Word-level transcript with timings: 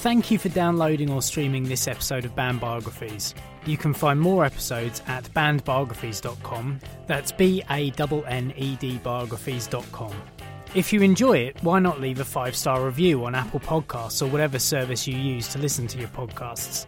Thank 0.00 0.30
you 0.30 0.38
for 0.38 0.48
downloading 0.48 1.10
or 1.10 1.20
streaming 1.20 1.64
this 1.64 1.86
episode 1.86 2.24
of 2.24 2.34
Banned 2.34 2.58
Biographies. 2.58 3.34
You 3.66 3.76
can 3.76 3.92
find 3.92 4.18
more 4.18 4.46
episodes 4.46 5.02
at 5.06 5.24
bannedbiographies.com. 5.34 6.80
That's 7.06 7.32
B 7.32 7.62
A 7.68 7.92
N 7.98 8.24
N 8.26 8.54
E 8.56 8.76
D 8.76 8.98
biographies.com. 9.04 10.14
If 10.74 10.90
you 10.90 11.02
enjoy 11.02 11.36
it, 11.36 11.62
why 11.62 11.80
not 11.80 12.00
leave 12.00 12.18
a 12.18 12.24
five 12.24 12.56
star 12.56 12.82
review 12.82 13.26
on 13.26 13.34
Apple 13.34 13.60
Podcasts 13.60 14.22
or 14.22 14.30
whatever 14.30 14.58
service 14.58 15.06
you 15.06 15.18
use 15.18 15.48
to 15.48 15.58
listen 15.58 15.86
to 15.88 15.98
your 15.98 16.08
podcasts? 16.08 16.86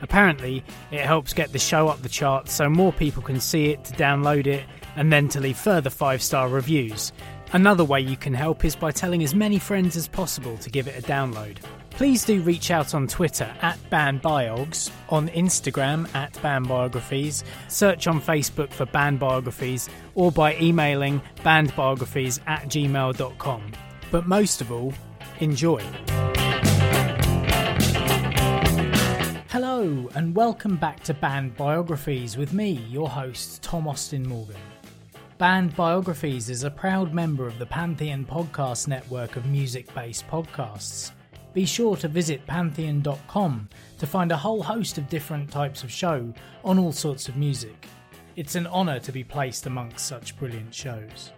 Apparently, 0.00 0.62
it 0.92 1.00
helps 1.00 1.34
get 1.34 1.50
the 1.50 1.58
show 1.58 1.88
up 1.88 2.00
the 2.02 2.08
charts 2.08 2.52
so 2.52 2.70
more 2.70 2.92
people 2.92 3.24
can 3.24 3.40
see 3.40 3.70
it, 3.70 3.82
to 3.86 3.92
download 3.94 4.46
it, 4.46 4.62
and 4.94 5.12
then 5.12 5.26
to 5.30 5.40
leave 5.40 5.56
further 5.56 5.90
five 5.90 6.22
star 6.22 6.48
reviews. 6.48 7.12
Another 7.52 7.84
way 7.84 8.00
you 8.00 8.16
can 8.16 8.34
help 8.34 8.64
is 8.64 8.76
by 8.76 8.92
telling 8.92 9.24
as 9.24 9.34
many 9.34 9.58
friends 9.58 9.96
as 9.96 10.06
possible 10.06 10.56
to 10.58 10.70
give 10.70 10.86
it 10.86 10.96
a 10.96 11.04
download. 11.04 11.56
Please 11.94 12.24
do 12.24 12.40
reach 12.40 12.70
out 12.70 12.94
on 12.94 13.06
Twitter 13.06 13.54
at 13.60 13.78
BannedBiogs, 13.90 14.90
on 15.10 15.28
Instagram 15.28 16.12
at 16.14 16.32
BannedBiographies, 16.34 17.44
search 17.68 18.06
on 18.06 18.20
Facebook 18.20 18.72
for 18.72 18.86
BannedBiographies, 18.86 19.88
or 20.14 20.32
by 20.32 20.56
emailing 20.56 21.20
bannedbiographies 21.44 22.40
at 22.46 22.62
gmail.com. 22.64 23.72
But 24.10 24.26
most 24.26 24.60
of 24.62 24.72
all, 24.72 24.94
enjoy. 25.40 25.82
Hello, 29.50 30.08
and 30.14 30.34
welcome 30.34 30.76
back 30.76 31.04
to 31.04 31.12
Banned 31.14 31.54
Biographies 31.56 32.38
with 32.38 32.54
me, 32.54 32.70
your 32.88 33.10
host, 33.10 33.62
Tom 33.62 33.86
Austin 33.86 34.26
Morgan. 34.26 34.56
Banned 35.36 35.76
Biographies 35.76 36.48
is 36.48 36.64
a 36.64 36.70
proud 36.70 37.12
member 37.12 37.46
of 37.46 37.58
the 37.58 37.66
Pantheon 37.66 38.24
podcast 38.24 38.88
network 38.88 39.36
of 39.36 39.44
music 39.44 39.94
based 39.94 40.26
podcasts. 40.26 41.12
Be 41.52 41.66
sure 41.66 41.96
to 41.96 42.08
visit 42.08 42.46
pantheon.com 42.46 43.68
to 43.98 44.06
find 44.06 44.32
a 44.32 44.36
whole 44.36 44.62
host 44.62 44.96
of 44.96 45.08
different 45.08 45.50
types 45.50 45.82
of 45.82 45.90
show 45.90 46.32
on 46.64 46.78
all 46.78 46.92
sorts 46.92 47.28
of 47.28 47.36
music. 47.36 47.86
It's 48.36 48.54
an 48.54 48.66
honour 48.66 48.98
to 49.00 49.12
be 49.12 49.22
placed 49.22 49.66
amongst 49.66 50.06
such 50.06 50.38
brilliant 50.38 50.74
shows. 50.74 51.32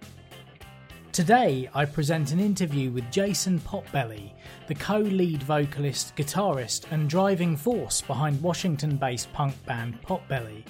Today, 1.10 1.68
I 1.74 1.84
present 1.84 2.32
an 2.32 2.40
interview 2.40 2.90
with 2.90 3.10
Jason 3.10 3.58
Potbelly, 3.60 4.32
the 4.68 4.74
co 4.74 4.98
lead 4.98 5.42
vocalist, 5.42 6.14
guitarist, 6.16 6.90
and 6.92 7.08
driving 7.08 7.56
force 7.56 8.00
behind 8.00 8.40
Washington 8.42 8.96
based 8.96 9.32
punk 9.32 9.54
band 9.64 10.00
Potbelly. 10.02 10.64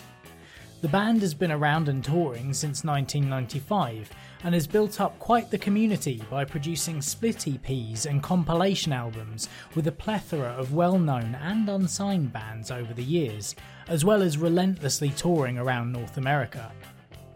The 0.81 0.89
band 0.89 1.23
has 1.23 1.33
been 1.33 1.53
around 1.53 1.89
and 1.89 2.05
touring 2.05 2.53
since 2.53 2.85
1995 2.85 4.11
and 4.45 4.55
has 4.55 4.67
built 4.67 5.01
up 5.01 5.19
quite 5.19 5.51
the 5.51 5.59
community 5.59 6.23
by 6.31 6.45
producing 6.45 7.03
split 7.03 7.39
EPs 7.39 8.07
and 8.07 8.23
compilation 8.23 8.93
albums 8.93 9.49
with 9.75 9.87
a 9.87 9.93
plethora 9.93 10.51
of 10.51 10.75
well 10.75 10.99
known 10.99 11.35
and 11.43 11.69
unsigned 11.69 12.33
bands 12.33 12.71
over 12.71 12.95
the 12.95 13.03
years, 13.03 13.57
as 13.89 14.05
well 14.05 14.23
as 14.23 14.39
relentlessly 14.39 15.11
touring 15.11 15.59
around 15.59 15.91
North 15.91 16.19
America. 16.19 16.71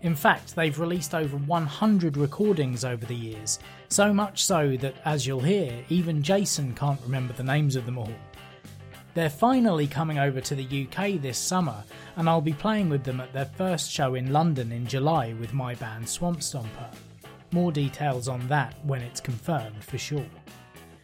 In 0.02 0.14
fact, 0.14 0.54
they've 0.54 0.78
released 0.78 1.14
over 1.14 1.36
100 1.36 2.16
recordings 2.16 2.84
over 2.84 3.04
the 3.04 3.14
years, 3.14 3.58
so 3.88 4.14
much 4.14 4.44
so 4.44 4.76
that, 4.76 4.94
as 5.04 5.26
you'll 5.26 5.40
hear, 5.40 5.84
even 5.88 6.22
Jason 6.22 6.72
can't 6.74 7.00
remember 7.02 7.32
the 7.32 7.42
names 7.42 7.74
of 7.74 7.84
them 7.84 7.98
all. 7.98 8.12
They're 9.14 9.30
finally 9.30 9.86
coming 9.86 10.18
over 10.18 10.40
to 10.40 10.54
the 10.54 10.86
UK 10.86 11.20
this 11.20 11.38
summer, 11.38 11.82
and 12.16 12.28
I'll 12.28 12.40
be 12.40 12.52
playing 12.52 12.88
with 12.88 13.04
them 13.04 13.20
at 13.20 13.32
their 13.32 13.46
first 13.46 13.90
show 13.90 14.14
in 14.14 14.32
London 14.32 14.70
in 14.70 14.86
July 14.86 15.32
with 15.34 15.52
my 15.52 15.74
band 15.74 16.08
Swamp 16.08 16.40
Stomper. 16.40 16.94
More 17.50 17.72
details 17.72 18.28
on 18.28 18.46
that 18.48 18.74
when 18.84 19.00
it's 19.00 19.20
confirmed 19.20 19.82
for 19.82 19.98
sure. 19.98 20.26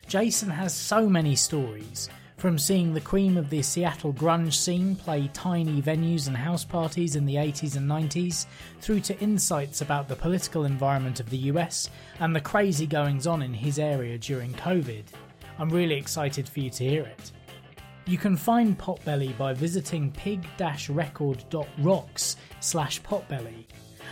Jason 0.06 0.50
has 0.50 0.74
so 0.74 1.08
many 1.08 1.34
stories, 1.34 2.10
from 2.36 2.58
seeing 2.58 2.92
the 2.92 3.00
cream 3.00 3.38
of 3.38 3.48
the 3.48 3.62
Seattle 3.62 4.12
grunge 4.12 4.52
scene 4.52 4.94
play 4.96 5.30
tiny 5.32 5.80
venues 5.80 6.26
and 6.28 6.36
house 6.36 6.62
parties 6.62 7.16
in 7.16 7.24
the 7.24 7.36
80s 7.36 7.76
and 7.76 7.90
90s, 7.90 8.44
through 8.82 9.00
to 9.00 9.18
insights 9.18 9.80
about 9.80 10.08
the 10.08 10.16
political 10.16 10.66
environment 10.66 11.20
of 11.20 11.30
the 11.30 11.38
US 11.38 11.88
and 12.20 12.36
the 12.36 12.40
crazy 12.40 12.86
goings 12.86 13.26
on 13.26 13.40
in 13.40 13.54
his 13.54 13.78
area 13.78 14.18
during 14.18 14.52
COVID. 14.52 15.04
I'm 15.58 15.70
really 15.70 15.94
excited 15.94 16.46
for 16.46 16.60
you 16.60 16.68
to 16.68 16.84
hear 16.84 17.04
it. 17.04 17.32
You 18.06 18.18
can 18.18 18.36
find 18.36 18.78
Potbelly 18.78 19.34
by 19.38 19.54
visiting 19.54 20.12
pig-record.rocks 20.12 22.36
slash 22.60 23.00
potbelly 23.00 23.64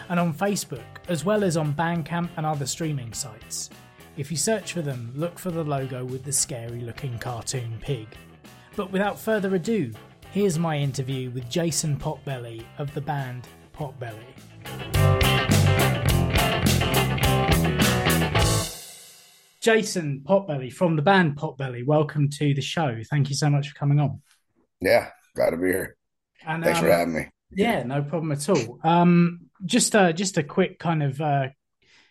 and 0.08 0.18
on 0.18 0.32
Facebook, 0.32 0.80
as 1.08 1.26
well 1.26 1.44
as 1.44 1.58
on 1.58 1.74
Bandcamp 1.74 2.30
and 2.36 2.46
other 2.46 2.66
streaming 2.66 3.12
sites. 3.12 3.68
If 4.16 4.30
you 4.30 4.38
search 4.38 4.72
for 4.72 4.80
them, 4.80 5.12
look 5.14 5.38
for 5.38 5.50
the 5.50 5.62
logo 5.62 6.02
with 6.04 6.24
the 6.24 6.32
scary 6.32 6.80
looking 6.80 7.18
cartoon 7.18 7.76
pig. 7.80 8.08
But 8.76 8.90
without 8.90 9.18
further 9.18 9.54
ado, 9.54 9.92
here's 10.30 10.58
my 10.58 10.78
interview 10.78 11.28
with 11.30 11.50
Jason 11.50 11.98
Potbelly 11.98 12.64
of 12.78 12.94
the 12.94 13.02
band 13.02 13.46
Potbelly. 13.74 14.24
Jason 19.62 20.24
Potbelly 20.28 20.72
from 20.72 20.96
the 20.96 21.02
band 21.02 21.36
Potbelly, 21.36 21.86
welcome 21.86 22.28
to 22.30 22.52
the 22.52 22.60
show. 22.60 23.00
Thank 23.08 23.30
you 23.30 23.36
so 23.36 23.48
much 23.48 23.68
for 23.68 23.74
coming 23.76 24.00
on. 24.00 24.20
Yeah, 24.80 25.10
glad 25.36 25.50
to 25.50 25.56
be 25.56 25.68
here. 25.68 25.96
And, 26.44 26.64
Thanks 26.64 26.80
um, 26.80 26.84
for 26.84 26.90
having 26.90 27.14
me. 27.14 27.28
Yeah, 27.52 27.84
no 27.84 28.02
problem 28.02 28.32
at 28.32 28.48
all. 28.48 28.80
Um, 28.82 29.50
just 29.64 29.94
uh, 29.94 30.12
just 30.12 30.36
a 30.36 30.42
quick 30.42 30.80
kind 30.80 31.04
of 31.04 31.20
uh, 31.20 31.48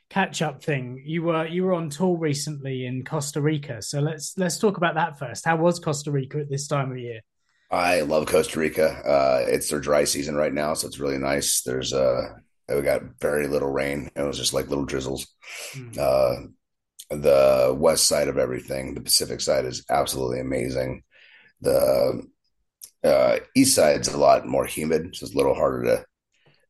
catch 0.09 0.41
up 0.41 0.63
thing. 0.63 1.03
You 1.05 1.23
were 1.23 1.45
you 1.45 1.65
were 1.65 1.73
on 1.73 1.89
tour 1.89 2.17
recently 2.17 2.85
in 2.85 3.03
Costa 3.03 3.41
Rica, 3.41 3.81
so 3.81 3.99
let's 3.99 4.37
let's 4.37 4.57
talk 4.57 4.77
about 4.77 4.95
that 4.95 5.19
first. 5.19 5.43
How 5.43 5.57
was 5.57 5.79
Costa 5.79 6.09
Rica 6.09 6.39
at 6.39 6.49
this 6.49 6.67
time 6.67 6.91
of 6.91 6.99
year? 6.99 7.19
I 7.69 8.01
love 8.01 8.27
Costa 8.27 8.61
Rica. 8.61 8.87
Uh, 9.05 9.45
it's 9.47 9.69
their 9.69 9.79
dry 9.81 10.05
season 10.05 10.35
right 10.35 10.53
now, 10.53 10.73
so 10.73 10.87
it's 10.87 10.99
really 10.99 11.17
nice. 11.17 11.63
There's 11.63 11.91
uh, 11.91 12.29
we 12.69 12.81
got 12.81 13.19
very 13.19 13.47
little 13.47 13.71
rain. 13.71 14.09
It 14.15 14.21
was 14.21 14.37
just 14.37 14.53
like 14.53 14.69
little 14.69 14.85
drizzles. 14.85 15.27
Mm. 15.73 15.97
Uh, 15.97 16.47
the 17.11 17.75
west 17.77 18.07
side 18.07 18.27
of 18.27 18.37
everything, 18.37 18.93
the 18.93 19.01
Pacific 19.01 19.41
side, 19.41 19.65
is 19.65 19.85
absolutely 19.89 20.39
amazing. 20.39 21.03
The 21.61 22.23
uh, 23.03 23.37
east 23.55 23.75
side's 23.75 24.07
a 24.07 24.17
lot 24.17 24.47
more 24.47 24.65
humid, 24.65 25.15
so 25.15 25.25
it's 25.25 25.33
a 25.33 25.37
little 25.37 25.53
harder 25.53 25.83
to 25.83 26.05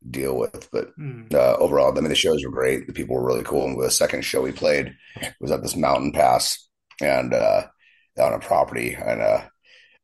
deal 0.09 0.37
with. 0.37 0.69
But 0.71 0.97
mm. 0.97 1.33
uh, 1.33 1.57
overall, 1.57 1.95
I 1.95 2.01
mean, 2.01 2.09
the 2.09 2.15
shows 2.15 2.43
were 2.43 2.51
great. 2.51 2.87
The 2.87 2.93
people 2.93 3.15
were 3.15 3.25
really 3.25 3.43
cool. 3.43 3.65
And 3.65 3.79
the 3.79 3.91
second 3.91 4.23
show 4.23 4.41
we 4.41 4.51
played 4.51 4.95
was 5.39 5.51
at 5.51 5.61
this 5.61 5.75
mountain 5.75 6.11
pass 6.11 6.67
and 7.01 7.33
uh, 7.33 7.67
on 8.19 8.33
a 8.33 8.39
property 8.39 8.93
and 8.93 9.21
a, 9.21 9.49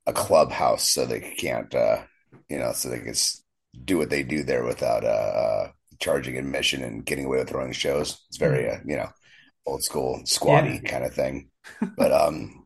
a 0.06 0.14
clubhouse, 0.14 0.90
so 0.90 1.06
they 1.06 1.20
can't, 1.20 1.74
uh, 1.74 2.04
you 2.50 2.60
know, 2.60 2.72
so 2.72 2.90
they 2.90 3.00
can 3.00 3.14
do 3.84 3.98
what 3.98 4.10
they 4.10 4.24
do 4.24 4.44
there 4.44 4.64
without 4.64 5.04
uh, 5.04 5.08
uh, 5.08 5.72
charging 6.00 6.38
admission 6.38 6.84
and 6.84 7.06
getting 7.06 7.26
away 7.26 7.40
with 7.40 7.50
throwing 7.50 7.74
shows. 7.74 8.26
It's 8.30 8.38
very, 8.38 8.64
mm. 8.64 8.82
you 8.86 8.96
know, 8.96 9.10
old 9.68 9.84
school 9.84 10.22
squatty 10.26 10.80
yeah. 10.84 10.90
kind 10.90 11.04
of 11.04 11.14
thing. 11.14 11.50
but 11.98 12.12
um, 12.12 12.66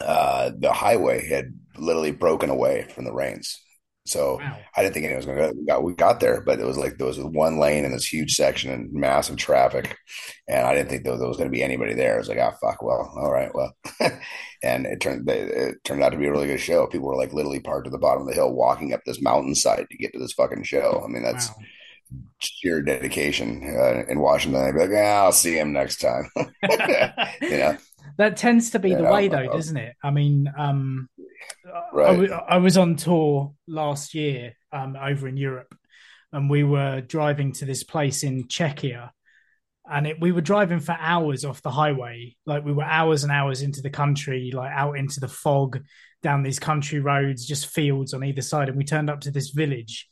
uh, 0.00 0.50
the 0.56 0.72
highway 0.72 1.26
had 1.26 1.54
literally 1.76 2.12
broken 2.12 2.50
away 2.50 2.86
from 2.94 3.04
the 3.04 3.12
rains. 3.12 3.58
So 4.04 4.38
wow. 4.38 4.58
I 4.76 4.82
didn't 4.82 4.94
think 4.94 5.04
anyone 5.04 5.18
was 5.18 5.26
going 5.26 5.38
to 5.38 5.64
go. 5.64 5.80
We 5.80 5.94
got 5.94 6.18
there, 6.18 6.42
but 6.42 6.58
it 6.58 6.66
was 6.66 6.76
like 6.76 6.98
there 6.98 7.06
was 7.06 7.20
one 7.20 7.58
lane 7.58 7.84
in 7.84 7.92
this 7.92 8.12
huge 8.12 8.34
section 8.34 8.72
and 8.72 8.92
massive 8.92 9.36
traffic, 9.36 9.96
and 10.48 10.66
I 10.66 10.74
didn't 10.74 10.90
think 10.90 11.04
there 11.04 11.12
was, 11.12 11.22
was 11.22 11.36
going 11.36 11.48
to 11.48 11.56
be 11.56 11.62
anybody 11.62 11.94
there. 11.94 12.16
I 12.16 12.18
was 12.18 12.28
like, 12.28 12.38
"Ah, 12.40 12.52
oh, 12.52 12.56
fuck. 12.60 12.82
Well, 12.82 13.12
all 13.16 13.30
right, 13.30 13.54
well." 13.54 13.72
and 14.64 14.86
it 14.86 15.00
turned 15.00 15.28
it 15.30 15.84
turned 15.84 16.02
out 16.02 16.10
to 16.10 16.18
be 16.18 16.26
a 16.26 16.32
really 16.32 16.48
good 16.48 16.58
show. 16.58 16.88
People 16.88 17.06
were 17.06 17.16
like 17.16 17.32
literally 17.32 17.60
parked 17.60 17.86
at 17.86 17.92
the 17.92 17.98
bottom 17.98 18.22
of 18.22 18.28
the 18.28 18.34
hill, 18.34 18.52
walking 18.52 18.92
up 18.92 19.02
this 19.06 19.22
mountainside 19.22 19.86
to 19.88 19.96
get 19.96 20.12
to 20.14 20.18
this 20.18 20.32
fucking 20.32 20.64
show. 20.64 21.00
I 21.04 21.08
mean, 21.08 21.22
that's 21.22 21.50
wow. 21.50 21.54
Sheer 22.38 22.82
dedication 22.82 23.62
uh, 23.78 24.04
in 24.08 24.20
Washington. 24.20 24.62
I'd 24.62 24.72
be 24.72 24.80
like, 24.80 24.90
"Yeah, 24.90 25.22
I'll 25.22 25.32
see 25.32 25.54
him 25.58 25.72
next 25.72 25.98
time." 25.98 26.28
you 27.40 27.58
know 27.58 27.76
that 28.18 28.36
tends 28.36 28.70
to 28.70 28.78
be 28.78 28.90
yeah, 28.90 28.98
the 28.98 29.04
way, 29.04 29.28
though, 29.28 29.46
doesn't 29.46 29.76
it? 29.76 29.94
I 30.02 30.10
mean, 30.10 30.52
um, 30.56 31.08
right. 31.92 32.08
I, 32.08 32.12
w- 32.12 32.32
I 32.32 32.58
was 32.58 32.76
on 32.76 32.96
tour 32.96 33.54
last 33.66 34.14
year 34.14 34.54
um, 34.72 34.96
over 34.96 35.28
in 35.28 35.36
Europe, 35.36 35.74
and 36.32 36.50
we 36.50 36.64
were 36.64 37.00
driving 37.00 37.52
to 37.52 37.64
this 37.64 37.84
place 37.84 38.22
in 38.22 38.44
Czechia, 38.48 39.10
and 39.90 40.06
it, 40.06 40.20
we 40.20 40.32
were 40.32 40.40
driving 40.40 40.80
for 40.80 40.96
hours 40.98 41.44
off 41.44 41.62
the 41.62 41.70
highway. 41.70 42.36
Like 42.46 42.64
we 42.64 42.72
were 42.72 42.84
hours 42.84 43.22
and 43.22 43.32
hours 43.32 43.62
into 43.62 43.82
the 43.82 43.90
country, 43.90 44.50
like 44.54 44.72
out 44.72 44.98
into 44.98 45.20
the 45.20 45.28
fog, 45.28 45.80
down 46.22 46.42
these 46.42 46.58
country 46.58 47.00
roads, 47.00 47.46
just 47.46 47.66
fields 47.66 48.14
on 48.14 48.24
either 48.24 48.42
side. 48.42 48.68
And 48.68 48.78
we 48.78 48.84
turned 48.84 49.10
up 49.10 49.20
to 49.22 49.30
this 49.30 49.50
village, 49.50 50.08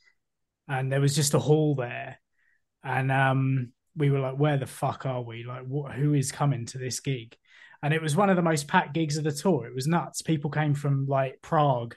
and 0.71 0.91
there 0.91 1.03
was 1.03 1.15
just 1.15 1.35
a 1.35 1.39
hall 1.39 1.75
there, 1.75 2.19
and 2.83 3.13
um, 3.13 3.73
we 3.95 4.11
were 4.11 4.21
like, 4.21 4.39
"Where 4.39 4.57
the 4.57 4.67
fuck 4.67 5.05
are 5.05 5.23
we? 5.23 5.45
Like, 5.45 5.67
who 5.95 6.15
is 6.15 6.33
coming 6.33 6.65
to 6.67 6.79
this 6.79 7.01
gig?" 7.01 7.37
and 7.83 7.95
it 7.95 8.03
was 8.03 8.17
one 8.17 8.31
of 8.31 8.37
the 8.37 8.43
most 8.43 8.69
packed 8.69 8.95
gigs 8.95 9.17
of 9.17 9.25
the 9.25 9.33
tour. 9.33 9.67
It 9.67 9.75
was 9.75 9.87
nuts. 9.87 10.23
People 10.23 10.51
came 10.51 10.75
from 10.75 11.07
like 11.07 11.41
Prague 11.43 11.95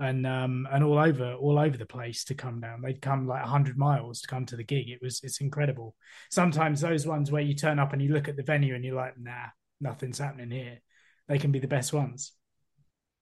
and 0.00 0.26
um 0.26 0.66
and 0.72 0.82
all 0.82 0.98
over 0.98 1.34
all 1.34 1.58
over 1.58 1.76
the 1.76 1.86
place 1.86 2.24
to 2.24 2.34
come 2.34 2.60
down. 2.60 2.82
They'd 2.82 3.02
come 3.02 3.26
like 3.26 3.42
hundred 3.42 3.76
miles 3.78 4.20
to 4.20 4.28
come 4.28 4.46
to 4.46 4.56
the 4.56 4.64
gig. 4.64 4.88
It 4.88 5.00
was 5.02 5.20
it's 5.22 5.40
incredible. 5.40 5.94
Sometimes 6.30 6.80
those 6.80 7.06
ones 7.06 7.30
where 7.30 7.42
you 7.42 7.54
turn 7.54 7.78
up 7.78 7.92
and 7.92 8.02
you 8.02 8.12
look 8.12 8.28
at 8.28 8.36
the 8.36 8.42
venue 8.42 8.74
and 8.74 8.84
you're 8.84 8.96
like, 8.96 9.18
nah, 9.18 9.46
nothing's 9.80 10.18
happening 10.18 10.50
here. 10.50 10.80
They 11.28 11.38
can 11.38 11.52
be 11.52 11.60
the 11.60 11.68
best 11.68 11.92
ones. 11.92 12.32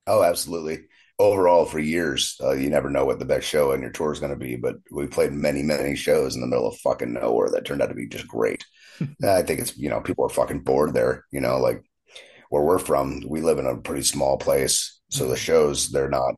Oh, 0.06 0.22
absolutely. 0.22 0.84
Overall, 1.19 1.64
for 1.64 1.78
years, 1.78 2.37
uh, 2.43 2.52
you 2.52 2.70
never 2.70 2.90
know 2.90 3.04
what 3.04 3.19
the 3.19 3.25
best 3.25 3.46
show 3.46 3.72
in 3.72 3.81
your 3.81 3.90
tour 3.90 4.12
is 4.12 4.19
going 4.19 4.32
to 4.32 4.38
be, 4.38 4.56
but 4.56 4.76
we 4.90 5.06
played 5.06 5.32
many, 5.32 5.62
many 5.62 5.94
shows 5.94 6.34
in 6.34 6.40
the 6.40 6.46
middle 6.46 6.66
of 6.66 6.76
fucking 6.78 7.12
nowhere 7.12 7.50
that 7.50 7.64
turned 7.64 7.82
out 7.82 7.88
to 7.88 7.94
be 7.94 8.08
just 8.08 8.26
great. 8.26 8.64
I 9.25 9.43
think 9.43 9.60
it's, 9.60 9.76
you 9.76 9.88
know, 9.88 10.00
people 10.00 10.25
are 10.25 10.31
fucking 10.31 10.60
bored 10.60 10.94
there, 10.94 11.25
you 11.31 11.40
know, 11.40 11.58
like 11.58 11.84
where 12.50 12.62
we're 12.62 12.78
from, 12.78 13.22
we 13.26 13.40
live 13.40 13.58
in 13.58 13.66
a 13.66 13.76
pretty 13.76 14.02
small 14.02 14.37
place. 14.37 15.00
So 15.10 15.25
the 15.25 15.34
mm-hmm. 15.34 15.40
shows, 15.40 15.90
they're 15.90 16.10
not, 16.10 16.34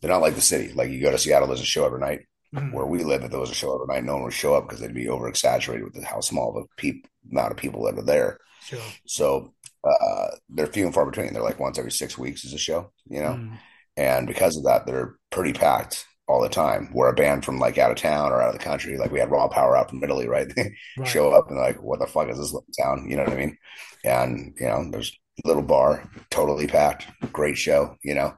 they're 0.00 0.10
not 0.10 0.22
like 0.22 0.34
the 0.34 0.40
city. 0.40 0.72
Like 0.72 0.90
you 0.90 1.00
go 1.00 1.10
to 1.10 1.18
Seattle, 1.18 1.48
there's 1.48 1.60
a 1.60 1.64
show 1.64 1.86
every 1.86 2.00
night. 2.00 2.26
Mm-hmm. 2.54 2.72
Where 2.72 2.86
we 2.86 3.02
live, 3.02 3.24
if 3.24 3.32
there 3.32 3.40
was 3.40 3.50
a 3.50 3.54
show 3.54 3.74
every 3.74 3.92
night, 3.92 4.04
no 4.04 4.14
one 4.14 4.24
would 4.24 4.32
show 4.32 4.54
up 4.54 4.68
because 4.68 4.80
they'd 4.80 4.94
be 4.94 5.08
over 5.08 5.28
exaggerated 5.28 5.92
with 5.92 6.04
how 6.04 6.20
small 6.20 6.52
the 6.52 6.66
peop- 6.76 7.08
amount 7.32 7.50
of 7.50 7.56
people 7.56 7.84
that 7.84 7.98
are 7.98 8.04
there. 8.04 8.38
Sure. 8.64 8.78
So 9.06 9.54
uh, 9.84 10.36
they're 10.48 10.66
few 10.66 10.86
and 10.86 10.94
far 10.94 11.06
between. 11.06 11.32
They're 11.32 11.42
like 11.42 11.60
once 11.60 11.78
every 11.78 11.92
six 11.92 12.16
weeks 12.16 12.44
is 12.44 12.52
a 12.52 12.58
show, 12.58 12.92
you 13.08 13.20
know, 13.20 13.34
mm. 13.34 13.58
and 13.96 14.26
because 14.26 14.56
of 14.56 14.64
that, 14.64 14.86
they're 14.86 15.16
pretty 15.30 15.52
packed 15.52 16.06
all 16.26 16.40
the 16.40 16.48
time. 16.48 16.90
We're 16.92 17.10
a 17.10 17.14
band 17.14 17.44
from 17.44 17.58
like 17.58 17.76
out 17.78 17.90
of 17.90 17.96
town 17.96 18.32
or 18.32 18.40
out 18.40 18.54
of 18.54 18.58
the 18.58 18.64
country. 18.64 18.96
Like 18.96 19.12
we 19.12 19.20
had 19.20 19.30
Raw 19.30 19.48
Power 19.48 19.76
out 19.76 19.90
from 19.90 20.02
Italy, 20.02 20.28
right? 20.28 20.50
right. 20.98 21.08
Show 21.08 21.32
up 21.32 21.48
and 21.50 21.58
like, 21.58 21.82
what 21.82 22.00
the 22.00 22.06
fuck 22.06 22.28
is 22.28 22.38
this 22.38 22.52
little 22.52 22.66
town? 22.80 23.06
You 23.08 23.16
know 23.16 23.24
what 23.24 23.32
I 23.32 23.36
mean? 23.36 23.58
And 24.04 24.54
you 24.58 24.66
know, 24.66 24.90
there's 24.90 25.16
little 25.44 25.62
bar, 25.62 26.08
totally 26.30 26.66
packed, 26.66 27.06
great 27.32 27.56
show, 27.56 27.96
you 28.02 28.14
know. 28.14 28.34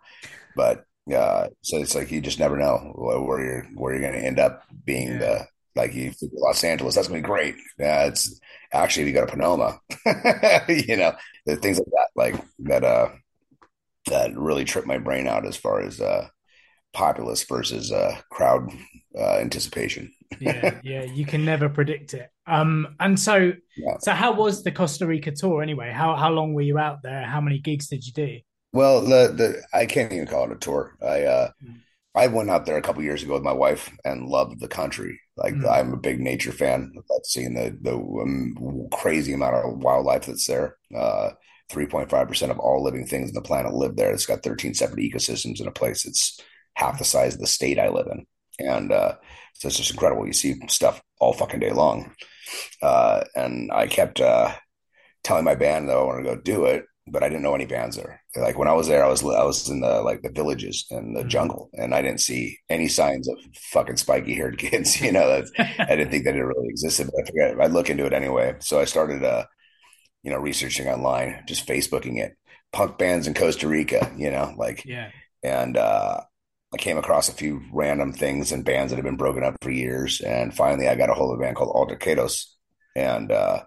But 0.57 0.85
uh, 1.15 1.49
so 1.63 1.79
it's 1.79 1.95
like 1.95 2.11
you 2.11 2.21
just 2.21 2.41
never 2.41 2.57
know 2.57 2.93
where 2.97 3.45
you're 3.45 3.67
where 3.75 3.93
you're 3.93 4.03
going 4.03 4.21
to 4.21 4.27
end 4.27 4.39
up 4.39 4.63
being 4.85 5.09
yeah. 5.09 5.19
the 5.19 5.47
like 5.77 5.95
you 5.95 6.13
Los 6.33 6.65
Angeles, 6.65 6.95
that's 6.95 7.09
gonna 7.09 7.21
be 7.21 7.27
great. 7.27 7.55
Yeah, 7.79 8.07
it's 8.07 8.41
actually 8.73 9.03
if 9.03 9.09
you 9.09 9.15
go 9.15 9.27
to 9.27 9.31
Pomona, 9.31 9.79
you 10.69 10.97
know, 10.97 11.13
the 11.45 11.57
things 11.57 11.79
like 11.79 11.87
that, 11.87 12.09
like 12.17 12.45
that, 12.61 12.85
uh, 12.85 13.11
that 14.07 14.37
really 14.37 14.65
trip 14.65 14.87
my 14.87 14.99
brain 14.99 15.29
out 15.29 15.47
as 15.47 15.57
far 15.57 15.81
as 15.81 16.01
uh, 16.01 16.29
populace 16.93 17.45
versus 17.45 17.93
uh, 17.93 18.17
crowd 18.31 18.71
uh, 19.17 19.37
anticipation. 19.37 20.13
yeah, 20.41 20.81
yeah, 20.85 21.05
you 21.05 21.27
can 21.27 21.45
never 21.45 21.69
predict 21.69 22.15
it. 22.15 22.31
Um, 22.47 22.97
and 22.99 23.21
so, 23.21 23.53
yeah. 23.77 23.99
so 24.01 24.13
how 24.13 24.33
was 24.33 24.65
the 24.65 24.73
Costa 24.73 25.07
Rica 25.07 25.31
tour 25.31 25.63
anyway? 25.63 25.93
How 25.93 26.17
how 26.17 26.31
long 26.31 26.55
were 26.55 26.63
you 26.63 26.79
out 26.79 27.03
there? 27.03 27.25
How 27.25 27.41
many 27.41 27.59
gigs 27.59 27.89
did 27.89 28.05
you 28.05 28.13
do? 28.13 28.39
Well, 28.73 29.03
the 29.03 29.33
the 29.33 29.63
I 29.73 29.87
can't 29.87 30.13
even 30.13 30.27
call 30.27 30.45
it 30.45 30.57
a 30.57 30.59
tour. 30.59 30.97
I 31.03 31.23
uh, 31.23 31.51
mm. 31.63 31.81
I 32.17 32.29
went 32.29 32.51
out 32.51 32.65
there 32.65 32.79
a 32.79 32.83
couple 32.83 33.03
years 33.03 33.23
ago 33.23 33.35
with 33.35 33.43
my 33.43 33.53
wife 33.53 33.91
and 34.05 34.29
loved 34.29 34.59
the 34.59 34.69
country. 34.69 35.21
Like 35.37 35.55
mm. 35.55 35.71
I'm 35.71 35.93
a 35.93 35.99
big 35.99 36.19
nature 36.19 36.53
fan. 36.53 36.93
I've 36.97 37.27
seen 37.27 37.55
the 37.55 37.77
the 37.81 37.95
um, 37.95 38.89
crazy 38.93 39.35
amount 39.35 39.55
of 39.55 39.79
wildlife 39.79 40.27
that's 40.27 40.47
there. 40.47 40.77
Uh, 40.97 41.31
3.5 41.71 42.29
percent 42.29 42.53
of 42.53 42.59
all 42.59 42.83
living 42.83 43.07
things 43.07 43.31
on 43.31 43.35
the 43.35 43.43
planet 43.43 43.75
live 43.75 43.97
there. 43.97 44.13
It's 44.13 44.27
got 44.27 44.43
13 44.43 44.73
separate 44.75 45.01
ecosystems 45.01 45.61
in 45.61 45.67
a 45.67 45.73
place 45.73 46.05
that's 46.05 46.41
half 46.75 46.99
the 46.99 47.05
size 47.05 47.35
of 47.35 47.41
the 47.41 47.47
state 47.47 47.79
I 47.79 47.89
live 47.89 48.07
in, 48.11 48.25
and 48.59 48.93
uh, 48.93 49.17
so 49.55 49.69
it's 49.69 49.77
just 49.77 49.91
incredible. 49.91 50.27
You 50.27 50.33
see 50.33 50.57
stuff 50.69 51.03
all 51.21 51.33
fucking 51.33 51.61
day 51.61 51.73
long. 51.73 52.15
Uh, 52.81 53.25
and 53.35 53.71
I 53.73 53.89
kept 53.89 54.21
uh, 54.21 54.55
telling 55.25 55.45
my 55.45 55.55
band 55.55 55.89
that 55.89 55.97
I 55.97 56.03
want 56.03 56.25
to 56.25 56.35
go 56.35 56.41
do 56.41 56.67
it, 56.67 56.85
but 57.09 57.23
I 57.23 57.29
didn't 57.29 57.43
know 57.43 57.55
any 57.55 57.67
bands 57.67 57.97
there. 57.97 58.23
Like 58.35 58.59
when 58.59 58.69
I 58.69 58.73
was 58.73 58.89
there, 58.89 59.05
I 59.05 59.09
was 59.09 59.23
I 59.23 59.45
was 59.45 59.69
in 59.69 59.81
the 59.81 60.03
like 60.03 60.23
the 60.23 60.31
villages 60.31 60.87
and 60.91 61.15
the 61.15 61.21
mm-hmm. 61.21 61.29
jungle, 61.29 61.71
and 61.75 61.95
I 61.95 62.03
didn't 62.03 62.21
see 62.21 62.59
any 62.69 62.89
signs 62.89 63.29
of 63.29 63.39
fucking 63.71 63.97
spiky 63.97 64.35
haired 64.35 64.59
kids. 64.59 65.01
You 65.01 65.13
know, 65.13 65.43
I 65.59 65.97
didn't 65.97 66.11
think 66.11 66.25
that 66.25 66.35
it 66.35 66.43
really 66.43 66.69
existed. 66.69 67.07
But 67.07 67.23
I 67.23 67.27
forget. 67.27 67.61
I'd 67.61 67.73
look 67.73 67.91
into 67.91 68.07
it 68.07 68.13
anyway. 68.13 68.57
So 68.59 68.81
I 68.81 68.85
started, 68.87 69.23
uh, 69.23 69.45
you 70.23 70.31
know, 70.31 70.39
researching 70.39 70.89
online, 70.89 71.45
just 71.47 71.67
Facebooking 71.67 72.19
it, 72.19 72.37
punk 72.73 72.99
bands 72.99 73.29
in 73.29 73.35
Costa 73.35 73.69
Rica. 73.69 74.13
You 74.17 74.31
know, 74.31 74.55
like 74.57 74.85
yeah, 74.85 75.11
and 75.45 75.77
uh, 75.77 76.21
I 76.75 76.77
came 76.77 76.99
across 76.99 77.29
a 77.29 77.35
few 77.35 77.63
random 77.73 78.13
things 78.13 78.51
and 78.51 78.65
bands 78.65 78.91
that 78.91 78.97
have 78.97 79.05
been 79.05 79.17
broken 79.17 79.45
up 79.45 79.57
for 79.63 79.71
years, 79.71 80.21
and 80.21 80.55
finally 80.55 80.89
I 80.89 80.97
got 80.97 81.11
a 81.11 81.15
hold 81.15 81.33
of 81.33 81.39
a 81.39 81.43
band 81.43 81.55
called 81.55 81.75
Altercados, 81.75 82.47
and 82.97 83.31
uh, 83.31 83.63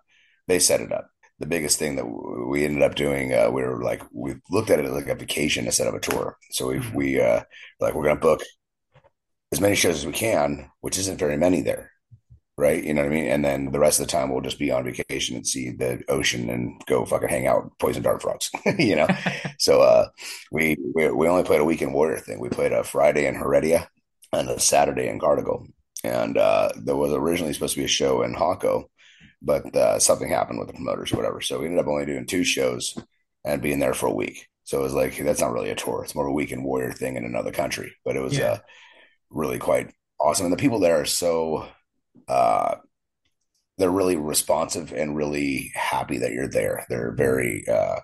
they 0.47 0.59
set 0.59 0.81
it 0.81 0.92
up 0.92 1.09
the 1.39 1.47
biggest 1.47 1.80
thing 1.80 1.95
that 1.95 2.06
we 2.06 2.65
ended 2.65 2.83
up 2.83 2.95
doing, 2.95 3.33
uh, 3.33 3.50
we 3.50 3.62
were 3.63 3.81
like, 3.81 4.03
we 4.12 4.36
looked 4.50 4.69
at 4.69 4.80
it 4.80 4.89
like 4.91 5.07
a 5.07 5.15
vacation 5.15 5.65
instead 5.65 5.88
of 5.88 5.94
a 5.94 6.00
tour. 6.00 6.38
So 6.51 6.68
we, 6.68 6.75
mm-hmm. 6.75 6.95
we, 6.95 7.21
uh, 7.21 7.41
like, 7.80 7.95
we're 7.95 8.03
going 8.03 8.18
to 8.18 8.21
book 8.21 8.41
as 9.51 9.62
many 9.62 9.75
shows 9.75 9.95
as 9.95 10.06
we 10.06 10.12
can, 10.12 10.69
which 10.81 10.97
isn't 10.97 11.18
very 11.18 11.38
many 11.38 11.62
there. 11.62 11.91
Right. 12.57 12.83
You 12.83 12.94
know 12.94 13.03
what 13.03 13.12
I 13.12 13.15
mean? 13.15 13.30
And 13.30 13.44
then 13.44 13.71
the 13.71 13.80
rest 13.80 14.01
of 14.01 14.06
the 14.06 14.12
time 14.12 14.30
we'll 14.30 14.41
just 14.41 14.59
be 14.59 14.69
on 14.69 14.83
vacation 14.83 15.38
and 15.38 15.47
see 15.47 15.69
the 15.69 16.03
ocean 16.09 16.50
and 16.50 16.81
go 16.88 17.06
fucking 17.06 17.30
hang 17.30 17.47
out 17.47 17.71
poison 17.80 18.03
dart 18.03 18.21
frogs, 18.21 18.51
you 18.77 18.97
know? 18.97 19.07
so, 19.59 19.81
uh, 19.81 20.09
we, 20.51 20.75
we, 20.94 21.09
we 21.09 21.27
only 21.30 21.44
played 21.44 21.62
a 21.62 21.65
weekend 21.65 21.94
warrior 21.94 22.19
thing. 22.19 22.42
We 22.42 22.50
played 22.50 22.74
a 22.74 22.83
Friday 22.83 23.27
in 23.27 23.35
Heredia 23.35 23.89
and 24.33 24.50
a 24.50 24.59
Saturday 24.59 25.07
in 25.07 25.19
Gardagal. 25.19 25.68
And, 26.03 26.38
uh, 26.38 26.71
there 26.75 26.97
was 26.97 27.13
originally 27.13 27.53
supposed 27.53 27.75
to 27.75 27.80
be 27.80 27.85
a 27.85 27.88
show 27.88 28.24
in 28.24 28.35
Jaco 28.35 28.89
but 29.41 29.75
uh, 29.75 30.00
something 30.00 30.30
happened 30.30 30.59
with 30.59 30.68
the 30.68 30.74
promoters 30.74 31.13
or 31.13 31.18
whatever. 31.18 31.41
So 31.41 31.59
we 31.59 31.65
ended 31.65 31.80
up 31.80 31.88
only 31.88 32.06
doing 32.06 32.25
two 32.25 32.44
shows 32.44 32.97
and 33.45 33.62
being 33.62 33.80
there 33.80 33.94
for 33.94 34.07
a 34.07 34.13
week. 34.13 34.47
So 34.63 34.80
it 34.80 34.83
was 34.83 34.94
like 34.94 35.18
that's 35.18 35.41
not 35.41 35.51
really 35.51 35.71
a 35.71 35.75
tour; 35.75 36.03
it's 36.03 36.13
more 36.13 36.27
of 36.27 36.31
a 36.31 36.36
weekend 36.36 36.63
warrior 36.63 36.91
thing 36.91 37.15
in 37.15 37.25
another 37.25 37.51
country. 37.51 37.95
But 38.06 38.15
it 38.15 38.21
was 38.21 38.38
yeah. 38.38 38.45
uh, 38.45 38.57
really 39.30 39.57
quite 39.57 39.91
awesome, 40.19 40.45
and 40.45 40.53
the 40.53 40.62
people 40.62 40.80
there 40.80 41.01
are 41.01 41.06
so 41.06 41.68
uh, 42.27 42.75
they're 43.80 43.89
really 43.89 44.15
responsive 44.15 44.94
and 44.94 45.15
really 45.15 45.71
happy 45.74 46.19
that 46.19 46.33
you're 46.33 46.50
there. 46.50 46.85
They're 46.88 47.13
very 47.13 47.68
uh, 47.68 48.01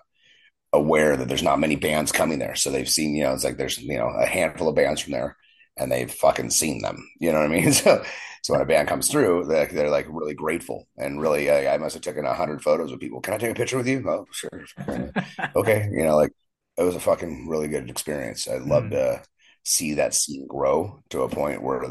aware 0.72 1.16
that 1.16 1.28
there's 1.28 1.42
not 1.42 1.60
many 1.60 1.76
bands 1.76 2.10
coming 2.10 2.40
there, 2.40 2.56
so 2.56 2.70
they've 2.70 2.88
seen 2.88 3.14
you 3.14 3.22
know 3.22 3.34
it's 3.34 3.44
like 3.44 3.58
there's 3.58 3.78
you 3.78 3.96
know 3.96 4.08
a 4.08 4.26
handful 4.26 4.68
of 4.68 4.74
bands 4.74 5.00
from 5.00 5.12
there, 5.12 5.36
and 5.76 5.92
they've 5.92 6.10
fucking 6.10 6.50
seen 6.50 6.82
them. 6.82 6.96
You 7.20 7.30
know 7.32 7.40
what 7.40 7.52
I 7.52 7.54
mean? 7.54 7.72
So 7.72 8.04
so 8.46 8.52
when 8.52 8.62
a 8.62 8.64
band 8.64 8.86
comes 8.86 9.08
through, 9.08 9.46
they're, 9.46 9.66
they're 9.66 9.90
like 9.90 10.06
really 10.08 10.32
grateful 10.32 10.86
and 10.96 11.20
really. 11.20 11.50
Uh, 11.50 11.68
I 11.68 11.78
must 11.78 11.94
have 11.94 12.02
taken 12.04 12.24
a 12.24 12.32
hundred 12.32 12.62
photos 12.62 12.92
with 12.92 13.00
people. 13.00 13.20
Can 13.20 13.34
I 13.34 13.38
take 13.38 13.50
a 13.50 13.56
picture 13.56 13.76
with 13.76 13.88
you? 13.88 14.08
Oh, 14.08 14.24
sure. 14.30 14.64
okay, 15.56 15.88
you 15.90 16.04
know, 16.04 16.14
like 16.14 16.30
it 16.78 16.84
was 16.84 16.94
a 16.94 17.00
fucking 17.00 17.48
really 17.48 17.66
good 17.66 17.90
experience. 17.90 18.46
I'd 18.46 18.62
love 18.62 18.84
mm. 18.84 18.90
to 18.90 19.22
see 19.64 19.94
that 19.94 20.14
scene 20.14 20.46
grow 20.46 21.02
to 21.10 21.22
a 21.22 21.28
point 21.28 21.60
where 21.60 21.82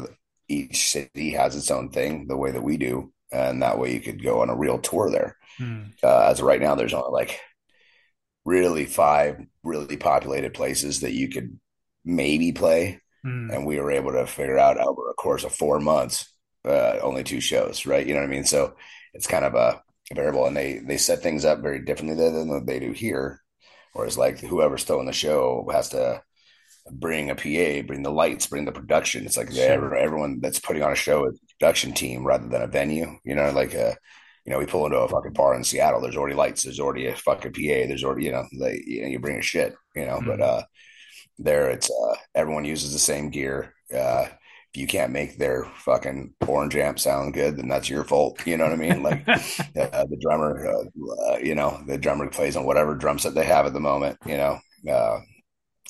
each 0.48 0.88
city 0.88 1.32
has 1.32 1.56
its 1.56 1.70
own 1.70 1.90
thing, 1.90 2.26
the 2.26 2.38
way 2.38 2.52
that 2.52 2.62
we 2.62 2.78
do, 2.78 3.12
and 3.30 3.60
that 3.60 3.78
way 3.78 3.92
you 3.92 4.00
could 4.00 4.22
go 4.22 4.40
on 4.40 4.48
a 4.48 4.56
real 4.56 4.78
tour 4.78 5.10
there. 5.10 5.36
Mm. 5.60 5.92
Uh, 6.02 6.20
as 6.30 6.40
of 6.40 6.46
right 6.46 6.62
now, 6.62 6.74
there's 6.74 6.94
only 6.94 7.10
like 7.10 7.38
really 8.46 8.86
five 8.86 9.44
really 9.62 9.98
populated 9.98 10.54
places 10.54 11.00
that 11.00 11.12
you 11.12 11.28
could 11.28 11.60
maybe 12.02 12.52
play. 12.52 13.02
Mm. 13.26 13.54
And 13.54 13.66
we 13.66 13.78
were 13.78 13.92
able 13.92 14.12
to 14.12 14.26
figure 14.26 14.58
out 14.58 14.78
over 14.78 15.10
a 15.10 15.14
course 15.14 15.44
of 15.44 15.52
four 15.52 15.80
months 15.80 16.32
uh, 16.66 16.98
only 17.02 17.24
two 17.24 17.40
shows, 17.40 17.86
right? 17.86 18.06
You 18.06 18.14
know 18.14 18.20
what 18.20 18.28
I 18.28 18.32
mean? 18.32 18.44
So 18.44 18.74
it's 19.14 19.26
kind 19.26 19.44
of 19.44 19.54
a, 19.54 19.82
a 20.10 20.14
variable, 20.14 20.46
and 20.46 20.56
they 20.56 20.78
they 20.78 20.96
set 20.96 21.22
things 21.22 21.44
up 21.44 21.60
very 21.60 21.80
differently 21.80 22.16
than 22.16 22.66
they 22.66 22.78
do 22.78 22.92
here. 22.92 23.40
Whereas 23.92 24.18
like 24.18 24.40
whoever's 24.40 24.84
throwing 24.84 25.06
the 25.06 25.12
show 25.12 25.68
has 25.72 25.88
to 25.90 26.22
bring 26.90 27.30
a 27.30 27.34
PA, 27.34 27.86
bring 27.86 28.02
the 28.02 28.10
lights, 28.10 28.46
bring 28.46 28.64
the 28.64 28.72
production. 28.72 29.24
It's 29.24 29.36
like 29.36 29.52
sure. 29.52 29.96
everyone 29.96 30.40
that's 30.40 30.60
putting 30.60 30.82
on 30.82 30.92
a 30.92 30.96
show 30.96 31.26
is 31.26 31.34
a 31.34 31.54
production 31.58 31.92
team 31.92 32.26
rather 32.26 32.48
than 32.48 32.62
a 32.62 32.66
venue. 32.66 33.18
You 33.24 33.34
know, 33.34 33.50
like 33.52 33.74
a 33.74 33.90
uh, 33.90 33.94
you 34.44 34.52
know, 34.52 34.60
we 34.60 34.66
pull 34.66 34.86
into 34.86 34.98
a 34.98 35.08
fucking 35.08 35.32
bar 35.32 35.56
in 35.56 35.64
Seattle. 35.64 36.00
There's 36.00 36.16
already 36.16 36.36
lights. 36.36 36.62
There's 36.62 36.78
already 36.78 37.06
a 37.06 37.16
fucking 37.16 37.52
PA. 37.52 37.88
There's 37.88 38.04
already 38.04 38.26
you 38.26 38.32
know, 38.32 38.44
they, 38.60 38.80
you, 38.86 39.02
know, 39.02 39.08
you 39.08 39.18
bring 39.18 39.38
a 39.38 39.42
shit. 39.42 39.74
You 39.96 40.06
know, 40.06 40.18
mm-hmm. 40.18 40.28
but 40.28 40.40
uh, 40.40 40.62
there 41.38 41.70
it's 41.70 41.90
uh, 41.90 42.14
everyone 42.34 42.64
uses 42.64 42.92
the 42.92 42.98
same 42.98 43.30
gear. 43.30 43.74
Uh, 43.94 44.26
you 44.76 44.86
can't 44.86 45.12
make 45.12 45.38
their 45.38 45.64
fucking 45.78 46.34
orange 46.46 46.76
amp 46.76 46.98
sound 46.98 47.34
good, 47.34 47.56
then 47.56 47.68
that's 47.68 47.88
your 47.88 48.04
fault. 48.04 48.46
You 48.46 48.56
know 48.56 48.64
what 48.64 48.72
I 48.72 48.76
mean? 48.76 49.02
Like 49.02 49.26
uh, 49.28 50.04
the 50.04 50.18
drummer, 50.20 50.66
uh, 50.66 51.32
uh, 51.32 51.38
you 51.38 51.54
know, 51.54 51.82
the 51.86 51.98
drummer 51.98 52.28
plays 52.28 52.56
on 52.56 52.66
whatever 52.66 52.94
drum 52.94 53.18
set 53.18 53.34
they 53.34 53.44
have 53.44 53.66
at 53.66 53.72
the 53.72 53.80
moment. 53.80 54.18
You 54.26 54.36
know, 54.36 54.58
uh, 54.90 55.20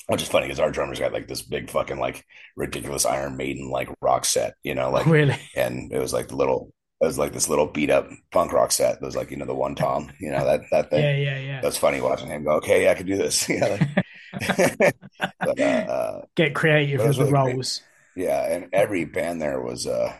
which 0.07 0.21
is 0.21 0.29
funny 0.29 0.47
because 0.47 0.59
our 0.59 0.71
drummer's 0.71 0.99
got 0.99 1.13
like 1.13 1.27
this 1.27 1.41
big 1.41 1.69
fucking 1.69 1.99
like 1.99 2.25
ridiculous 2.55 3.05
Iron 3.05 3.37
Maiden 3.37 3.69
like 3.69 3.89
rock 4.01 4.25
set. 4.25 4.55
You 4.63 4.75
know, 4.75 4.89
like 4.89 5.05
really, 5.05 5.37
and 5.55 5.91
it 5.91 5.99
was 5.99 6.13
like 6.13 6.29
the 6.29 6.35
little. 6.35 6.73
It 6.99 7.05
was 7.05 7.19
like 7.19 7.31
this 7.31 7.47
little 7.47 7.67
beat 7.67 7.91
up 7.91 8.09
punk 8.31 8.51
rock 8.51 8.71
set. 8.71 8.95
It 8.95 9.05
was 9.05 9.15
like 9.15 9.29
you 9.29 9.37
know 9.37 9.45
the 9.45 9.53
one 9.53 9.75
tom, 9.75 10.11
you 10.19 10.31
know 10.31 10.43
that 10.43 10.61
that 10.71 10.89
thing. 10.89 11.03
Yeah, 11.03 11.31
yeah, 11.31 11.39
yeah. 11.39 11.61
That's 11.61 11.77
funny 11.77 12.01
watching 12.01 12.29
him 12.29 12.43
go. 12.43 12.53
Okay, 12.53 12.85
yeah, 12.85 12.91
I 12.91 12.95
can 12.95 13.05
do 13.05 13.17
this. 13.17 13.47
Yeah, 13.49 13.67
like, 13.67 14.95
but, 15.39 15.59
uh, 15.59 16.21
get 16.35 16.55
creative 16.55 16.99
with 16.99 17.17
really 17.17 17.29
the 17.29 17.31
roles. 17.31 17.79
Great 17.79 17.86
yeah, 18.17 18.45
and 18.51 18.69
every 18.73 19.05
band 19.05 19.41
there 19.41 19.61
was 19.61 19.85
uh 19.87 20.13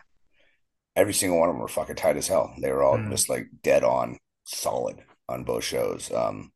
every 0.95 1.13
single 1.13 1.39
one 1.39 1.49
of 1.49 1.55
them 1.55 1.61
were 1.61 1.67
fucking 1.67 1.95
tight 1.95 2.17
as 2.17 2.27
hell. 2.27 2.53
They 2.61 2.71
were 2.71 2.83
all 2.83 2.97
mm. 2.97 3.09
just 3.09 3.29
like 3.29 3.47
dead 3.63 3.83
on 3.83 4.17
solid 4.45 5.03
on 5.27 5.43
both 5.43 5.63
shows. 5.63 6.11
Um 6.11 6.51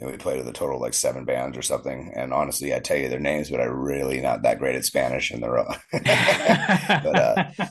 and 0.00 0.10
we 0.10 0.16
played 0.16 0.38
with 0.38 0.48
a 0.48 0.52
total 0.52 0.76
of 0.76 0.82
like 0.82 0.94
seven 0.94 1.26
bands 1.26 1.58
or 1.58 1.62
something. 1.62 2.12
And 2.16 2.32
honestly, 2.32 2.74
I 2.74 2.80
tell 2.80 2.96
you 2.96 3.10
their 3.10 3.20
names, 3.20 3.50
but 3.50 3.60
I'm 3.60 3.68
really 3.68 4.22
not 4.22 4.42
that 4.42 4.58
great 4.58 4.76
at 4.76 4.86
Spanish 4.86 5.30
and 5.30 5.42
they're 5.42 5.58
all 5.58 5.76
but 5.92 7.16
uh 7.16 7.50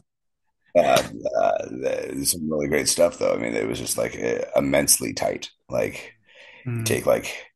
uh, 0.77 1.03
uh, 1.41 2.23
some 2.23 2.49
really 2.49 2.67
great 2.67 2.87
stuff 2.87 3.17
though. 3.17 3.33
I 3.33 3.37
mean, 3.37 3.55
it 3.55 3.67
was 3.67 3.79
just 3.79 3.97
like 3.97 4.15
uh, 4.15 4.45
immensely 4.55 5.13
tight. 5.13 5.49
Like 5.67 6.13
mm. 6.65 6.85
take 6.85 7.05
like 7.05 7.48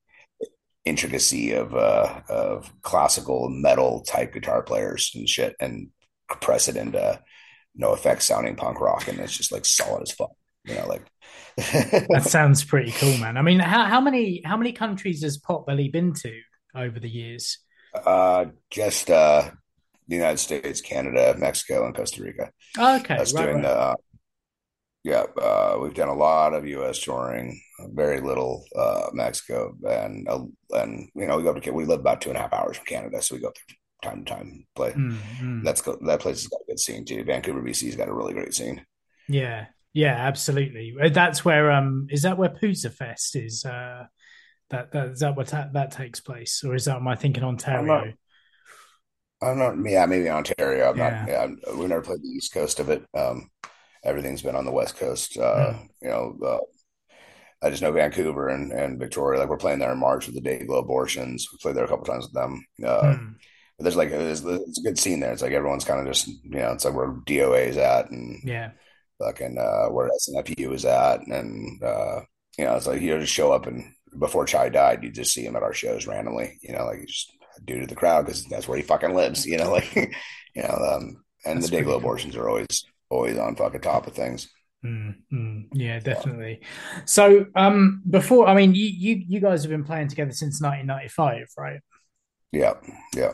intricacy 0.85 1.53
of 1.53 1.73
uh 1.73 2.21
of 2.27 2.71
classical 2.81 3.49
metal 3.49 4.01
type 4.01 4.33
guitar 4.33 4.61
players 4.61 5.11
and 5.15 5.29
shit 5.29 5.55
and 5.59 5.89
compress 6.29 6.67
it 6.67 6.75
into 6.75 7.19
NOFX 7.79 8.23
sounding 8.23 8.55
punk 8.55 8.81
rock 8.81 9.07
and 9.07 9.19
it's 9.19 9.35
just 9.35 9.51
like 9.51 9.65
solid 9.65 10.01
as 10.03 10.11
fuck 10.11 10.31
you 10.65 10.75
know 10.75 10.87
like 10.87 11.05
that 11.55 12.23
sounds 12.23 12.63
pretty 12.63 12.91
cool 12.91 13.17
man. 13.17 13.37
I 13.37 13.43
mean 13.43 13.59
how, 13.59 13.85
how 13.85 14.01
many 14.01 14.41
how 14.43 14.57
many 14.57 14.71
countries 14.71 15.23
has 15.23 15.37
potbelly 15.37 15.91
been 15.91 16.13
to 16.15 16.41
over 16.75 16.99
the 16.99 17.09
years? 17.09 17.59
Uh 17.93 18.45
just 18.69 19.09
uh 19.09 19.51
the 20.07 20.15
united 20.15 20.39
states 20.39 20.81
canada 20.81 21.35
mexico 21.37 21.85
and 21.85 21.95
costa 21.95 22.21
rica. 22.21 22.51
Oh, 22.77 22.97
okay. 22.97 23.15
That's 23.17 23.33
right, 23.33 23.45
doing 23.45 23.55
right. 23.57 23.63
the 23.63 23.69
uh, 23.69 23.95
yeah, 25.03 25.25
uh, 25.41 25.77
we've 25.81 25.93
done 25.93 26.07
a 26.07 26.13
lot 26.13 26.53
of 26.53 26.65
U.S. 26.65 26.99
touring, 26.99 27.61
very 27.91 28.21
little 28.21 28.63
uh, 28.75 29.09
Mexico, 29.11 29.75
and 29.83 30.27
uh, 30.29 30.45
and 30.71 31.09
you 31.13 31.27
know 31.27 31.37
we 31.37 31.43
go 31.43 31.53
to 31.53 31.71
we 31.71 31.85
live 31.85 31.99
about 31.99 32.21
two 32.21 32.29
and 32.29 32.37
a 32.37 32.41
half 32.41 32.53
hours 32.53 32.77
from 32.77 32.85
Canada, 32.85 33.21
so 33.21 33.35
we 33.35 33.41
go 33.41 33.51
through 33.51 33.75
time 34.01 34.23
to 34.23 34.33
time 34.33 34.65
play. 34.75 34.91
Mm-hmm. 34.91 35.63
That's 35.63 35.81
that 35.81 36.19
place 36.21 36.43
has 36.43 36.47
got 36.47 36.61
a 36.61 36.71
good 36.71 36.79
scene 36.79 37.03
too. 37.03 37.23
Vancouver, 37.25 37.61
BC's 37.61 37.97
got 37.97 38.07
a 38.07 38.13
really 38.13 38.33
great 38.33 38.53
scene. 38.53 38.85
Yeah, 39.27 39.65
yeah, 39.91 40.15
absolutely. 40.15 40.95
Uh, 41.01 41.09
that's 41.09 41.43
where 41.43 41.71
um 41.71 42.07
is 42.09 42.21
that 42.21 42.37
where 42.37 42.49
Pouzza 42.49 42.93
Fest 42.93 43.35
is? 43.35 43.65
Uh, 43.65 44.05
that 44.69 44.93
that 44.93 45.09
is 45.09 45.19
that 45.19 45.35
what 45.35 45.47
ta- 45.47 45.69
that 45.73 45.91
takes 45.91 46.21
place, 46.21 46.63
or 46.63 46.75
is 46.75 46.85
that 46.85 46.95
am 46.95 47.09
I 47.09 47.15
thinking 47.15 47.43
Ontario? 47.43 48.15
I'm 49.41 49.57
not, 49.57 49.73
I'm 49.73 49.83
not 49.83 49.91
yeah, 49.91 50.05
maybe 50.05 50.29
Ontario. 50.29 50.89
I'm 50.89 50.97
yeah. 50.97 51.09
not. 51.09 51.27
Yeah, 51.27 51.73
we 51.75 51.87
never 51.87 52.01
played 52.01 52.21
the 52.21 52.29
east 52.29 52.53
coast 52.53 52.79
of 52.79 52.89
it. 52.89 53.05
Um, 53.13 53.49
everything's 54.03 54.41
been 54.41 54.55
on 54.55 54.65
the 54.65 54.71
west 54.71 54.97
coast. 54.97 55.37
Uh, 55.37 55.73
mm. 55.73 55.87
You 56.01 56.09
know, 56.09 56.37
uh, 56.45 56.59
I 57.65 57.69
just 57.69 57.81
know 57.81 57.91
Vancouver 57.91 58.49
and, 58.49 58.71
and 58.71 58.99
Victoria. 58.99 59.39
Like 59.39 59.49
we're 59.49 59.57
playing 59.57 59.79
there 59.79 59.91
in 59.91 59.99
March 59.99 60.27
with 60.27 60.35
the 60.35 60.41
Dayglo 60.41 60.79
Abortions. 60.79 61.47
We 61.51 61.57
played 61.59 61.75
there 61.75 61.85
a 61.85 61.87
couple 61.87 62.05
times 62.05 62.25
with 62.25 62.33
them. 62.33 62.65
Uh, 62.83 63.01
mm. 63.01 63.35
But 63.77 63.83
there's 63.83 63.95
like 63.95 64.09
there's, 64.09 64.43
it's 64.45 64.79
a 64.79 64.83
good 64.83 64.99
scene 64.99 65.19
there. 65.19 65.31
It's 65.31 65.41
like 65.41 65.53
everyone's 65.53 65.85
kind 65.85 65.99
of 65.99 66.05
just 66.05 66.27
you 66.27 66.59
know 66.59 66.73
it's 66.73 66.85
like 66.85 66.93
where 66.93 67.13
DOA 67.13 67.67
is 67.67 67.77
at 67.77 68.11
and 68.11 68.39
yeah, 68.43 68.71
fucking 69.19 69.57
uh, 69.57 69.87
where 69.87 70.09
SNFU 70.09 70.73
is 70.73 70.85
at 70.85 71.25
and 71.25 71.81
uh, 71.81 72.21
you 72.57 72.65
know 72.65 72.75
it's 72.75 72.85
like 72.85 73.01
you 73.01 73.17
just 73.19 73.33
show 73.33 73.51
up 73.51 73.65
and 73.65 73.91
before 74.19 74.45
Chi 74.45 74.69
died, 74.69 75.03
you 75.03 75.11
just 75.11 75.33
see 75.33 75.43
him 75.43 75.55
at 75.55 75.63
our 75.63 75.73
shows 75.73 76.05
randomly. 76.05 76.59
You 76.61 76.73
know, 76.73 76.85
like 76.85 76.99
you 76.99 77.07
just 77.07 77.31
due 77.65 77.79
to 77.79 77.87
the 77.87 77.95
crowd 77.95 78.25
because 78.25 78.45
that's 78.45 78.67
where 78.67 78.77
he 78.77 78.83
fucking 78.83 79.15
lives. 79.15 79.45
You 79.45 79.57
know, 79.57 79.71
like 79.71 79.95
you 79.95 80.61
know, 80.61 80.93
um, 80.93 81.23
and 81.45 81.57
that's 81.61 81.69
the 81.69 81.77
Dayglo 81.77 81.85
cool. 81.85 81.95
Abortions 81.95 82.35
are 82.35 82.47
always 82.47 82.85
always 83.13 83.37
on 83.37 83.55
fucking 83.55 83.81
top 83.81 84.07
of 84.07 84.13
things. 84.13 84.49
Mm, 84.85 85.67
yeah, 85.71 85.99
definitely. 85.99 86.61
So, 87.05 87.45
um, 87.55 88.01
before, 88.09 88.47
I 88.47 88.53
mean, 88.53 88.75
you, 88.75 88.85
you, 88.85 89.23
you 89.27 89.39
guys 89.39 89.63
have 89.63 89.71
been 89.71 89.85
playing 89.85 90.09
together 90.09 90.33
since 90.33 90.61
1995, 90.61 91.47
right? 91.57 91.79
Yeah, 92.51 92.73
yeah. 93.15 93.31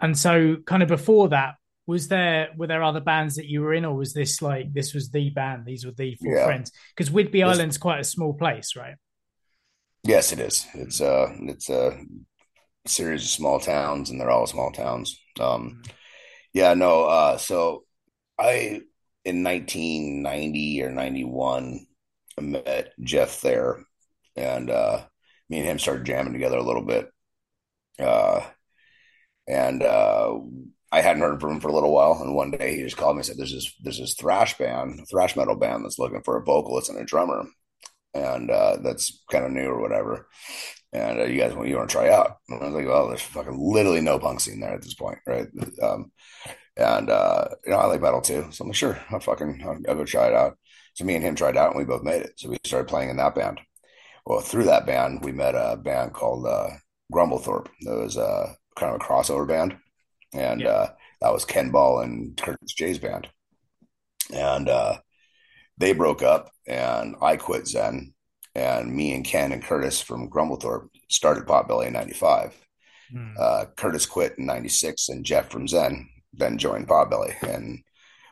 And 0.00 0.16
so, 0.16 0.56
kind 0.64 0.82
of 0.82 0.88
before 0.88 1.30
that, 1.30 1.54
was 1.86 2.06
there 2.06 2.50
were 2.56 2.68
there 2.68 2.82
other 2.82 3.00
bands 3.00 3.34
that 3.36 3.46
you 3.46 3.60
were 3.60 3.74
in, 3.74 3.84
or 3.84 3.96
was 3.96 4.14
this 4.14 4.40
like 4.40 4.72
this 4.72 4.94
was 4.94 5.10
the 5.10 5.30
band? 5.30 5.66
These 5.66 5.84
were 5.84 5.92
the 5.92 6.14
four 6.16 6.36
yeah. 6.36 6.44
friends? 6.44 6.70
Because 6.94 7.10
Whidbey 7.10 7.44
Island's 7.44 7.78
quite 7.78 8.00
a 8.00 8.04
small 8.04 8.34
place, 8.34 8.76
right? 8.76 8.94
Yes, 10.04 10.32
it 10.32 10.38
is. 10.38 10.66
It's 10.74 11.00
uh 11.00 11.34
it's 11.42 11.68
a 11.68 12.00
series 12.86 13.22
of 13.22 13.28
small 13.30 13.58
towns, 13.58 14.10
and 14.10 14.20
they're 14.20 14.30
all 14.30 14.46
small 14.46 14.70
towns. 14.70 15.20
Um, 15.40 15.82
mm. 15.84 15.90
yeah, 16.52 16.74
no. 16.74 17.04
Uh, 17.04 17.36
so 17.36 17.84
I 18.38 18.82
in 19.24 19.42
1990 19.42 20.82
or 20.82 20.90
91, 20.90 21.86
I 22.38 22.40
met 22.40 22.92
Jeff 23.00 23.40
there, 23.40 23.84
and 24.36 24.70
uh, 24.70 25.04
me 25.48 25.58
and 25.58 25.66
him 25.66 25.78
started 25.78 26.06
jamming 26.06 26.32
together 26.32 26.56
a 26.56 26.62
little 26.62 26.84
bit. 26.84 27.10
Uh, 27.98 28.42
and 29.46 29.82
uh, 29.82 30.38
I 30.90 31.00
hadn't 31.00 31.22
heard 31.22 31.40
from 31.40 31.52
him 31.52 31.60
for 31.60 31.68
a 31.68 31.72
little 31.72 31.92
while, 31.92 32.20
and 32.20 32.34
one 32.34 32.50
day 32.50 32.76
he 32.76 32.82
just 32.82 32.96
called 32.96 33.16
me 33.16 33.20
and 33.20 33.26
said, 33.26 33.36
"There's 33.38 33.52
this 33.52 33.72
there's 33.82 33.98
this 33.98 34.14
thrash 34.14 34.56
band, 34.58 35.00
thrash 35.10 35.36
metal 35.36 35.56
band 35.56 35.84
that's 35.84 35.98
looking 35.98 36.22
for 36.22 36.36
a 36.36 36.44
vocalist 36.44 36.90
and 36.90 36.98
a 36.98 37.04
drummer, 37.04 37.44
and 38.14 38.50
uh, 38.50 38.78
that's 38.82 39.22
kind 39.30 39.44
of 39.44 39.52
new 39.52 39.66
or 39.68 39.80
whatever." 39.80 40.28
And 40.92 41.20
uh, 41.20 41.24
you 41.24 41.38
guys 41.38 41.54
want 41.54 41.68
you 41.68 41.76
want 41.76 41.88
to 41.88 41.92
try 41.92 42.10
out? 42.10 42.36
And 42.48 42.62
I 42.62 42.66
was 42.66 42.74
like, 42.74 42.86
"Well, 42.86 43.08
there's 43.08 43.22
fucking 43.22 43.58
literally 43.58 44.00
no 44.00 44.18
punk 44.18 44.40
scene 44.40 44.60
there 44.60 44.74
at 44.74 44.82
this 44.82 44.94
point, 44.94 45.18
right?" 45.26 45.48
Um, 45.82 46.12
and, 46.76 47.10
uh, 47.10 47.48
you 47.64 47.72
know, 47.72 47.78
I 47.78 47.86
like 47.86 48.00
metal 48.00 48.20
too. 48.20 48.46
So 48.50 48.62
I'm 48.62 48.68
like, 48.68 48.76
sure, 48.76 48.98
I'll 49.10 49.20
fucking, 49.20 49.62
I'll, 49.64 49.78
I'll, 49.88 49.96
go 49.96 50.04
try 50.04 50.28
it 50.28 50.34
out. 50.34 50.56
So 50.94 51.04
me 51.04 51.14
and 51.14 51.24
him 51.24 51.34
tried 51.34 51.56
out 51.56 51.70
and 51.70 51.78
we 51.78 51.84
both 51.84 52.02
made 52.02 52.22
it. 52.22 52.32
So 52.36 52.48
we 52.48 52.58
started 52.64 52.88
playing 52.88 53.10
in 53.10 53.16
that 53.18 53.34
band. 53.34 53.60
Well, 54.24 54.40
through 54.40 54.64
that 54.64 54.86
band, 54.86 55.24
we 55.24 55.32
met 55.32 55.54
a 55.54 55.76
band 55.76 56.12
called, 56.12 56.46
uh, 56.46 56.70
Grumblethorpe. 57.12 57.68
That 57.82 57.96
was, 57.96 58.16
uh, 58.16 58.54
kind 58.76 58.94
of 58.94 59.00
a 59.00 59.04
crossover 59.04 59.46
band. 59.46 59.76
And, 60.32 60.62
yeah. 60.62 60.68
uh, 60.68 60.90
that 61.20 61.32
was 61.32 61.44
Ken 61.44 61.70
Ball 61.70 62.00
and 62.00 62.36
Curtis 62.36 62.72
Jay's 62.72 62.98
band. 62.98 63.28
And, 64.32 64.68
uh, 64.68 64.98
they 65.78 65.92
broke 65.92 66.22
up 66.22 66.50
and 66.66 67.16
I 67.20 67.36
quit 67.36 67.66
Zen 67.66 68.14
and 68.54 68.94
me 68.94 69.14
and 69.14 69.24
Ken 69.24 69.52
and 69.52 69.62
Curtis 69.62 70.00
from 70.00 70.30
Grumblethorpe 70.30 70.88
started 71.10 71.46
Potbelly 71.46 71.86
in 71.86 71.92
95. 71.92 72.54
Mm. 73.14 73.34
Uh, 73.38 73.64
Curtis 73.76 74.06
quit 74.06 74.38
in 74.38 74.46
96 74.46 75.08
and 75.08 75.24
Jeff 75.24 75.50
from 75.50 75.66
Zen 75.66 76.08
then 76.32 76.58
joined 76.58 76.88
Potbelly. 76.88 77.40
And 77.42 77.82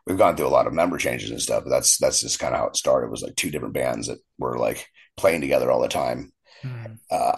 we've 0.07 0.19
gone 0.19 0.37
through 0.37 0.47
a 0.47 0.49
lot 0.49 0.67
of 0.67 0.73
member 0.73 0.99
changes 0.99 1.31
and 1.31 1.41
stuff, 1.41 1.65
but 1.65 1.71
that's 1.71 1.99
that's 1.99 2.21
just 2.21 2.39
kind 2.39 2.55
of 2.55 2.61
how 2.61 2.67
it 2.67 2.77
started. 2.77 3.07
It 3.07 3.11
was 3.11 3.23
like 3.23 3.37
two 3.37 3.51
different 3.51 3.75
bands 3.75 4.09
that 4.09 4.19
were 4.39 4.59
like 4.59 4.87
playing 5.17 5.41
together 5.41 5.71
all 5.71 5.81
the 5.81 5.89
time. 5.89 6.33
Mm. 6.63 6.99
Uh, 7.11 7.37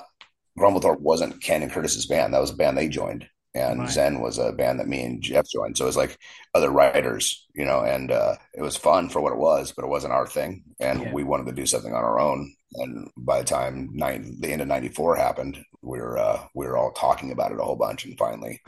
Grumblethorpe 0.58 1.00
wasn't 1.00 1.42
Ken 1.42 1.62
and 1.62 1.72
Curtis's 1.72 2.06
band. 2.06 2.34
That 2.34 2.40
was 2.40 2.50
a 2.50 2.56
band 2.56 2.76
they 2.76 2.88
joined. 2.88 3.26
And 3.54 3.80
right. 3.80 3.90
Zen 3.90 4.20
was 4.20 4.38
a 4.38 4.52
band 4.52 4.80
that 4.80 4.88
me 4.88 5.02
and 5.02 5.22
Jeff 5.22 5.46
joined. 5.46 5.76
So 5.76 5.84
it 5.84 5.88
was 5.88 5.96
like 5.96 6.16
other 6.54 6.70
writers, 6.70 7.46
you 7.54 7.66
know, 7.66 7.82
and 7.82 8.10
uh, 8.10 8.36
it 8.54 8.62
was 8.62 8.76
fun 8.76 9.10
for 9.10 9.20
what 9.20 9.32
it 9.32 9.38
was, 9.38 9.72
but 9.72 9.84
it 9.84 9.90
wasn't 9.90 10.14
our 10.14 10.26
thing. 10.26 10.62
And 10.80 11.02
yeah. 11.02 11.12
we 11.12 11.22
wanted 11.22 11.46
to 11.46 11.52
do 11.52 11.66
something 11.66 11.92
on 11.92 12.02
our 12.02 12.18
own. 12.18 12.54
And 12.74 13.10
by 13.14 13.40
the 13.40 13.44
time 13.44 13.90
nine, 13.92 14.38
the 14.40 14.50
end 14.50 14.62
of 14.62 14.68
94 14.68 15.16
happened, 15.16 15.58
we 15.82 15.98
were, 15.98 16.16
uh, 16.16 16.44
we 16.54 16.66
were 16.66 16.78
all 16.78 16.92
talking 16.92 17.30
about 17.30 17.52
it 17.52 17.60
a 17.60 17.62
whole 17.62 17.76
bunch. 17.76 18.06
And 18.06 18.16
finally, 18.16 18.62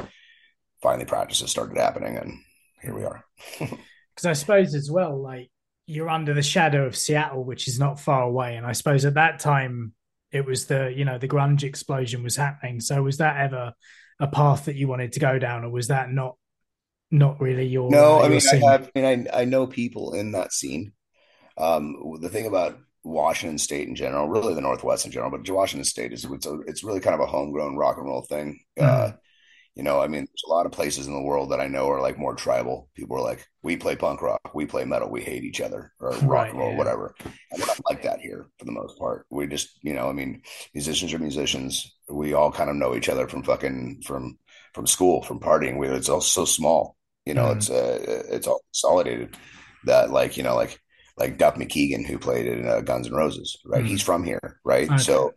finally 0.85 1.07
practices 1.07 1.51
started 1.51 1.79
happening 1.79 2.19
and 2.19 2.39
here 2.83 2.95
we 2.95 3.05
are. 3.05 3.25
Because 4.15 4.27
i 4.27 4.33
suppose 4.35 4.77
as 4.77 4.89
well 4.89 5.21
like 5.21 5.51
you're 5.87 6.09
under 6.09 6.35
the 6.35 6.43
shadow 6.43 6.87
of 6.87 6.95
seattle 6.95 7.43
which 7.43 7.67
is 7.67 7.81
not 7.81 7.99
far 7.99 8.23
away. 8.23 8.55
And 8.55 8.65
i 8.65 8.71
suppose 8.71 9.05
at 9.05 9.15
that 9.15 9.41
time 9.41 9.93
it 10.31 10.47
was 10.47 10.67
the 10.67 10.93
you 10.95 11.05
know 11.05 11.19
the 11.19 11.27
grunge 11.27 11.65
explosion 11.65 12.23
was 12.23 12.37
happening. 12.37 12.81
So 12.81 13.03
was 13.03 13.19
that 13.19 13.39
ever 13.39 13.73
a 14.21 14.29
path 14.29 14.67
that 14.67 14.77
you 14.77 14.87
wanted 14.87 15.13
to 15.13 15.21
go 15.21 15.41
down 15.41 15.65
or 15.65 15.71
was 15.71 15.89
that 15.89 16.13
not 16.13 16.37
not 17.11 17.41
really 17.41 17.67
your 17.67 17.91
no 17.91 18.21
uh, 18.21 18.27
i 18.27 18.29
mean 18.29 18.41
i 18.53 18.57
have 18.71 18.91
I 18.95 19.01
mean 19.01 19.29
I, 19.33 19.41
I 19.41 19.45
know 19.47 19.67
people 19.67 20.15
in 20.15 20.33
that 20.33 20.53
scene. 20.53 20.93
Um 21.57 22.19
the 22.21 22.29
thing 22.29 22.47
about 22.47 22.79
Washington 23.05 23.59
State 23.59 23.87
in 23.89 23.95
general, 23.95 24.29
really 24.29 24.55
the 24.55 24.61
Northwest 24.61 25.07
in 25.07 25.13
general, 25.13 25.31
but 25.31 25.49
Washington 25.51 25.85
State 25.85 26.13
is 26.13 26.25
it's, 26.25 26.47
a, 26.47 26.61
it's 26.61 26.83
really 26.83 27.01
kind 27.01 27.15
of 27.15 27.21
a 27.21 27.31
homegrown 27.31 27.77
rock 27.77 27.99
and 27.99 28.07
roll 28.07 28.23
thing. 28.23 28.61
Mm. 28.79 28.85
Uh, 28.85 29.13
you 29.75 29.83
know, 29.83 30.01
I 30.01 30.07
mean, 30.07 30.25
there's 30.25 30.45
a 30.47 30.53
lot 30.53 30.67
of 30.67 30.73
places 30.73 31.09
in 31.09 31.15
the 31.15 31.23
world 31.23 31.51
that 31.51 31.61
I 31.61 31.67
know 31.67 31.89
are 31.91 32.01
like 32.01 32.17
more 32.17 32.35
tribal. 32.35 32.89
People 32.95 33.17
are 33.17 33.23
like, 33.23 33.45
we 33.63 33.77
play 33.77 33.97
punk 33.97 34.23
rock, 34.23 34.55
we 34.55 34.67
play 34.67 34.85
metal, 34.85 35.11
we 35.11 35.23
hate 35.23 35.43
each 35.43 35.61
other, 35.61 35.93
or 35.99 36.11
rock 36.11 36.23
right, 36.23 36.51
and 36.51 36.59
roll, 36.59 36.71
yeah. 36.71 36.79
whatever. 36.79 37.15
And 37.25 37.61
we're 37.61 37.67
not 37.67 37.81
like 37.89 38.03
that 38.03 38.21
here 38.21 38.47
for 38.59 38.67
the 38.67 38.73
most 38.73 38.97
part. 38.99 39.27
We 39.31 39.49
just, 39.49 39.71
you 39.83 39.95
know, 39.95 40.09
I 40.09 40.13
mean, 40.13 40.43
musicians 40.75 41.13
are 41.13 41.19
musicians. 41.19 41.93
We 42.09 42.35
all 42.35 42.53
kind 42.53 42.71
of 42.71 42.77
know 42.77 42.95
each 42.95 43.09
other 43.09 43.27
from 43.27 43.43
fucking 43.43 44.03
from 44.07 44.39
from 44.75 44.87
school, 44.87 45.23
from 45.23 45.41
partying. 45.41 45.77
We, 45.79 45.89
it's 45.89 46.09
all 46.09 46.21
so 46.21 46.45
small, 46.45 46.97
you 47.25 47.35
know. 47.35 47.47
Mm. 47.47 47.57
It's 47.57 47.71
uh, 47.71 48.25
it's 48.31 48.47
all 48.47 48.61
consolidated 48.73 49.37
that, 49.87 50.11
like, 50.11 50.37
you 50.37 50.45
know, 50.45 50.55
like 50.55 50.79
like 51.17 51.39
Duff 51.39 51.57
McKagan, 51.57 52.07
who 52.07 52.19
played 52.19 52.47
in 52.47 52.69
uh, 52.69 52.81
Guns 52.81 53.09
N' 53.09 53.15
Roses, 53.15 53.59
right? 53.65 53.85
Mm. 53.85 53.89
He's 53.89 54.03
from 54.03 54.23
here, 54.23 54.61
right? 54.65 54.89
Okay. 54.89 54.99
So 54.99 55.33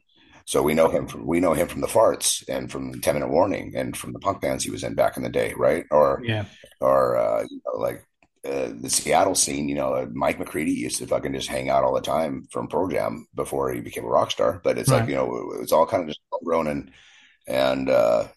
so 0.47 0.63
we 0.63 0.73
know 0.73 0.87
him 0.87 1.07
from 1.07 1.27
we 1.27 1.41
know 1.41 1.51
him 1.51 1.67
from 1.67 1.81
the 1.81 1.87
Fartz 1.87 2.41
and 2.47 2.71
from 2.71 3.01
Ten 3.01 3.15
Minute 3.15 3.29
Warning 3.29 3.73
and 3.75 3.97
from 3.97 4.13
the 4.13 4.19
punk 4.19 4.39
bands 4.39 4.63
he 4.63 4.71
was 4.71 4.81
in 4.81 4.95
back 4.95 5.17
in 5.17 5.23
the 5.23 5.29
day, 5.29 5.53
right? 5.57 5.83
Or 5.91 6.21
yeah, 6.23 6.45
or 6.79 7.17
uh, 7.17 7.43
you 7.43 7.61
know, 7.65 7.77
like 7.81 8.01
uh, 8.45 8.71
the 8.79 8.89
Seattle 8.89 9.35
scene. 9.35 9.67
You 9.67 9.75
know, 9.75 9.93
uh, 9.93 10.05
Mike 10.13 10.39
McCready 10.39 10.71
used 10.71 10.99
to 10.99 11.07
fucking 11.07 11.33
just 11.33 11.49
hang 11.49 11.69
out 11.69 11.83
all 11.83 11.93
the 11.93 11.99
time 11.99 12.47
from 12.49 12.69
Pearl 12.69 12.87
Jam 12.87 13.27
before 13.35 13.73
he 13.73 13.81
became 13.81 14.05
a 14.05 14.07
rock 14.07 14.31
star. 14.31 14.61
But 14.63 14.77
it's 14.77 14.89
right. 14.89 15.01
like 15.01 15.09
you 15.09 15.15
know, 15.15 15.51
it's 15.59 15.73
all 15.73 15.85
kind 15.85 16.03
of 16.03 16.07
just 16.07 16.21
grown 16.45 16.67
and 16.67 16.91
and 17.45 17.89
uh, 17.89 18.27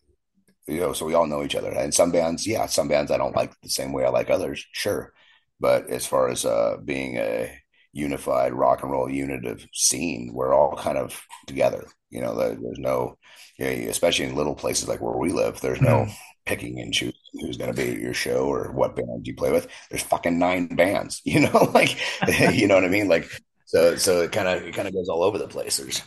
you 0.67 0.81
know, 0.81 0.93
so 0.93 1.07
we 1.07 1.15
all 1.15 1.29
know 1.29 1.45
each 1.45 1.55
other. 1.55 1.71
And 1.71 1.95
some 1.95 2.11
bands, 2.11 2.45
yeah, 2.45 2.67
some 2.67 2.89
bands 2.89 3.13
I 3.13 3.19
don't 3.19 3.37
like 3.37 3.53
the 3.61 3.71
same 3.71 3.93
way 3.93 4.05
I 4.05 4.09
like 4.09 4.31
others, 4.31 4.67
sure. 4.73 5.13
But 5.61 5.89
as 5.89 6.07
far 6.07 6.29
as 6.29 6.45
uh, 6.45 6.79
being 6.85 7.19
a 7.19 7.57
unified 7.93 8.53
rock 8.53 8.83
and 8.83 8.93
roll 8.93 9.11
unit 9.11 9.45
of 9.45 9.65
scene, 9.73 10.31
we're 10.33 10.55
all 10.55 10.77
kind 10.77 10.99
of 10.99 11.21
together. 11.47 11.87
You 12.11 12.21
know, 12.21 12.37
there's 12.37 12.79
no, 12.79 13.17
you 13.59 13.65
know, 13.65 13.91
especially 13.91 14.27
in 14.27 14.35
little 14.35 14.55
places 14.55 14.89
like 14.89 15.01
where 15.01 15.17
we 15.17 15.33
live, 15.33 15.61
there's 15.61 15.81
no 15.81 16.05
mm-hmm. 16.05 16.13
picking 16.47 16.81
and 16.81 16.93
choosing 16.93 17.15
who's 17.41 17.57
going 17.57 17.73
to 17.73 17.77
be 17.77 17.93
at 17.93 18.01
your 18.01 18.15
show 18.15 18.47
or 18.47 18.73
what 18.73 18.97
band 18.97 19.27
you 19.27 19.35
play 19.35 19.53
with. 19.53 19.69
There's 19.91 20.03
fucking 20.03 20.39
nine 20.39 20.67
bands, 20.69 21.21
you 21.25 21.41
know, 21.41 21.71
like, 21.75 21.97
you 22.53 22.67
know 22.67 22.75
what 22.75 22.85
I 22.85 22.89
mean? 22.89 23.09
Like, 23.09 23.31
so, 23.67 23.97
so 23.97 24.23
it 24.23 24.33
kind 24.33 24.49
of, 24.49 24.63
it 24.65 24.75
kind 24.75 24.89
of 24.89 24.95
goes 24.95 25.09
all 25.09 25.23
over 25.23 25.39
the 25.39 25.49
place. 25.49 25.77
There's, 25.77 26.03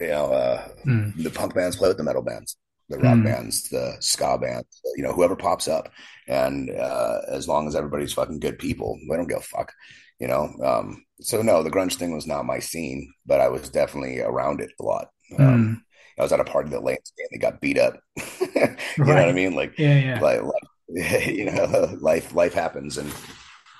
You 0.00 0.08
know, 0.08 0.32
uh, 0.32 0.68
mm. 0.84 1.22
the 1.22 1.30
punk 1.30 1.54
bands 1.54 1.76
play 1.76 1.88
with 1.88 1.96
the 1.96 2.04
metal 2.04 2.22
bands, 2.22 2.56
the 2.88 2.98
rock 2.98 3.18
mm. 3.18 3.24
bands, 3.24 3.68
the 3.68 3.96
ska 4.00 4.36
bands. 4.38 4.80
You 4.96 5.04
know, 5.04 5.12
whoever 5.12 5.36
pops 5.36 5.68
up, 5.68 5.90
and 6.26 6.70
uh, 6.70 7.20
as 7.28 7.46
long 7.46 7.68
as 7.68 7.76
everybody's 7.76 8.12
fucking 8.12 8.40
good 8.40 8.58
people, 8.58 8.98
we 9.08 9.16
don't 9.16 9.28
give 9.28 9.38
a 9.38 9.42
fuck. 9.42 9.72
You 10.18 10.28
know, 10.28 10.54
um, 10.62 11.04
so 11.20 11.42
no, 11.42 11.62
the 11.62 11.70
grunge 11.70 11.96
thing 11.96 12.14
was 12.14 12.26
not 12.26 12.46
my 12.46 12.58
scene, 12.58 13.12
but 13.26 13.40
I 13.40 13.48
was 13.48 13.68
definitely 13.68 14.20
around 14.20 14.60
it 14.60 14.70
a 14.80 14.82
lot. 14.82 15.08
Um, 15.38 15.46
mm. 15.46 15.80
I 16.18 16.22
was 16.22 16.32
at 16.32 16.40
a 16.40 16.44
party 16.44 16.70
that 16.70 16.82
Layne 16.82 16.96
Staley 17.04 17.38
got 17.38 17.60
beat 17.60 17.78
up. 17.78 17.98
you 18.16 18.54
right. 18.54 18.78
know 18.98 19.04
what 19.04 19.28
I 19.28 19.32
mean? 19.32 19.54
Like, 19.54 19.78
yeah, 19.78 19.98
yeah. 19.98 20.20
Like, 20.20 20.42
like, 20.42 20.62
you 21.26 21.50
know, 21.50 21.96
life 22.00 22.34
life 22.34 22.54
happens, 22.54 22.96
and 22.96 23.12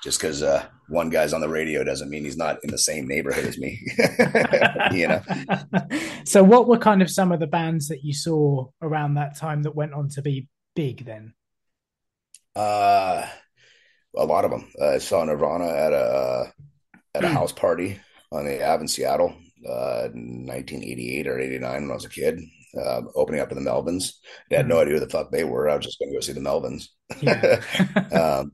just 0.03 0.19
because 0.19 0.43
uh, 0.43 0.65
one 0.89 1.09
guy's 1.09 1.33
on 1.33 1.41
the 1.41 1.49
radio 1.49 1.83
doesn't 1.83 2.09
mean 2.09 2.23
he's 2.23 2.37
not 2.37 2.59
in 2.63 2.69
the 2.69 2.77
same 2.77 3.07
neighborhood 3.07 3.45
as 3.45 3.57
me. 3.57 3.79
you 4.91 5.07
know. 5.07 5.21
So, 6.25 6.43
what 6.43 6.67
were 6.67 6.77
kind 6.77 7.01
of 7.01 7.09
some 7.09 7.31
of 7.31 7.39
the 7.39 7.47
bands 7.47 7.87
that 7.87 8.03
you 8.03 8.13
saw 8.13 8.67
around 8.81 9.15
that 9.15 9.37
time 9.37 9.63
that 9.63 9.75
went 9.75 9.93
on 9.93 10.09
to 10.09 10.21
be 10.21 10.47
big? 10.75 11.05
Then. 11.05 11.33
Uh, 12.55 13.27
a 14.17 14.25
lot 14.25 14.45
of 14.45 14.51
them. 14.51 14.71
Uh, 14.79 14.89
I 14.89 14.97
saw 14.97 15.23
Nirvana 15.23 15.67
at 15.67 15.93
a 15.93 15.95
uh, 15.95 16.47
at 17.15 17.23
a 17.23 17.27
hmm. 17.27 17.33
house 17.33 17.51
party 17.51 17.99
on 18.31 18.45
the 18.45 18.63
Ave 18.63 18.81
in 18.81 18.87
Seattle, 18.87 19.35
uh, 19.67 20.09
1988 20.13 21.27
or 21.27 21.39
89 21.39 21.81
when 21.81 21.91
I 21.91 21.93
was 21.93 22.05
a 22.05 22.09
kid. 22.09 22.39
Uh, 22.77 23.01
opening 23.15 23.39
up 23.39 23.51
in 23.51 23.63
the 23.63 23.69
Melvins. 23.69 24.11
I 24.51 24.57
had 24.57 24.67
no 24.67 24.75
hmm. 24.75 24.81
idea 24.81 24.93
who 24.95 24.99
the 24.99 25.09
fuck 25.09 25.31
they 25.31 25.43
were. 25.43 25.69
I 25.69 25.75
was 25.75 25.85
just 25.85 25.99
going 25.99 26.11
to 26.11 26.15
go 26.15 26.19
see 26.19 26.33
the 26.33 26.41
Melvins. 26.41 26.89
Yeah. 27.21 27.61
um, 28.39 28.51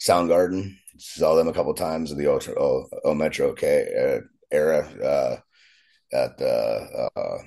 Soundgarden, 0.00 0.76
saw 0.98 1.34
them 1.34 1.48
a 1.48 1.52
couple 1.52 1.72
times 1.72 2.10
in 2.10 2.18
the 2.18 2.26
O, 2.26 2.38
o, 2.58 2.86
o 3.04 3.14
Metro 3.14 3.52
K 3.54 4.18
uh, 4.20 4.26
era 4.50 4.80
uh, 5.02 5.36
at 6.16 6.36
the 6.36 7.08
uh, 7.16 7.38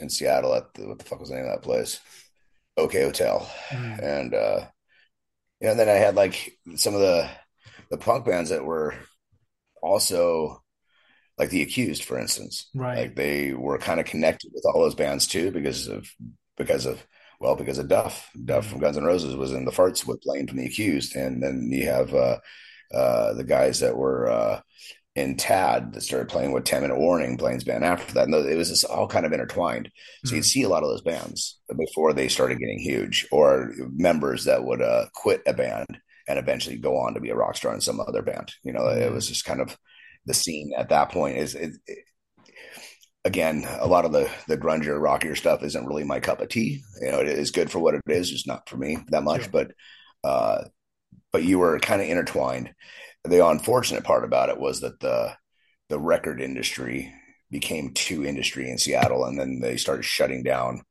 in 0.00 0.08
Seattle 0.08 0.54
at 0.54 0.74
the, 0.74 0.88
what 0.88 0.98
the 0.98 1.04
fuck 1.04 1.20
was 1.20 1.30
the 1.30 1.36
name 1.36 1.46
of 1.46 1.52
that 1.52 1.62
place? 1.62 2.00
OK 2.76 3.02
Hotel, 3.02 3.50
mm. 3.70 4.02
and 4.02 4.34
uh, 5.60 5.64
yeah, 5.64 5.70
and 5.72 5.80
then 5.80 5.88
I 5.88 5.92
had 5.92 6.14
like 6.14 6.58
some 6.76 6.94
of 6.94 7.00
the 7.00 7.28
the 7.90 7.98
punk 7.98 8.26
bands 8.26 8.50
that 8.50 8.64
were 8.64 8.94
also 9.82 10.62
like 11.38 11.50
the 11.50 11.62
accused 11.62 12.04
for 12.04 12.18
instance. 12.18 12.68
Right. 12.74 12.98
Like 12.98 13.16
they 13.16 13.52
were 13.52 13.78
kind 13.78 14.00
of 14.00 14.06
connected 14.06 14.50
with 14.52 14.64
all 14.66 14.82
those 14.82 14.94
bands 14.94 15.26
too 15.26 15.50
because 15.50 15.88
of 15.88 16.08
because 16.56 16.86
of 16.86 17.04
well 17.40 17.54
because 17.56 17.78
of 17.78 17.88
duff. 17.88 18.30
Duff 18.44 18.66
from 18.66 18.80
guns 18.80 18.96
N' 18.96 19.04
roses 19.04 19.36
was 19.36 19.52
in 19.52 19.64
the 19.64 19.70
Fartz 19.70 20.06
with 20.06 20.20
Blaine 20.22 20.46
from 20.46 20.58
the 20.58 20.66
accused 20.66 21.16
and 21.16 21.42
then 21.42 21.68
you 21.70 21.86
have 21.86 22.12
uh 22.14 22.38
uh 22.92 23.34
the 23.34 23.44
guys 23.44 23.80
that 23.80 23.96
were 23.96 24.28
uh 24.28 24.60
in 25.18 25.36
tad 25.36 25.92
that 25.92 26.02
started 26.02 26.28
playing 26.28 26.52
with 26.52 26.64
10 26.64 26.82
minute 26.82 26.98
warning 26.98 27.36
Blaine's 27.36 27.64
band 27.64 27.84
after 27.84 28.14
that 28.14 28.28
and 28.28 28.34
it 28.34 28.56
was 28.56 28.70
just 28.70 28.84
all 28.84 29.08
kind 29.08 29.26
of 29.26 29.32
intertwined 29.32 29.90
so 30.24 30.34
you'd 30.34 30.44
see 30.44 30.62
a 30.62 30.68
lot 30.68 30.82
of 30.82 30.88
those 30.88 31.02
bands 31.02 31.58
before 31.76 32.12
they 32.12 32.28
started 32.28 32.58
getting 32.58 32.78
huge 32.78 33.26
or 33.30 33.72
members 33.94 34.44
that 34.44 34.64
would 34.64 34.80
uh 34.82 35.06
quit 35.14 35.42
a 35.46 35.52
band 35.52 35.98
and 36.28 36.38
eventually 36.38 36.76
go 36.76 36.98
on 36.98 37.14
to 37.14 37.20
be 37.20 37.30
a 37.30 37.34
rock 37.34 37.56
star 37.56 37.74
in 37.74 37.80
some 37.80 38.00
other 38.00 38.22
band. 38.22 38.52
You 38.62 38.72
know, 38.72 38.86
it 38.88 39.10
was 39.10 39.26
just 39.26 39.46
kind 39.46 39.60
of 39.60 39.76
the 40.26 40.34
scene 40.34 40.72
at 40.76 40.90
that 40.90 41.10
point. 41.10 41.38
Is 41.38 41.54
it, 41.54 41.72
it, 41.86 42.04
again 43.24 43.66
a 43.80 43.86
lot 43.86 44.04
of 44.04 44.12
the 44.12 44.30
the 44.46 44.56
grungier, 44.56 45.00
rockier 45.00 45.34
stuff 45.34 45.62
isn't 45.62 45.86
really 45.86 46.04
my 46.04 46.20
cup 46.20 46.40
of 46.40 46.50
tea. 46.50 46.82
You 47.00 47.10
know, 47.10 47.20
it 47.20 47.28
is 47.28 47.50
good 47.50 47.70
for 47.70 47.78
what 47.78 47.94
it 47.94 48.02
is, 48.06 48.30
just 48.30 48.46
not 48.46 48.68
for 48.68 48.76
me 48.76 48.98
that 49.08 49.24
much. 49.24 49.50
But 49.50 49.72
uh, 50.22 50.64
but 51.32 51.42
you 51.42 51.58
were 51.58 51.78
kind 51.80 52.02
of 52.02 52.08
intertwined. 52.08 52.74
The 53.28 53.46
unfortunate 53.46 54.04
part 54.04 54.24
about 54.24 54.48
it 54.48 54.58
was 54.58 54.80
that 54.80 55.00
the 55.00 55.36
the 55.88 55.98
record 55.98 56.40
industry 56.40 57.12
became 57.50 57.94
too 57.94 58.24
industry 58.24 58.70
in 58.70 58.78
Seattle, 58.78 59.24
and 59.24 59.38
then 59.38 59.60
they 59.60 59.76
started 59.76 60.04
shutting 60.04 60.42
down 60.42 60.82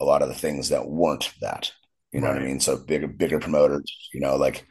a 0.00 0.04
lot 0.04 0.22
of 0.22 0.28
the 0.28 0.34
things 0.34 0.68
that 0.68 0.88
weren't 0.88 1.32
that. 1.40 1.72
You 2.12 2.20
know 2.20 2.28
right. 2.28 2.34
what 2.34 2.42
I 2.42 2.46
mean? 2.46 2.60
So 2.60 2.76
bigger, 2.76 3.08
bigger 3.08 3.40
promoters, 3.40 3.92
you 4.12 4.20
know, 4.20 4.36
like, 4.36 4.66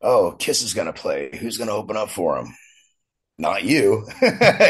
oh, 0.00 0.34
Kiss 0.38 0.62
is 0.62 0.74
going 0.74 0.86
to 0.86 0.92
play. 0.92 1.30
Who's 1.36 1.58
going 1.58 1.68
to 1.68 1.74
open 1.74 1.96
up 1.96 2.10
for 2.10 2.38
him? 2.38 2.54
Not 3.38 3.64
you. 3.64 4.06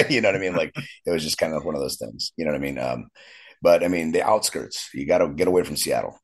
you 0.09 0.21
know 0.21 0.29
what 0.29 0.37
I 0.37 0.41
mean? 0.41 0.55
Like 0.55 0.73
it 1.07 1.11
was 1.11 1.23
just 1.23 1.39
kind 1.39 1.55
of 1.55 1.65
one 1.65 1.75
of 1.75 1.81
those 1.81 1.99
things. 1.99 2.33
You 2.37 2.45
know 2.45 2.53
what 2.53 2.59
I 2.59 2.63
mean? 2.63 2.79
Um, 2.79 3.09
but 3.63 3.85
I 3.85 3.89
mean, 3.89 4.13
the 4.13 4.23
outskirts, 4.23 4.89
you 4.95 5.07
got 5.07 5.19
to 5.19 5.29
get 5.29 5.49
away 5.49 5.65
from 5.65 5.77
Seattle. 5.77 6.19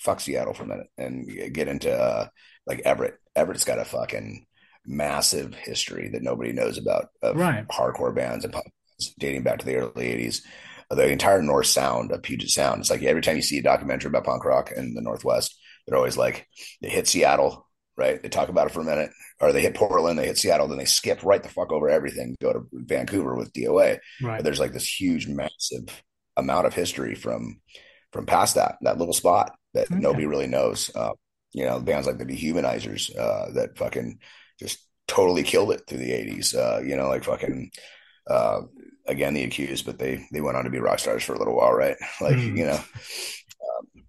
Fuck 0.00 0.20
Seattle 0.20 0.54
for 0.54 0.64
a 0.64 0.66
minute 0.66 0.88
and 0.98 1.26
get 1.52 1.68
into 1.68 1.92
uh, 1.92 2.28
like 2.66 2.80
Everett. 2.80 3.14
Everett's 3.34 3.64
got 3.64 3.78
a 3.78 3.84
fucking 3.84 4.46
massive 4.86 5.54
history 5.54 6.08
that 6.08 6.22
nobody 6.22 6.52
knows 6.52 6.78
about 6.78 7.08
of 7.22 7.36
right. 7.36 7.66
hardcore 7.68 8.14
bands 8.14 8.44
and 8.44 8.52
punk 8.52 8.66
bands 8.66 9.14
dating 9.18 9.42
back 9.42 9.58
to 9.58 9.66
the 9.66 9.76
early 9.76 10.08
80s 10.08 10.42
the 10.94 11.10
entire 11.10 11.42
North 11.42 11.66
Sound 11.66 12.12
of 12.12 12.22
Puget 12.22 12.50
Sound. 12.50 12.80
It's 12.80 12.90
like 12.90 13.02
every 13.02 13.22
time 13.22 13.36
you 13.36 13.42
see 13.42 13.58
a 13.58 13.62
documentary 13.62 14.08
about 14.08 14.24
punk 14.24 14.44
rock 14.44 14.72
in 14.72 14.94
the 14.94 15.00
Northwest, 15.00 15.58
they're 15.86 15.96
always 15.96 16.16
like 16.16 16.46
they 16.80 16.88
hit 16.88 17.08
Seattle, 17.08 17.66
right? 17.96 18.22
They 18.22 18.28
talk 18.28 18.48
about 18.48 18.66
it 18.66 18.72
for 18.72 18.80
a 18.80 18.84
minute, 18.84 19.10
or 19.40 19.52
they 19.52 19.62
hit 19.62 19.74
Portland, 19.74 20.18
they 20.18 20.26
hit 20.26 20.38
Seattle, 20.38 20.68
then 20.68 20.78
they 20.78 20.84
skip 20.84 21.22
right 21.22 21.42
the 21.42 21.48
fuck 21.48 21.72
over 21.72 21.88
everything, 21.88 22.36
go 22.40 22.52
to 22.52 22.66
Vancouver 22.72 23.34
with 23.34 23.52
DOA. 23.52 23.98
Right. 24.22 24.38
But 24.38 24.44
there's 24.44 24.60
like 24.60 24.72
this 24.72 25.00
huge, 25.00 25.26
massive 25.26 26.02
amount 26.36 26.66
of 26.66 26.74
history 26.74 27.14
from 27.14 27.60
from 28.12 28.26
past 28.26 28.56
that 28.56 28.76
that 28.82 28.98
little 28.98 29.14
spot 29.14 29.54
that 29.74 29.90
okay. 29.90 29.98
nobody 30.00 30.26
really 30.26 30.46
knows. 30.46 30.90
Uh, 30.94 31.12
you 31.54 31.66
know, 31.66 31.80
bands 31.80 32.06
like 32.06 32.16
the 32.16 32.24
Dehumanizers 32.24 33.14
uh, 33.18 33.52
that 33.52 33.76
fucking 33.76 34.18
just 34.62 34.86
totally 35.08 35.42
killed 35.42 35.72
it 35.72 35.82
through 35.86 35.98
the 35.98 36.12
'80s. 36.12 36.54
Uh, 36.54 36.80
you 36.82 36.96
know, 36.96 37.08
like 37.08 37.24
fucking 37.24 37.70
uh, 38.28 38.62
again 39.06 39.34
the 39.34 39.44
accused, 39.44 39.86
but 39.86 39.98
they 39.98 40.26
they 40.32 40.40
went 40.40 40.56
on 40.56 40.64
to 40.64 40.70
be 40.70 40.78
rock 40.78 40.98
stars 40.98 41.22
for 41.22 41.34
a 41.34 41.38
little 41.38 41.56
while, 41.56 41.72
right? 41.72 41.96
Like 42.20 42.36
mm. 42.36 42.56
you 42.56 42.66
know, 42.66 42.80
um, 43.68 44.04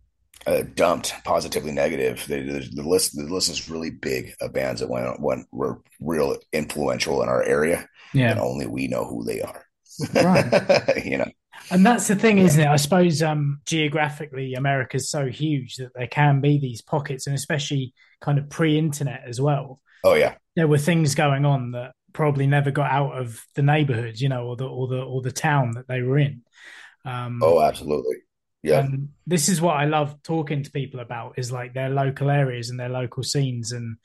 uh, 0.46 0.64
dumped 0.76 1.14
positively 1.24 1.72
negative. 1.72 2.26
They, 2.28 2.42
the, 2.42 2.70
the, 2.74 2.88
list 2.88 3.16
the 3.16 3.24
list 3.24 3.50
is 3.50 3.70
really 3.70 3.90
big 3.90 4.34
of 4.42 4.54
bands 4.54 4.82
that 4.82 4.90
went 4.90 5.20
went 5.20 5.48
were 5.52 5.82
real 6.00 6.38
influential 6.52 7.22
in 7.24 7.30
our 7.30 7.44
area, 7.44 7.88
yeah, 8.14 8.32
and 8.32 8.40
only 8.40 8.68
we 8.68 8.88
know 8.88 9.06
who 9.06 9.24
they 9.24 9.42
are, 9.42 9.66
right? 10.14 10.98
you 11.06 11.18
know. 11.18 11.30
And 11.72 11.86
that's 11.86 12.08
the 12.08 12.16
thing, 12.16 12.40
isn't 12.40 12.60
it? 12.60 12.68
I 12.68 12.76
suppose 12.76 13.22
um, 13.22 13.62
geographically, 13.66 14.54
America's 14.54 15.10
so 15.10 15.28
huge 15.28 15.78
that 15.78 15.92
there 15.96 16.08
can 16.08 16.42
be 16.42 16.60
these 16.60 16.82
pockets, 16.82 17.26
and 17.26 17.36
especially 17.36 17.94
kind 18.22 18.38
of 18.38 18.50
pre-internet 18.50 19.24
as 19.26 19.40
well. 19.40 19.80
Oh 20.04 20.14
yeah, 20.14 20.36
there 20.56 20.68
were 20.68 20.78
things 20.78 21.16
going 21.16 21.46
on 21.46 21.72
that 21.72 21.94
probably 22.14 22.48
never 22.48 22.72
got 22.72 22.92
out 22.92 23.18
of 23.18 23.44
the 23.56 23.64
neighborhood, 23.64 24.20
you 24.20 24.30
know, 24.30 24.48
or 24.48 24.56
the 24.56 24.66
or 24.66 24.88
the 24.88 25.02
or 25.02 25.22
the 25.22 25.32
town 25.32 25.72
that 25.72 25.88
they 25.88 26.02
were 26.02 26.18
in. 26.18 26.42
Um, 27.06 27.40
oh, 27.44 27.62
absolutely. 27.62 28.18
Yeah. 28.62 28.80
And 28.80 29.10
this 29.28 29.50
is 29.50 29.60
what 29.60 29.76
I 29.76 29.86
love 29.86 30.24
talking 30.24 30.64
to 30.64 30.72
people 30.72 31.02
about 31.02 31.38
is 31.38 31.52
like 31.52 31.74
their 31.74 31.90
local 31.90 32.30
areas 32.30 32.70
and 32.70 32.80
their 32.80 32.90
local 32.90 33.22
scenes 33.22 33.74
and 33.74 33.98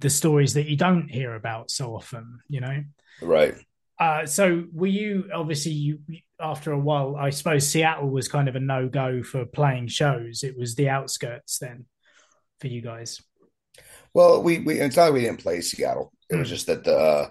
the 0.00 0.10
stories 0.10 0.54
that 0.54 0.66
you 0.66 0.76
don't 0.76 1.08
hear 1.08 1.34
about 1.34 1.70
so 1.70 1.94
often, 1.94 2.40
you 2.48 2.60
know. 2.60 2.84
Right. 3.22 3.54
Uh, 3.98 4.26
so 4.26 4.64
were 4.72 4.86
you 4.86 5.30
obviously 5.32 5.72
you 5.72 6.00
after 6.38 6.72
a 6.72 6.78
while? 6.78 7.16
I 7.16 7.30
suppose 7.30 7.66
Seattle 7.66 8.10
was 8.10 8.28
kind 8.28 8.48
of 8.48 8.56
a 8.56 8.60
no 8.60 8.88
go 8.88 9.22
for 9.22 9.46
playing 9.46 9.88
shows. 9.88 10.44
It 10.44 10.58
was 10.58 10.74
the 10.74 10.90
outskirts 10.90 11.58
then 11.58 11.86
for 12.60 12.66
you 12.66 12.82
guys. 12.82 13.22
Well, 14.16 14.42
we 14.42 14.60
we 14.60 14.80
it's 14.80 14.96
not 14.96 15.12
we 15.12 15.20
didn't 15.20 15.42
play 15.42 15.60
Seattle. 15.60 16.10
It 16.30 16.36
was 16.36 16.48
hmm. 16.48 16.54
just 16.54 16.68
that 16.68 16.84
the 16.84 16.96
uh, 16.96 17.28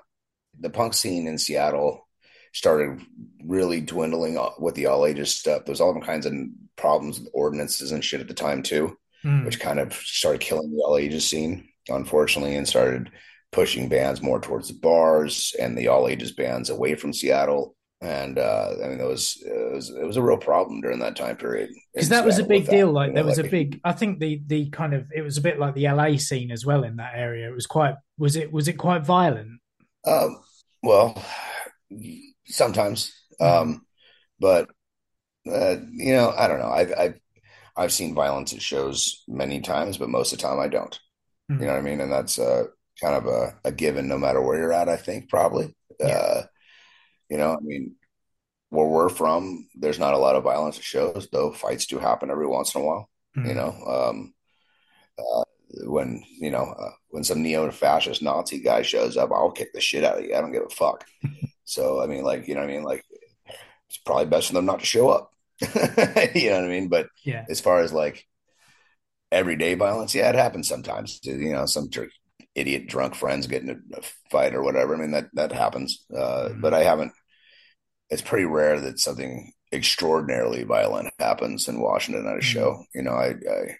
the 0.60 0.70
punk 0.70 0.94
scene 0.94 1.26
in 1.26 1.40
Seattle 1.40 2.08
started 2.54 3.02
really 3.44 3.82
dwindling 3.82 4.38
with 4.60 4.76
the 4.76 4.86
all 4.86 5.08
ages 5.08 5.34
stuff. 5.34 5.66
There 5.66 5.72
was 5.72 5.82
all 5.82 6.00
kinds 6.00 6.28
of 6.28 6.34
problems 6.76 7.20
with 7.20 7.30
ordinances 7.34 7.92
and 7.92 8.06
shit 8.06 8.22
at 8.22 8.28
the 8.28 8.36
time 8.36 8.62
too, 8.62 8.96
mm. 9.24 9.46
which 9.46 9.60
kind 9.60 9.80
of 9.80 9.94
started 9.94 10.42
killing 10.42 10.76
the 10.76 10.84
all 10.84 10.96
ages 10.96 11.28
scene, 11.28 11.68
unfortunately, 11.90 12.56
and 12.56 12.68
started 12.68 13.10
pushing 13.52 13.90
bands 13.90 14.22
more 14.22 14.40
towards 14.40 14.68
the 14.68 14.76
bars 14.76 15.56
and 15.60 15.76
the 15.76 15.88
all 15.88 16.08
ages 16.08 16.34
bands 16.34 16.70
away 16.70 16.94
from 16.94 17.14
Seattle. 17.14 17.75
And 18.02 18.38
uh, 18.38 18.72
I 18.84 18.90
mean, 18.90 19.00
it 19.00 19.08
was, 19.08 19.42
it 19.44 19.74
was 19.74 19.90
it 19.90 20.06
was 20.06 20.18
a 20.18 20.22
real 20.22 20.38
problem 20.38 20.82
during 20.82 21.00
that 21.00 21.16
time 21.16 21.38
period 21.38 21.70
because 21.94 22.10
that 22.10 22.26
was 22.26 22.40
a 22.40 22.44
big 22.44 22.68
deal. 22.68 22.92
Like 22.92 23.14
there 23.14 23.24
was 23.24 23.38
like, 23.38 23.48
a 23.48 23.50
big, 23.50 23.80
I 23.84 23.94
think 23.94 24.20
the 24.20 24.42
the 24.46 24.70
kind 24.70 24.94
of 24.94 25.08
it 25.16 25.22
was 25.22 25.38
a 25.38 25.42
bit 25.42 25.60
like 25.60 25.76
the 25.76 25.88
LA 25.88 26.18
scene 26.18 26.52
as 26.52 26.66
well 26.66 26.84
in 26.84 26.98
that 26.98 27.14
area. 27.16 27.50
It 27.50 27.54
was 27.54 27.66
quite 27.66 27.96
was 28.18 28.36
it 28.36 28.52
was 28.52 28.68
it 28.68 28.74
quite 28.74 29.06
violent? 29.06 29.60
Um, 30.06 30.40
well, 30.84 31.24
sometimes, 32.46 33.14
um, 33.40 33.86
but 34.40 34.70
uh, 35.50 35.78
you 35.92 36.14
know, 36.14 36.34
I 36.38 36.48
don't 36.48 36.60
know. 36.60 36.72
I've 36.72 36.94
I've 36.98 37.20
I've 37.78 37.94
seen 37.94 38.14
violence 38.14 38.54
at 38.54 38.62
shows 38.62 39.24
many 39.28 39.62
times, 39.62 39.98
but 39.98 40.10
most 40.10 40.34
of 40.34 40.40
the 40.40 40.44
time 40.44 40.60
I 40.60 40.68
don't. 40.68 41.00
Mm-hmm. 41.52 41.62
You 41.62 41.68
know 41.68 41.74
what 41.74 41.80
I 41.80 41.84
mean? 41.84 42.02
And 42.02 42.12
that's 42.12 42.40
uh, 42.40 42.66
kind 43.02 43.16
of 43.16 43.26
a, 43.28 43.56
a, 43.66 43.72
given, 43.72 44.08
no 44.08 44.18
matter 44.18 44.42
where 44.42 44.58
you're 44.58 44.74
at. 44.74 44.90
I 44.90 44.98
think 44.98 45.30
probably. 45.30 45.76
Yeah. 46.00 46.08
Uh, 46.08 46.44
you 47.36 47.42
know, 47.42 47.52
I 47.52 47.60
mean, 47.62 47.96
where 48.70 48.88
we're 48.88 49.10
from, 49.10 49.68
there's 49.76 50.00
not 50.00 50.14
a 50.14 50.18
lot 50.18 50.38
of 50.38 50.44
violence 50.44 50.78
at 50.78 50.86
shows, 50.86 51.28
though 51.34 51.52
fights 51.52 51.86
do 51.86 52.00
happen 52.00 52.32
every 52.32 52.48
once 52.48 52.74
in 52.74 52.82
a 52.82 52.86
while. 52.86 53.10
Mm-hmm. 53.36 53.50
You 53.50 53.56
know, 53.56 53.72
um, 53.86 54.34
uh, 55.20 55.44
when 55.84 56.24
you 56.40 56.50
know 56.50 56.64
uh, 56.64 56.92
when 57.10 57.26
some 57.26 57.44
neo-fascist 57.44 58.22
Nazi 58.22 58.62
guy 58.62 58.84
shows 58.84 59.18
up, 59.18 59.32
I'll 59.34 59.52
kick 59.52 59.74
the 59.74 59.82
shit 59.82 60.06
out 60.06 60.18
of 60.18 60.24
you. 60.24 60.34
I 60.34 60.40
don't 60.40 60.54
give 60.54 60.64
a 60.64 60.70
fuck. 60.70 61.06
so 61.66 62.02
I 62.02 62.08
mean, 62.08 62.24
like 62.24 62.48
you 62.48 62.56
know, 62.56 62.62
I 62.62 62.68
mean, 62.68 62.84
like 62.84 63.04
it's 63.90 63.98
probably 63.98 64.28
best 64.28 64.48
for 64.48 64.54
them 64.54 64.66
not 64.66 64.80
to 64.80 64.86
show 64.86 65.10
up. 65.10 65.32
you 65.62 66.50
know 66.52 66.56
what 66.56 66.66
I 66.66 66.70
mean? 66.70 66.88
But 66.88 67.08
yeah, 67.26 67.44
as 67.50 67.60
far 67.60 67.82
as 67.82 67.92
like 67.92 68.26
everyday 69.30 69.74
violence, 69.74 70.16
yeah, 70.16 70.30
it 70.30 70.36
happens 70.36 70.70
sometimes. 70.70 71.20
You 71.24 71.52
know, 71.52 71.66
some 71.66 71.90
idiot 72.56 72.88
drunk 72.88 73.16
friends 73.16 73.48
getting 73.48 73.70
a 73.70 74.02
fight 74.32 74.56
or 74.56 74.64
whatever. 74.64 74.96
I 74.96 75.00
mean, 75.00 75.12
that 75.12 75.28
that 75.34 75.52
happens. 75.52 76.06
Uh, 76.16 76.50
mm-hmm. 76.50 76.62
But 76.62 76.74
I 76.74 76.84
haven't. 76.84 77.12
It's 78.10 78.22
pretty 78.22 78.46
rare 78.46 78.80
that 78.80 79.00
something 79.00 79.52
extraordinarily 79.74 80.64
violent 80.64 81.12
happens 81.20 81.68
in 81.68 81.82
Washington 81.82 82.28
at 82.28 82.34
a 82.34 82.36
mm-hmm. 82.36 82.42
show. 82.42 82.84
You 82.94 83.02
know, 83.02 83.14
I, 83.14 83.34
I, 83.50 83.78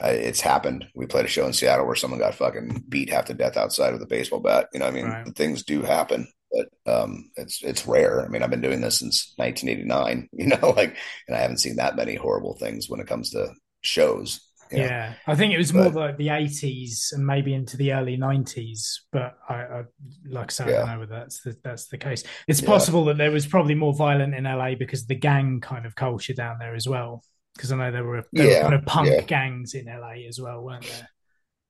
I, 0.00 0.10
it's 0.10 0.40
happened. 0.40 0.86
We 0.94 1.06
played 1.06 1.24
a 1.24 1.28
show 1.28 1.46
in 1.46 1.52
Seattle 1.52 1.86
where 1.86 1.96
someone 1.96 2.20
got 2.20 2.34
fucking 2.34 2.84
beat 2.88 3.10
half 3.10 3.24
to 3.26 3.34
death 3.34 3.56
outside 3.56 3.92
with 3.92 4.02
a 4.02 4.06
baseball 4.06 4.40
bat. 4.40 4.68
You 4.72 4.80
know, 4.80 4.86
I 4.86 4.90
mean, 4.90 5.06
right. 5.06 5.34
things 5.34 5.64
do 5.64 5.82
happen 5.82 6.28
but 6.54 6.92
um, 6.92 7.30
it's 7.36 7.62
it's 7.62 7.86
rare. 7.86 8.24
I 8.24 8.28
mean, 8.28 8.42
I've 8.42 8.50
been 8.50 8.60
doing 8.60 8.80
this 8.80 8.98
since 8.98 9.34
1989, 9.36 10.28
you 10.32 10.46
know, 10.46 10.70
like, 10.70 10.96
and 11.26 11.36
I 11.36 11.40
haven't 11.40 11.58
seen 11.58 11.76
that 11.76 11.96
many 11.96 12.14
horrible 12.14 12.54
things 12.54 12.88
when 12.88 13.00
it 13.00 13.06
comes 13.06 13.30
to 13.30 13.52
shows. 13.82 14.40
Yeah, 14.76 15.14
I 15.26 15.34
think 15.34 15.52
it 15.52 15.58
was 15.58 15.72
but, 15.72 15.92
more 15.92 16.06
like 16.06 16.16
the 16.16 16.28
80s 16.28 17.12
and 17.12 17.26
maybe 17.26 17.54
into 17.54 17.76
the 17.76 17.92
early 17.92 18.16
90s. 18.16 19.00
But 19.12 19.36
I, 19.48 19.54
I 19.54 19.82
like 20.28 20.50
I 20.50 20.52
said, 20.52 20.68
yeah. 20.68 20.74
I 20.74 20.78
don't 20.78 20.88
know 20.88 20.98
whether 21.00 21.14
that's 21.14 21.42
the, 21.42 21.56
that's 21.62 21.86
the 21.86 21.98
case. 21.98 22.24
It's 22.48 22.62
yeah. 22.62 22.68
possible 22.68 23.04
that 23.06 23.18
there 23.18 23.30
was 23.30 23.46
probably 23.46 23.74
more 23.74 23.94
violent 23.94 24.34
in 24.34 24.44
LA 24.44 24.74
because 24.74 25.06
the 25.06 25.14
gang 25.14 25.60
kind 25.60 25.86
of 25.86 25.94
culture 25.94 26.34
down 26.34 26.58
there 26.58 26.74
as 26.74 26.88
well. 26.88 27.22
Because 27.54 27.70
I 27.70 27.76
know 27.76 27.92
there 27.92 28.04
were, 28.04 28.24
there 28.32 28.50
yeah. 28.50 28.56
were 28.56 28.62
kind 28.62 28.74
of 28.74 28.84
punk 28.84 29.26
gangs 29.26 29.74
in 29.74 29.86
LA 29.86 30.26
as 30.28 30.40
well, 30.40 30.62
weren't 30.62 30.84
there? 30.84 31.08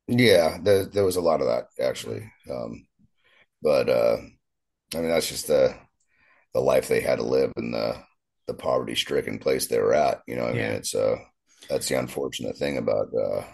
Yeah, 0.07 0.59
there, 0.63 0.85
there 0.87 1.05
was 1.05 1.17
a 1.17 1.21
lot 1.21 1.41
of 1.41 1.47
that 1.47 1.67
actually. 1.81 2.31
Um, 2.51 2.87
but 3.63 3.89
uh, 3.89 4.17
I 4.95 4.99
mean, 4.99 5.09
that's 5.09 5.29
just 5.29 5.47
the 5.47 5.75
the 6.53 6.61
life 6.61 6.89
they 6.89 7.01
had 7.01 7.17
to 7.17 7.25
live 7.25 7.53
in 7.57 7.73
the 7.73 7.97
the 8.47 8.55
poverty 8.55 8.95
stricken 8.95 9.39
place 9.39 9.67
they 9.67 9.81
were 9.81 9.95
at. 9.95 10.23
You 10.27 10.37
know, 10.37 10.45
I 10.45 10.53
yeah. 10.53 10.69
mean, 10.69 10.77
it's 10.77 10.95
uh 10.95 11.17
that's 11.69 11.89
the 11.89 11.99
unfortunate 11.99 12.57
thing 12.57 12.79
about 12.79 13.09
uh 13.15 13.45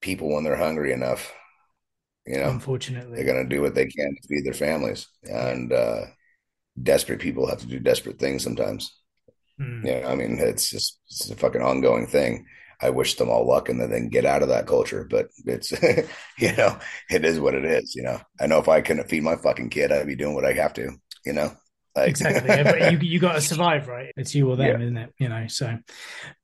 people 0.00 0.32
when 0.32 0.44
they're 0.44 0.56
hungry 0.56 0.92
enough. 0.92 1.32
You 2.26 2.38
know, 2.38 2.50
unfortunately, 2.50 3.16
they're 3.16 3.32
gonna 3.32 3.48
do 3.48 3.60
what 3.62 3.74
they 3.74 3.86
can 3.86 4.14
to 4.14 4.28
feed 4.28 4.44
their 4.44 4.54
families, 4.54 5.08
and 5.24 5.72
uh 5.72 6.06
desperate 6.80 7.20
people 7.20 7.48
have 7.48 7.60
to 7.60 7.66
do 7.66 7.78
desperate 7.78 8.18
things 8.18 8.42
sometimes. 8.42 8.94
Mm. 9.60 9.84
Yeah, 9.84 10.08
I 10.08 10.14
mean, 10.14 10.38
it's 10.38 10.70
just 10.70 10.98
it's 11.06 11.30
a 11.30 11.36
fucking 11.36 11.62
ongoing 11.62 12.06
thing. 12.06 12.46
I 12.82 12.90
wish 12.90 13.14
them 13.16 13.28
all 13.28 13.46
luck 13.46 13.68
and 13.68 13.80
then 13.80 13.90
they 13.90 13.98
can 13.98 14.08
get 14.08 14.24
out 14.24 14.42
of 14.42 14.48
that 14.48 14.66
culture. 14.66 15.06
But 15.08 15.28
it's, 15.44 15.70
you 16.38 16.56
know, 16.56 16.78
it 17.10 17.24
is 17.24 17.38
what 17.38 17.54
it 17.54 17.64
is. 17.64 17.94
You 17.94 18.04
know, 18.04 18.20
I 18.40 18.46
know 18.46 18.58
if 18.58 18.68
I 18.68 18.80
couldn't 18.80 19.08
feed 19.08 19.22
my 19.22 19.36
fucking 19.36 19.68
kid, 19.70 19.92
I'd 19.92 20.06
be 20.06 20.16
doing 20.16 20.34
what 20.34 20.46
I 20.46 20.54
have 20.54 20.72
to, 20.74 20.90
you 21.24 21.32
know? 21.32 21.52
Like, 21.96 22.08
exactly. 22.08 22.48
Yeah, 22.48 22.90
you, 22.90 22.98
you 22.98 23.18
got 23.18 23.32
to 23.32 23.40
survive, 23.40 23.88
right? 23.88 24.12
It's 24.16 24.34
you 24.34 24.48
or 24.48 24.56
them, 24.56 24.80
yeah. 24.80 24.86
isn't 24.86 24.96
it? 24.96 25.14
You 25.18 25.28
know, 25.28 25.46
so, 25.48 25.78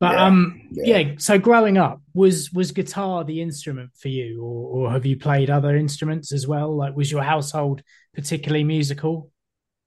but, 0.01 0.13
yeah. 0.13 0.25
um, 0.25 0.69
yeah. 0.73 0.99
yeah. 0.99 1.15
So 1.19 1.39
growing 1.39 1.79
up, 1.79 2.03
was, 2.15 2.51
was 2.53 2.73
guitar 2.73 3.25
the 3.25 3.41
instrument 3.43 3.91
for 3.97 4.09
you 4.09 4.43
or, 4.43 4.87
or 4.87 4.91
have 4.93 5.07
you 5.07 5.17
played 5.17 5.51
other 5.51 5.77
instruments 5.77 6.33
as 6.33 6.47
well? 6.47 6.77
Like, 6.77 6.97
was 6.97 7.11
your 7.11 7.23
household 7.23 7.83
particularly 8.15 8.65
musical? 8.65 9.31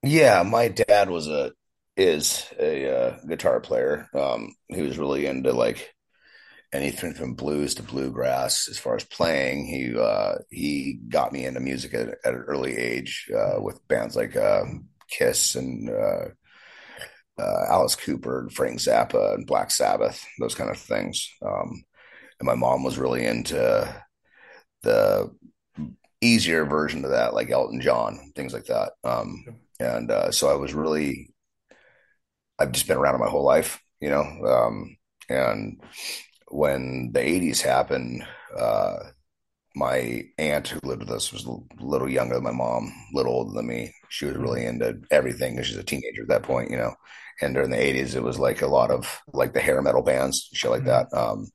Yeah. 0.04 0.44
My 0.44 0.70
dad 0.70 1.10
was 1.10 1.28
a, 1.28 1.52
is 1.98 2.46
a 2.58 2.90
uh, 2.90 3.18
guitar 3.28 3.60
player. 3.60 4.08
Um, 4.14 4.56
he 4.70 4.82
was 4.82 4.98
really 4.98 5.26
into 5.26 5.52
like 5.52 5.94
anything 6.72 7.14
from 7.14 7.34
blues 7.34 7.76
to 7.76 7.84
bluegrass 7.84 8.70
as 8.70 8.78
far 8.78 8.96
as 8.96 9.04
playing 9.04 9.66
he 9.66 9.98
uh, 9.98 10.36
he 10.50 11.00
got 11.10 11.34
me 11.34 11.46
into 11.46 11.60
music 11.60 11.94
at, 11.94 12.10
at 12.24 12.34
an 12.34 12.44
early 12.48 12.78
age 12.78 13.30
uh, 13.36 13.60
with 13.60 13.86
bands 13.88 14.16
like 14.16 14.36
uh, 14.36 14.64
kiss 15.10 15.56
and 15.56 15.90
uh, 15.90 16.26
uh, 17.40 17.66
alice 17.70 17.96
cooper 17.96 18.42
and 18.42 18.54
frank 18.54 18.80
zappa 18.80 19.34
and 19.36 19.48
black 19.48 19.72
sabbath 19.72 20.26
those 20.40 20.56
kind 20.56 20.70
of 20.70 20.78
things. 20.78 21.30
Um, 21.42 21.84
and 22.40 22.48
my 22.48 22.56
mom 22.56 22.84
was 22.84 22.98
really 22.98 23.26
into 23.26 24.04
the 24.84 25.32
easier 26.22 26.66
version 26.66 27.04
of 27.06 27.12
that 27.12 27.34
like 27.34 27.50
elton 27.50 27.82
john 27.82 28.32
things 28.36 28.54
like 28.54 28.66
that. 28.66 28.92
Um, 29.04 29.44
and 29.80 30.12
uh, 30.12 30.32
so 30.32 30.50
i 30.50 30.56
was 30.56 30.74
really 30.74 31.34
i've 32.60 32.72
just 32.74 32.88
been 32.88 32.98
around 32.98 33.16
it 33.16 33.20
my 33.20 33.30
whole 33.30 33.46
life 33.46 33.82
you 34.00 34.10
know? 34.10 34.22
Um, 34.22 34.98
and 35.30 35.82
when 36.50 37.12
the 37.14 37.20
80s 37.20 37.62
happened, 37.62 38.24
uh, 38.58 38.98
my 39.80 40.24
aunt 40.38 40.68
who 40.68 40.80
lived 40.84 41.02
with 41.02 41.12
us 41.12 41.32
was 41.32 41.46
a 41.46 41.56
little 41.82 42.10
younger 42.10 42.36
than 42.36 42.44
my 42.44 42.52
mom, 42.52 42.92
a 43.14 43.18
little 43.18 43.34
older 43.34 43.54
than 43.54 43.66
me. 43.66 43.94
She 44.10 44.26
was 44.26 44.36
really 44.36 44.66
into 44.66 45.00
everything 45.10 45.54
because 45.54 45.68
she's 45.68 45.78
a 45.78 45.84
teenager 45.84 46.24
at 46.24 46.28
that 46.28 46.44
point, 46.44 46.70
you 46.70 46.78
know. 46.78 46.94
And 47.42 47.54
during 47.54 47.70
the 47.70 47.78
80s, 47.78 48.16
it 48.16 48.22
was 48.22 48.38
like 48.38 48.62
a 48.62 48.68
lot 48.68 48.92
of 48.92 49.22
like 49.32 49.54
the 49.54 49.62
hair 49.62 49.82
metal 49.82 50.02
bands, 50.02 50.50
shit 50.54 50.70
like 50.70 50.82
mm-hmm. 50.82 50.90
that. 50.90 51.18
Um, 51.18 51.50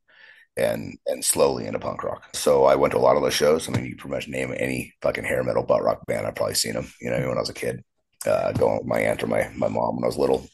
and 0.57 0.97
and 1.07 1.25
slowly 1.25 1.67
into 1.67 1.81
punk 1.81 2.03
rock. 2.03 2.29
So 2.33 2.65
I 2.65 2.77
went 2.77 2.93
to 2.93 2.99
a 2.99 3.07
lot 3.07 3.17
of 3.17 3.23
those 3.23 3.35
shows. 3.35 3.69
I 3.69 3.73
mean, 3.73 3.85
you 3.85 3.97
pretty 3.97 4.15
much 4.15 4.29
name 4.29 4.55
any 4.57 4.95
fucking 5.03 5.25
hair 5.25 5.43
metal 5.43 5.65
butt 5.65 5.83
rock 5.83 6.07
band, 6.07 6.27
I've 6.27 6.37
probably 6.37 6.55
seen 6.55 6.75
them. 6.75 6.91
You 7.01 7.11
know, 7.11 7.29
when 7.29 7.37
I 7.37 7.41
was 7.41 7.51
a 7.51 7.55
kid, 7.55 7.85
uh, 8.25 8.53
going 8.53 8.79
with 8.79 8.87
my 8.87 9.01
aunt 9.01 9.23
or 9.23 9.27
my 9.27 9.51
my 9.57 9.69
mom 9.69 9.97
when 9.97 10.05
I 10.05 10.07
was 10.07 10.17
little, 10.17 10.47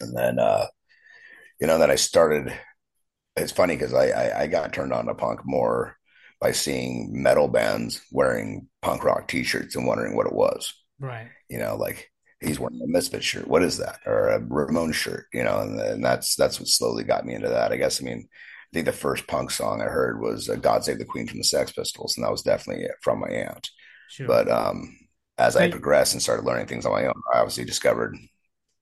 and 0.00 0.16
then 0.16 0.38
uh, 0.38 0.66
you 1.60 1.66
know, 1.66 1.78
then 1.78 1.90
I 1.90 1.96
started 1.96 2.52
it's 3.36 3.52
funny 3.52 3.74
because 3.74 3.94
I, 3.94 4.08
I, 4.08 4.40
I 4.42 4.46
got 4.46 4.72
turned 4.72 4.92
on 4.92 5.06
to 5.06 5.14
punk 5.14 5.40
more 5.44 5.96
by 6.40 6.52
seeing 6.52 7.22
metal 7.22 7.48
bands 7.48 8.00
wearing 8.10 8.66
punk 8.82 9.04
rock 9.04 9.28
T-shirts 9.28 9.76
and 9.76 9.86
wondering 9.86 10.16
what 10.16 10.26
it 10.26 10.32
was. 10.32 10.72
Right. 10.98 11.28
You 11.48 11.58
know, 11.58 11.76
like 11.76 12.10
he's 12.40 12.58
wearing 12.58 12.80
a 12.82 12.86
Misfit 12.86 13.22
shirt. 13.22 13.46
What 13.46 13.62
is 13.62 13.78
that? 13.78 14.00
Or 14.06 14.28
a 14.28 14.40
Ramon 14.40 14.92
shirt? 14.92 15.26
You 15.32 15.44
know, 15.44 15.60
and, 15.60 15.78
and 15.78 16.04
that's 16.04 16.34
that's 16.36 16.58
what 16.58 16.68
slowly 16.68 17.04
got 17.04 17.26
me 17.26 17.34
into 17.34 17.48
that. 17.48 17.72
I 17.72 17.76
guess. 17.76 18.00
I 18.00 18.04
mean, 18.04 18.28
I 18.28 18.68
think 18.72 18.86
the 18.86 18.92
first 18.92 19.26
punk 19.26 19.50
song 19.50 19.82
I 19.82 19.86
heard 19.86 20.20
was 20.20 20.48
uh, 20.48 20.56
"God 20.56 20.84
Save 20.84 20.98
the 20.98 21.04
Queen" 21.04 21.26
from 21.26 21.38
the 21.38 21.44
Sex 21.44 21.72
Pistols, 21.72 22.16
and 22.16 22.24
that 22.24 22.30
was 22.30 22.42
definitely 22.42 22.86
from 23.02 23.20
my 23.20 23.28
aunt. 23.28 23.70
Sure. 24.08 24.26
But 24.26 24.50
um, 24.50 24.96
as 25.38 25.56
I 25.56 25.70
progressed 25.70 26.14
and 26.14 26.22
started 26.22 26.44
learning 26.44 26.66
things 26.66 26.84
on 26.84 26.92
my 26.92 27.06
own, 27.06 27.22
I 27.32 27.38
obviously 27.38 27.64
discovered 27.64 28.16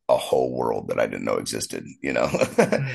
a 0.08 0.16
whole 0.16 0.56
world 0.56 0.88
that 0.88 0.98
I 0.98 1.06
didn't 1.06 1.24
know 1.24 1.36
existed. 1.36 1.84
You 2.02 2.12
know. 2.12 2.30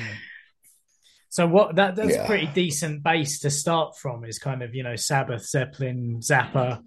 So 1.34 1.48
what 1.48 1.74
that 1.74 1.96
that's 1.96 2.14
yeah. 2.14 2.26
pretty 2.28 2.46
decent 2.46 3.02
base 3.02 3.40
to 3.40 3.50
start 3.50 3.98
from 3.98 4.24
is 4.24 4.38
kind 4.38 4.62
of 4.62 4.72
you 4.72 4.84
know 4.84 4.94
Sabbath, 4.94 5.44
Zeppelin, 5.44 6.20
Zappa, 6.20 6.80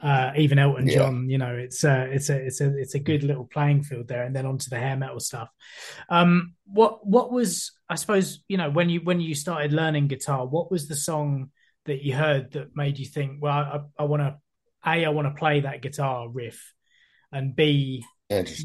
uh, 0.00 0.32
even 0.36 0.58
Elton 0.58 0.88
yeah. 0.88 0.94
John. 0.96 1.30
You 1.30 1.38
know, 1.38 1.54
it's 1.54 1.84
a 1.84 2.10
it's 2.10 2.28
a 2.28 2.34
it's 2.34 2.60
a 2.60 2.76
it's 2.76 2.96
a 2.96 2.98
good 2.98 3.22
little 3.22 3.44
playing 3.44 3.84
field 3.84 4.08
there, 4.08 4.24
and 4.24 4.34
then 4.34 4.44
onto 4.44 4.70
the 4.70 4.78
hair 4.80 4.96
metal 4.96 5.20
stuff. 5.20 5.50
Um, 6.08 6.54
what 6.64 7.06
what 7.06 7.30
was 7.30 7.70
I 7.88 7.94
suppose 7.94 8.42
you 8.48 8.56
know 8.56 8.70
when 8.70 8.90
you 8.90 9.02
when 9.04 9.20
you 9.20 9.36
started 9.36 9.72
learning 9.72 10.08
guitar, 10.08 10.44
what 10.48 10.68
was 10.68 10.88
the 10.88 10.96
song 10.96 11.52
that 11.84 12.02
you 12.02 12.16
heard 12.16 12.54
that 12.54 12.74
made 12.74 12.98
you 12.98 13.06
think, 13.06 13.40
well, 13.40 13.52
I, 13.52 14.02
I 14.02 14.04
want 14.06 14.22
to 14.22 14.36
a 14.84 15.06
I 15.06 15.10
want 15.10 15.28
to 15.28 15.38
play 15.38 15.60
that 15.60 15.80
guitar 15.80 16.28
riff, 16.28 16.74
and 17.30 17.54
b 17.54 18.04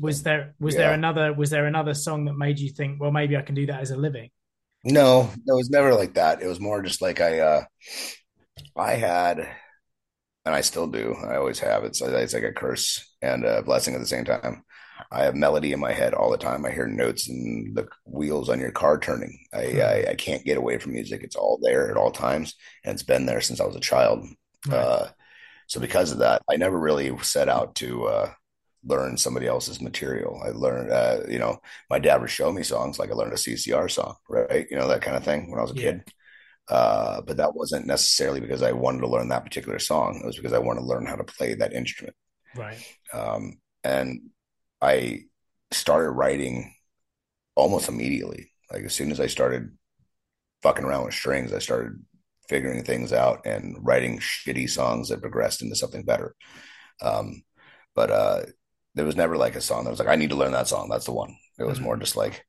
was 0.02 0.24
there 0.24 0.56
was 0.60 0.74
yeah. 0.74 0.82
there 0.82 0.94
another 0.94 1.32
was 1.32 1.52
there 1.52 1.68
another 1.68 1.94
song 1.94 2.26
that 2.26 2.36
made 2.36 2.58
you 2.58 2.72
think, 2.72 3.00
well, 3.00 3.12
maybe 3.12 3.38
I 3.38 3.44
can 3.44 3.54
do 3.54 3.68
that 3.68 3.82
as 3.82 3.92
a 3.92 3.98
living? 3.98 4.32
No, 4.84 5.30
it 5.36 5.54
was 5.54 5.70
never 5.70 5.94
like 5.94 6.14
that. 6.14 6.42
It 6.42 6.48
was 6.48 6.60
more 6.60 6.82
just 6.82 7.02
like 7.02 7.20
I, 7.20 7.40
uh, 7.40 7.64
I 8.76 8.94
had, 8.94 9.40
and 10.46 10.56
I 10.56 10.62
still 10.62 10.88
do. 10.88 11.16
I 11.28 11.36
always 11.38 11.60
have. 11.60 11.84
It's 11.84 12.02
it's 12.02 12.34
like 12.34 12.44
a 12.44 12.54
curse 12.54 13.06
and 13.22 13.46
a 13.46 13.62
blessing 13.64 13.96
at 13.96 14.02
the 14.02 14.08
same 14.08 14.26
time. 14.26 14.64
I 15.12 15.24
have 15.24 15.36
melody 15.36 15.74
in 15.74 15.80
my 15.80 15.94
head 15.94 16.14
all 16.14 16.32
the 16.32 16.38
time. 16.38 16.66
I 16.66 16.72
hear 16.72 16.88
notes 16.88 17.30
and 17.30 17.76
the 17.76 17.88
wheels 18.06 18.50
on 18.50 18.60
your 18.60 18.72
car 18.72 19.00
turning. 19.00 19.38
I, 19.54 19.66
hmm. 19.66 19.82
I, 19.82 20.06
I 20.12 20.16
can't 20.16 20.44
get 20.44 20.58
away 20.58 20.78
from 20.80 20.94
music. 20.94 21.22
It's 21.24 21.36
all 21.36 21.60
there 21.62 21.90
at 21.92 21.98
all 21.98 22.12
times, 22.12 22.56
and 22.84 22.94
it's 22.94 23.04
been 23.04 23.26
there 23.26 23.42
since 23.42 23.60
I 23.60 23.66
was 23.66 23.76
a 23.76 23.82
child. 23.82 24.26
Right. 24.68 24.78
Uh, 24.78 25.08
so 25.68 25.80
because 25.80 26.12
of 26.12 26.20
that, 26.20 26.42
I 26.50 26.56
never 26.56 26.80
really 26.80 27.16
set 27.20 27.50
out 27.50 27.76
to 27.76 28.06
uh, 28.08 28.32
learn 28.86 29.18
somebody 29.18 29.48
else's 29.48 29.82
material. 29.82 30.42
I 30.44 30.50
learned, 30.50 30.92
uh, 30.92 31.22
you 31.28 31.40
know, 31.40 31.60
my 31.90 32.00
dad 32.00 32.22
would 32.22 32.30
show 32.30 32.52
me 32.52 32.64
songs 32.64 33.00
like 33.00 33.10
I 33.10 33.14
learned 33.14 33.34
a 33.34 33.38
CCR 33.38 33.90
song, 33.90 34.16
right? 34.30 34.68
You 34.70 34.78
know, 34.78 34.88
that 34.88 35.02
kind 35.02 35.18
of 35.18 35.24
thing 35.24 35.50
when 35.50 35.60
I 35.60 35.64
was 35.64 35.72
a 35.72 35.76
yeah. 35.76 35.82
kid. 35.82 36.04
Uh, 36.70 37.22
but 37.22 37.38
that 37.38 37.56
wasn't 37.56 37.88
necessarily 37.88 38.42
because 38.42 38.62
I 38.62 38.74
wanted 38.74 39.02
to 39.02 39.08
learn 39.08 39.30
that 39.30 39.44
particular 39.44 39.80
song. 39.80 40.20
It 40.22 40.26
was 40.26 40.36
because 40.36 40.54
I 40.54 40.60
wanted 40.60 40.82
to 40.82 40.88
learn 40.88 41.06
how 41.06 41.16
to 41.16 41.24
play 41.24 41.54
that 41.56 41.74
instrument. 41.74 42.16
Right. 42.56 42.78
Um, 43.14 43.60
and 43.84 44.30
I 44.82 45.24
started 45.72 46.12
writing 46.12 46.74
almost 47.56 47.90
immediately. 47.90 48.52
Like 48.72 48.84
as 48.84 48.94
soon 48.94 49.12
as 49.12 49.20
I 49.20 49.28
started 49.28 49.72
fucking 50.62 50.84
around 50.84 51.06
with 51.06 51.14
strings, 51.14 51.54
I 51.54 51.60
started 51.60 52.04
figuring 52.50 52.84
things 52.84 53.14
out 53.14 53.46
and 53.46 53.78
writing 53.82 54.20
shitty 54.20 54.70
songs 54.70 55.10
that 55.10 55.22
progressed 55.22 55.62
into 55.62 55.76
something 55.76 56.04
better. 56.04 56.36
Um, 57.02 57.44
but 57.96 58.12
uh, 58.12 58.42
there 58.98 59.06
was 59.06 59.16
never 59.16 59.38
like 59.38 59.56
a 59.56 59.62
song 59.62 59.84
that 59.84 59.90
was 59.90 60.00
like, 60.00 60.08
I 60.08 60.16
need 60.16 60.32
to 60.32 60.36
learn 60.36 60.52
that 60.52 60.68
song. 60.68 60.90
That's 60.90 61.06
the 61.06 61.14
one. 61.14 61.36
It 61.58 61.64
was 61.64 61.78
mm-hmm. 61.78 61.86
more 61.86 61.98
just 61.98 62.16
like, 62.16 62.46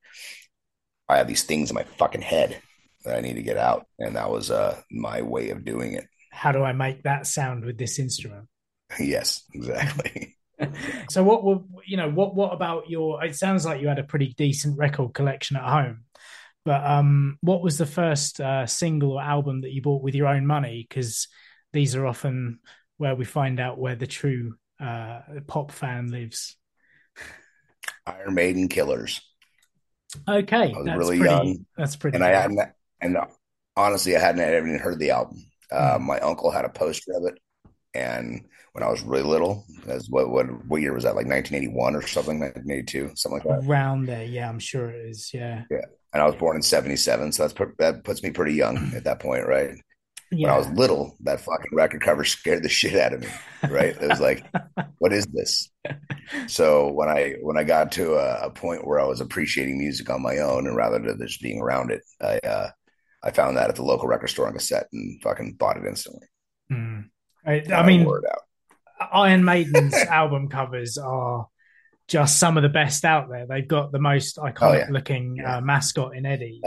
I 1.08 1.18
have 1.18 1.28
these 1.28 1.44
things 1.44 1.70
in 1.70 1.74
my 1.74 1.84
fucking 1.84 2.22
head 2.22 2.60
that 3.04 3.16
I 3.16 3.20
need 3.20 3.34
to 3.34 3.42
get 3.42 3.56
out. 3.56 3.86
And 3.98 4.16
that 4.16 4.30
was 4.30 4.50
uh, 4.50 4.80
my 4.90 5.22
way 5.22 5.50
of 5.50 5.64
doing 5.64 5.92
it. 5.94 6.06
How 6.30 6.52
do 6.52 6.62
I 6.62 6.72
make 6.72 7.04
that 7.04 7.26
sound 7.26 7.64
with 7.64 7.78
this 7.78 7.98
instrument? 7.98 8.48
yes, 8.98 9.42
exactly. 9.54 10.36
so 11.10 11.22
what 11.22 11.44
were 11.44 11.60
you 11.86 11.96
know 11.96 12.10
what 12.10 12.34
what 12.34 12.52
about 12.52 12.90
your? 12.90 13.24
It 13.24 13.36
sounds 13.36 13.64
like 13.64 13.80
you 13.80 13.88
had 13.88 13.98
a 13.98 14.04
pretty 14.04 14.34
decent 14.36 14.76
record 14.76 15.14
collection 15.14 15.56
at 15.56 15.62
home. 15.62 16.04
But 16.64 16.84
um, 16.84 17.38
what 17.40 17.62
was 17.62 17.78
the 17.78 17.86
first 17.86 18.40
uh, 18.40 18.66
single 18.66 19.12
or 19.12 19.22
album 19.22 19.62
that 19.62 19.72
you 19.72 19.80
bought 19.80 20.02
with 20.02 20.14
your 20.14 20.26
own 20.26 20.46
money? 20.46 20.84
Because 20.86 21.28
these 21.72 21.94
are 21.94 22.06
often 22.06 22.58
where 22.98 23.14
we 23.14 23.24
find 23.24 23.58
out 23.60 23.78
where 23.78 23.94
the 23.94 24.06
true 24.06 24.57
uh, 24.80 25.20
pop 25.46 25.72
fan 25.72 26.10
lives. 26.10 26.56
Iron 28.06 28.34
Maiden 28.34 28.68
Killers. 28.68 29.20
Okay, 30.26 30.72
I 30.74 30.78
was 30.78 30.86
really 30.96 31.18
pretty, 31.18 31.34
young. 31.34 31.66
That's 31.76 31.96
pretty. 31.96 32.16
And 32.16 32.24
cool. 32.24 32.34
I 32.34 32.40
hadn't, 32.40 32.60
and 33.00 33.16
honestly, 33.76 34.16
I 34.16 34.20
hadn't 34.20 34.40
even 34.40 34.78
heard 34.78 34.98
the 34.98 35.10
album. 35.10 35.44
Uh, 35.70 35.98
mm. 35.98 36.02
My 36.02 36.18
uncle 36.20 36.50
had 36.50 36.64
a 36.64 36.70
poster 36.70 37.12
of 37.14 37.24
it, 37.24 37.38
and 37.94 38.44
when 38.72 38.82
I 38.82 38.90
was 38.90 39.02
really 39.02 39.24
little, 39.24 39.64
as 39.86 40.08
what 40.08 40.30
what 40.30 40.46
what 40.66 40.80
year 40.80 40.94
was 40.94 41.04
that? 41.04 41.16
Like 41.16 41.26
1981 41.26 41.94
or 41.94 42.02
something, 42.06 42.40
1982, 42.40 43.16
something 43.16 43.38
like 43.38 43.48
that. 43.48 43.68
Around 43.68 44.06
there, 44.06 44.24
yeah, 44.24 44.48
I'm 44.48 44.58
sure 44.58 44.90
it 44.90 45.10
is. 45.10 45.32
Yeah, 45.34 45.64
yeah. 45.70 45.84
And 46.14 46.22
I 46.22 46.26
was 46.26 46.36
born 46.36 46.56
in 46.56 46.62
'77, 46.62 47.32
so 47.32 47.46
that's 47.46 47.72
that 47.78 48.04
puts 48.04 48.22
me 48.22 48.30
pretty 48.30 48.54
young 48.54 48.92
at 48.94 49.04
that 49.04 49.20
point, 49.20 49.46
right? 49.46 49.74
Yeah. 50.30 50.48
When 50.48 50.54
I 50.54 50.58
was 50.58 50.68
little, 50.78 51.16
that 51.20 51.40
fucking 51.40 51.70
record 51.72 52.02
cover 52.02 52.24
scared 52.24 52.62
the 52.62 52.68
shit 52.68 52.94
out 52.94 53.14
of 53.14 53.20
me. 53.20 53.28
Right? 53.68 53.96
It 54.00 54.08
was 54.08 54.20
like, 54.20 54.44
what 54.98 55.12
is 55.12 55.26
this? 55.26 55.70
So 56.46 56.92
when 56.92 57.08
I 57.08 57.36
when 57.40 57.56
I 57.56 57.64
got 57.64 57.92
to 57.92 58.14
a, 58.14 58.46
a, 58.46 58.50
point 58.50 58.86
where 58.86 59.00
I 59.00 59.06
was 59.06 59.22
appreciating 59.22 59.78
music 59.78 60.10
on 60.10 60.22
my 60.22 60.38
own, 60.38 60.66
and 60.66 60.76
rather 60.76 60.98
than 60.98 61.18
just 61.26 61.40
being 61.40 61.60
around 61.60 61.90
it, 61.90 62.02
I 62.20 62.38
uh, 62.46 62.70
I 63.22 63.30
found 63.30 63.56
that 63.56 63.70
at 63.70 63.76
the 63.76 63.84
local 63.84 64.06
record 64.06 64.28
store 64.28 64.46
on 64.46 64.52
cassette 64.52 64.88
and 64.92 65.20
fucking 65.22 65.54
bought 65.54 65.78
it 65.78 65.86
instantly. 65.86 66.26
Mm. 66.70 67.08
I, 67.46 67.64
I 67.72 67.86
mean, 67.86 68.06
Iron 69.12 69.44
Maiden's 69.44 69.94
album 70.10 70.48
covers 70.48 70.98
are 70.98 71.48
just 72.06 72.38
some 72.38 72.56
of 72.56 72.62
the 72.62 72.68
best 72.68 73.04
out 73.04 73.28
there. 73.30 73.46
They've 73.46 73.66
got 73.66 73.92
the 73.92 73.98
most 73.98 74.36
iconic 74.36 74.56
oh, 74.60 74.72
yeah. 74.72 74.86
looking 74.90 75.36
yeah. 75.36 75.56
Uh, 75.56 75.60
mascot 75.60 76.16
in 76.16 76.26
Eddie. 76.26 76.60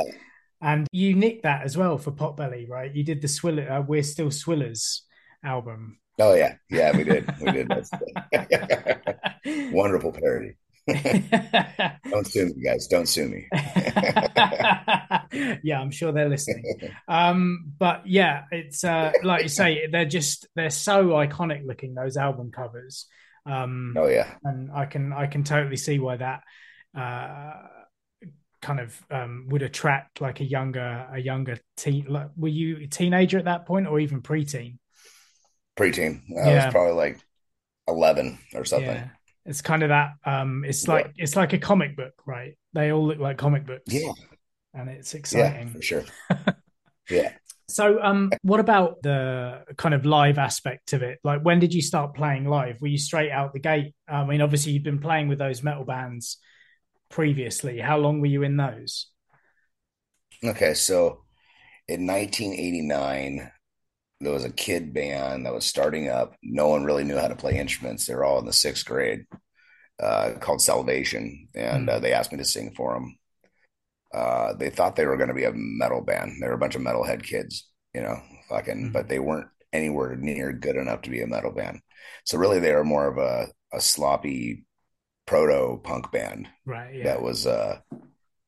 And 0.62 0.88
you 0.92 1.16
nicked 1.16 1.44
that 1.44 1.64
as 1.64 1.76
well 1.76 1.98
for 1.98 2.12
Potbelly, 2.12 2.70
right? 2.70 2.94
You 2.94 3.04
did 3.04 3.22
the 3.22 3.28
Swiller, 3.28 3.70
uh, 3.70 3.82
We're 3.82 4.04
Still 4.04 4.28
Swillers 4.28 5.02
album. 5.44 5.98
Oh 6.20 6.36
yeah, 6.36 6.56
yeah, 6.70 6.96
we 6.96 7.04
did, 7.04 7.28
we 7.42 7.52
did. 7.52 7.72
Wonderful 9.74 10.12
parody. 10.12 10.54
don't 12.10 12.28
sue 12.28 12.48
me, 12.48 12.64
guys. 12.64 12.88
Don't 12.88 13.08
sue 13.08 13.28
me. 13.28 13.48
yeah, 15.64 15.80
I'm 15.80 15.92
sure 15.92 16.12
they're 16.12 16.30
listening. 16.30 16.92
Um, 17.08 17.74
but 17.78 18.08
yeah, 18.08 18.44
it's 18.52 18.84
uh, 18.84 19.12
like 19.24 19.44
you 19.44 19.50
say, 19.50 19.88
they're 19.92 20.06
just 20.06 20.48
they're 20.56 20.70
so 20.70 21.10
iconic 21.10 21.66
looking 21.66 21.94
those 21.94 22.18
album 22.18 22.52
covers. 22.52 23.06
Um, 23.46 23.96
oh 23.98 24.08
yeah, 24.08 24.34
and 24.44 24.72
I 24.72 24.86
can 24.86 25.14
I 25.14 25.28
can 25.28 25.44
totally 25.44 25.78
see 25.78 26.00
why 26.00 26.18
that. 26.18 26.42
Uh, 26.96 27.68
kind 28.62 28.80
of 28.80 29.06
um, 29.10 29.48
would 29.50 29.64
attract 29.64 30.22
like 30.22 30.40
a 30.40 30.44
younger 30.44 31.08
a 31.12 31.20
younger 31.20 31.58
teen 31.78 32.06
like, 32.08 32.30
were 32.38 32.48
you 32.48 32.78
a 32.78 32.88
teenager 32.88 33.38
at 33.38 33.46
that 33.46 33.66
point 33.66 33.88
or 33.88 34.00
even 34.00 34.22
preteen? 34.22 34.78
Preteen. 35.78 36.22
I 36.32 36.50
yeah. 36.50 36.66
was 36.66 36.72
probably 36.72 36.94
like 36.94 37.20
11 37.88 38.38
or 38.54 38.66
something. 38.66 38.90
Yeah. 38.90 39.10
it's 39.46 39.62
kind 39.62 39.84
of 39.84 39.90
that 39.90 40.12
um 40.26 40.64
it's 40.66 40.88
like 40.88 41.08
yeah. 41.08 41.24
it's 41.24 41.36
like 41.36 41.54
a 41.54 41.58
comic 41.58 41.96
book 41.96 42.14
right? 42.26 42.58
They 42.74 42.92
all 42.92 43.08
look 43.08 43.20
like 43.20 43.38
comic 43.38 43.66
books. 43.66 43.92
Yeah. 43.92 44.12
And 44.74 44.90
it's 44.90 45.14
exciting. 45.14 45.68
yeah, 45.68 45.74
for 45.74 45.82
sure. 45.82 46.04
Yeah. 47.10 47.34
So 47.68 48.02
um 48.02 48.32
what 48.42 48.60
about 48.60 49.02
the 49.02 49.64
kind 49.78 49.94
of 49.94 50.06
live 50.06 50.38
aspect 50.38 50.94
of 50.94 51.02
it? 51.04 51.20
Like 51.24 51.42
when 51.42 51.60
did 51.60 51.74
you 51.74 51.82
start 51.82 52.16
playing 52.16 52.46
live? 52.46 52.80
Were 52.80 52.88
you 52.88 52.98
straight 52.98 53.32
out 53.32 53.54
the 53.54 53.60
gate? 53.60 53.96
I 54.08 54.24
mean 54.24 54.42
obviously 54.42 54.74
you've 54.74 54.84
been 54.84 55.00
playing 55.00 55.28
with 55.28 55.40
those 55.40 55.64
metal 55.64 55.84
bands 55.84 56.38
previously. 57.12 57.80
How 57.80 57.98
long 57.98 58.20
were 58.20 58.28
you 58.28 58.44
in 58.44 58.58
those? 58.58 59.08
Okay, 60.44 60.74
so 60.74 61.24
in 61.88 62.08
1989, 62.08 63.52
there 64.22 64.34
was 64.34 64.46
a 64.46 64.52
kid 64.52 64.94
band 64.94 65.46
that 65.46 65.54
was 65.54 65.66
starting 65.66 66.10
up. 66.10 66.36
No 66.42 66.68
one 66.70 66.84
really 66.84 67.04
knew 67.04 67.18
how 67.18 67.28
to 67.28 67.36
play 67.36 67.58
instruments. 67.58 68.06
They 68.06 68.16
were 68.16 68.24
all 68.24 68.40
in 68.40 68.46
the 68.46 68.54
sixth 68.54 68.86
grade, 68.86 69.26
uh, 70.02 70.34
called 70.40 70.62
Salvation, 70.62 71.48
and 71.54 71.90
uh, 71.90 72.00
they 72.00 72.14
asked 72.14 72.32
me 72.32 72.38
to 72.38 72.46
sing 72.46 72.74
for 72.76 72.94
them. 72.94 73.18
Uh, 74.14 74.54
they 74.54 74.70
thought 74.70 74.96
they 74.96 75.06
were 75.06 75.18
going 75.18 75.30
to 75.30 75.36
be 75.36 75.46
a 75.46 75.54
metal 75.54 76.02
band. 76.02 76.34
They 76.42 76.48
were 76.48 76.54
a 76.54 76.60
bunch 76.60 76.76
of 76.76 76.82
metalhead 76.82 77.24
kids, 77.24 77.68
you 77.94 78.02
know, 78.02 78.20
fucking, 78.50 78.90
mm. 78.90 78.94
but 78.94 79.08
they 79.08 79.20
weren't 79.20 79.48
anywhere 79.74 80.16
near 80.16 80.52
good 80.52 80.76
enough 80.76 81.02
to 81.04 81.10
be 81.10 81.22
a 81.22 81.28
metal 81.28 81.52
band. 81.52 81.80
So 82.26 82.38
really, 82.38 82.60
they 82.60 82.74
were 82.74 82.84
more 82.84 83.08
of 83.08 83.18
a, 83.18 83.48
a 83.74 83.80
sloppy 83.80 84.66
proto 85.32 85.80
punk 85.82 86.12
band. 86.12 86.50
Right. 86.66 86.94
Yeah. 86.94 87.04
That 87.06 87.22
was, 87.22 87.48
uh, 87.48 87.80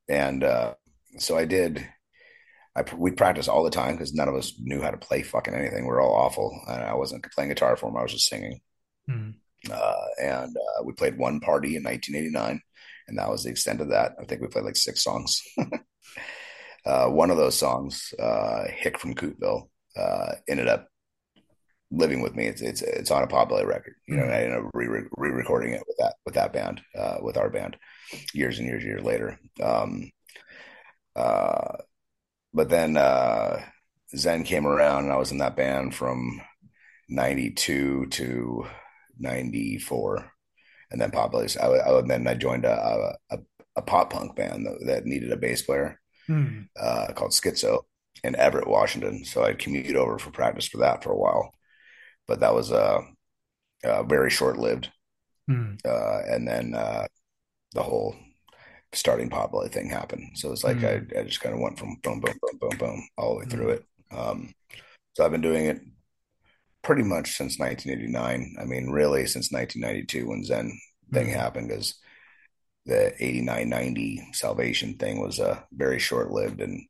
and 0.10 0.43
uh, 0.43 0.74
so 1.17 1.38
I 1.38 1.46
did. 1.46 1.88
I 2.76 2.84
we 2.98 3.12
practiced 3.12 3.48
all 3.48 3.63
the 3.63 3.69
time 3.69 3.93
because 3.93 4.13
none 4.13 4.28
of 4.28 4.36
us 4.36 4.54
knew 4.60 4.82
how 4.82 4.91
to 4.91 4.98
play 4.98 5.24
fucking 5.24 5.54
anything. 5.54 5.86
We 5.86 5.91
are 5.91 6.02
all 6.02 6.13
awful, 6.13 6.60
and 6.67 6.84
I 6.84 6.93
wasn't 6.96 7.24
playing 7.32 7.50
guitar 7.50 7.78
for 7.78 7.86
them. 7.89 7.98
I 7.98 8.02
was 8.02 8.12
just 8.12 8.28
singing. 8.28 8.60
Mm. 9.10 9.36
Uh, 9.72 10.06
and 10.22 10.58
uh, 10.58 10.84
we 10.84 10.91
played 10.91 11.17
one 11.17 11.39
party 11.39 11.78
in 11.78 11.84
1989, 11.84 12.62
and 13.08 13.17
that 13.17 13.30
was 13.30 13.43
the 13.43 13.50
extent 13.50 13.80
of 13.80 13.89
that. 13.89 14.15
I 14.19 14.26
think 14.26 14.41
we 14.41 14.48
played 14.48 14.65
like 14.65 14.76
six 14.76 15.04
songs. 15.04 15.41
uh, 16.86 17.08
one 17.08 17.32
of 17.32 17.38
those 17.38 17.58
songs, 17.58 18.13
uh, 18.19 18.65
"Hick 18.67 18.98
from 18.98 19.15
Coupeville," 19.15 19.69
uh, 19.96 20.34
ended 20.50 20.67
up 20.67 20.89
living 21.93 22.21
with 22.21 22.36
me. 22.36 22.47
It's 22.47 22.62
it's 22.62 22.82
it's 22.82 23.12
on 23.12 23.23
a 23.23 23.27
Potbelly 23.27 23.65
record. 23.65 23.95
You 24.08 24.17
know, 24.17 24.23
mm-hmm. 24.23 24.32
I 24.32 24.43
ended 24.43 24.60
up 24.60 24.71
re 24.73 25.29
recording 25.29 25.73
it 25.73 25.84
with 25.88 25.97
that 25.97 26.15
with 26.25 26.36
that 26.36 26.53
band, 26.53 26.82
uh, 26.97 27.17
with 27.21 27.38
our 27.38 27.49
band, 27.49 27.77
years 28.34 28.60
and 28.60 28.67
years 28.67 28.84
years 28.84 29.03
later. 29.03 29.39
Um, 29.62 30.12
uh, 31.15 31.77
but 32.53 32.69
then 32.69 32.97
uh, 32.97 33.62
Zen 34.15 34.43
came 34.43 34.65
around, 34.65 35.06
and 35.06 35.13
I 35.13 35.17
was 35.17 35.32
in 35.32 35.38
that 35.38 35.56
band 35.56 35.95
from 35.95 36.41
'92 37.10 38.08
to 38.08 38.67
'94, 39.19 40.32
and 40.91 40.99
then 40.99 41.12
Potbelly. 41.12 41.58
I, 41.62 41.97
I 41.97 42.01
then 42.01 42.27
I 42.27 42.34
joined 42.34 42.65
a, 42.65 43.15
a, 43.29 43.38
a 43.75 43.82
pop 43.82 44.12
punk 44.12 44.36
band 44.36 44.65
that, 44.65 44.86
that, 44.86 45.06
needed 45.06 45.32
a 45.32 45.38
bass 45.38 45.62
player 45.62 45.99
mm. 46.29 46.67
uh, 46.79 47.13
called 47.13 47.32
Schizo 47.32 47.84
in 48.23 48.36
Everett, 48.36 48.67
Washington. 48.67 49.25
So 49.25 49.43
I'd 49.43 49.60
commute 49.60 49.95
over 49.95 50.17
for 50.17 50.32
practice 50.32 50.67
for 50.67 50.77
that 50.77 51.03
for 51.03 51.12
a 51.12 51.17
while 51.17 51.53
but 52.27 52.39
that 52.39 52.53
was 52.53 52.71
uh, 52.71 53.01
uh 53.83 54.03
very 54.03 54.29
short 54.29 54.57
lived. 54.57 54.89
Mm. 55.49 55.77
Uh, 55.86 56.21
and 56.27 56.47
then 56.47 56.73
uh, 56.73 57.05
the 57.73 57.83
whole 57.83 58.15
starting 58.93 59.29
Potbelly 59.29 59.71
thing 59.71 59.89
happened. 59.89 60.38
So 60.38 60.51
it's 60.51 60.63
like 60.63 60.77
mm. 60.77 61.17
I, 61.17 61.19
I 61.19 61.23
just 61.23 61.41
kind 61.41 61.53
of 61.53 61.62
went 61.62 61.77
from 61.77 61.97
boom, 62.03 62.21
boom, 62.21 62.38
boom, 62.41 62.57
boom, 62.59 62.77
boom, 62.77 63.07
all 63.17 63.33
the 63.33 63.39
way 63.39 63.45
through 63.45 63.67
mm. 63.67 63.73
it. 63.73 63.86
Um, 64.12 64.53
so 65.13 65.25
I've 65.25 65.31
been 65.31 65.41
doing 65.41 65.65
it 65.65 65.81
pretty 66.81 67.03
much 67.03 67.36
since 67.36 67.59
1989. 67.59 68.55
I 68.59 68.65
mean, 68.65 68.89
really 68.89 69.25
since 69.25 69.51
1992 69.51 70.27
when 70.27 70.43
Zen 70.43 70.71
thing 71.12 71.27
mm. 71.27 71.33
happened, 71.33 71.69
because 71.69 71.95
the 72.86 73.13
89 73.23 73.69
90 73.69 74.27
salvation 74.33 74.95
thing 74.95 75.21
was 75.21 75.39
uh, 75.39 75.59
very 75.71 75.99
short 75.99 76.31
lived 76.31 76.62
and 76.62 76.86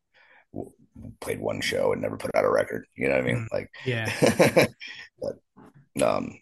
played 1.19 1.39
one 1.39 1.61
show 1.61 1.93
and 1.93 2.01
never 2.01 2.17
put 2.17 2.35
out 2.35 2.45
a 2.45 2.51
record. 2.51 2.85
You 2.95 3.09
know 3.09 3.15
what 3.15 3.23
I 3.23 3.27
mean? 3.27 3.47
Mm, 3.49 3.53
like, 3.53 3.69
yeah. 3.85 4.65
but, 5.95 6.05
um, 6.05 6.39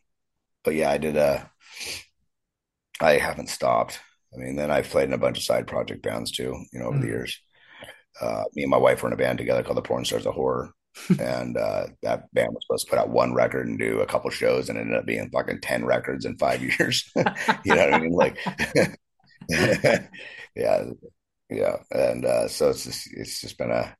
but 0.63 0.75
yeah, 0.75 0.91
I 0.91 0.97
did. 0.97 1.17
Uh, 1.17 1.39
I 2.99 3.13
haven't 3.13 3.49
stopped. 3.49 3.99
I 4.33 4.37
mean, 4.37 4.55
then 4.55 4.71
I've 4.71 4.89
played 4.89 5.07
in 5.07 5.13
a 5.13 5.17
bunch 5.17 5.37
of 5.37 5.43
side 5.43 5.67
project 5.67 6.03
bands 6.03 6.31
too. 6.31 6.55
You 6.71 6.79
know, 6.79 6.87
over 6.87 6.97
mm. 6.97 7.01
the 7.01 7.07
years. 7.07 7.39
Uh, 8.19 8.43
me 8.55 8.63
and 8.63 8.71
my 8.71 8.77
wife 8.77 9.01
were 9.01 9.09
in 9.09 9.13
a 9.13 9.17
band 9.17 9.37
together 9.37 9.63
called 9.63 9.77
the 9.77 9.81
Porn 9.81 10.05
Stars 10.05 10.25
of 10.25 10.33
Horror. 10.33 10.71
and 11.19 11.55
uh, 11.55 11.87
that 12.03 12.31
band 12.33 12.53
was 12.53 12.65
supposed 12.65 12.85
to 12.85 12.89
put 12.89 12.99
out 12.99 13.09
one 13.09 13.33
record 13.33 13.65
and 13.65 13.79
do 13.79 14.01
a 14.01 14.05
couple 14.05 14.29
shows, 14.29 14.67
and 14.67 14.77
ended 14.77 14.97
up 14.97 15.05
being 15.05 15.29
fucking 15.29 15.61
ten 15.61 15.85
records 15.85 16.25
in 16.25 16.37
five 16.37 16.61
years. 16.79 17.09
you 17.15 17.23
know 17.73 17.85
what 17.85 17.93
I 17.93 17.99
mean? 17.99 18.11
Like, 18.11 18.37
yeah, 20.55 20.83
yeah. 21.49 21.77
And 21.91 22.25
uh, 22.25 22.47
so 22.49 22.69
it's 22.69 22.83
just 22.83 23.07
it's 23.13 23.39
just 23.39 23.57
been 23.57 23.71
a 23.71 23.95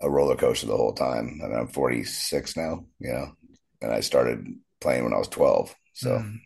a 0.00 0.10
roller 0.10 0.36
coaster 0.36 0.66
the 0.66 0.76
whole 0.76 0.92
time. 0.92 1.40
I 1.42 1.48
mean, 1.48 1.58
I'm 1.58 1.68
46 1.68 2.56
now, 2.56 2.84
you 2.98 3.12
know, 3.12 3.32
and 3.82 3.92
I 3.92 4.00
started 4.00 4.46
playing 4.80 5.04
when 5.04 5.12
I 5.12 5.18
was 5.18 5.28
12. 5.28 5.74
So 5.94 6.10
mm. 6.10 6.38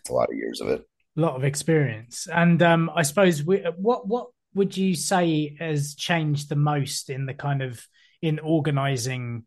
it's 0.00 0.10
a 0.10 0.12
lot 0.12 0.28
of 0.30 0.36
years 0.36 0.60
of 0.60 0.68
it. 0.68 0.82
A 1.16 1.20
lot 1.20 1.36
of 1.36 1.44
experience. 1.44 2.26
And 2.32 2.62
um, 2.62 2.90
I 2.94 3.02
suppose 3.02 3.42
we, 3.42 3.58
what 3.76 4.06
what 4.06 4.28
would 4.54 4.76
you 4.76 4.94
say 4.94 5.56
has 5.58 5.94
changed 5.94 6.48
the 6.48 6.56
most 6.56 7.10
in 7.10 7.26
the 7.26 7.34
kind 7.34 7.62
of 7.62 7.84
in 8.22 8.38
organizing 8.38 9.44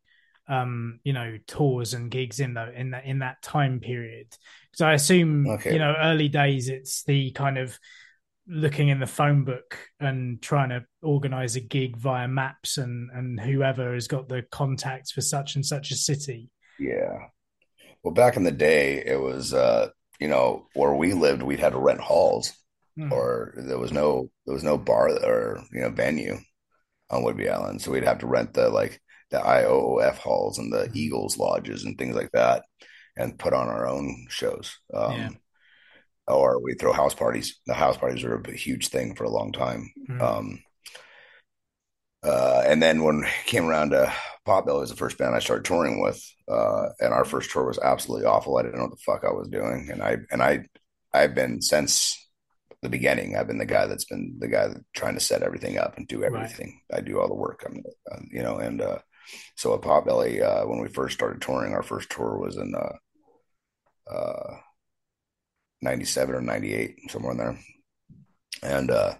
um 0.50 1.00
you 1.06 1.14
know 1.14 1.38
tours 1.48 1.94
and 1.94 2.12
gigs 2.12 2.42
in 2.42 2.54
the 2.54 2.78
in 2.78 2.92
that 2.92 3.06
in 3.06 3.20
that 3.20 3.42
time 3.42 3.80
period 3.80 4.28
because 4.70 4.82
i 4.82 4.92
assume 4.92 5.48
okay. 5.48 5.72
you 5.72 5.80
know 5.80 5.96
early 5.98 6.28
days 6.28 6.68
it's 6.68 7.04
the 7.04 7.32
kind 7.32 7.58
of 7.58 7.80
looking 8.48 8.90
in 8.90 9.00
the 9.00 9.08
phone 9.08 9.46
book 9.46 9.78
and 10.00 10.42
trying 10.42 10.70
to 10.70 10.86
organize 11.02 11.56
a 11.56 11.62
gig 11.62 11.96
via 11.98 12.28
maps 12.28 12.78
and 12.78 13.10
and 13.12 13.40
whoever 13.40 13.94
has 13.94 14.08
got 14.08 14.28
the 14.28 14.44
contacts 14.52 15.12
for 15.12 15.22
such 15.22 15.56
and 15.56 15.66
such 15.66 15.92
a 15.92 15.96
city 15.96 16.50
yeah 16.80 17.28
well 18.04 18.14
back 18.14 18.36
in 18.36 18.44
the 18.44 18.52
day 18.52 19.04
it 19.06 19.20
was 19.20 19.54
uh 19.54 19.90
you 20.20 20.28
know, 20.30 20.68
where 20.74 20.94
we 20.94 21.12
lived, 21.14 21.44
we'd 21.44 21.60
had 21.60 21.74
to 21.74 21.80
rent 21.80 22.00
halls, 22.00 22.54
Hmm. 22.96 23.12
or 23.12 23.56
there 23.58 23.80
was 23.80 23.92
no 23.92 24.30
there 24.46 24.54
was 24.54 24.64
no 24.64 24.78
bar 24.78 25.10
or 25.10 25.64
you 25.72 25.82
know 25.82 25.90
venue 25.90 26.38
on 27.10 27.24
Whidbey 27.24 27.52
Island, 27.52 27.82
so 27.82 27.92
we'd 27.92 28.04
have 28.06 28.20
to 28.20 28.28
rent 28.28 28.54
the 28.54 28.70
like 28.70 29.02
the 29.32 29.40
IOOF 29.40 30.18
halls 30.18 30.60
and 30.60 30.72
the 30.72 30.90
Eagles 30.94 31.38
lodges 31.38 31.84
and 31.86 31.98
things 31.98 32.16
like 32.16 32.32
that, 32.34 32.64
and 33.18 33.38
put 33.40 33.54
on 33.54 33.68
our 33.68 33.88
own 33.88 34.28
shows. 34.30 34.78
Um, 34.94 35.12
Yeah. 35.14 35.30
Or 36.28 36.62
we 36.62 36.74
throw 36.76 36.94
house 36.94 37.14
parties. 37.14 37.60
The 37.66 37.74
house 37.74 37.98
parties 37.98 38.24
were 38.24 38.42
a 38.42 38.52
huge 38.54 38.88
thing 38.90 39.16
for 39.16 39.26
a 39.26 39.30
long 39.30 39.52
time. 39.52 39.92
Hmm. 40.08 40.22
Um, 40.22 40.64
uh, 42.24 42.64
and 42.66 42.82
then 42.82 43.04
when 43.04 43.24
it 43.24 43.46
came 43.46 43.66
around 43.68 43.90
to 43.90 44.12
Potbelly 44.48 44.80
was 44.80 44.90
the 44.90 44.96
first 44.96 45.18
band 45.18 45.36
I 45.36 45.40
started 45.40 45.66
touring 45.66 46.02
with, 46.02 46.24
uh, 46.48 46.88
and 47.02 47.14
our 47.14 47.26
first 47.26 47.52
tour 47.52 47.66
was 47.66 47.80
absolutely 47.80 48.26
awful. 48.26 48.58
I 48.58 48.62
didn't 48.62 48.78
know 48.78 48.84
what 48.84 48.92
the 48.92 48.98
fuck 49.06 49.24
I 49.26 49.34
was 49.34 49.50
doing, 49.50 49.90
and 49.92 50.02
I 50.02 50.18
and 50.32 50.42
I 50.42 50.66
I've 51.14 51.36
been 51.36 51.62
since 51.62 52.18
the 52.82 52.90
beginning. 52.90 53.36
I've 53.36 53.48
been 53.48 53.58
the 53.58 53.66
guy 53.66 53.88
that's 53.88 54.06
been 54.06 54.36
the 54.40 54.48
guy 54.48 54.68
that 54.68 54.82
trying 54.94 55.16
to 55.16 55.20
set 55.20 55.42
everything 55.44 55.78
up 55.78 55.98
and 55.98 56.08
do 56.08 56.22
Right. 56.22 56.28
everything. 56.28 56.82
I 56.94 57.02
do 57.02 57.20
all 57.20 57.28
the 57.28 57.34
work. 57.36 57.64
I'm, 57.66 57.82
uh, 58.12 58.20
you 58.30 58.44
know, 58.44 58.58
and 58.58 58.82
uh, 58.82 59.00
so 59.56 59.74
at 59.74 59.82
Potbelly, 59.82 60.42
uh, 60.42 60.66
when 60.68 60.80
we 60.80 60.88
first 60.90 61.16
started 61.16 61.42
touring, 61.42 61.74
our 61.74 61.84
first 61.84 62.10
tour 62.10 62.38
was 62.38 62.58
in 62.58 62.74
uh, 62.76 64.14
uh, 64.14 64.58
'97 65.84 66.36
or 66.36 66.42
'98, 66.42 67.12
somewhere 67.12 67.32
in 67.32 67.38
there, 67.38 67.60
and 68.64 68.92
uh, 68.92 69.14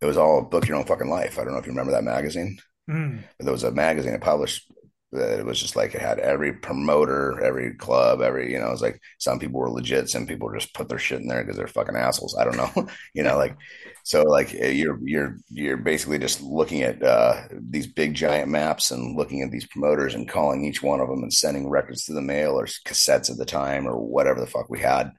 it 0.00 0.06
was 0.06 0.16
all 0.16 0.42
book 0.42 0.66
your 0.66 0.76
own 0.76 0.84
fucking 0.84 1.10
life. 1.10 1.38
I 1.38 1.44
don't 1.44 1.52
know 1.52 1.58
if 1.58 1.66
you 1.66 1.72
remember 1.72 1.92
that 1.92 2.04
magazine. 2.04 2.58
Hmm. 2.88 3.18
But 3.38 3.44
there 3.44 3.52
was 3.52 3.64
a 3.64 3.70
magazine 3.70 4.12
that 4.12 4.20
published 4.20 4.70
that 5.12 5.40
it 5.40 5.44
was 5.44 5.60
just 5.60 5.74
like 5.74 5.94
it 5.94 6.00
had 6.00 6.20
every 6.20 6.52
promoter, 6.52 7.42
every 7.42 7.74
club, 7.74 8.20
every 8.22 8.52
you 8.52 8.58
know, 8.58 8.68
it 8.68 8.72
was 8.72 8.82
like 8.82 9.00
some 9.18 9.40
people 9.40 9.60
were 9.60 9.70
legit, 9.70 10.08
some 10.08 10.26
people 10.26 10.52
just 10.52 10.72
put 10.72 10.88
their 10.88 10.98
shit 10.98 11.20
in 11.20 11.26
there 11.26 11.42
because 11.42 11.56
they're 11.56 11.66
fucking 11.66 11.96
assholes. 11.96 12.36
I 12.38 12.44
don't 12.44 12.56
know, 12.56 12.88
you 13.14 13.22
know, 13.22 13.36
like 13.36 13.56
so 14.04 14.22
like 14.22 14.54
eh, 14.54 14.70
you're 14.70 14.98
you're 15.02 15.36
you're 15.48 15.76
basically 15.76 16.18
just 16.18 16.40
looking 16.40 16.82
at 16.82 17.02
uh, 17.02 17.42
these 17.52 17.88
big 17.88 18.14
giant 18.14 18.50
maps 18.50 18.92
and 18.92 19.16
looking 19.16 19.42
at 19.42 19.50
these 19.50 19.66
promoters 19.66 20.14
and 20.14 20.28
calling 20.28 20.64
each 20.64 20.82
one 20.82 21.00
of 21.00 21.08
them 21.08 21.22
and 21.22 21.32
sending 21.32 21.68
records 21.68 22.04
to 22.04 22.12
the 22.12 22.22
mail 22.22 22.52
or 22.52 22.66
cassettes 22.66 23.30
at 23.30 23.36
the 23.36 23.44
time 23.44 23.88
or 23.88 23.96
whatever 23.96 24.40
the 24.40 24.46
fuck 24.46 24.70
we 24.70 24.78
had, 24.78 25.10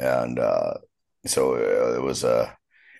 and 0.00 0.38
uh, 0.38 0.74
so 1.26 1.54
uh, 1.54 1.96
it 1.96 2.02
was 2.02 2.24
uh, 2.24 2.50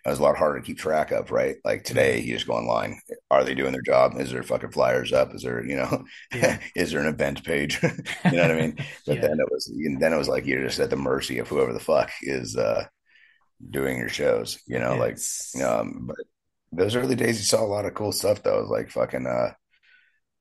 it 0.04 0.08
was 0.08 0.18
a 0.18 0.22
lot 0.22 0.36
harder 0.36 0.60
to 0.60 0.66
keep 0.66 0.78
track 0.78 1.10
of, 1.10 1.30
right? 1.30 1.56
Like 1.64 1.84
today, 1.84 2.20
you 2.20 2.34
just 2.34 2.46
go 2.46 2.54
online. 2.54 3.00
Are 3.30 3.44
they 3.44 3.54
doing 3.54 3.72
their 3.72 3.82
job? 3.82 4.14
Is 4.18 4.30
there 4.30 4.42
fucking 4.42 4.70
flyers 4.72 5.12
up? 5.12 5.34
Is 5.34 5.42
there, 5.42 5.64
you 5.64 5.76
know, 5.76 6.04
Yeah. 6.32 6.58
is 6.76 6.92
there 6.92 7.00
an 7.00 7.08
event 7.12 7.44
page? 7.44 7.82
you 7.82 8.36
know 8.36 8.42
what 8.42 8.52
I 8.52 8.60
mean? 8.60 8.78
But 9.06 9.20
Yeah. 9.20 9.22
then 9.22 9.38
it 9.40 9.48
was, 9.50 9.70
then 9.98 10.12
it 10.12 10.16
was 10.18 10.28
like 10.28 10.46
you're 10.46 10.62
just 10.64 10.80
at 10.80 10.90
the 10.90 10.96
mercy 10.96 11.38
of 11.38 11.48
whoever 11.48 11.72
the 11.72 11.80
fuck 11.80 12.10
is 12.22 12.56
uh, 12.56 12.84
doing 13.70 13.98
your 13.98 14.08
shows. 14.08 14.58
You 14.66 14.78
know, 14.78 14.96
like 14.96 15.18
um, 15.64 16.06
but 16.08 16.16
those 16.72 16.96
early 16.96 17.16
days, 17.16 17.38
you 17.38 17.44
saw 17.44 17.64
a 17.64 17.66
lot 17.66 17.86
of 17.86 17.94
cool 17.94 18.12
stuff. 18.12 18.42
Though, 18.42 18.58
It 18.58 18.62
was 18.62 18.70
like 18.70 18.90
fucking, 18.90 19.26
uh, 19.26 19.52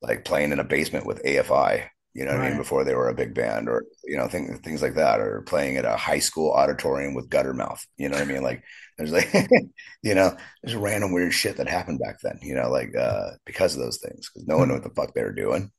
like 0.01 0.25
playing 0.25 0.51
in 0.51 0.59
a 0.59 0.63
basement 0.63 1.05
with 1.05 1.23
AFI. 1.25 1.89
You 2.15 2.23
know 2.23 2.31
what 2.31 2.41
I 2.41 2.47
mean? 2.47 2.57
Before 2.57 2.85
they 2.85 2.95
were 2.95 3.09
a 3.09 3.13
big 3.13 3.33
band, 3.33 3.67
or 3.67 3.85
you 4.05 4.15
know, 4.15 4.29
things 4.29 4.57
things 4.61 4.81
like 4.81 4.95
that, 4.95 5.19
or 5.19 5.41
playing 5.41 5.75
at 5.75 5.83
a 5.83 5.97
high 5.97 6.19
school 6.19 6.53
auditorium 6.53 7.13
with 7.13 7.29
Guttermouth, 7.29 7.85
You 7.97 8.07
know 8.07 8.15
what 8.17 8.23
I 8.27 8.31
mean? 8.31 8.41
Like 8.41 8.63
there's 8.97 9.11
like, 9.11 9.29
you 10.01 10.15
know, 10.15 10.35
there's 10.63 10.77
random 10.77 11.11
weird 11.11 11.33
shit 11.33 11.57
that 11.57 11.67
happened 11.67 11.99
back 11.99 12.19
then. 12.23 12.39
You 12.41 12.55
know, 12.55 12.69
like 12.69 12.95
uh, 12.95 13.31
because 13.45 13.75
of 13.75 13.81
those 13.81 13.97
things, 13.97 14.29
because 14.33 14.47
no 14.47 14.57
one 14.57 14.69
knew 14.69 14.75
what 14.75 14.83
the 14.83 14.91
fuck 14.91 15.13
they 15.13 15.23
were 15.23 15.33
doing. 15.33 15.71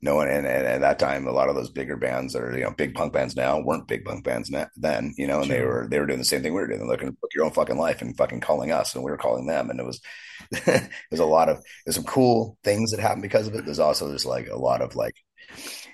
No 0.00 0.16
one, 0.16 0.28
and, 0.28 0.46
and 0.46 0.66
at 0.66 0.80
that 0.80 0.98
time, 0.98 1.26
a 1.26 1.30
lot 1.30 1.48
of 1.50 1.54
those 1.54 1.70
bigger 1.70 1.96
bands 1.96 2.32
that 2.32 2.42
are 2.42 2.56
you 2.56 2.64
know 2.64 2.72
big 2.72 2.94
punk 2.94 3.12
bands 3.12 3.36
now 3.36 3.60
weren't 3.60 3.86
big 3.86 4.04
punk 4.06 4.24
bands 4.24 4.50
na- 4.50 4.66
then. 4.76 5.12
You 5.18 5.26
know, 5.26 5.42
and 5.42 5.50
they 5.50 5.62
were 5.62 5.86
they 5.90 6.00
were 6.00 6.06
doing 6.06 6.18
the 6.20 6.24
same 6.24 6.42
thing 6.42 6.54
we 6.54 6.60
were 6.60 6.66
doing. 6.68 6.80
They're 6.80 6.88
looking 6.88 7.08
to 7.08 7.16
book 7.20 7.30
your 7.34 7.44
own 7.44 7.52
fucking 7.52 7.76
life 7.76 8.00
and 8.00 8.16
fucking 8.16 8.40
calling 8.40 8.72
us, 8.72 8.94
and 8.94 9.04
we 9.04 9.10
were 9.10 9.18
calling 9.18 9.46
them, 9.46 9.68
and 9.68 9.78
it 9.78 9.84
was 9.84 10.00
there's 10.64 11.20
a 11.20 11.24
lot 11.26 11.50
of 11.50 11.62
there's 11.84 11.96
some 11.96 12.04
cool 12.04 12.56
things 12.64 12.90
that 12.92 13.00
happened 13.00 13.22
because 13.22 13.46
of 13.46 13.54
it. 13.54 13.66
There's 13.66 13.78
also 13.78 14.10
just 14.10 14.24
like 14.26 14.48
a 14.48 14.56
lot 14.56 14.80
of 14.80 14.96
like 14.96 15.14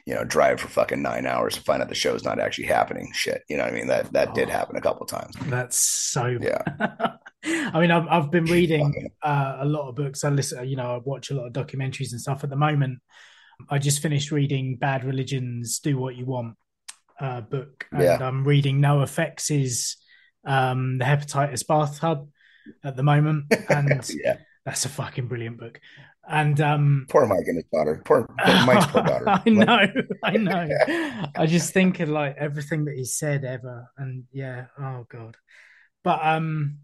you 0.08 0.14
know 0.14 0.24
drive 0.24 0.58
for 0.60 0.68
fucking 0.68 1.02
nine 1.02 1.26
hours 1.26 1.54
to 1.54 1.60
find 1.60 1.82
out 1.82 1.88
the 1.90 1.94
show's 1.94 2.24
not 2.24 2.40
actually 2.40 2.66
happening. 2.66 3.10
Shit, 3.12 3.42
you 3.48 3.56
know 3.58 3.64
what 3.64 3.72
I 3.74 3.76
mean? 3.76 3.88
That 3.88 4.12
that 4.14 4.34
did 4.34 4.48
Oh. 4.48 4.52
happen 4.52 4.76
a 4.76 4.80
couple 4.80 5.04
times. 5.06 5.34
That's 5.46 5.76
so. 5.76 6.26
Yeah. 6.40 6.62
I 7.74 7.80
mean, 7.80 7.90
I've 7.90 8.08
I've 8.08 8.30
been 8.30 8.46
reading 8.46 9.10
uh, 9.22 9.58
a 9.60 9.64
lot 9.66 9.88
of 9.88 9.94
books. 9.96 10.24
I 10.24 10.30
listen, 10.30 10.66
you 10.68 10.76
know, 10.76 10.94
I 10.94 10.98
watch 11.04 11.30
a 11.30 11.34
lot 11.34 11.46
of 11.46 11.52
documentaries 11.52 12.12
and 12.12 12.20
stuff. 12.20 12.42
At 12.42 12.50
the 12.50 12.56
moment, 12.56 13.00
I 13.68 13.78
just 13.78 14.00
finished 14.00 14.32
reading 14.32 14.76
Bad 14.76 15.04
Religion's 15.04 15.78
"Do 15.78 15.98
What 15.98 16.16
You 16.16 16.24
Want" 16.26 16.56
uh, 17.20 17.42
book, 17.42 17.86
and 17.92 18.02
Yeah. 18.02 18.18
I'm 18.20 18.44
reading 18.48 18.80
NOFX' 18.80 19.96
um, 20.46 20.98
"The 20.98 21.04
Hepatitis 21.04 21.66
Bathtub" 21.66 22.28
at 22.84 22.96
the 22.96 23.02
moment, 23.02 23.44
and 23.68 24.08
yeah, 24.24 24.38
that's 24.64 24.84
a 24.84 24.88
fucking 24.88 25.26
brilliant 25.28 25.58
book. 25.58 25.80
And 26.30 26.60
um, 26.60 27.06
poor 27.08 27.26
Mike 27.26 27.46
and 27.46 27.56
his 27.56 27.64
daughter. 27.72 28.02
Poor, 28.04 28.28
poor 28.44 28.66
Mike's 28.66 28.86
poor 28.92 29.02
daughter. 29.02 29.24
I 29.28 29.48
know, 29.48 29.86
I 30.22 30.36
know. 30.36 30.68
I 31.36 31.46
just 31.46 31.72
think 31.72 32.00
of 32.00 32.10
like 32.10 32.36
everything 32.38 32.84
that 32.84 32.94
he 32.96 33.04
said 33.04 33.44
ever, 33.44 33.88
and 33.96 34.24
yeah, 34.30 34.66
oh 34.78 35.06
god. 35.08 35.36
But 36.04 36.20
um, 36.22 36.78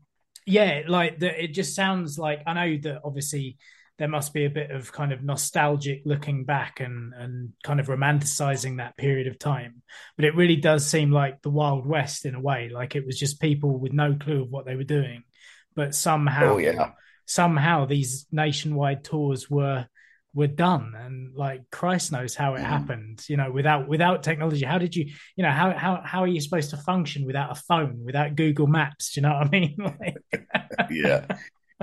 yeah, 0.47 0.83
like 0.89 1.19
the, 1.19 1.45
it 1.45 1.49
just 1.49 1.75
sounds 1.75 2.19
like 2.19 2.43
I 2.47 2.55
know 2.55 2.79
that 2.83 3.03
obviously 3.05 3.59
there 3.99 4.09
must 4.09 4.33
be 4.33 4.45
a 4.45 4.51
bit 4.51 4.71
of 4.71 4.93
kind 4.93 5.13
of 5.13 5.23
nostalgic 5.23 6.03
looking 6.05 6.45
back 6.45 6.81
and 6.81 7.13
and 7.15 7.53
kind 7.63 7.81
of 7.81 7.87
romanticizing 7.87 8.79
that 8.79 8.97
period 8.97 9.27
of 9.27 9.39
time, 9.39 9.83
but 10.17 10.25
it 10.25 10.35
really 10.35 10.57
does 10.57 10.87
seem 10.87 11.11
like 11.11 11.43
the 11.43 11.51
Wild 11.51 11.87
West 11.87 12.25
in 12.25 12.35
a 12.35 12.41
way. 12.41 12.71
Like 12.73 12.97
it 12.97 13.05
was 13.05 13.19
just 13.19 13.41
people 13.41 13.79
with 13.79 13.93
no 13.93 14.15
clue 14.15 14.43
of 14.43 14.51
what 14.51 14.65
they 14.65 14.75
were 14.75 14.85
doing, 14.85 15.23
but 15.77 15.95
somehow 15.95 16.55
Oh 16.55 16.59
yeah, 16.59 16.93
somehow 17.27 17.87
these 17.87 18.27
nationwide 18.33 19.05
tours 19.05 19.49
were 19.51 19.87
were 20.35 20.49
done 20.49 20.95
and 20.97 21.35
like 21.37 21.63
christ 21.71 22.11
knows 22.11 22.35
how 22.35 22.55
it 22.57 22.61
Mhm. 22.61 22.65
happened 22.65 23.23
you 23.29 23.37
know 23.37 23.53
without 23.53 23.87
without 23.87 24.23
technology 24.25 24.65
how 24.65 24.79
did 24.79 24.97
you 24.97 25.13
you 25.37 25.45
know 25.45 25.51
how 25.51 25.71
how 25.73 26.03
how 26.05 26.21
are 26.25 26.27
you 26.27 26.41
supposed 26.41 26.71
to 26.71 26.77
function 26.77 27.25
without 27.25 27.53
a 27.53 27.55
phone 27.55 28.05
without 28.05 28.35
google 28.35 28.67
maps 28.67 29.13
do 29.13 29.21
you 29.21 29.23
know 29.27 29.35
what 29.35 29.47
i 29.47 29.51
mean 29.51 29.77
like, 30.01 30.17
yeah. 30.91 31.25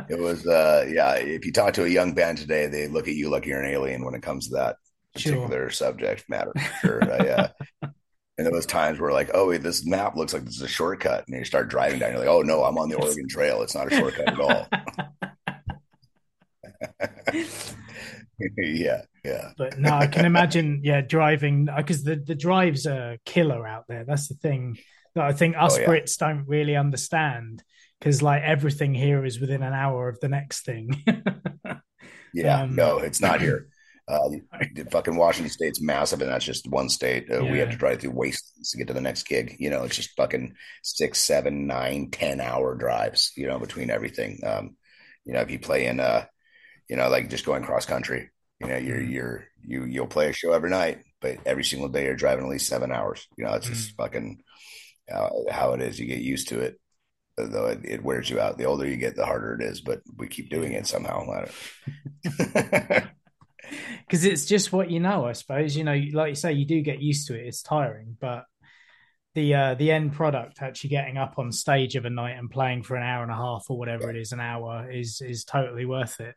It 0.09 0.17
was 0.19 0.47
uh 0.47 0.85
yeah. 0.89 1.13
If 1.15 1.45
you 1.45 1.51
talk 1.51 1.73
to 1.75 1.83
a 1.83 1.87
young 1.87 2.13
band 2.13 2.37
today, 2.39 2.67
they 2.67 2.87
look 2.87 3.07
at 3.07 3.13
you 3.13 3.29
like 3.29 3.45
you're 3.45 3.61
an 3.61 3.69
alien 3.71 4.03
when 4.03 4.15
it 4.15 4.23
comes 4.23 4.47
to 4.47 4.55
that 4.55 4.77
Sure. 5.17 5.33
particular 5.33 5.69
subject 5.69 6.25
matter. 6.29 6.53
for 6.81 7.01
Sure. 7.01 7.03
I, 7.13 7.27
uh, 7.29 7.47
and 8.41 8.47
there 8.47 8.55
was 8.55 8.65
times 8.65 8.99
where 8.99 9.11
like, 9.11 9.29
oh, 9.35 9.49
wait, 9.49 9.61
this 9.61 9.85
map 9.85 10.15
looks 10.15 10.33
like 10.33 10.43
this 10.45 10.55
is 10.55 10.63
a 10.63 10.67
shortcut, 10.67 11.27
and 11.27 11.37
you 11.37 11.45
start 11.45 11.69
driving 11.69 11.99
down. 11.99 12.09
You're 12.11 12.19
like, 12.21 12.27
oh 12.27 12.41
no, 12.41 12.63
I'm 12.63 12.77
on 12.79 12.89
the 12.89 12.95
Oregon 12.95 13.27
Trail. 13.29 13.61
It's 13.61 13.75
not 13.75 13.91
a 13.91 13.95
shortcut 13.95 14.29
at 14.29 14.39
all. 14.39 14.67
yeah, 18.57 19.01
yeah. 19.23 19.51
but 19.55 19.77
no 19.77 19.91
i 19.91 20.07
can 20.07 20.25
imagine 20.25 20.81
yeah 20.83 21.01
driving 21.01 21.67
because 21.77 22.03
the 22.03 22.15
the 22.15 22.33
drives 22.33 22.87
are 22.87 23.17
killer 23.23 23.67
out 23.67 23.85
there 23.87 24.03
that's 24.03 24.27
the 24.27 24.33
thing 24.33 24.77
that 25.13 25.23
i 25.23 25.31
think 25.31 25.55
us 25.55 25.77
Oh, 25.77 25.81
yeah. 25.81 25.87
brits 25.87 26.17
don't 26.17 26.47
really 26.47 26.75
understand 26.75 27.61
because 27.99 28.23
like 28.23 28.41
everything 28.41 28.95
here 28.95 29.23
is 29.23 29.39
within 29.39 29.61
an 29.61 29.73
hour 29.73 30.09
of 30.09 30.19
the 30.21 30.29
next 30.29 30.65
thing 30.65 31.03
Yeah, 32.33 32.61
Um, 32.61 32.75
no, 32.75 32.99
it's 32.99 33.19
not 33.19 33.41
here. 33.41 33.67
The 34.75 34.85
fucking 34.91 35.15
Washington 35.15 35.51
State's 35.51 35.81
massive, 35.81 36.21
and 36.21 36.29
that's 36.31 36.45
just 36.45 36.67
one 36.67 36.89
state. 36.89 37.27
Uh, 37.31 37.43
We 37.45 37.57
Yeah. 37.57 37.65
have 37.65 37.71
to 37.71 37.77
drive 37.77 38.01
through 38.01 38.11
wastelands 38.11 38.71
to 38.71 38.77
get 38.77 38.87
to 38.87 38.93
the 38.93 39.01
next 39.01 39.23
gig. 39.23 39.55
You 39.59 39.69
know, 39.69 39.83
it's 39.83 39.95
just 39.95 40.15
fucking 40.17 40.55
six, 40.83 41.19
seven, 41.19 41.65
nine, 41.67 42.09
ten 42.11 42.41
hour 42.41 42.75
drives. 42.75 43.31
You 43.35 43.47
know, 43.47 43.59
between 43.59 43.89
everything. 43.89 44.39
Um, 44.45 44.75
you 45.25 45.33
know, 45.33 45.41
if 45.41 45.49
you 45.51 45.59
play 45.59 45.85
in, 45.85 45.99
uh, 45.99 46.25
you 46.89 46.95
know, 46.95 47.09
like 47.09 47.29
just 47.29 47.45
going 47.45 47.63
cross 47.63 47.85
country. 47.85 48.29
You 48.59 48.67
know, 48.67 48.77
you're 48.77 48.97
Mhm. 48.99 49.11
you're 49.11 49.47
you 49.63 49.85
you'll 49.85 50.07
play 50.07 50.29
a 50.29 50.33
show 50.33 50.51
every 50.53 50.69
night, 50.69 50.99
but 51.19 51.37
every 51.45 51.63
single 51.63 51.89
day 51.89 52.03
you're 52.05 52.15
driving 52.15 52.45
at 52.45 52.49
least 52.51 52.67
seven 52.67 52.91
hours. 52.91 53.27
You 53.37 53.45
know, 53.45 53.53
it's 53.53 53.67
just 53.67 53.95
fucking 53.95 54.43
uh, 55.11 55.29
how 55.49 55.73
it 55.73 55.81
is. 55.81 55.99
You 55.99 56.05
get 56.05 56.19
used 56.19 56.49
to 56.49 56.59
it. 56.61 56.79
Though 57.37 57.67
it, 57.67 57.79
it 57.83 58.03
wears 58.03 58.29
you 58.29 58.39
out. 58.39 58.57
The 58.57 58.65
older 58.65 58.85
you 58.85 58.97
get, 58.97 59.15
the 59.15 59.25
harder 59.25 59.53
it 59.55 59.63
is. 59.63 59.81
But 59.81 60.01
we 60.17 60.27
keep 60.27 60.49
doing 60.49 60.73
it 60.73 60.85
somehow. 60.85 61.25
Because 64.11 64.25
it's 64.25 64.45
just 64.45 64.73
what 64.73 64.91
you 64.91 64.99
know 64.99 65.25
i 65.25 65.31
suppose 65.31 65.73
you 65.77 65.85
know 65.85 65.97
like 66.11 66.29
you 66.31 66.35
say 66.35 66.51
you 66.51 66.65
do 66.65 66.81
get 66.81 67.01
used 67.01 67.27
to 67.27 67.33
it 67.33 67.47
it's 67.47 67.61
tiring 67.61 68.17
but 68.19 68.43
the 69.35 69.55
uh 69.55 69.73
the 69.75 69.89
end 69.89 70.11
product 70.11 70.61
actually 70.61 70.89
getting 70.89 71.17
up 71.17 71.35
on 71.37 71.49
stage 71.53 71.95
of 71.95 72.03
a 72.03 72.09
night 72.09 72.37
and 72.37 72.51
playing 72.51 72.83
for 72.83 72.97
an 72.97 73.03
hour 73.03 73.23
and 73.23 73.31
a 73.31 73.35
half 73.35 73.63
or 73.69 73.77
whatever 73.77 74.09
it 74.09 74.17
is 74.17 74.33
an 74.33 74.41
hour 74.41 74.91
is 74.91 75.21
is 75.21 75.45
totally 75.45 75.85
worth 75.85 76.19
it 76.19 76.35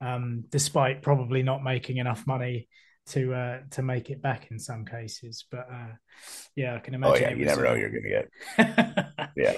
um 0.00 0.44
despite 0.48 1.02
probably 1.02 1.42
not 1.42 1.62
making 1.62 1.98
enough 1.98 2.26
money 2.26 2.66
to 3.08 3.34
uh 3.34 3.58
to 3.72 3.82
make 3.82 4.08
it 4.08 4.22
back 4.22 4.50
in 4.50 4.58
some 4.58 4.86
cases 4.86 5.44
but 5.50 5.66
uh 5.70 5.92
yeah 6.56 6.74
i 6.74 6.78
can 6.78 6.94
imagine. 6.94 7.12
oh 7.12 7.16
imagine 7.18 7.38
yeah, 7.38 7.40
you 7.40 7.44
never 7.44 7.62
know 7.62 7.68
uh, 7.68 7.72
what 7.72 7.80
you're 7.80 7.90
gonna 7.90 8.08
get. 9.08 9.30
Yeah. 9.36 9.54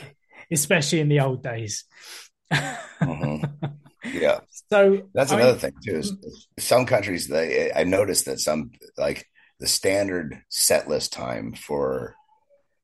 especially 0.50 0.98
in 0.98 1.08
the 1.08 1.20
old 1.20 1.40
days 1.44 1.84
Mhm. 2.52 3.76
Yeah, 4.04 4.40
so 4.70 5.02
that's 5.14 5.32
I 5.32 5.40
another 5.40 5.58
thing 5.58 5.72
too. 5.84 5.96
Is 5.96 6.14
some 6.58 6.86
countries 6.86 7.28
they 7.28 7.72
I 7.72 7.84
noticed 7.84 8.26
that 8.26 8.40
some 8.40 8.70
like 8.96 9.26
the 9.60 9.66
standard 9.66 10.42
set 10.48 10.88
list 10.88 11.12
time 11.12 11.54
for 11.54 12.14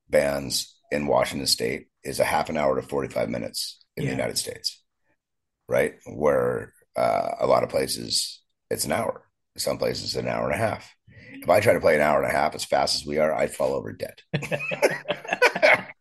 bands 0.08 0.76
in 0.90 1.06
Washington 1.06 1.46
State 1.46 1.88
is 2.02 2.20
a 2.20 2.24
half 2.24 2.48
an 2.48 2.56
hour 2.56 2.80
to 2.80 2.82
45 2.86 3.28
minutes 3.28 3.84
in 3.96 4.04
yeah. 4.04 4.10
the 4.10 4.16
United 4.16 4.38
States, 4.38 4.82
right? 5.68 5.94
Where 6.06 6.72
uh, 6.96 7.30
a 7.40 7.46
lot 7.46 7.62
of 7.62 7.68
places 7.68 8.40
it's 8.70 8.84
an 8.84 8.92
hour, 8.92 9.22
some 9.56 9.78
places 9.78 10.16
an 10.16 10.28
hour 10.28 10.46
and 10.50 10.54
a 10.54 10.64
half. 10.64 10.94
If 11.32 11.48
I 11.48 11.60
try 11.60 11.72
to 11.72 11.80
play 11.80 11.96
an 11.96 12.02
hour 12.02 12.22
and 12.22 12.30
a 12.30 12.34
half 12.34 12.54
as 12.54 12.64
fast 12.64 12.96
as 12.96 13.06
we 13.06 13.18
are, 13.18 13.34
I'd 13.34 13.54
fall 13.54 13.74
over 13.74 13.92
dead. 13.92 14.20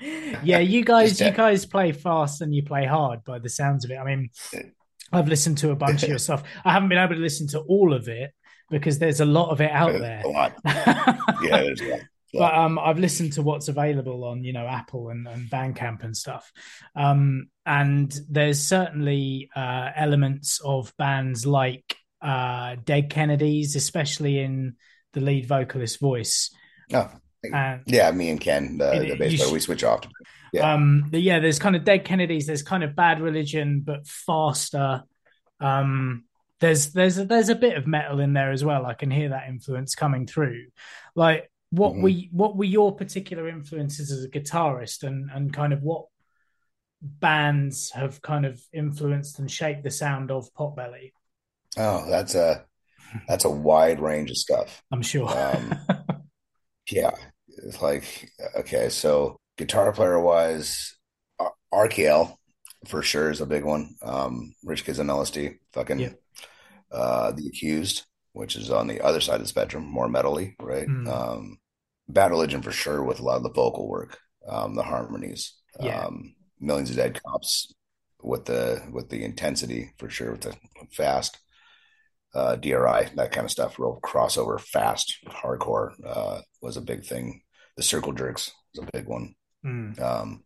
yeah, 0.00 0.58
you 0.58 0.84
guys, 0.84 1.20
you 1.20 1.30
guys 1.30 1.66
play 1.66 1.92
fast 1.92 2.40
and 2.40 2.54
you 2.54 2.62
play 2.62 2.84
hard 2.86 3.24
by 3.24 3.38
the 3.38 3.48
sounds 3.48 3.84
of 3.84 3.90
it. 3.90 3.96
I 3.96 4.04
mean, 4.04 4.30
I've 5.12 5.28
listened 5.28 5.58
to 5.58 5.70
a 5.70 5.76
bunch 5.76 6.02
of 6.02 6.08
your 6.08 6.18
stuff. 6.26 6.42
I 6.64 6.72
haven't 6.72 6.88
been 6.88 6.98
able 6.98 7.14
to 7.14 7.20
listen 7.20 7.48
to 7.48 7.60
all 7.60 7.92
of 7.92 8.08
it 8.08 8.32
because 8.70 8.98
there's 8.98 9.20
a 9.20 9.24
lot 9.24 9.50
of 9.50 9.60
it 9.60 9.70
out 9.70 9.98
there. 9.98 10.22
Yeah, 11.42 11.62
there's 11.62 11.80
a 11.80 11.90
lot. 11.90 12.00
But 12.34 12.54
um, 12.54 12.78
I've 12.78 12.98
listened 12.98 13.32
to 13.34 13.42
what's 13.42 13.68
available 13.68 14.24
on, 14.24 14.44
you 14.44 14.52
know, 14.52 14.66
Apple 14.66 15.08
and, 15.08 15.26
and 15.26 15.48
Bandcamp 15.48 16.04
and 16.04 16.14
stuff. 16.14 16.52
Um, 16.94 17.48
and 17.64 18.14
there's 18.28 18.60
certainly 18.60 19.48
uh, 19.56 19.90
elements 19.96 20.60
of 20.62 20.92
bands 20.98 21.46
like 21.46 21.96
uh, 22.20 22.76
Dead 22.84 23.08
Kennedys, 23.08 23.76
especially 23.76 24.40
in 24.40 24.76
the 25.14 25.20
lead 25.20 25.46
vocalist 25.46 26.00
voice. 26.00 26.50
Oh. 26.92 27.10
And 27.42 27.82
yeah, 27.86 28.10
me 28.10 28.30
and 28.30 28.40
Ken, 28.40 28.78
the, 28.78 29.02
it, 29.02 29.08
the 29.10 29.16
bass 29.16 29.40
player, 29.40 29.52
we 29.52 29.60
switch 29.60 29.84
off. 29.84 30.00
Yeah. 30.52 30.72
Um, 30.72 31.08
yeah, 31.12 31.38
there's 31.38 31.58
kind 31.58 31.76
of 31.76 31.84
Dead 31.84 32.04
Kennedys. 32.04 32.46
There's 32.46 32.62
kind 32.62 32.82
of 32.82 32.96
Bad 32.96 33.20
Religion, 33.20 33.80
but 33.80 34.06
faster. 34.06 35.04
Um, 35.60 36.24
there's 36.60 36.92
there's 36.92 37.18
a, 37.18 37.24
there's 37.24 37.48
a 37.48 37.54
bit 37.54 37.76
of 37.76 37.86
metal 37.86 38.20
in 38.20 38.32
there 38.32 38.50
as 38.50 38.64
well. 38.64 38.86
I 38.86 38.94
can 38.94 39.10
hear 39.10 39.30
that 39.30 39.48
influence 39.48 39.94
coming 39.94 40.26
through. 40.26 40.66
Like, 41.14 41.50
what 41.70 41.92
mm-hmm. 41.92 42.02
were 42.02 42.10
what 42.32 42.56
were 42.56 42.64
your 42.64 42.94
particular 42.94 43.48
influences 43.48 44.10
as 44.10 44.24
a 44.24 44.28
guitarist, 44.28 45.04
and 45.04 45.30
and 45.30 45.52
kind 45.52 45.72
of 45.72 45.82
what 45.82 46.06
bands 47.00 47.90
have 47.90 48.20
kind 48.22 48.44
of 48.44 48.60
influenced 48.72 49.38
and 49.38 49.50
shaped 49.50 49.84
the 49.84 49.90
sound 49.90 50.30
of 50.30 50.52
Potbelly? 50.54 51.12
Oh, 51.76 52.08
that's 52.08 52.34
a 52.34 52.64
that's 53.28 53.44
a 53.44 53.50
wide 53.50 54.00
range 54.00 54.30
of 54.30 54.36
stuff. 54.36 54.82
I'm 54.90 55.02
sure. 55.02 55.28
Um, 55.28 55.78
Yeah, 56.90 57.10
it's 57.48 57.82
like 57.82 58.30
okay, 58.56 58.88
so 58.88 59.36
guitar 59.56 59.92
player 59.92 60.18
wise, 60.20 60.96
RKL 61.72 62.34
for 62.86 63.02
sure 63.02 63.30
is 63.30 63.40
a 63.40 63.46
big 63.46 63.64
one. 63.64 63.96
Um, 64.02 64.54
Rich 64.64 64.84
Kids 64.84 65.00
on 65.00 65.06
LSD, 65.06 65.58
fucking 65.72 65.98
yeah. 65.98 66.12
uh, 66.92 67.32
the 67.32 67.46
Accused, 67.48 68.06
which 68.32 68.56
is 68.56 68.70
on 68.70 68.86
the 68.86 69.00
other 69.00 69.20
side 69.20 69.36
of 69.36 69.42
the 69.42 69.48
spectrum, 69.48 69.84
more 69.84 70.08
metally, 70.08 70.54
right? 70.60 70.86
Mm. 70.86 71.08
Um, 71.08 71.58
Bad 72.08 72.30
Religion 72.30 72.62
for 72.62 72.72
sure 72.72 73.02
with 73.02 73.20
a 73.20 73.22
lot 73.22 73.36
of 73.36 73.42
the 73.42 73.50
vocal 73.50 73.88
work, 73.88 74.18
um, 74.48 74.74
the 74.74 74.82
harmonies, 74.82 75.54
yeah. 75.80 76.06
um, 76.06 76.34
Millions 76.60 76.90
of 76.90 76.96
Dead 76.96 77.20
Cops 77.22 77.74
with 78.22 78.46
the 78.46 78.82
with 78.92 79.10
the 79.10 79.22
intensity 79.22 79.92
for 79.98 80.08
sure 80.08 80.32
with 80.32 80.40
the 80.40 80.56
fast 80.92 81.38
uh, 82.34 82.56
DRI, 82.56 83.08
that 83.14 83.32
kind 83.32 83.44
of 83.44 83.50
stuff, 83.50 83.78
real 83.78 84.00
crossover, 84.02 84.60
fast, 84.60 85.18
hardcore 85.26 85.92
uh, 86.04 86.40
was 86.60 86.76
a 86.76 86.82
big 86.82 87.04
thing. 87.04 87.42
The 87.76 87.82
circle 87.82 88.12
jerks 88.12 88.52
was 88.74 88.86
a 88.86 88.90
big 88.92 89.06
one. 89.06 89.34
Mm. 89.64 90.00
Um, 90.00 90.42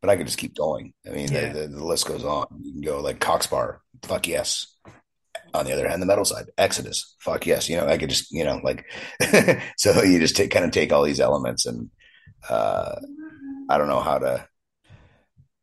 but 0.00 0.10
I 0.10 0.16
could 0.16 0.26
just 0.26 0.38
keep 0.38 0.56
going. 0.56 0.94
I 1.06 1.10
mean, 1.10 1.32
yeah. 1.32 1.52
the, 1.52 1.60
the, 1.60 1.68
the, 1.68 1.84
list 1.84 2.06
goes 2.06 2.24
on. 2.24 2.46
You 2.62 2.72
can 2.72 2.80
go 2.82 3.00
like 3.00 3.20
Cock 3.20 3.42
Sparrer, 3.42 3.80
fuck 4.02 4.26
yes. 4.28 4.74
On 5.54 5.64
the 5.64 5.72
other 5.72 5.88
hand, 5.88 6.02
the 6.02 6.06
metal 6.06 6.24
side, 6.24 6.46
Exodus, 6.58 7.16
fuck 7.20 7.46
yes. 7.46 7.68
You 7.68 7.76
know, 7.76 7.86
I 7.86 7.96
could 7.96 8.10
just, 8.10 8.30
you 8.30 8.44
know, 8.44 8.60
like, 8.62 8.84
so 9.78 10.02
you 10.02 10.18
just 10.18 10.36
take 10.36 10.50
kind 10.50 10.64
of 10.64 10.70
take 10.70 10.92
all 10.92 11.02
these 11.02 11.20
elements 11.20 11.66
and 11.66 11.90
uh, 12.48 12.96
I 13.68 13.78
don't 13.78 13.88
know 13.88 14.00
how 14.00 14.18
to 14.18 14.46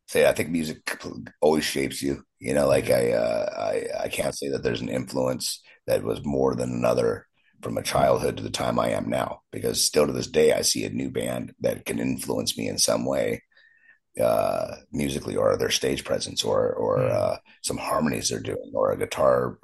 say. 0.07 0.27
I 0.27 0.33
think 0.33 0.49
music 0.49 0.79
always 1.39 1.63
shapes 1.63 2.01
you 2.01 2.24
you 2.45 2.53
know, 2.53 2.67
like 2.67 2.91
I, 2.91 3.11
uh, 3.11 3.49
I, 3.57 4.03
I 4.03 4.07
can't 4.07 4.37
say 4.37 4.49
that 4.49 4.61
there's 4.61 4.81
an 4.81 4.89
influence 4.89 5.63
that 5.87 6.03
was 6.03 6.23
more 6.23 6.53
than 6.53 6.69
another 6.69 7.25
from 7.63 7.75
a 7.75 7.81
childhood 7.81 8.37
to 8.37 8.43
the 8.43 8.51
time 8.51 8.77
I 8.77 8.89
am 8.89 9.09
now, 9.09 9.41
because 9.51 9.83
still 9.83 10.05
to 10.05 10.13
this 10.13 10.27
day, 10.27 10.53
I 10.53 10.61
see 10.61 10.85
a 10.85 10.91
new 10.91 11.09
band 11.09 11.55
that 11.61 11.85
can 11.85 11.97
influence 11.97 12.55
me 12.55 12.67
in 12.67 12.77
some 12.77 13.03
way, 13.03 13.41
uh, 14.21 14.75
musically 14.91 15.35
or 15.35 15.57
their 15.57 15.71
stage 15.71 16.03
presence 16.03 16.43
or, 16.43 16.71
or, 16.73 16.99
mm. 16.99 17.11
uh, 17.11 17.37
some 17.63 17.77
harmonies 17.77 18.29
they're 18.29 18.39
doing 18.39 18.71
or 18.75 18.91
a 18.91 18.99
guitar, 18.99 19.57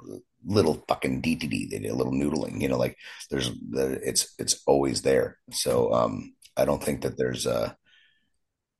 little 0.44 0.84
fucking 0.88 1.22
DTD. 1.22 1.70
They 1.70 1.78
did 1.78 1.92
a 1.92 1.94
little 1.94 2.12
noodling, 2.12 2.60
you 2.60 2.68
know, 2.68 2.78
like 2.78 2.96
there's, 3.30 3.52
it's, 3.74 4.34
it's 4.40 4.60
always 4.66 5.02
there. 5.02 5.38
So, 5.52 5.92
um, 5.94 6.34
I 6.56 6.64
don't 6.64 6.82
think 6.82 7.02
that 7.02 7.16
there's, 7.16 7.46
uh, 7.46 7.74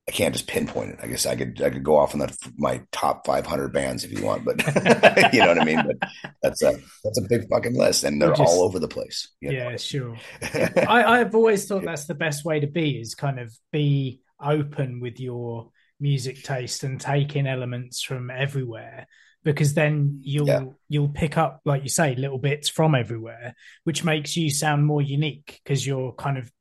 I 0.07 0.11
can't 0.11 0.33
just 0.33 0.47
pinpoint 0.47 0.91
it. 0.91 0.99
I 1.01 1.07
guess 1.07 1.25
I 1.25 1.35
could 1.35 1.61
I 1.61 1.69
could 1.69 1.83
go 1.83 1.95
off 1.97 2.13
on 2.13 2.19
the, 2.19 2.37
my 2.57 2.81
top 2.91 3.25
500 3.25 3.71
bands 3.71 4.03
if 4.03 4.11
you 4.11 4.25
want, 4.25 4.43
but 4.43 4.57
you 5.33 5.39
know 5.39 5.47
what 5.47 5.61
I 5.61 5.63
mean. 5.63 5.81
But 5.85 6.09
that's 6.41 6.61
a 6.61 6.73
that's 7.03 7.19
a 7.19 7.27
big 7.29 7.47
fucking 7.47 7.77
list, 7.77 8.03
and 8.03 8.21
they're 8.21 8.33
just, 8.33 8.41
all 8.41 8.63
over 8.63 8.79
the 8.79 8.87
place. 8.89 9.29
Yeah, 9.39 9.69
know? 9.69 9.77
sure. 9.77 10.17
I, 10.41 11.19
I've 11.19 11.33
always 11.33 11.65
thought 11.65 11.85
that's 11.85 12.05
the 12.05 12.15
best 12.15 12.43
way 12.43 12.59
to 12.59 12.67
be 12.67 12.99
is 12.99 13.15
kind 13.15 13.39
of 13.39 13.53
be 13.71 14.19
open 14.41 14.99
with 14.99 15.21
your 15.21 15.69
music 16.01 16.43
taste 16.43 16.83
and 16.83 16.99
take 16.99 17.37
in 17.37 17.47
elements 17.47 18.01
from 18.01 18.29
everywhere 18.29 19.07
because 19.43 19.73
then 19.73 20.19
you'll 20.21 20.47
Yeah. 20.47 20.65
you'll 20.89 21.09
pick 21.09 21.37
up 21.37 21.61
like 21.63 21.83
you 21.83 21.89
say 21.89 22.15
little 22.15 22.39
bits 22.39 22.67
from 22.67 22.95
everywhere 22.95 23.55
which 23.83 24.03
makes 24.03 24.35
you 24.35 24.49
sound 24.49 24.85
more 24.85 25.01
unique 25.01 25.61
because 25.63 25.85
you're 25.87 26.11
kind 26.13 26.37
of 26.37 26.51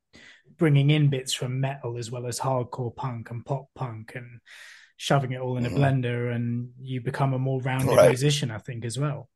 bringing 0.63 0.91
in 0.91 1.09
bits 1.09 1.33
from 1.33 1.61
metal 1.61 1.99
as 1.99 2.09
well 2.13 2.25
as 2.25 2.39
hardcore 2.39 2.95
punk 2.95 3.33
and 3.33 3.45
pop 3.45 3.67
punk 3.75 4.13
and 4.15 4.39
shoving 4.97 5.33
it 5.33 5.41
all 5.41 5.57
in 5.57 5.67
a 5.67 5.69
Mhm. 5.71 5.77
blender 5.79 6.33
and 6.33 6.71
you 6.81 7.01
become 7.01 7.35
a 7.35 7.39
more 7.49 7.61
rounded 7.63 7.97
Right. 7.97 8.11
musician 8.11 8.53
i 8.53 8.59
think 8.59 8.85
as 8.85 8.97
well 8.97 9.29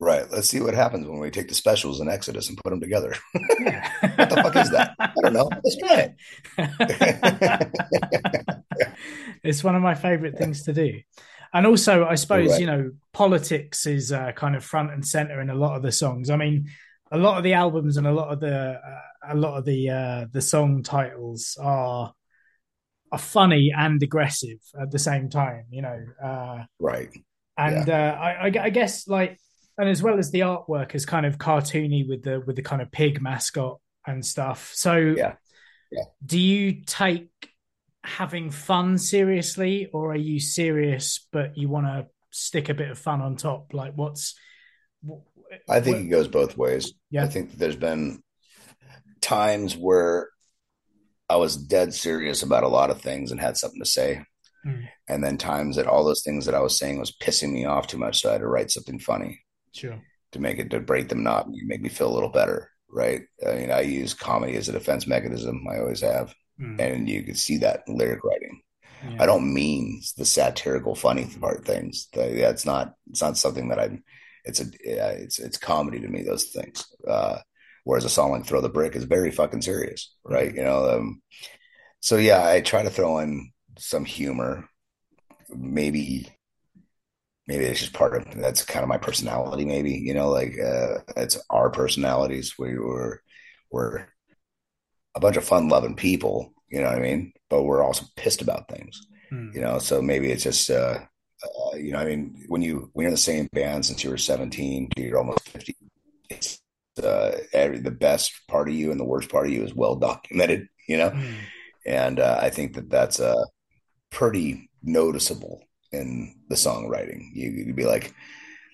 Right. 0.00 0.28
Let's 0.32 0.48
see 0.48 0.58
what 0.60 0.74
happens 0.74 1.06
when 1.06 1.20
we 1.20 1.30
take 1.30 1.46
the 1.46 1.54
specials 1.54 2.00
and 2.00 2.10
Exodus 2.10 2.48
and 2.48 2.58
put 2.58 2.70
them 2.70 2.80
together. 2.80 3.14
yeah. 3.60 3.88
what 4.16 4.30
the 4.30 4.36
fuck 4.42 4.56
is 4.56 4.70
that? 4.72 4.96
I 4.98 5.12
don't 5.22 5.32
know. 5.32 5.48
Let's 5.62 5.76
try 5.76 6.10
it. 6.58 8.42
it's 9.44 9.62
one 9.62 9.76
of 9.76 9.82
my 9.82 9.94
favorite 9.94 10.36
things 10.36 10.64
to 10.64 10.72
do. 10.72 11.00
And 11.54 11.66
also, 11.68 12.04
I 12.04 12.16
suppose, 12.16 12.50
Right. 12.50 12.60
you 12.62 12.66
know, 12.66 12.90
politics 13.12 13.86
is 13.86 14.10
uh, 14.10 14.32
kind 14.32 14.56
of 14.56 14.64
front 14.64 14.90
and 14.90 15.06
center 15.06 15.40
in 15.40 15.50
a 15.50 15.54
lot 15.54 15.76
of 15.76 15.82
the 15.84 15.92
songs. 15.92 16.30
I 16.30 16.36
mean, 16.36 16.68
a 17.12 17.18
lot 17.18 17.38
of 17.38 17.44
the 17.44 17.52
albums 17.54 17.96
and 17.96 18.06
a 18.08 18.12
lot 18.12 18.32
of 18.32 18.40
the 18.40 18.80
uh, 18.84 19.00
a 19.28 19.34
lot 19.36 19.58
of 19.58 19.64
the 19.64 19.90
uh, 19.90 20.26
the 20.32 20.40
song 20.40 20.82
titles 20.82 21.56
are 21.60 22.12
are 23.10 23.18
funny 23.18 23.72
and 23.76 24.02
aggressive 24.02 24.58
at 24.80 24.90
the 24.90 24.98
same 24.98 25.28
time. 25.28 25.64
You 25.70 25.82
know, 25.82 25.98
uh, 26.22 26.64
right. 26.80 27.10
and 27.58 27.88
uh, 27.88 28.16
I, 28.18 28.48
I, 28.48 28.52
I 28.64 28.70
guess 28.70 29.06
like, 29.06 29.38
and 29.78 29.88
as 29.88 30.02
well 30.02 30.18
as 30.18 30.30
the 30.30 30.40
artwork 30.40 30.94
is 30.94 31.04
kind 31.06 31.26
of 31.26 31.38
cartoony 31.38 32.08
with 32.08 32.22
the 32.22 32.40
with 32.46 32.56
the 32.56 32.62
kind 32.62 32.82
of 32.82 32.90
pig 32.90 33.20
mascot 33.20 33.78
and 34.06 34.24
stuff. 34.24 34.72
So, 34.74 34.96
Yeah. 34.96 35.34
Yeah. 35.90 36.04
do 36.24 36.38
you 36.38 36.82
take 36.86 37.30
having 38.02 38.50
fun 38.50 38.98
seriously, 38.98 39.88
or 39.92 40.12
are 40.12 40.16
you 40.16 40.40
serious 40.40 41.28
but 41.32 41.56
you 41.56 41.68
want 41.68 41.86
to 41.86 42.06
stick 42.30 42.68
a 42.70 42.74
bit 42.74 42.90
of 42.90 42.98
fun 42.98 43.20
on 43.20 43.36
top? 43.36 43.74
Like, 43.74 43.92
what's 43.94 44.34
wh- 45.06 45.20
I 45.68 45.80
think 45.80 46.06
it 46.06 46.08
goes 46.08 46.28
both 46.28 46.56
ways. 46.56 46.94
Yeah. 47.10 47.24
I 47.24 47.28
think 47.28 47.50
that 47.50 47.58
there's 47.58 47.76
been 47.76 48.22
times 49.22 49.76
where 49.76 50.28
I 51.30 51.36
was 51.36 51.56
dead 51.56 51.94
serious 51.94 52.42
about 52.42 52.64
a 52.64 52.68
lot 52.68 52.90
of 52.90 53.00
things 53.00 53.30
and 53.30 53.40
had 53.40 53.56
something 53.56 53.80
to 53.80 53.88
say. 53.88 54.22
Mm. 54.66 54.88
And 55.08 55.24
then 55.24 55.38
times 55.38 55.76
that 55.76 55.86
all 55.86 56.04
those 56.04 56.22
things 56.22 56.46
that 56.46 56.54
I 56.54 56.60
was 56.60 56.78
saying 56.78 56.98
was 56.98 57.16
pissing 57.16 57.52
me 57.52 57.64
off 57.64 57.86
too 57.86 57.98
much. 57.98 58.20
So 58.20 58.28
I 58.28 58.32
had 58.32 58.42
to 58.42 58.46
write 58.46 58.70
something 58.70 58.98
funny 58.98 59.40
sure, 59.72 60.00
to 60.32 60.38
make 60.38 60.58
it 60.58 60.70
to 60.70 60.80
break 60.80 61.08
the 61.08 61.14
monotony, 61.14 61.60
make 61.64 61.80
me 61.80 61.88
feel 61.88 62.12
a 62.12 62.14
little 62.14 62.28
better. 62.28 62.70
Right. 62.90 63.22
I 63.48 63.54
mean, 63.54 63.70
I 63.70 63.80
use 63.80 64.12
comedy 64.12 64.56
as 64.56 64.68
a 64.68 64.72
defense 64.72 65.06
mechanism. 65.06 65.64
I 65.70 65.78
always 65.78 66.02
have. 66.02 66.34
Mm. 66.60 66.78
And 66.78 67.08
you 67.08 67.22
can 67.22 67.34
see 67.34 67.56
that 67.58 67.84
in 67.88 67.96
lyric 67.96 68.22
writing. 68.22 68.60
Yeah. 69.02 69.16
I 69.22 69.26
don't 69.26 69.52
mean 69.52 70.02
the 70.16 70.24
satirical, 70.26 70.94
funny 70.94 71.26
part 71.40 71.64
things. 71.64 72.08
That- 72.12 72.36
That's 72.36 72.66
not. 72.66 72.94
It's 73.10 73.22
not 73.22 73.38
something 73.38 73.68
that 73.68 73.80
I'm. 73.80 74.04
It's 74.44 74.60
a. 74.60 74.66
It's 75.22 75.38
it's 75.38 75.56
comedy 75.56 76.00
to 76.00 76.08
me. 76.08 76.22
Those 76.22 76.44
things. 76.44 76.84
Uh, 77.08 77.38
whereas 77.84 78.04
a 78.04 78.08
song 78.08 78.32
like 78.32 78.46
"Throw 78.46 78.60
the 78.60 78.68
Brick" 78.68 78.96
is 78.96 79.04
very 79.04 79.30
fucking 79.30 79.62
serious, 79.62 80.14
right? 80.24 80.54
You 80.54 80.62
know. 80.62 80.90
Um, 80.90 81.22
so 82.00 82.16
yeah, 82.16 82.46
I 82.46 82.60
try 82.60 82.82
to 82.82 82.90
throw 82.90 83.18
in 83.18 83.52
some 83.78 84.04
humor. 84.04 84.68
Maybe. 85.54 86.28
Maybe 87.48 87.64
it's 87.64 87.80
just 87.80 87.92
part 87.92 88.16
of 88.16 88.40
that's 88.40 88.64
kind 88.64 88.82
of 88.84 88.88
my 88.88 88.98
personality. 88.98 89.64
Maybe 89.64 89.92
you 89.92 90.14
know, 90.14 90.30
like 90.30 90.54
uh, 90.58 90.98
it's 91.16 91.38
our 91.50 91.70
personalities. 91.70 92.54
We 92.58 92.78
were 92.78 93.20
we're 93.70 94.06
a 95.14 95.20
bunch 95.20 95.36
of 95.36 95.44
fun-loving 95.44 95.96
people. 95.96 96.54
You 96.68 96.80
know 96.80 96.88
what 96.88 96.98
I 96.98 97.02
mean? 97.02 97.32
But 97.50 97.64
we're 97.64 97.82
also 97.82 98.06
pissed 98.16 98.42
about 98.42 98.68
things 98.68 99.06
Mm. 99.32 99.54
you 99.54 99.60
know 99.62 99.78
so 99.78 100.02
maybe 100.02 100.30
it's 100.30 100.42
just 100.42 100.68
uh, 100.70 100.98
uh 101.42 101.76
you 101.76 101.90
know 101.92 101.98
i 101.98 102.04
mean 102.04 102.44
when 102.48 102.60
you 102.60 102.90
when 102.92 103.04
you're 103.04 103.08
in 103.08 103.14
the 103.14 103.16
same 103.16 103.48
band 103.52 103.84
since 103.86 104.04
you 104.04 104.10
were 104.10 104.18
17 104.18 104.90
you're 104.96 105.16
almost 105.16 105.48
50 105.48 105.74
it's 106.28 106.58
uh 107.02 107.32
every, 107.52 107.78
the 107.78 107.90
best 107.90 108.32
part 108.48 108.68
of 108.68 108.74
you 108.74 108.90
and 108.90 109.00
the 109.00 109.04
worst 109.04 109.28
part 109.30 109.46
of 109.46 109.52
you 109.52 109.62
is 109.64 109.74
well 109.74 109.96
documented 109.96 110.68
you 110.88 110.96
know 110.98 111.10
Mm. 111.10 111.34
and 111.86 112.20
uh, 112.20 112.38
i 112.40 112.50
think 112.50 112.74
that 112.74 112.90
that's 112.90 113.20
uh 113.20 113.44
pretty 114.10 114.70
noticeable 114.82 115.62
in 115.92 116.34
the 116.48 116.54
songwriting 116.56 117.30
you, 117.34 117.50
you'd 117.50 117.76
be 117.76 117.84
like 117.84 118.12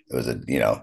there 0.09 0.16
was 0.19 0.29
a 0.29 0.41
you 0.47 0.59
know 0.59 0.83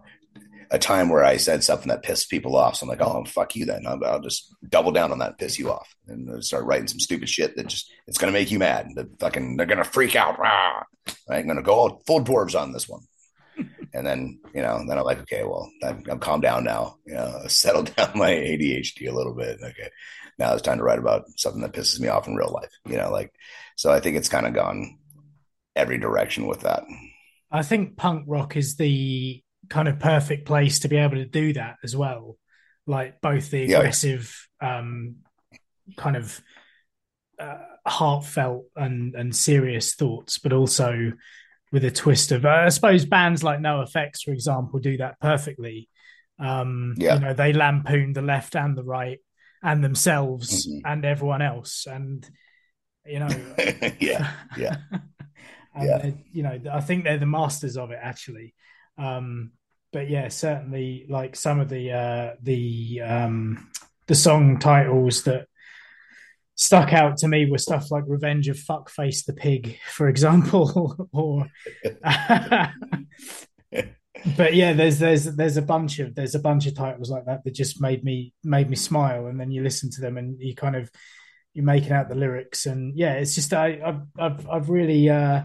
a 0.72 0.80
time 0.80 1.10
where 1.10 1.24
I 1.24 1.38
said 1.38 1.64
something 1.64 1.90
that 1.90 2.02
pissed 2.02 2.28
people 2.32 2.56
off. 2.56 2.76
So 2.76 2.84
I'm 2.84 2.90
like, 2.90 3.00
oh, 3.00 3.24
fuck 3.26 3.56
you 3.56 3.66
then. 3.66 3.86
I'll, 3.86 4.04
I'll 4.04 4.20
just 4.20 4.52
double 4.68 4.92
down 4.92 5.12
on 5.12 5.20
that 5.20 5.30
and 5.30 5.38
piss 5.38 5.60
you 5.60 5.72
off 5.72 5.88
and 6.08 6.44
start 6.44 6.66
writing 6.66 6.88
some 6.88 7.00
stupid 7.00 7.30
shit 7.30 7.56
that 7.56 7.68
just, 7.68 7.92
it's 8.08 8.18
going 8.18 8.34
to 8.34 8.38
make 8.38 8.50
you 8.50 8.58
mad. 8.58 8.90
The 8.96 9.08
fucking, 9.20 9.58
they're 9.58 9.68
going 9.68 9.78
to 9.78 9.84
freak 9.84 10.16
out. 10.16 10.40
Rah! 10.40 10.82
I'm 11.30 11.46
going 11.46 11.58
to 11.58 11.62
go 11.64 11.76
all 11.76 12.02
full 12.08 12.20
dwarves 12.24 12.60
on 12.60 12.72
this 12.72 12.90
one. 12.90 13.02
And 13.96 14.06
then, 14.06 14.40
you 14.54 14.62
know, 14.62 14.78
then 14.88 14.98
I'm 14.98 15.04
like, 15.06 15.20
okay, 15.22 15.44
well, 15.44 15.70
I'm, 15.84 16.04
I'm 16.10 16.20
calmed 16.20 16.44
down 16.44 16.64
now. 16.64 16.98
You 17.06 17.16
know, 17.16 17.42
I 17.44 17.48
settled 17.64 17.96
down 17.96 18.12
my 18.16 18.32
ADHD 18.32 19.10
a 19.10 19.16
little 19.16 19.34
bit. 19.34 19.60
Okay. 19.62 19.90
Now 20.38 20.54
it's 20.54 20.62
time 20.62 20.78
to 20.80 20.84
write 20.84 21.00
about 21.00 21.24
something 21.38 21.62
that 21.62 21.72
pisses 21.74 22.00
me 22.00 22.10
off 22.10 22.28
in 22.28 22.36
real 22.36 22.52
life, 22.52 22.72
you 22.86 22.98
know, 22.98 23.10
like, 23.12 23.32
so 23.78 23.92
I 23.92 24.00
think 24.02 24.18
it's 24.18 24.30
kind 24.30 24.46
of 24.46 24.54
gone 24.54 24.98
every 25.76 25.98
direction 25.98 26.48
with 26.48 26.62
that. 26.62 26.84
I 27.52 27.64
think 27.64 27.96
punk 27.96 28.26
rock 28.28 28.58
is 28.58 28.76
the 28.76 29.42
kind 29.70 29.88
of 29.88 30.00
perfect 30.00 30.46
place 30.46 30.80
to 30.80 30.88
be 30.90 30.98
able 30.98 31.16
to 31.16 31.26
do 31.26 31.54
that 31.54 31.78
as 31.84 31.96
well. 31.96 32.38
Like 32.86 33.22
both 33.22 33.50
the 33.50 33.60
Yeah. 33.62 33.80
aggressive, 33.80 34.48
um, 34.62 35.18
kind 35.96 36.16
of 36.18 36.42
uh, 37.40 37.58
heartfelt 37.86 38.66
and 38.76 39.16
and 39.16 39.36
serious 39.36 39.94
thoughts, 39.96 40.38
but 40.38 40.54
also 40.54 41.12
with 41.72 41.84
a 41.86 41.92
twist 41.92 42.32
of. 42.32 42.46
I 42.46 42.70
suppose 42.70 43.06
bands 43.06 43.44
like 43.44 43.60
NOFX, 43.60 44.22
for 44.24 44.32
example, 44.32 44.80
do 44.80 44.98
that 44.98 45.20
perfectly. 45.20 45.90
Um, 46.40 46.96
Yeah. 46.98 47.16
You 47.16 47.20
know, 47.22 47.34
they 47.34 47.54
lampoon 47.54 48.14
the 48.14 48.22
left 48.22 48.56
and 48.56 48.78
the 48.78 48.84
right 48.84 49.20
and 49.64 49.84
themselves 49.84 50.68
Mhm. 50.68 50.82
and 50.86 51.06
everyone 51.06 51.42
else, 51.42 51.88
and 51.88 52.28
you 53.06 53.20
know, 53.20 53.28
yeah. 54.00 54.32
Yeah. 54.58 54.78
and 55.76 55.88
Yeah. 55.88 56.12
you 56.32 56.44
know, 56.44 56.60
I 56.72 56.82
think 56.82 57.04
they're 57.04 57.18
the 57.18 57.26
masters 57.26 57.78
of 57.78 57.92
it 57.92 58.00
actually. 58.02 58.54
Um, 58.98 59.52
but 59.92 60.10
yeah, 60.10 60.28
certainly 60.30 61.06
like 61.10 61.36
some 61.36 61.60
of 61.60 61.70
the 61.70 61.92
uh, 61.92 62.36
the 62.42 63.02
um, 63.02 63.70
the 64.08 64.16
song 64.16 64.60
titles 64.60 65.24
that 65.24 65.48
stuck 66.56 66.94
out 66.94 67.18
to 67.18 67.28
me 67.28 67.50
were 67.50 67.58
stuff 67.58 67.92
like 67.92 68.04
"Revenge 68.08 68.48
of 68.48 68.58
Fuckface 68.58 69.26
the 69.26 69.34
Pig," 69.34 69.78
for 69.92 70.08
example, 70.08 71.10
or. 71.14 71.48
but 74.38 74.56
yeah, 74.56 74.74
there's 74.74 75.00
there's 75.00 75.26
there's 75.36 75.58
a 75.58 75.62
bunch 75.62 76.00
of 76.00 76.16
there's 76.16 76.36
a 76.36 76.40
bunch 76.40 76.66
of 76.66 76.76
titles 76.76 77.10
like 77.10 77.26
that 77.26 77.44
that 77.44 77.54
just 77.54 77.82
made 77.82 78.04
me 78.04 78.34
made 78.44 78.70
me 78.70 78.76
smile, 78.76 79.28
and 79.28 79.40
then 79.40 79.52
you 79.52 79.62
listen 79.62 79.90
to 79.92 80.02
them 80.02 80.18
and 80.18 80.42
you 80.42 80.56
kind 80.56 80.76
of 80.76 80.90
you're 81.54 81.66
making 81.66 81.92
out 81.92 82.10
the 82.10 82.16
lyrics, 82.16 82.66
and 82.66 82.98
yeah, 82.98 83.14
it's 83.14 83.36
just 83.36 83.54
I 83.54 83.80
I've 83.86 84.02
I've, 84.18 84.50
I've 84.50 84.70
really 84.70 85.10
uh, 85.10 85.44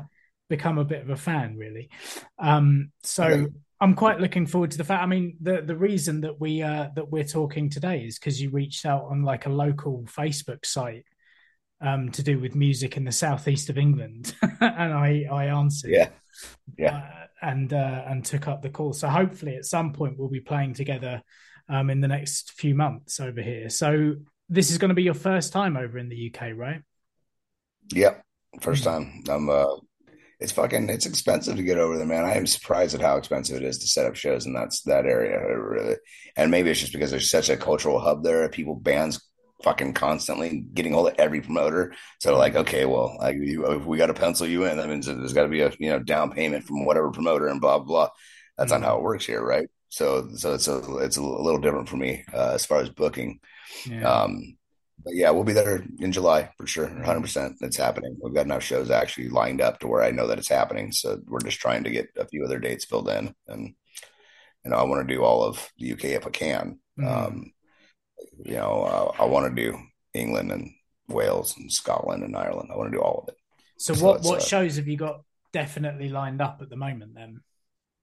become 0.49 0.79
a 0.79 0.85
bit 0.85 1.03
of 1.03 1.11
a 1.11 1.17
fan, 1.17 1.57
really. 1.57 1.91
Um, 2.39 2.93
so. 3.03 3.49
I'm 3.81 3.95
quite 3.95 4.21
looking 4.21 4.47
forward 4.47 4.71
to 4.73 4.79
the 4.79 4.85
fact. 4.85 5.03
I 5.03 5.07
mean, 5.07 5.37
the 5.41 5.63
the 5.63 5.77
reason 5.77 6.21
that 6.23 6.39
we 6.41 6.63
uh, 6.63 6.89
that 6.97 7.11
we're 7.11 7.25
talking 7.25 7.71
today 7.71 8.05
is 8.05 8.19
because 8.19 8.41
you 8.41 8.51
reached 8.51 8.85
out 8.85 9.05
on 9.05 9.23
like 9.23 9.47
a 9.47 9.51
local 9.51 10.05
Facebook 10.05 10.67
site 10.67 11.07
um, 11.81 12.11
to 12.13 12.23
do 12.23 12.39
with 12.39 12.55
music 12.55 12.97
in 12.99 13.05
the 13.05 13.13
southeast 13.13 13.71
of 13.71 13.79
England, 13.79 14.35
and 14.61 14.93
I 14.93 15.27
I 15.31 15.47
answered 15.47 15.91
Yeah. 15.93 16.09
Yeah. 16.77 16.97
uh, 16.97 17.27
and 17.43 17.73
uh, 17.73 18.05
and 18.07 18.25
took 18.25 18.49
up 18.49 18.61
the 18.61 18.69
call. 18.69 18.93
So 18.93 19.09
hopefully, 19.09 19.57
at 19.57 19.65
some 19.65 19.93
point, 19.93 20.19
we'll 20.19 20.29
be 20.29 20.41
playing 20.41 20.75
together 20.75 21.23
um, 21.71 21.89
in 21.89 22.01
the 22.01 22.09
next 22.09 22.53
few 22.53 22.75
months 22.75 23.19
over 23.19 23.41
here. 23.41 23.71
So 23.71 24.17
this 24.51 24.71
is 24.71 24.77
going 24.79 24.91
to 24.91 24.95
be 24.95 25.05
your 25.05 25.15
first 25.15 25.53
time 25.53 25.77
over 25.79 25.97
in 25.97 26.09
the 26.09 26.33
UK, 26.35 26.51
right? 26.55 26.83
Yep. 27.95 28.23
First 28.61 28.85
time. 28.85 29.23
I'm 29.29 29.49
uh 29.49 29.77
it's 30.41 30.53
fucking 30.53 30.89
it's 30.89 31.07
expensive 31.07 31.57
to 31.57 31.63
get 31.63 31.79
over 31.79 31.99
there, 31.99 32.07
man. 32.07 32.25
I 32.25 32.35
am 32.35 32.47
surprised 32.47 32.95
at 32.95 33.03
how 33.03 33.17
expensive 33.17 33.57
it 33.59 33.65
is 33.65 33.79
to 33.79 33.87
set 33.87 34.07
up 34.07 34.17
shows 34.17 34.47
in 34.47 34.55
that's 34.55 34.83
that 34.83 35.05
area. 35.07 35.39
Really 35.57 35.97
and 36.37 36.51
maybe 36.51 36.71
it's 36.71 36.81
just 36.81 36.93
because 36.93 37.11
there's 37.11 37.31
such 37.31 37.51
a 37.51 37.57
cultural 37.57 38.01
hub 38.01 38.25
there. 38.25 38.49
People 38.49 38.75
bands 38.75 39.21
fucking 39.63 39.93
constantly 39.93 40.65
getting 40.73 40.93
hold 40.93 41.09
of 41.09 41.15
every 41.19 41.41
promoter. 41.43 41.93
So 42.21 42.37
like, 42.37 42.57
okay, 42.57 42.87
well, 42.87 43.19
you, 43.35 43.67
if 43.67 43.85
we 43.85 43.99
got 43.99 44.07
to 44.07 44.15
pencil 44.15 44.47
you 44.47 44.65
in, 44.65 44.79
that 44.79 44.89
means 44.89 45.07
that 45.07 45.15
there's 45.15 45.35
got 45.35 45.43
to 45.43 45.49
be 45.49 45.61
a 45.61 45.73
you 45.79 45.91
know 45.91 45.99
down 45.99 46.31
payment 46.31 46.65
from 46.65 46.85
whatever 46.85 47.11
promoter 47.11 47.49
and 47.49 47.61
blah 47.61 47.79
blah. 47.79 48.09
That's 48.57 48.73
not 48.73 48.83
how 48.83 48.97
it 48.97 49.03
works 49.03 49.27
here, 49.27 49.45
right? 49.45 49.69
So 49.89 50.29
so 50.37 50.55
it's 50.55 50.69
a 50.69 50.97
it's 50.99 51.17
a 51.17 51.23
little 51.23 51.61
different 51.61 51.89
for 51.89 51.97
me 51.97 52.25
uh, 52.33 52.53
as 52.55 52.65
far 52.65 52.81
as 52.81 52.89
booking. 52.89 53.41
Yeah. 53.87 54.09
Um, 54.09 54.57
but 55.05 55.15
yeah, 55.15 55.31
we'll 55.31 55.45
be 55.45 55.53
there 55.53 55.85
in 55.99 56.13
July 56.13 56.51
for 56.57 56.67
sure. 56.67 56.89
100%. 56.89 57.57
It's 57.61 57.77
happening. 57.77 58.17
We've 58.21 58.35
got 58.35 58.47
enough 58.47 58.63
shows 58.63 58.91
actually 58.91 59.29
lined 59.29 59.61
up 59.61 59.81
to 59.81 59.89
where 59.89 60.03
I 60.03 60.11
know 60.11 60.27
that 60.27 60.39
it's 60.39 60.49
happening. 60.49 60.93
So 60.93 61.21
we're 61.27 61.41
just 61.41 61.61
trying 61.61 61.85
to 61.85 61.91
get 61.91 62.09
a 62.17 62.27
few 62.27 62.45
other 62.45 62.59
dates 62.59 62.85
filled 62.85 63.09
in. 63.09 63.35
And, 63.49 63.75
you 64.65 64.71
know, 64.71 64.77
I 64.77 64.83
want 64.85 65.07
to 65.07 65.15
do 65.15 65.23
all 65.23 65.43
of 65.43 65.71
the 65.79 65.93
UK 65.93 66.05
if 66.05 66.27
I 66.27 66.31
can. 66.31 66.79
Mhm. 66.99 67.07
Um, 67.07 67.53
you 68.45 68.57
know, 68.57 68.83
uh, 68.83 69.23
I 69.23 69.27
want 69.27 69.55
to 69.55 69.63
do 69.63 69.79
England 70.15 70.53
and 70.53 70.71
Wales 71.09 71.57
and 71.57 71.73
Scotland 71.73 72.23
and 72.23 72.37
Ireland. 72.37 72.71
I 72.73 72.77
want 72.77 72.93
to 72.93 72.99
do 72.99 73.03
all 73.03 73.23
of 73.23 73.29
it. 73.29 73.37
so 73.79 73.95
so 73.95 74.05
what 74.05 74.23
what 74.23 74.39
uh, 74.39 74.45
shows 74.45 74.77
have 74.77 74.89
you 74.89 74.97
got 74.97 75.23
definitely 75.53 76.09
lined 76.09 76.41
up 76.41 76.59
at 76.63 76.69
the 76.69 76.77
moment? 76.77 77.15
Then 77.15 77.41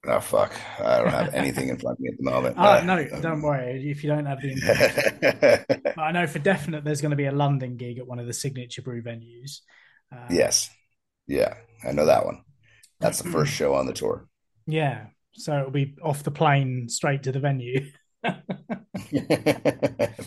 Oh 0.05 0.19
fuck! 0.19 0.53
I 0.79 0.99
don't 0.99 1.09
have 1.09 1.33
anything 1.33 1.69
in 1.69 1.77
front 1.77 1.97
of 1.97 1.99
me 2.01 2.09
at 2.09 2.17
the 2.17 2.23
moment. 2.23 2.55
Oh 2.59 2.63
uh, 2.63 2.83
no, 2.83 3.03
don't 3.21 3.41
worry 3.41 3.89
if 3.89 4.03
you 4.03 4.09
don't 4.09 4.25
have 4.25 4.41
the. 4.41 5.65
but 5.95 6.01
I 6.01 6.11
know 6.11 6.27
for 6.27 6.39
definite 6.39 6.83
there's 6.83 7.01
going 7.01 7.11
to 7.11 7.17
be 7.17 7.25
a 7.25 7.31
London 7.31 7.77
gig 7.77 7.97
at 7.97 8.07
one 8.07 8.19
of 8.19 8.27
the 8.27 8.33
signature 8.33 8.81
brew 8.81 9.01
venues. 9.01 9.61
Um, 10.11 10.27
yes, 10.29 10.69
yeah, 11.27 11.55
I 11.83 11.91
know 11.91 12.05
that 12.05 12.25
one. 12.25 12.43
That's 12.99 13.21
the 13.21 13.29
first 13.29 13.53
show 13.53 13.73
on 13.75 13.85
the 13.85 13.93
tour. 13.93 14.27
Yeah, 14.65 15.07
so 15.33 15.57
it'll 15.59 15.71
be 15.71 15.95
off 16.03 16.23
the 16.23 16.31
plane 16.31 16.89
straight 16.89 17.23
to 17.23 17.31
the 17.31 17.39
venue. 17.39 17.91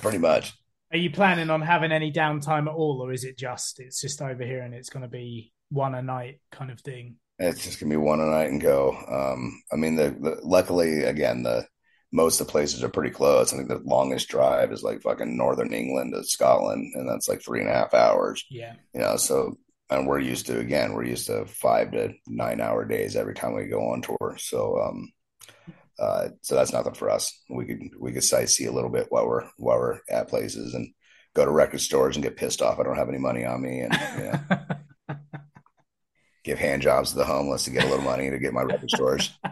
Pretty 0.00 0.18
much. 0.18 0.54
Are 0.92 0.98
you 0.98 1.10
planning 1.10 1.50
on 1.50 1.62
having 1.62 1.92
any 1.92 2.12
downtime 2.12 2.66
at 2.66 2.74
all, 2.74 3.00
or 3.00 3.12
is 3.12 3.24
it 3.24 3.38
just 3.38 3.80
it's 3.80 4.00
just 4.00 4.20
over 4.20 4.44
here 4.44 4.62
and 4.62 4.74
it's 4.74 4.90
going 4.90 5.02
to 5.04 5.08
be 5.08 5.52
one 5.70 5.94
a 5.94 6.02
night 6.02 6.40
kind 6.50 6.70
of 6.70 6.80
thing? 6.80 7.16
It's 7.40 7.64
just 7.64 7.80
gonna 7.80 7.90
be 7.90 7.96
one 7.96 8.20
a 8.20 8.26
night 8.26 8.50
and 8.50 8.60
go. 8.60 8.96
Um, 9.08 9.62
I 9.72 9.76
mean, 9.76 9.96
the, 9.96 10.10
the 10.10 10.40
luckily 10.42 11.04
again 11.04 11.42
the 11.42 11.66
most 12.12 12.40
of 12.40 12.46
the 12.46 12.50
places 12.50 12.82
are 12.82 12.88
pretty 12.88 13.10
close. 13.10 13.52
I 13.52 13.56
think 13.56 13.68
the 13.68 13.78
longest 13.78 14.28
drive 14.28 14.72
is 14.72 14.82
like 14.82 15.00
fucking 15.00 15.36
northern 15.36 15.72
England 15.72 16.12
to 16.12 16.24
Scotland, 16.24 16.92
and 16.94 17.08
that's 17.08 17.28
like 17.28 17.42
three 17.42 17.60
and 17.60 17.70
a 17.70 17.72
half 17.72 17.94
hours. 17.94 18.44
Yeah, 18.50 18.74
you 18.94 19.00
know, 19.00 19.16
so 19.16 19.56
and 19.88 20.06
we're 20.06 20.20
used 20.20 20.46
to 20.46 20.58
again, 20.58 20.92
we're 20.92 21.04
used 21.04 21.26
to 21.26 21.46
five 21.46 21.92
to 21.92 22.12
nine 22.26 22.60
hour 22.60 22.84
days 22.84 23.16
every 23.16 23.34
time 23.34 23.54
we 23.54 23.64
go 23.66 23.90
on 23.90 24.02
tour. 24.02 24.36
So, 24.38 24.80
um, 24.80 25.12
uh, 25.98 26.28
so 26.42 26.54
that's 26.54 26.72
nothing 26.72 26.94
for 26.94 27.10
us. 27.10 27.42
We 27.48 27.64
could 27.64 27.80
we 27.98 28.12
could 28.12 28.22
sightsee 28.22 28.68
a 28.68 28.72
little 28.72 28.90
bit 28.90 29.06
while 29.08 29.26
we're 29.26 29.48
while 29.56 29.78
we're 29.78 30.00
at 30.10 30.28
places 30.28 30.74
and 30.74 30.92
go 31.34 31.44
to 31.44 31.50
record 31.50 31.80
stores 31.80 32.16
and 32.16 32.22
get 32.22 32.36
pissed 32.36 32.60
off. 32.60 32.78
I 32.78 32.82
don't 32.82 32.96
have 32.96 33.08
any 33.08 33.18
money 33.18 33.44
on 33.44 33.62
me, 33.62 33.80
and 33.80 33.94
you 34.16 34.24
know. 34.24 34.60
give 36.42 36.58
hand 36.58 36.82
jobs 36.82 37.10
to 37.10 37.18
the 37.18 37.24
homeless 37.24 37.64
to 37.64 37.70
get 37.70 37.84
a 37.84 37.88
little 37.88 38.04
money 38.04 38.30
to 38.30 38.38
get 38.38 38.52
my 38.52 38.62
record 38.62 38.90
stores. 38.90 39.38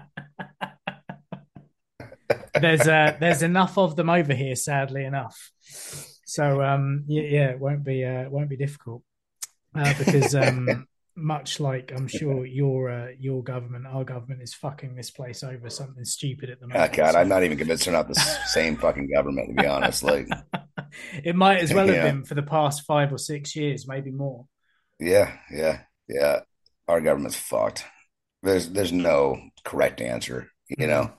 there's 2.60 2.86
uh, 2.86 3.16
there's 3.20 3.42
enough 3.42 3.78
of 3.78 3.96
them 3.96 4.10
over 4.10 4.34
here, 4.34 4.56
sadly 4.56 5.04
enough. 5.04 5.50
So 5.60 6.62
um, 6.62 7.04
yeah, 7.06 7.22
yeah, 7.22 7.50
it 7.50 7.60
won't 7.60 7.84
be 7.84 8.04
uh, 8.04 8.28
won't 8.28 8.50
be 8.50 8.56
difficult 8.56 9.02
uh, 9.74 9.94
because 9.98 10.34
um, 10.34 10.86
much 11.16 11.60
like 11.60 11.92
I'm 11.94 12.08
sure 12.08 12.46
your 12.46 12.90
uh, 12.90 13.08
your 13.18 13.42
government, 13.42 13.86
our 13.86 14.04
government 14.04 14.42
is 14.42 14.54
fucking 14.54 14.94
this 14.94 15.10
place 15.10 15.42
over 15.42 15.70
something 15.70 16.04
stupid 16.04 16.50
at 16.50 16.60
the 16.60 16.68
moment. 16.68 16.90
Oh, 16.92 16.96
God. 16.96 17.14
I'm 17.14 17.28
not 17.28 17.44
even 17.44 17.58
convinced 17.58 17.84
they're 17.84 17.92
not 17.92 18.08
the 18.08 18.20
same 18.46 18.76
fucking 18.76 19.10
government. 19.10 19.56
To 19.56 19.62
be 19.62 19.68
honest, 19.68 20.02
like 20.02 20.28
it 21.24 21.34
might 21.34 21.60
as 21.60 21.72
well 21.72 21.88
have 21.88 22.02
been 22.02 22.24
for 22.24 22.34
the 22.34 22.42
past 22.42 22.82
five 22.82 23.12
or 23.12 23.18
six 23.18 23.56
years, 23.56 23.88
maybe 23.88 24.10
more. 24.10 24.46
Yeah, 25.00 25.32
yeah, 25.50 25.82
yeah 26.08 26.40
our 26.88 27.00
government's 27.00 27.36
fucked. 27.36 27.84
There's 28.42 28.68
there's 28.70 28.92
no 28.92 29.40
correct 29.64 30.00
answer. 30.00 30.50
You 30.68 30.86
know, 30.86 31.12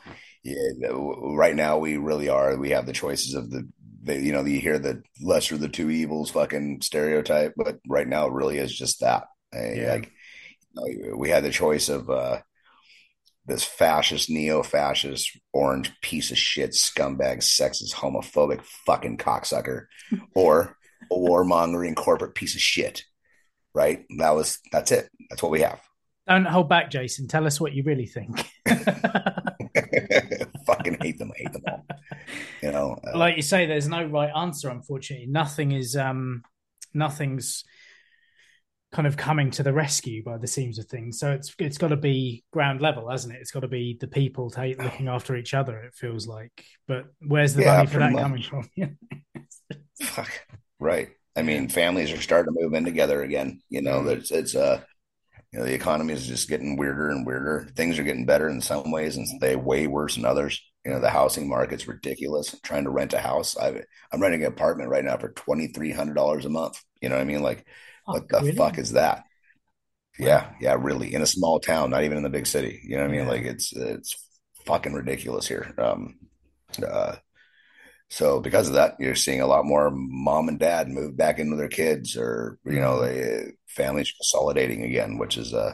yeah, 0.43 0.89
right 0.91 1.55
now 1.55 1.78
we 1.78 1.97
really 1.97 2.30
are. 2.30 2.55
We 2.57 2.72
have 2.72 2.86
the 2.86 2.93
choices 2.93 3.34
of 3.34 3.49
the, 3.49 3.67
the 4.03 4.20
you 4.20 4.32
know, 4.32 4.43
you 4.43 4.59
hear 4.59 4.80
the 4.80 5.03
lesser 5.22 5.55
of 5.55 5.61
the 5.61 5.70
two 5.70 5.89
evils 5.89 6.32
fucking 6.32 6.82
stereotype, 6.82 7.53
but 7.57 7.80
right 7.88 8.07
now 8.07 8.28
it 8.28 8.34
really 8.34 8.57
is 8.57 8.76
just 8.76 9.01
that. 9.01 9.26
Yeah. 9.53 9.93
Like, 9.93 10.11
you 10.86 11.09
know, 11.09 11.17
we 11.17 11.30
had 11.30 11.43
the 11.43 11.49
choice 11.49 11.89
of 11.89 12.09
uh, 12.09 12.39
this 13.45 13.63
fascist, 13.63 14.30
neo-fascist, 14.30 15.38
orange 15.51 15.91
piece 16.01 16.32
of 16.32 16.38
shit, 16.38 16.72
scumbag, 16.72 17.39
sexist, 17.39 17.93
homophobic, 17.93 18.61
fucking 18.86 19.17
cocksucker, 19.17 19.86
or 20.36 20.78
a 21.11 21.15
warmongering 21.15 21.95
corporate 21.95 22.36
piece 22.36 22.55
of 22.55 22.61
shit 22.61 23.03
right? 23.80 24.05
That 24.17 24.36
was 24.36 24.59
that's 24.73 24.91
it. 24.91 25.09
That's 25.30 25.41
what 25.41 25.53
we 25.53 25.61
have. 25.61 25.80
Don't 26.27 26.45
hold 26.45 26.67
back, 26.67 26.91
Jason. 26.91 27.27
Tell 27.27 27.47
us 27.47 27.61
what 27.61 27.73
you 27.73 27.84
really 27.84 28.05
think. 28.05 28.45
Fucking 30.67 30.97
hate 31.01 31.17
them. 31.17 31.32
I 31.32 31.38
hate 31.38 31.53
them 31.53 31.63
all. 31.65 31.86
You 32.61 32.71
know, 32.71 32.99
uh, 33.07 33.17
like 33.17 33.38
you 33.38 33.41
say, 33.41 33.65
there's 33.65 33.88
no 33.88 34.03
right 34.03 34.32
answer. 34.36 34.69
Unfortunately, 34.69 35.27
nothing 35.27 35.71
is. 35.71 35.95
um 35.95 36.43
Nothing's 36.91 37.63
kind 38.91 39.07
of 39.07 39.15
coming 39.15 39.51
to 39.51 39.61
the 39.61 39.71
rescue 39.71 40.23
by 40.23 40.38
the 40.38 40.47
seams 40.47 40.80
of 40.80 40.86
things. 40.86 41.19
So 41.19 41.32
it's 41.32 41.53
it's 41.59 41.77
got 41.77 41.89
to 41.89 41.97
be 41.97 42.43
ground 42.51 42.82
level, 42.82 43.09
hasn't 43.09 43.36
it? 43.36 43.39
It's 43.41 43.51
got 43.51 43.59
to 43.59 43.67
be 43.67 43.97
the 43.99 44.07
people 44.07 44.49
take, 44.49 44.82
looking 44.82 45.07
after 45.15 45.36
each 45.36 45.53
other. 45.53 45.77
It 45.84 45.93
feels 45.95 46.27
like, 46.27 46.65
but 46.88 47.05
where's 47.21 47.53
the 47.53 47.63
yeah, 47.63 47.77
money 47.77 47.88
for 47.88 47.99
that 47.99 48.11
much. 48.11 48.21
coming 48.21 48.43
from? 48.43 48.69
Fuck, 50.03 50.32
right. 50.80 51.09
I 51.36 51.41
mean, 51.41 51.69
families 51.69 52.11
are 52.11 52.21
starting 52.21 52.53
to 52.53 52.59
move 52.61 52.73
in 52.73 52.86
together 52.86 53.21
again. 53.21 53.61
You 53.69 53.82
know, 53.82 53.99
mm-hmm. 53.99 54.19
it's 54.19 54.32
it's 54.32 54.55
uh, 54.55 54.82
you 55.51 55.59
know, 55.59 55.65
the 55.65 55.73
economy 55.73 56.13
is 56.13 56.27
just 56.27 56.49
getting 56.49 56.77
weirder 56.77 57.09
and 57.09 57.25
weirder. 57.25 57.69
Things 57.75 57.97
are 57.97 58.03
getting 58.03 58.25
better 58.25 58.49
in 58.49 58.61
some 58.61 58.91
ways, 58.91 59.17
and 59.17 59.27
they 59.39 59.55
way 59.55 59.88
worse 59.88 60.17
in 60.17 60.25
others. 60.25 60.61
You 60.86 60.91
know, 60.91 60.99
the 60.99 61.09
housing 61.09 61.49
market's 61.49 61.88
ridiculous. 61.88 62.53
I'm 62.53 62.59
trying 62.63 62.84
to 62.86 62.89
rent 62.89 63.13
a 63.13 63.19
house, 63.19 63.57
I, 63.57 63.82
I'm 64.11 64.21
renting 64.21 64.41
an 64.43 64.47
apartment 64.47 64.89
right 64.89 65.03
now 65.03 65.17
for 65.17 65.32
twenty 65.32 65.67
three 65.67 65.91
hundred 65.91 66.15
dollars 66.15 66.45
a 66.45 66.49
month. 66.49 66.82
You 67.01 67.09
know 67.09 67.15
what 67.15 67.21
I 67.21 67.25
mean? 67.25 67.41
Like, 67.41 67.65
oh, 68.07 68.13
what 68.13 68.30
the 68.30 68.38
really? 68.39 68.51
fuck 68.53 68.77
is 68.77 68.93
that? 68.93 69.23
Yeah, 70.17 70.51
yeah, 70.59 70.75
really. 70.80 71.13
In 71.13 71.21
a 71.21 71.27
small 71.27 71.59
town, 71.59 71.89
not 71.91 72.03
even 72.03 72.17
in 72.17 72.23
the 72.23 72.30
big 72.30 72.47
city. 72.47 72.82
You 72.84 72.97
know 72.97 73.03
what 73.03 73.11
I 73.11 73.17
mean? 73.17 73.27
Like, 73.27 73.43
it's 73.43 73.73
it's 73.73 74.15
fucking 74.65 74.93
ridiculous 74.93 75.47
here. 75.47 75.73
Um, 75.77 76.19
uh, 76.86 77.15
so 78.10 78.39
because 78.39 78.68
of 78.68 78.74
that, 78.74 78.95
you're 78.99 79.16
seeing 79.16 79.41
a 79.41 79.47
lot 79.47 79.66
more 79.66 79.91
mom 79.91 80.49
and 80.49 80.60
dad 80.60 80.89
move 80.89 81.16
back 81.16 81.38
into 81.38 81.55
their 81.55 81.68
kids, 81.70 82.18
or 82.18 82.57
you 82.66 82.80
know, 82.80 82.97
mm-hmm. 82.97 83.05
the 83.05 83.51
families 83.68 84.12
consolidating 84.12 84.84
again, 84.84 85.18
which 85.18 85.38
is 85.38 85.53
uh, 85.53 85.74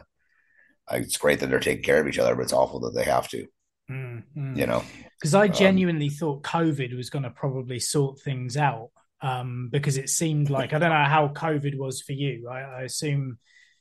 it's 0.91 1.17
great 1.17 1.39
that 1.39 1.49
they're 1.49 1.59
taking 1.59 1.83
care 1.83 2.01
of 2.01 2.07
each 2.07 2.19
other, 2.19 2.35
but 2.35 2.43
it's 2.43 2.53
awful 2.53 2.81
that 2.81 2.93
they 2.93 3.05
have 3.05 3.29
to. 3.29 3.47
Mm-hmm. 3.89 4.57
You 4.57 4.67
know, 4.67 4.83
because 5.19 5.33
I 5.33 5.47
um, 5.47 5.53
genuinely 5.53 6.07
um, 6.07 6.13
thought 6.13 6.43
COVID 6.43 6.95
was 6.95 7.09
going 7.09 7.23
to 7.23 7.29
probably 7.29 7.79
sort 7.79 8.19
things 8.19 8.57
out. 8.57 8.89
Um, 9.21 9.69
because 9.71 9.97
it 9.97 10.09
seemed 10.09 10.49
like 10.49 10.73
I 10.73 10.77
don't 10.77 10.89
know 10.89 11.05
how 11.05 11.29
COVID 11.29 11.77
was 11.77 12.01
for 12.01 12.11
you. 12.11 12.49
I, 12.49 12.59
I 12.59 12.81
assume, 12.81 13.39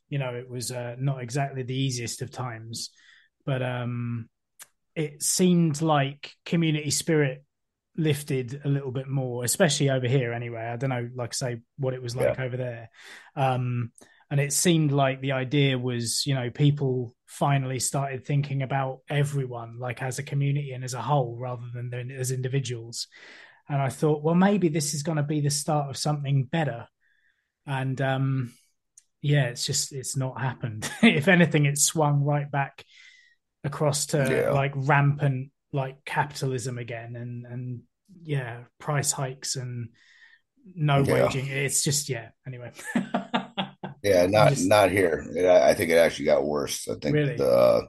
you 0.08 0.18
know, 0.18 0.32
it 0.32 0.48
was 0.48 0.70
uh, 0.70 0.94
not 0.98 1.22
exactly 1.22 1.64
the 1.64 1.76
easiest 1.76 2.22
of 2.22 2.30
times, 2.30 2.90
but 3.44 3.60
um, 3.60 4.28
it 4.94 5.22
seemed 5.22 5.82
like 5.82 6.32
community 6.46 6.90
spirit 6.90 7.43
lifted 7.96 8.60
a 8.64 8.68
little 8.68 8.90
bit 8.90 9.08
more, 9.08 9.44
especially 9.44 9.90
over 9.90 10.06
here 10.06 10.32
anyway. 10.32 10.62
I 10.62 10.76
don't 10.76 10.90
know, 10.90 11.08
like 11.14 11.30
I 11.30 11.34
say, 11.34 11.60
what 11.78 11.94
it 11.94 12.02
was 12.02 12.16
like 12.16 12.36
yeah. 12.38 12.44
over 12.44 12.56
there. 12.56 12.90
Um, 13.36 13.92
and 14.30 14.40
it 14.40 14.52
seemed 14.52 14.90
like 14.90 15.20
the 15.20 15.32
idea 15.32 15.78
was, 15.78 16.26
you 16.26 16.34
know, 16.34 16.50
people 16.50 17.14
finally 17.26 17.78
started 17.78 18.24
thinking 18.24 18.62
about 18.62 19.00
everyone, 19.08 19.78
like 19.78 20.02
as 20.02 20.18
a 20.18 20.22
community 20.22 20.72
and 20.72 20.82
as 20.82 20.94
a 20.94 21.02
whole, 21.02 21.36
rather 21.38 21.64
than 21.72 22.10
as 22.10 22.30
individuals. 22.30 23.06
And 23.68 23.80
I 23.80 23.88
thought, 23.88 24.22
well, 24.22 24.34
maybe 24.34 24.68
this 24.68 24.94
is 24.94 25.02
going 25.02 25.16
to 25.16 25.22
be 25.22 25.40
the 25.40 25.50
start 25.50 25.90
of 25.90 25.96
something 25.96 26.44
better. 26.44 26.86
And 27.66 28.00
um, 28.00 28.52
yeah, 29.22 29.44
it's 29.44 29.64
just 29.64 29.92
it's 29.92 30.16
not 30.16 30.40
happened. 30.40 30.90
if 31.02 31.28
anything, 31.28 31.66
it's 31.66 31.84
swung 31.84 32.24
right 32.24 32.50
back 32.50 32.84
across 33.62 34.06
to 34.06 34.18
yeah. 34.18 34.50
like 34.50 34.72
rampant 34.74 35.50
like 35.74 36.04
capitalism 36.04 36.78
again 36.78 37.16
and 37.16 37.44
and 37.46 37.80
yeah 38.22 38.60
price 38.78 39.10
hikes 39.10 39.56
and 39.56 39.88
no 40.76 41.02
yeah. 41.02 41.24
waging 41.24 41.48
it's 41.48 41.82
just 41.82 42.08
yeah 42.08 42.28
anyway 42.46 42.70
yeah 44.04 44.24
not 44.26 44.50
just, 44.50 44.68
not 44.68 44.88
here 44.88 45.26
i 45.64 45.74
think 45.74 45.90
it 45.90 45.96
actually 45.96 46.24
got 46.24 46.44
worse 46.44 46.86
i 46.88 46.94
think 46.94 47.14
really? 47.14 47.36
the 47.36 47.88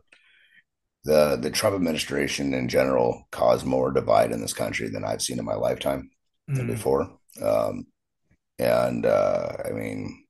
the 1.03 1.37
the 1.39 1.51
trump 1.51 1.75
administration 1.75 2.55
in 2.55 2.67
general 2.67 3.23
caused 3.31 3.67
more 3.67 3.91
divide 3.91 4.31
in 4.31 4.41
this 4.41 4.53
country 4.53 4.89
than 4.89 5.05
i've 5.05 5.21
seen 5.21 5.37
in 5.37 5.45
my 5.45 5.53
lifetime 5.53 6.09
mm. 6.49 6.65
before 6.65 7.07
um 7.43 7.85
and 8.57 9.05
uh 9.05 9.53
i 9.63 9.69
mean 9.69 10.25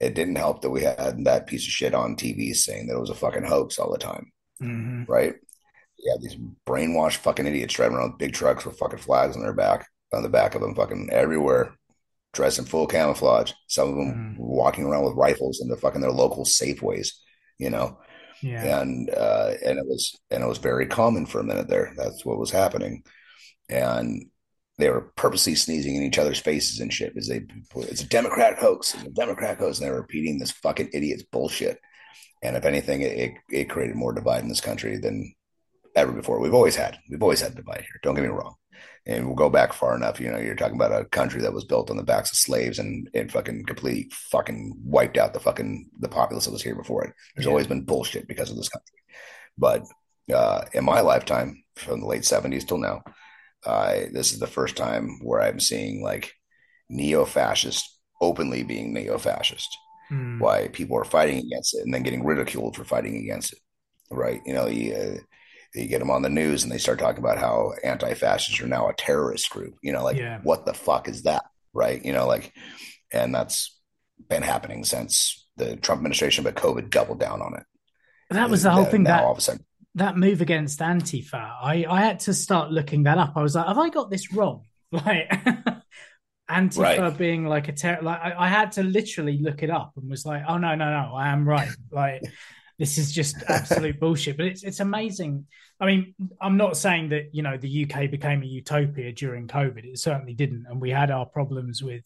it 0.00 0.14
didn't 0.14 0.36
help 0.36 0.60
that 0.60 0.70
we 0.70 0.82
had 0.82 1.24
that 1.24 1.46
piece 1.46 1.64
of 1.64 1.72
shit 1.72 1.94
on 1.94 2.14
tv 2.14 2.54
saying 2.54 2.86
that 2.86 2.94
it 2.94 3.00
was 3.00 3.10
a 3.10 3.14
fucking 3.14 3.44
hoax 3.44 3.78
all 3.78 3.90
the 3.90 3.98
time 3.98 4.30
mm-hmm. 4.62 5.10
right 5.10 5.36
yeah, 6.04 6.14
these 6.20 6.36
brainwashed 6.66 7.16
fucking 7.16 7.46
idiots 7.46 7.74
driving 7.74 7.96
around 7.96 8.10
with 8.10 8.18
big 8.18 8.34
trucks 8.34 8.64
with 8.64 8.78
fucking 8.78 8.98
flags 8.98 9.36
on 9.36 9.42
their 9.42 9.54
back, 9.54 9.86
on 10.12 10.22
the 10.22 10.28
back 10.28 10.54
of 10.54 10.60
them, 10.60 10.74
fucking 10.74 11.08
everywhere, 11.10 11.74
dressed 12.34 12.58
in 12.58 12.66
full 12.66 12.86
camouflage. 12.86 13.52
Some 13.68 13.88
of 13.88 13.94
them 13.96 14.36
mm. 14.36 14.38
walking 14.38 14.84
around 14.84 15.04
with 15.04 15.16
rifles 15.16 15.60
in 15.60 15.68
the 15.68 15.76
fucking 15.76 16.02
their 16.02 16.12
local 16.12 16.44
Safeways, 16.44 17.12
you 17.58 17.70
know. 17.70 17.98
Yeah. 18.42 18.80
And 18.80 19.08
uh, 19.08 19.52
and 19.64 19.78
it 19.78 19.86
was 19.86 20.14
and 20.30 20.42
it 20.42 20.46
was 20.46 20.58
very 20.58 20.86
common 20.86 21.24
for 21.24 21.40
a 21.40 21.44
minute 21.44 21.68
there. 21.68 21.94
That's 21.96 22.26
what 22.26 22.38
was 22.38 22.50
happening, 22.50 23.02
and 23.70 24.26
they 24.76 24.90
were 24.90 25.12
purposely 25.16 25.54
sneezing 25.54 25.96
in 25.96 26.02
each 26.02 26.18
other's 26.18 26.40
faces 26.40 26.80
and 26.80 26.92
shit 26.92 27.14
because 27.14 27.28
they 27.28 27.46
it's 27.76 28.02
a 28.02 28.08
Democrat 28.08 28.58
hoax, 28.58 28.94
it's 28.94 29.04
a 29.04 29.10
Democrat 29.10 29.56
hoax, 29.56 29.78
and 29.78 29.86
they're 29.86 29.96
repeating 29.96 30.38
this 30.38 30.50
fucking 30.50 30.90
idiot's 30.92 31.22
bullshit. 31.22 31.78
And 32.42 32.56
if 32.56 32.66
anything, 32.66 33.00
it, 33.00 33.12
it, 33.12 33.32
it 33.50 33.70
created 33.70 33.96
more 33.96 34.12
divide 34.12 34.42
in 34.42 34.50
this 34.50 34.60
country 34.60 34.98
than 34.98 35.32
ever 35.94 36.12
before. 36.12 36.40
We've 36.40 36.54
always 36.54 36.76
had 36.76 36.98
we've 37.10 37.22
always 37.22 37.40
had 37.40 37.54
divide 37.54 37.82
here. 37.82 38.00
Don't 38.02 38.14
get 38.14 38.24
me 38.24 38.28
wrong. 38.28 38.54
And 39.06 39.26
we'll 39.26 39.36
go 39.36 39.50
back 39.50 39.72
far 39.72 39.94
enough. 39.94 40.18
You 40.18 40.30
know, 40.30 40.38
you're 40.38 40.54
talking 40.54 40.76
about 40.76 40.98
a 40.98 41.04
country 41.04 41.42
that 41.42 41.52
was 41.52 41.64
built 41.64 41.90
on 41.90 41.96
the 41.96 42.02
backs 42.02 42.30
of 42.32 42.38
slaves 42.38 42.78
and 42.78 43.08
and 43.14 43.30
fucking 43.30 43.64
completely 43.64 44.10
fucking 44.12 44.74
wiped 44.82 45.18
out 45.18 45.34
the 45.34 45.40
fucking 45.40 45.90
the 46.00 46.08
populace 46.08 46.46
that 46.46 46.52
was 46.52 46.62
here 46.62 46.74
before 46.74 47.04
it. 47.04 47.12
There's 47.34 47.46
yeah. 47.46 47.50
always 47.50 47.66
been 47.66 47.84
bullshit 47.84 48.28
because 48.28 48.50
of 48.50 48.56
this 48.56 48.68
country. 48.68 48.98
But 49.58 49.84
uh, 50.34 50.64
in 50.72 50.84
my 50.84 51.00
lifetime, 51.00 51.64
from 51.76 52.00
the 52.00 52.06
late 52.06 52.22
'70s 52.22 52.66
till 52.66 52.78
now, 52.78 53.02
uh, 53.66 53.94
this 54.12 54.32
is 54.32 54.38
the 54.38 54.46
first 54.46 54.76
time 54.76 55.18
where 55.22 55.42
I'm 55.42 55.60
seeing 55.60 56.02
like 56.02 56.32
neo-fascist 56.88 57.98
openly 58.20 58.62
being 58.62 58.92
neo-fascist. 58.92 59.68
Mm. 60.10 60.38
Why 60.38 60.68
people 60.68 60.98
are 60.98 61.04
fighting 61.04 61.38
against 61.38 61.74
it 61.74 61.82
and 61.84 61.92
then 61.92 62.02
getting 62.02 62.24
ridiculed 62.24 62.76
for 62.76 62.84
fighting 62.84 63.16
against 63.16 63.52
it, 63.52 63.58
right? 64.10 64.40
You 64.44 64.54
know, 64.54 64.66
uh, 64.66 65.18
you 65.74 65.86
get 65.86 65.98
them 65.98 66.10
on 66.10 66.22
the 66.22 66.28
news 66.28 66.62
and 66.62 66.72
they 66.72 66.78
start 66.78 66.98
talking 66.98 67.18
about 67.18 67.38
how 67.38 67.72
anti-fascists 67.82 68.60
are 68.60 68.66
now 68.66 68.88
a 68.88 68.94
terrorist 68.94 69.50
group. 69.50 69.74
You 69.82 69.92
know, 69.92 70.04
like 70.04 70.16
yeah. 70.16 70.40
what 70.42 70.64
the 70.66 70.74
fuck 70.74 71.08
is 71.08 71.22
that, 71.22 71.44
right? 71.72 72.04
You 72.04 72.12
know, 72.12 72.26
like, 72.26 72.52
and 73.12 73.34
that's 73.34 73.76
been 74.28 74.42
happening 74.42 74.84
since 74.84 75.46
the 75.56 75.76
Trump 75.76 75.98
administration, 75.98 76.44
but 76.44 76.54
COVID 76.54 76.90
doubled 76.90 77.20
down 77.20 77.42
on 77.42 77.54
it. 77.54 77.64
That 78.30 78.50
was 78.50 78.62
the 78.62 78.70
whole 78.70 78.84
thing. 78.84 79.04
That 79.04 79.22
all 79.22 79.32
of 79.32 79.38
a 79.38 79.40
sudden, 79.40 79.64
that 79.96 80.16
move 80.16 80.40
against 80.40 80.80
Antifa, 80.80 81.34
I 81.34 81.86
I 81.88 82.00
had 82.00 82.20
to 82.20 82.34
start 82.34 82.70
looking 82.70 83.04
that 83.04 83.18
up. 83.18 83.32
I 83.36 83.42
was 83.42 83.54
like, 83.54 83.66
have 83.66 83.78
I 83.78 83.90
got 83.90 84.10
this 84.10 84.32
wrong? 84.32 84.64
Like. 84.92 85.30
Antifa 86.48 87.00
right. 87.00 87.18
being 87.18 87.46
like 87.46 87.68
a 87.68 87.72
terror, 87.72 88.02
like 88.02 88.20
I, 88.20 88.34
I, 88.36 88.48
had 88.48 88.72
to 88.72 88.82
literally 88.82 89.38
look 89.38 89.62
it 89.62 89.70
up 89.70 89.94
and 89.96 90.10
was 90.10 90.26
like, 90.26 90.42
oh 90.46 90.58
no, 90.58 90.74
no, 90.74 90.90
no, 90.90 91.14
I 91.14 91.28
am 91.28 91.48
right. 91.48 91.70
Like 91.90 92.20
this 92.78 92.98
is 92.98 93.12
just 93.12 93.36
absolute 93.48 94.00
bullshit. 94.00 94.36
But 94.36 94.46
it's 94.46 94.62
it's 94.62 94.80
amazing. 94.80 95.46
I 95.80 95.86
mean, 95.86 96.14
I'm 96.40 96.56
not 96.56 96.76
saying 96.76 97.10
that 97.10 97.34
you 97.34 97.42
know 97.42 97.56
the 97.56 97.84
UK 97.84 98.10
became 98.10 98.42
a 98.42 98.46
utopia 98.46 99.12
during 99.12 99.48
COVID. 99.48 99.84
It 99.84 99.98
certainly 99.98 100.34
didn't, 100.34 100.66
and 100.68 100.80
we 100.80 100.90
had 100.90 101.10
our 101.10 101.26
problems 101.26 101.82
with 101.82 102.04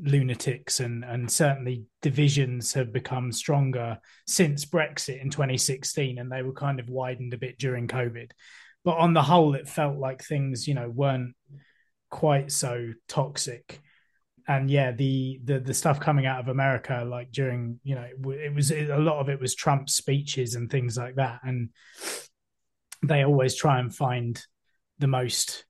lunatics 0.00 0.80
and 0.80 1.04
and 1.04 1.30
certainly 1.30 1.84
divisions 2.02 2.72
have 2.72 2.92
become 2.92 3.32
stronger 3.32 3.98
since 4.26 4.64
Brexit 4.64 5.20
in 5.20 5.30
2016 5.30 6.18
and 6.18 6.30
they 6.30 6.42
were 6.42 6.52
kind 6.52 6.78
of 6.78 6.88
widened 6.88 7.34
a 7.34 7.38
bit 7.38 7.58
during 7.58 7.88
covid 7.88 8.30
but 8.84 8.96
on 8.96 9.12
the 9.12 9.22
whole 9.22 9.56
it 9.56 9.68
felt 9.68 9.98
like 9.98 10.22
things 10.22 10.68
you 10.68 10.74
know 10.74 10.88
weren't 10.88 11.34
quite 12.10 12.52
so 12.52 12.92
toxic 13.08 13.80
and 14.48 14.70
yeah 14.70 14.90
the 14.90 15.38
the 15.44 15.60
the 15.60 15.74
stuff 15.74 16.00
coming 16.00 16.24
out 16.24 16.40
of 16.40 16.48
america 16.48 17.04
like 17.06 17.30
during 17.30 17.78
you 17.84 17.94
know 17.94 18.06
it 18.32 18.52
was 18.52 18.72
a 18.72 18.96
lot 18.96 19.20
of 19.20 19.28
it 19.28 19.38
was 19.38 19.54
trump 19.54 19.88
speeches 19.90 20.54
and 20.54 20.70
things 20.70 20.96
like 20.96 21.16
that. 21.16 21.40
And 21.44 21.68
they 23.06 23.24
always 23.24 23.54
try 23.54 23.78
and 23.78 23.94
find 23.94 24.42
the 24.98 25.06
most 25.06 25.64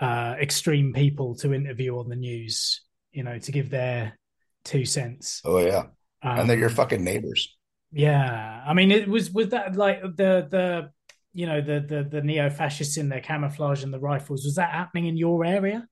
uh 0.00 0.36
extreme 0.38 0.92
people 0.92 1.34
to 1.36 1.54
interview 1.54 1.98
on 1.98 2.08
the 2.08 2.16
news 2.16 2.82
you 3.12 3.24
know 3.24 3.38
to 3.38 3.50
give 3.50 3.70
their 3.70 4.18
two 4.64 4.84
cents. 4.84 5.40
Oh 5.44 5.58
yeah. 5.58 5.86
Um, 6.22 6.40
and 6.40 6.50
they're 6.50 6.58
your 6.58 6.70
fucking 6.70 7.02
neighbors. 7.02 7.56
Yeah. 7.92 8.62
I 8.66 8.74
mean 8.74 8.90
it 8.90 9.08
was 9.08 9.30
with 9.30 9.50
that 9.50 9.74
like 9.74 10.02
the 10.02 10.46
the 10.50 10.90
you 11.32 11.46
know 11.46 11.62
the 11.62 11.80
the 11.80 12.04
the 12.04 12.20
neo 12.20 12.50
fascists 12.50 12.98
in 12.98 13.08
their 13.08 13.20
camouflage 13.20 13.82
and 13.82 13.92
the 13.92 14.00
rifles 14.00 14.44
was 14.44 14.56
that 14.56 14.70
happening 14.70 15.06
in 15.06 15.16
your 15.16 15.44
area 15.44 15.86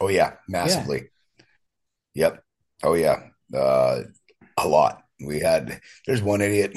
oh 0.00 0.08
yeah 0.08 0.34
massively 0.48 1.08
yeah. 2.14 2.28
yep 2.28 2.44
oh 2.82 2.94
yeah 2.94 3.22
uh 3.56 4.00
a 4.58 4.68
lot 4.68 5.02
we 5.24 5.40
had 5.40 5.80
there's 6.06 6.22
one 6.22 6.40
idiot 6.40 6.76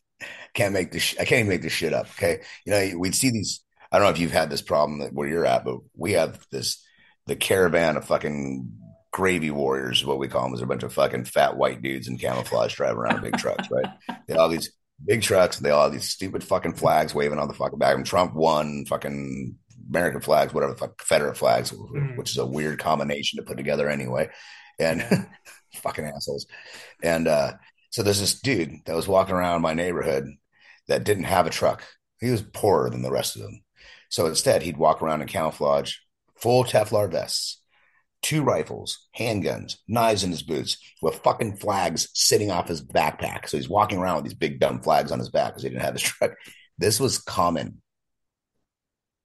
can't 0.54 0.74
make 0.74 0.90
this 0.90 1.14
i 1.20 1.24
can't 1.24 1.40
even 1.40 1.48
make 1.48 1.62
this 1.62 1.72
shit 1.72 1.92
up 1.92 2.06
okay 2.06 2.40
you 2.64 2.72
know 2.72 2.98
we'd 2.98 3.14
see 3.14 3.30
these 3.30 3.60
i 3.92 3.98
don't 3.98 4.06
know 4.06 4.12
if 4.12 4.18
you've 4.18 4.32
had 4.32 4.50
this 4.50 4.62
problem 4.62 5.00
where 5.14 5.28
you're 5.28 5.46
at 5.46 5.64
but 5.64 5.78
we 5.96 6.12
have 6.12 6.44
this 6.50 6.84
the 7.26 7.36
caravan 7.36 7.96
of 7.96 8.04
fucking 8.04 8.72
gravy 9.12 9.50
warriors 9.50 10.04
what 10.04 10.18
we 10.18 10.28
call 10.28 10.44
them 10.44 10.54
is 10.54 10.62
a 10.62 10.66
bunch 10.66 10.82
of 10.82 10.92
fucking 10.92 11.24
fat 11.24 11.56
white 11.56 11.82
dudes 11.82 12.08
in 12.08 12.18
camouflage 12.18 12.74
driving 12.74 12.98
around 12.98 13.22
big 13.22 13.36
trucks 13.36 13.68
right 13.70 13.86
they 14.26 14.34
all 14.34 14.48
these 14.48 14.72
big 15.04 15.22
trucks. 15.22 15.56
And 15.56 15.66
they 15.66 15.70
all 15.70 15.84
have 15.84 15.92
these 15.92 16.08
stupid 16.08 16.44
fucking 16.44 16.74
flags 16.74 17.14
waving 17.14 17.38
on 17.38 17.48
the 17.48 17.54
fucking 17.54 17.78
back. 17.78 17.96
And 17.96 18.06
Trump 18.06 18.34
won 18.34 18.84
fucking 18.86 19.56
American 19.88 20.20
flags, 20.20 20.52
whatever 20.52 20.72
the 20.72 20.78
fuck, 20.78 20.98
Confederate 20.98 21.36
flags, 21.36 21.72
mm. 21.72 22.16
which 22.16 22.30
is 22.30 22.38
a 22.38 22.46
weird 22.46 22.78
combination 22.78 23.38
to 23.38 23.42
put 23.42 23.56
together 23.56 23.88
anyway. 23.88 24.28
And 24.78 25.02
fucking 25.74 26.04
assholes. 26.04 26.46
And 27.02 27.28
uh, 27.28 27.54
so 27.90 28.02
there's 28.02 28.20
this 28.20 28.40
dude 28.40 28.76
that 28.86 28.96
was 28.96 29.08
walking 29.08 29.34
around 29.34 29.62
my 29.62 29.74
neighborhood 29.74 30.26
that 30.88 31.04
didn't 31.04 31.24
have 31.24 31.46
a 31.46 31.50
truck. 31.50 31.82
He 32.20 32.30
was 32.30 32.42
poorer 32.42 32.90
than 32.90 33.02
the 33.02 33.10
rest 33.10 33.36
of 33.36 33.42
them. 33.42 33.62
So 34.10 34.26
instead, 34.26 34.62
he'd 34.62 34.76
walk 34.76 35.02
around 35.02 35.20
in 35.20 35.28
camouflage, 35.28 35.94
full 36.36 36.64
Kevlar 36.64 37.10
vests, 37.10 37.60
two 38.22 38.42
rifles, 38.42 39.06
handguns, 39.16 39.76
knives 39.86 40.24
in 40.24 40.30
his 40.30 40.42
boots, 40.42 40.78
with 41.02 41.16
fucking 41.16 41.56
flags 41.56 42.08
sitting 42.14 42.50
off 42.50 42.68
his 42.68 42.82
backpack. 42.82 43.48
So 43.48 43.56
he's 43.56 43.68
walking 43.68 43.98
around 43.98 44.16
with 44.16 44.24
these 44.24 44.34
big 44.34 44.60
dumb 44.60 44.80
flags 44.80 45.12
on 45.12 45.18
his 45.18 45.30
back 45.30 45.52
because 45.52 45.62
he 45.62 45.68
didn't 45.68 45.82
have 45.82 45.94
his 45.94 46.02
truck. 46.02 46.32
This 46.78 46.98
was 46.98 47.18
common. 47.18 47.82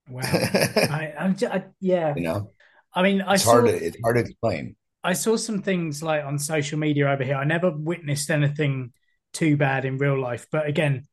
Wow. 0.09 0.21
I, 0.23 1.13
I'm 1.17 1.35
just, 1.35 1.53
I, 1.53 1.65
yeah. 1.79 2.13
You 2.15 2.23
know, 2.23 2.51
I 2.93 3.01
mean, 3.03 3.21
I 3.21 3.35
it's 3.35 3.43
saw, 3.43 3.51
hard 3.51 3.65
to 3.65 3.75
it's 3.75 3.97
hard 4.03 4.17
to 4.17 4.21
explain. 4.21 4.75
I 5.03 5.13
saw 5.13 5.35
some 5.35 5.61
things 5.61 6.01
like 6.01 6.23
on 6.23 6.39
social 6.39 6.79
media 6.79 7.09
over 7.09 7.23
here. 7.23 7.35
I 7.35 7.43
never 7.43 7.71
witnessed 7.71 8.29
anything 8.29 8.93
too 9.33 9.57
bad 9.57 9.85
in 9.85 9.97
real 9.97 10.19
life, 10.19 10.47
but 10.51 10.67
again, 10.67 11.07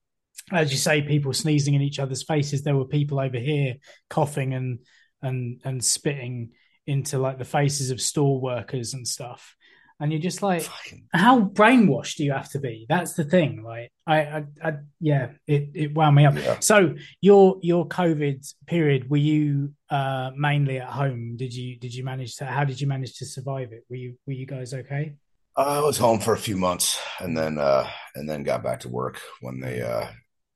as 0.53 0.73
you 0.73 0.79
say, 0.79 1.03
people 1.03 1.33
sneezing 1.33 1.75
in 1.75 1.83
each 1.83 1.99
other's 1.99 2.23
faces. 2.23 2.63
There 2.63 2.77
were 2.77 2.87
people 2.87 3.21
over 3.21 3.39
here 3.39 3.77
coughing 4.09 4.55
and 4.55 4.81
and 5.23 5.61
and 5.65 5.85
spitting 5.85 6.51
into 6.87 7.19
like 7.19 7.39
the 7.39 7.45
faces 7.45 7.91
of 7.91 8.01
store 8.01 8.41
workers 8.41 8.95
and 8.95 9.07
stuff 9.07 9.55
and 10.01 10.11
you're 10.11 10.21
just 10.21 10.43
like 10.43 10.69
how 11.13 11.43
brainwashed 11.43 12.17
do 12.17 12.25
you 12.25 12.33
have 12.33 12.51
to 12.51 12.59
be? 12.59 12.87
That's 12.89 13.13
the 13.15 13.25
thing 13.25 13.63
like 13.63 13.93
i 14.07 14.21
i, 14.21 14.45
I 14.63 14.73
yeah 14.99 15.31
it 15.47 15.71
it 15.75 15.95
wound 15.95 16.17
me 16.17 16.27
up. 16.27 16.35
Yeah. 16.37 16.59
so 16.61 16.95
your 17.21 17.59
your 17.63 17.87
covid 17.87 18.51
period 18.67 19.11
were 19.11 19.19
you 19.19 19.75
uh 19.91 20.31
mainly 20.37 20.79
at 20.79 20.89
home? 20.89 21.37
Did 21.37 21.55
you 21.55 21.77
did 21.79 21.95
you 21.95 22.05
manage 22.05 22.37
to 22.37 22.47
how 22.47 22.65
did 22.65 22.81
you 22.81 22.87
manage 22.87 23.19
to 23.19 23.27
survive 23.27 23.73
it? 23.73 23.85
Were 23.89 23.97
you 23.97 24.19
were 24.27 24.33
you 24.33 24.47
guys 24.47 24.73
okay? 24.75 25.15
I 25.57 25.81
was 25.81 25.99
home 25.99 26.21
for 26.21 26.33
a 26.33 26.39
few 26.39 26.57
months 26.57 26.99
and 27.21 27.37
then 27.37 27.59
uh 27.59 27.89
and 28.15 28.29
then 28.29 28.43
got 28.43 28.63
back 28.63 28.81
to 28.81 28.89
work 28.89 29.21
when 29.41 29.61
they 29.61 29.83
uh 29.83 30.07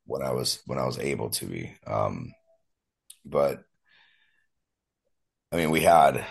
when 0.06 0.22
i 0.22 0.30
was 0.30 0.60
when 0.66 0.78
i 0.78 0.86
was 0.86 0.98
able 0.98 1.30
to 1.30 1.46
be. 1.46 1.72
Um 1.86 2.32
but 3.24 3.64
I 5.54 5.56
mean, 5.56 5.70
we 5.70 5.82
had 5.82 6.24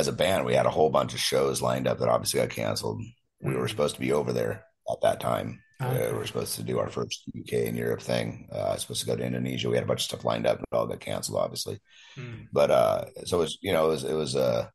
as 0.00 0.08
a 0.08 0.12
band, 0.12 0.46
we 0.46 0.54
had 0.54 0.66
a 0.66 0.70
whole 0.70 0.88
bunch 0.88 1.12
of 1.12 1.20
shows 1.20 1.60
lined 1.60 1.86
up 1.86 1.98
that 1.98 2.08
obviously 2.08 2.40
got 2.40 2.48
canceled. 2.48 3.02
We 3.42 3.54
were 3.54 3.66
mm. 3.66 3.68
supposed 3.68 3.94
to 3.96 4.00
be 4.00 4.12
over 4.12 4.32
there 4.32 4.64
at 4.90 5.02
that 5.02 5.20
time. 5.20 5.60
Okay. 5.80 6.06
Uh, 6.08 6.12
we 6.12 6.18
were 6.18 6.26
supposed 6.26 6.56
to 6.56 6.62
do 6.62 6.78
our 6.78 6.88
first 6.88 7.22
UK 7.38 7.66
and 7.68 7.76
Europe 7.76 8.00
thing. 8.00 8.48
Uh, 8.52 8.58
I 8.58 8.72
was 8.72 8.80
supposed 8.80 9.00
to 9.00 9.06
go 9.06 9.16
to 9.16 9.24
Indonesia. 9.24 9.68
We 9.68 9.76
had 9.76 9.84
a 9.84 9.86
bunch 9.86 10.00
of 10.00 10.04
stuff 10.04 10.24
lined 10.24 10.46
up, 10.46 10.56
and 10.56 10.66
all 10.72 10.86
got 10.86 11.00
canceled, 11.00 11.38
obviously. 11.38 11.80
Mm. 12.18 12.48
But 12.50 12.70
uh, 12.70 13.04
so 13.26 13.38
it 13.38 13.40
was, 13.40 13.58
you 13.60 13.72
know, 13.72 13.86
it 13.86 13.90
was 13.90 14.04
it 14.04 14.14
was 14.14 14.34
a 14.34 14.42
uh, 14.42 14.68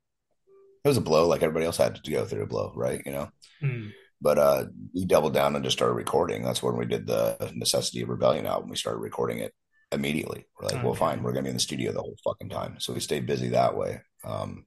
it 0.84 0.88
was 0.88 0.98
a 0.98 1.02
blow, 1.02 1.28
like 1.28 1.42
everybody 1.42 1.66
else 1.66 1.78
had 1.78 2.04
to 2.04 2.12
go 2.12 2.26
through 2.26 2.44
a 2.44 2.48
blow, 2.48 2.72
right? 2.76 3.02
You 3.04 3.12
know. 3.12 3.30
Mm. 3.64 3.92
But 4.22 4.38
uh, 4.38 4.66
we 4.94 5.06
doubled 5.06 5.34
down 5.34 5.56
and 5.56 5.64
just 5.64 5.78
started 5.78 5.94
recording. 5.94 6.44
That's 6.44 6.62
when 6.62 6.78
we 6.78 6.86
did 6.86 7.08
the 7.08 7.52
Necessity 7.56 8.02
of 8.02 8.10
Rebellion 8.10 8.46
album. 8.46 8.70
We 8.70 8.76
started 8.76 9.00
recording 9.00 9.40
it 9.40 9.54
immediately. 9.92 10.46
We're 10.58 10.68
like, 10.68 10.76
okay. 10.76 10.86
well, 10.86 10.96
fine, 10.96 11.22
we're 11.22 11.34
gonna 11.34 11.44
be 11.44 11.50
in 11.50 11.56
the 11.56 11.62
studio 11.62 11.92
the 11.92 12.02
whole 12.02 12.16
fucking 12.24 12.50
time. 12.50 12.80
So 12.80 12.94
we 12.94 13.00
stayed 13.00 13.26
busy 13.26 13.50
that 13.50 13.76
way. 13.76 14.02
Um, 14.24 14.66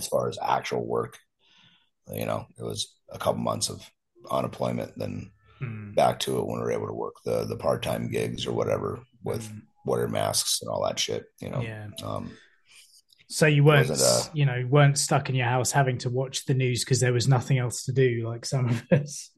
as 0.00 0.08
far 0.08 0.28
as 0.28 0.38
actual 0.42 0.84
work, 0.84 1.18
you 2.12 2.26
know, 2.26 2.46
it 2.58 2.62
was 2.62 2.94
a 3.10 3.18
couple 3.18 3.40
months 3.40 3.68
of 3.68 3.88
unemployment, 4.30 4.98
then 4.98 5.30
mm. 5.60 5.94
back 5.94 6.18
to 6.20 6.38
it 6.38 6.46
when 6.46 6.56
we 6.56 6.64
were 6.64 6.72
able 6.72 6.86
to 6.86 6.94
work 6.94 7.14
the 7.24 7.44
the 7.44 7.56
part 7.56 7.82
time 7.82 8.10
gigs 8.10 8.46
or 8.46 8.52
whatever 8.52 9.00
with 9.22 9.48
mm. 9.48 9.60
water 9.84 10.08
masks 10.08 10.62
and 10.62 10.70
all 10.70 10.84
that 10.86 10.98
shit. 10.98 11.26
You 11.40 11.50
know, 11.50 11.60
yeah. 11.60 11.88
Um, 12.02 12.32
so 13.28 13.46
you 13.46 13.62
weren't, 13.62 13.90
uh, 13.90 14.22
you 14.32 14.44
know, 14.44 14.66
weren't 14.68 14.98
stuck 14.98 15.28
in 15.28 15.36
your 15.36 15.46
house 15.46 15.70
having 15.70 15.98
to 15.98 16.10
watch 16.10 16.46
the 16.46 16.54
news 16.54 16.84
because 16.84 16.98
there 16.98 17.12
was 17.12 17.28
nothing 17.28 17.58
else 17.58 17.84
to 17.84 17.92
do, 17.92 18.26
like 18.26 18.44
some 18.44 18.68
of 18.70 18.82
us. 18.92 19.30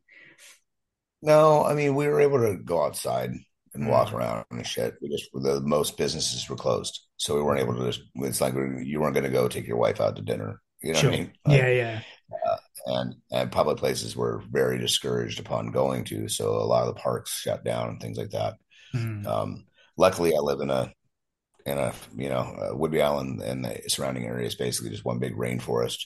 No, 1.21 1.65
I 1.65 1.75
mean 1.75 1.95
we 1.95 2.07
were 2.07 2.21
able 2.21 2.39
to 2.39 2.57
go 2.57 2.85
outside 2.85 3.33
and 3.75 3.89
walk 3.89 4.09
mm. 4.09 4.15
around 4.15 4.45
and 4.51 4.67
shit. 4.67 4.97
We 5.01 5.09
just 5.09 5.31
the 5.33 5.61
most 5.61 5.97
businesses 5.97 6.49
were 6.49 6.57
closed, 6.57 7.07
so 7.17 7.35
we 7.35 7.43
weren't 7.43 7.61
able 7.61 7.75
to. 7.75 7.87
Just, 7.87 8.03
it's 8.17 8.41
like 8.41 8.55
you 8.55 9.01
weren't 9.01 9.15
going 9.15 9.25
to 9.25 9.31
go 9.31 9.49
take 9.49 9.67
your 9.67 9.77
wife 9.77 10.01
out 10.01 10.17
to 10.17 10.23
dinner. 10.23 10.61
You 10.83 10.93
know 10.93 10.99
sure. 10.99 11.11
what 11.11 11.17
I 11.17 11.23
mean? 11.23 11.33
Like, 11.47 11.59
yeah, 11.59 11.69
yeah. 11.69 12.01
Uh, 12.47 12.57
and 12.87 13.15
and 13.31 13.53
public 13.53 13.79
places 13.79 14.17
were 14.17 14.43
very 14.51 14.79
discouraged 14.79 15.41
upon 15.41 15.71
going 15.71 16.05
to, 16.05 16.29
so 16.29 16.51
a 16.51 16.65
lot 16.65 16.87
of 16.87 16.95
the 16.95 17.01
parks 17.01 17.39
shut 17.39 17.65
down 17.65 17.89
and 17.89 18.01
things 18.01 18.19
like 18.19 18.31
that. 18.31 18.57
Mm. 18.95 19.27
Um, 19.27 19.65
luckily, 19.97 20.35
I 20.35 20.41
live 20.41 20.61
in 20.61 20.71
a 20.71 20.93
in 21.65 21.79
a 21.79 21.93
you 22.17 22.29
know 22.29 22.41
uh, 22.41 22.75
Whidbey 22.75 23.03
Island 23.03 23.41
and 23.43 23.65
the 23.65 23.81
surrounding 23.89 24.27
area 24.27 24.47
is 24.47 24.55
basically 24.55 24.91
just 24.91 25.05
one 25.05 25.19
big 25.19 25.37
rainforest. 25.37 26.05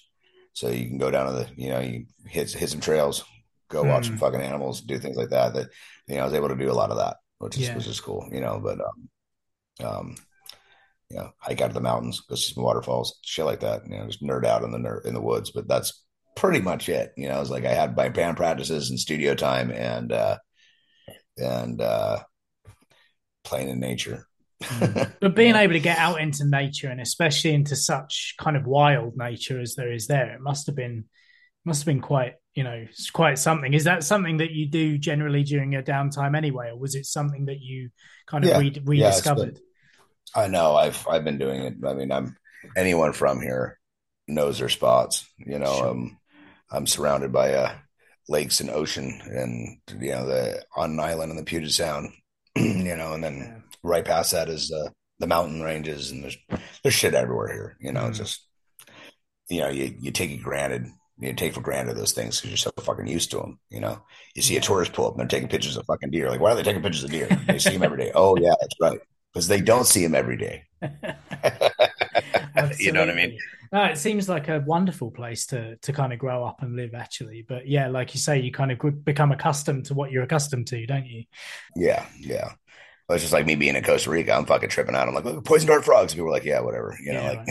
So 0.52 0.68
you 0.68 0.86
can 0.86 0.98
go 0.98 1.10
down 1.10 1.26
to 1.26 1.32
the 1.32 1.48
you 1.56 1.70
know 1.70 1.80
you 1.80 2.06
hit 2.26 2.52
hit 2.52 2.70
some 2.70 2.80
trails, 2.80 3.24
go 3.68 3.82
mm. 3.82 3.88
watch 3.88 4.06
some 4.06 4.16
mm. 4.16 4.20
fucking 4.20 4.40
animals, 4.40 4.80
do 4.80 4.98
things 4.98 5.16
like 5.16 5.30
that. 5.30 5.54
That 5.54 5.68
you 6.06 6.16
know 6.16 6.22
I 6.22 6.24
was 6.24 6.34
able 6.34 6.48
to 6.48 6.56
do 6.56 6.70
a 6.70 6.72
lot 6.72 6.90
of 6.90 6.98
that 6.98 7.16
which 7.38 7.56
is 7.56 7.68
yeah. 7.68 7.76
which 7.76 7.86
is 7.86 8.00
cool, 8.00 8.28
you 8.32 8.40
know. 8.40 8.60
But 8.62 8.80
um, 8.80 9.86
um, 9.86 10.16
you 11.10 11.16
know, 11.18 11.32
hike 11.38 11.60
out 11.60 11.68
of 11.68 11.74
the 11.74 11.80
mountains, 11.80 12.20
go 12.20 12.34
see 12.34 12.54
some 12.54 12.64
waterfalls, 12.64 13.18
shit 13.22 13.44
like 13.44 13.60
that. 13.60 13.82
You 13.86 13.98
know, 13.98 14.06
just 14.06 14.22
nerd 14.22 14.44
out 14.44 14.62
in 14.62 14.72
the 14.72 14.78
ner- 14.78 15.02
in 15.04 15.14
the 15.14 15.20
woods. 15.20 15.50
But 15.50 15.68
that's 15.68 16.04
pretty 16.34 16.60
much 16.60 16.88
it. 16.88 17.12
You 17.16 17.28
know, 17.28 17.40
it's 17.40 17.50
like 17.50 17.64
I 17.64 17.74
had 17.74 17.96
my 17.96 18.08
band 18.08 18.36
practices 18.36 18.90
and 18.90 18.98
studio 18.98 19.34
time, 19.34 19.70
and 19.70 20.12
uh, 20.12 20.38
and 21.36 21.80
uh, 21.80 22.20
playing 23.44 23.68
in 23.68 23.80
nature. 23.80 24.26
but 25.20 25.34
being 25.34 25.54
able 25.54 25.74
to 25.74 25.80
get 25.80 25.98
out 25.98 26.18
into 26.18 26.46
nature 26.46 26.88
and 26.88 26.98
especially 26.98 27.52
into 27.52 27.76
such 27.76 28.34
kind 28.40 28.56
of 28.56 28.66
wild 28.66 29.14
nature 29.14 29.60
as 29.60 29.74
there 29.74 29.92
is 29.92 30.06
there, 30.06 30.34
it 30.34 30.40
must 30.40 30.66
have 30.66 30.74
been 30.74 31.04
must 31.64 31.82
have 31.82 31.86
been 31.86 32.00
quite 32.00 32.34
you 32.56 32.64
know 32.64 32.72
it's 32.72 33.10
quite 33.10 33.38
something. 33.38 33.72
Is 33.74 33.84
that 33.84 34.02
something 34.02 34.38
that 34.38 34.50
you 34.50 34.66
do 34.66 34.98
generally 34.98 35.44
during 35.44 35.70
your 35.70 35.82
downtime 35.82 36.36
anyway, 36.36 36.70
or 36.70 36.78
was 36.78 36.94
it 36.96 37.06
something 37.06 37.46
that 37.46 37.60
you 37.60 37.90
kind 38.26 38.44
of 38.44 38.50
Yeah. 38.50 38.58
re- 38.58 38.82
rediscovered? 38.84 39.60
I 40.34 40.48
know 40.48 40.74
I've 40.74 41.06
I've 41.06 41.22
been 41.24 41.38
doing 41.38 41.62
it. 41.62 41.74
I 41.86 41.94
mean, 41.94 42.10
I'm 42.10 42.36
anyone 42.74 43.12
from 43.12 43.40
here 43.40 43.78
knows 44.26 44.58
their 44.58 44.70
spots. 44.70 45.24
You 45.38 45.58
know, 45.58 45.76
Sure. 45.76 45.88
um, 45.90 46.18
I'm 46.70 46.86
surrounded 46.86 47.30
by 47.30 47.54
uh, 47.54 47.74
lakes 48.28 48.60
and 48.60 48.70
ocean, 48.70 49.20
and 49.24 50.02
you 50.02 50.10
know 50.12 50.26
the 50.26 50.64
on 50.74 50.92
an 50.92 51.00
island 51.00 51.30
in 51.30 51.36
the 51.36 51.44
Puget 51.44 51.70
Sound. 51.70 52.12
you 52.56 52.96
know, 52.96 53.12
and 53.12 53.22
then 53.22 53.36
Yeah. 53.36 53.76
right 53.82 54.04
past 54.04 54.32
that 54.32 54.48
is 54.48 54.72
uh, 54.72 54.88
the 55.18 55.26
mountain 55.26 55.62
ranges, 55.62 56.10
and 56.10 56.24
there's 56.24 56.38
there's 56.82 56.94
shit 56.94 57.14
everywhere 57.14 57.52
here. 57.52 57.76
You 57.80 57.92
know, 57.92 58.06
it's 58.08 58.16
Mhm. 58.18 58.22
just 58.22 58.48
you 59.50 59.60
know 59.60 59.68
you 59.68 59.94
you 60.00 60.10
take 60.10 60.30
it 60.30 60.42
granted. 60.42 60.86
You 61.18 61.32
take 61.32 61.54
for 61.54 61.62
granted 61.62 61.96
those 61.96 62.12
things 62.12 62.36
because 62.36 62.50
you're 62.50 62.58
so 62.58 62.70
fucking 62.82 63.06
used 63.06 63.30
to 63.30 63.38
them. 63.38 63.58
You 63.70 63.80
know, 63.80 64.02
you 64.34 64.42
see 64.42 64.56
a 64.58 64.60
tourist 64.60 64.92
pull 64.92 65.06
up 65.06 65.12
and 65.12 65.20
they're 65.20 65.28
taking 65.28 65.48
pictures 65.48 65.76
of 65.76 65.86
fucking 65.86 66.10
deer. 66.10 66.28
Like, 66.28 66.40
why 66.40 66.50
are 66.50 66.54
they 66.54 66.62
taking 66.62 66.82
pictures 66.82 67.04
of 67.04 67.10
deer? 67.10 67.26
They 67.46 67.58
see 67.58 67.70
them 67.70 67.82
every 67.82 67.98
day. 67.98 68.12
Oh 68.14 68.36
yeah, 68.36 68.52
that's 68.60 68.74
right, 68.80 69.00
because 69.32 69.48
they 69.48 69.60
don't 69.60 69.86
see 69.86 70.02
them 70.02 70.14
every 70.14 70.36
day. 70.36 70.64
you 72.78 72.92
know 72.92 73.00
what 73.00 73.10
I 73.10 73.14
mean? 73.14 73.38
No, 73.72 73.84
it 73.84 73.96
seems 73.98 74.28
like 74.28 74.48
a 74.48 74.60
wonderful 74.66 75.10
place 75.10 75.46
to 75.46 75.76
to 75.76 75.92
kind 75.92 76.12
of 76.12 76.18
grow 76.18 76.44
up 76.44 76.62
and 76.62 76.76
live, 76.76 76.94
actually. 76.94 77.46
But 77.48 77.66
yeah, 77.66 77.88
like 77.88 78.14
you 78.14 78.20
say, 78.20 78.40
you 78.40 78.52
kind 78.52 78.70
of 78.70 79.04
become 79.04 79.32
accustomed 79.32 79.86
to 79.86 79.94
what 79.94 80.10
you're 80.10 80.22
accustomed 80.22 80.66
to, 80.68 80.86
don't 80.86 81.06
you? 81.06 81.24
Yeah, 81.74 82.04
yeah. 82.18 82.52
Well, 83.08 83.14
it's 83.14 83.22
just 83.22 83.32
like 83.32 83.46
me 83.46 83.54
being 83.54 83.76
in 83.76 83.84
Costa 83.84 84.10
Rica. 84.10 84.32
I'm 84.32 84.46
fucking 84.46 84.68
tripping 84.68 84.96
out. 84.96 85.08
I'm 85.08 85.14
like, 85.14 85.24
look, 85.24 85.44
poison 85.44 85.68
dart 85.68 85.84
frogs. 85.84 86.12
People 86.12 86.28
are 86.28 86.32
like, 86.32 86.44
yeah, 86.44 86.60
whatever. 86.60 86.96
You 87.02 87.12
know, 87.12 87.44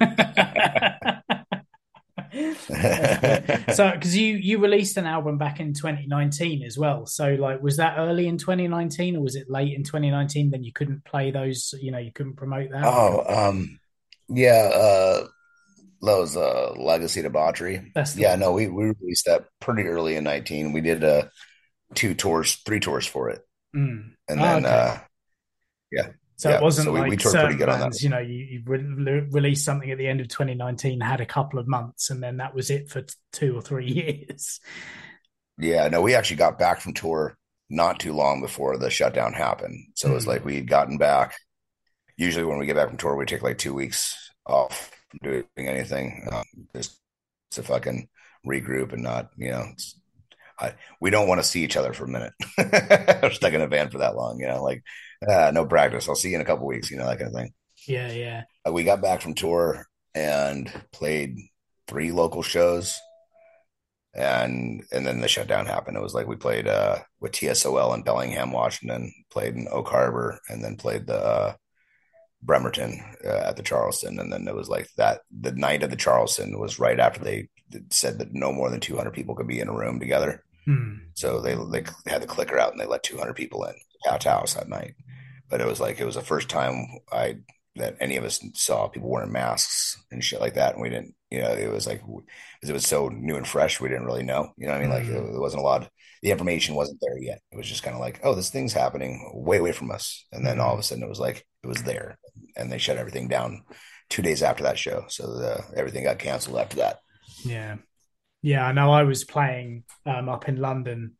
like. 0.00 1.15
so, 3.72 3.90
because 3.92 4.16
you 4.16 4.36
you 4.36 4.58
released 4.58 4.96
an 4.96 5.06
album 5.06 5.38
back 5.38 5.60
in 5.60 5.72
2019 5.72 6.62
as 6.62 6.76
well. 6.78 7.06
So, 7.06 7.30
like, 7.34 7.62
was 7.62 7.76
that 7.78 7.98
early 7.98 8.26
in 8.26 8.38
2019 8.38 9.16
or 9.16 9.20
was 9.22 9.36
it 9.36 9.48
late 9.50 9.74
in 9.74 9.84
2019? 9.84 10.50
Then 10.50 10.64
you 10.64 10.72
couldn't 10.72 11.04
play 11.04 11.30
those. 11.30 11.74
You 11.80 11.92
know, 11.92 11.98
you 11.98 12.12
couldn't 12.12 12.36
promote 12.36 12.70
that. 12.70 12.84
oh, 12.84 13.24
um, 13.48 13.78
yeah. 14.28 14.70
Uh, 14.74 15.26
that 16.02 16.18
was 16.18 16.36
uh, 16.36 16.72
Legacy 16.76 17.22
Debauchery. 17.22 17.90
That's 17.94 18.16
Yeah, 18.16 18.30
one. 18.32 18.40
no, 18.40 18.52
we 18.52 18.68
we 18.68 18.92
released 19.00 19.26
that 19.26 19.46
pretty 19.60 19.84
early 19.84 20.16
in 20.16 20.24
19. 20.24 20.72
We 20.72 20.80
did 20.82 21.02
uh 21.02 21.26
two 21.94 22.14
tours, 22.14 22.56
three 22.66 22.80
tours 22.80 23.06
for 23.06 23.30
it, 23.30 23.42
Mm. 23.74 24.14
and 24.28 24.40
Oh, 24.40 24.44
then 24.44 24.66
okay. 24.66 24.74
uh, 24.74 24.98
So 26.38 26.50
Yeah, 26.50 26.56
it 26.56 26.62
wasn't 26.62 26.86
so 26.86 26.92
we- 26.92 27.00
like 27.00 27.10
we 27.10 27.18
certain 27.18 27.40
pretty 27.46 27.56
good 27.58 27.68
on 27.70 27.78
that. 27.78 27.84
bands, 27.86 28.02
you 28.02 28.10
know, 28.10 28.18
you, 28.18 28.34
you 28.34 28.62
re- 28.66 29.26
released 29.30 29.64
something 29.64 29.90
at 29.90 29.96
the 29.98 30.06
end 30.06 30.20
of 30.20 30.28
2019, 30.28 31.00
had 31.00 31.20
a 31.20 31.26
couple 31.26 31.58
of 31.58 31.66
months, 31.66 32.10
and 32.10 32.22
then 32.22 32.36
that 32.38 32.54
was 32.54 32.70
it 32.70 32.90
for 32.90 33.02
t- 33.02 33.14
two 33.32 33.56
or 33.56 33.62
three 33.62 33.90
years. 34.28 34.60
Yeah, 35.58 35.88
no, 35.88 36.02
we 36.02 36.14
actually 36.14 36.36
got 36.36 36.58
back 36.58 36.80
from 36.80 36.92
tour 36.92 37.36
not 37.70 37.98
too 37.98 38.12
long 38.12 38.40
before 38.42 38.76
the 38.76 38.90
shutdown 38.90 39.32
happened. 39.32 39.86
So 39.94 40.10
it 40.10 40.14
was 40.14 40.24
Mhm. 40.24 40.28
like 40.28 40.44
we 40.44 40.56
had 40.56 40.68
gotten 40.68 40.98
back. 40.98 41.34
Usually, 42.18 42.44
when 42.44 42.58
we 42.58 42.66
get 42.66 42.76
back 42.76 42.88
from 42.88 42.98
tour, 42.98 43.16
we 43.16 43.24
take 43.26 43.42
like 43.42 43.58
two 43.58 43.74
weeks 43.74 44.30
off 44.46 44.90
from 45.08 45.20
doing 45.22 45.44
anything, 45.56 46.28
um, 46.30 46.44
just 46.74 46.98
to 47.52 47.62
fucking 47.62 48.08
regroup 48.46 48.92
and 48.92 49.02
not, 49.02 49.30
you 49.36 49.50
know, 49.50 49.64
I, 50.58 50.74
we 51.00 51.10
don't 51.10 51.28
want 51.28 51.40
to 51.40 51.46
see 51.46 51.64
each 51.64 51.76
other 51.76 51.92
for 51.92 52.04
a 52.04 52.08
minute. 52.08 52.32
We're 53.22 53.30
stuck 53.32 53.52
in 53.52 53.60
a 53.62 53.66
van 53.66 53.90
for 53.90 53.98
that 53.98 54.16
long, 54.16 54.38
you 54.40 54.46
know, 54.46 54.62
like 54.62 54.82
uh, 55.28 55.50
no 55.52 55.66
practice. 55.66 56.08
I'll 56.08 56.14
see 56.14 56.30
you 56.30 56.36
in 56.36 56.40
a 56.40 56.44
couple 56.44 56.66
weeks, 56.66 56.90
you 56.90 56.96
know, 56.96 57.06
that 57.06 57.18
kind 57.18 57.28
of 57.28 57.34
thing. 57.34 57.52
Yeah, 57.86 58.10
yeah. 58.12 58.42
Uh, 58.66 58.72
we 58.72 58.84
got 58.84 59.02
back 59.02 59.20
from 59.20 59.34
tour 59.34 59.86
and 60.14 60.70
played 60.92 61.36
three 61.86 62.10
local 62.10 62.42
shows 62.42 62.98
and 64.14 64.82
and 64.92 65.06
then 65.06 65.20
the 65.20 65.28
shutdown 65.28 65.66
happened 65.66 65.96
it 65.96 66.02
was 66.02 66.14
like 66.14 66.26
we 66.26 66.36
played 66.36 66.66
uh 66.66 66.96
with 67.20 67.32
TSOL 67.32 67.94
in 67.94 68.02
bellingham 68.02 68.50
washington 68.50 69.12
played 69.30 69.54
in 69.54 69.68
oak 69.70 69.88
harbor 69.88 70.40
and 70.48 70.64
then 70.64 70.74
played 70.74 71.06
the 71.06 71.18
uh 71.18 71.54
bremerton 72.42 72.98
uh, 73.24 73.28
at 73.48 73.56
the 73.56 73.62
charleston 73.62 74.18
and 74.18 74.32
then 74.32 74.48
it 74.48 74.54
was 74.54 74.68
like 74.70 74.88
that 74.96 75.20
the 75.30 75.52
night 75.52 75.82
of 75.82 75.90
the 75.90 75.96
charleston 75.96 76.58
was 76.58 76.78
right 76.78 76.98
after 76.98 77.22
they 77.22 77.48
said 77.90 78.18
that 78.18 78.32
no 78.32 78.52
more 78.52 78.70
than 78.70 78.80
200 78.80 79.10
people 79.10 79.34
could 79.34 79.46
be 79.48 79.60
in 79.60 79.68
a 79.68 79.76
room 79.76 80.00
together 80.00 80.42
Hmm. 80.64 80.94
so 81.14 81.40
they 81.40 81.54
they 81.70 81.84
had 82.10 82.22
the 82.22 82.26
clicker 82.26 82.58
out 82.58 82.72
and 82.72 82.80
they 82.80 82.86
let 82.86 83.04
200 83.04 83.34
people 83.34 83.64
in 83.66 83.74
Couch 84.04 84.24
House 84.24 84.54
that 84.54 84.68
night. 84.68 84.94
But 85.48 85.60
it 85.60 85.66
was 85.66 85.80
like 85.80 86.00
it 86.00 86.04
was 86.06 86.16
the 86.16 86.22
first 86.22 86.48
time 86.48 86.86
I 87.12 87.36
that 87.76 87.96
any 88.00 88.16
of 88.16 88.24
us 88.24 88.40
saw 88.54 88.88
people 88.88 89.10
wearing 89.10 89.32
masks 89.32 90.02
and 90.10 90.24
shit 90.24 90.40
like 90.40 90.54
that, 90.54 90.74
and 90.74 90.82
we 90.82 90.88
didn't. 90.88 91.14
You 91.30 91.42
know, 91.42 91.50
it 91.50 91.70
was 91.70 91.86
like 91.86 92.02
because 92.02 92.70
it 92.70 92.72
was 92.72 92.86
so 92.86 93.08
new 93.08 93.36
and 93.36 93.46
fresh, 93.46 93.80
we 93.80 93.88
didn't 93.88 94.06
really 94.06 94.22
know. 94.22 94.52
You 94.56 94.66
know 94.66 94.72
what 94.72 94.78
I 94.78 94.80
mean? 94.80 94.90
Like 94.90 95.04
Mhm. 95.04 95.32
there 95.32 95.40
wasn't 95.40 95.62
a 95.62 95.64
lot. 95.64 95.90
The 96.22 96.30
information 96.30 96.74
wasn't 96.74 97.00
there 97.02 97.18
yet. 97.18 97.40
It 97.52 97.56
was 97.56 97.68
just 97.68 97.82
kind 97.82 97.94
of 97.94 98.00
like, 98.00 98.20
oh, 98.22 98.34
this 98.34 98.50
thing's 98.50 98.72
happening 98.72 99.30
way 99.34 99.58
away 99.58 99.72
from 99.72 99.90
us, 99.90 100.26
and 100.32 100.46
then 100.46 100.60
all 100.60 100.72
of 100.72 100.80
a 100.80 100.82
sudden 100.82 101.04
it 101.04 101.08
was 101.08 101.20
like 101.20 101.46
it 101.62 101.66
was 101.66 101.82
there, 101.82 102.18
and 102.56 102.70
they 102.70 102.78
shut 102.78 102.96
everything 102.96 103.28
down 103.28 103.64
two 104.08 104.22
days 104.22 104.42
after 104.42 104.62
that 104.62 104.78
show. 104.78 105.04
So 105.08 105.36
the, 105.36 105.64
everything 105.76 106.04
got 106.04 106.18
canceled 106.18 106.58
after 106.58 106.76
that. 106.76 107.00
Yeah. 107.44 107.76
Yeah, 108.42 108.64
I 108.64 108.72
know 108.72 108.92
I 108.92 109.02
was 109.02 109.24
playing 109.24 109.82
um, 110.04 110.28
up 110.28 110.48
in 110.48 110.56
London 110.56 111.16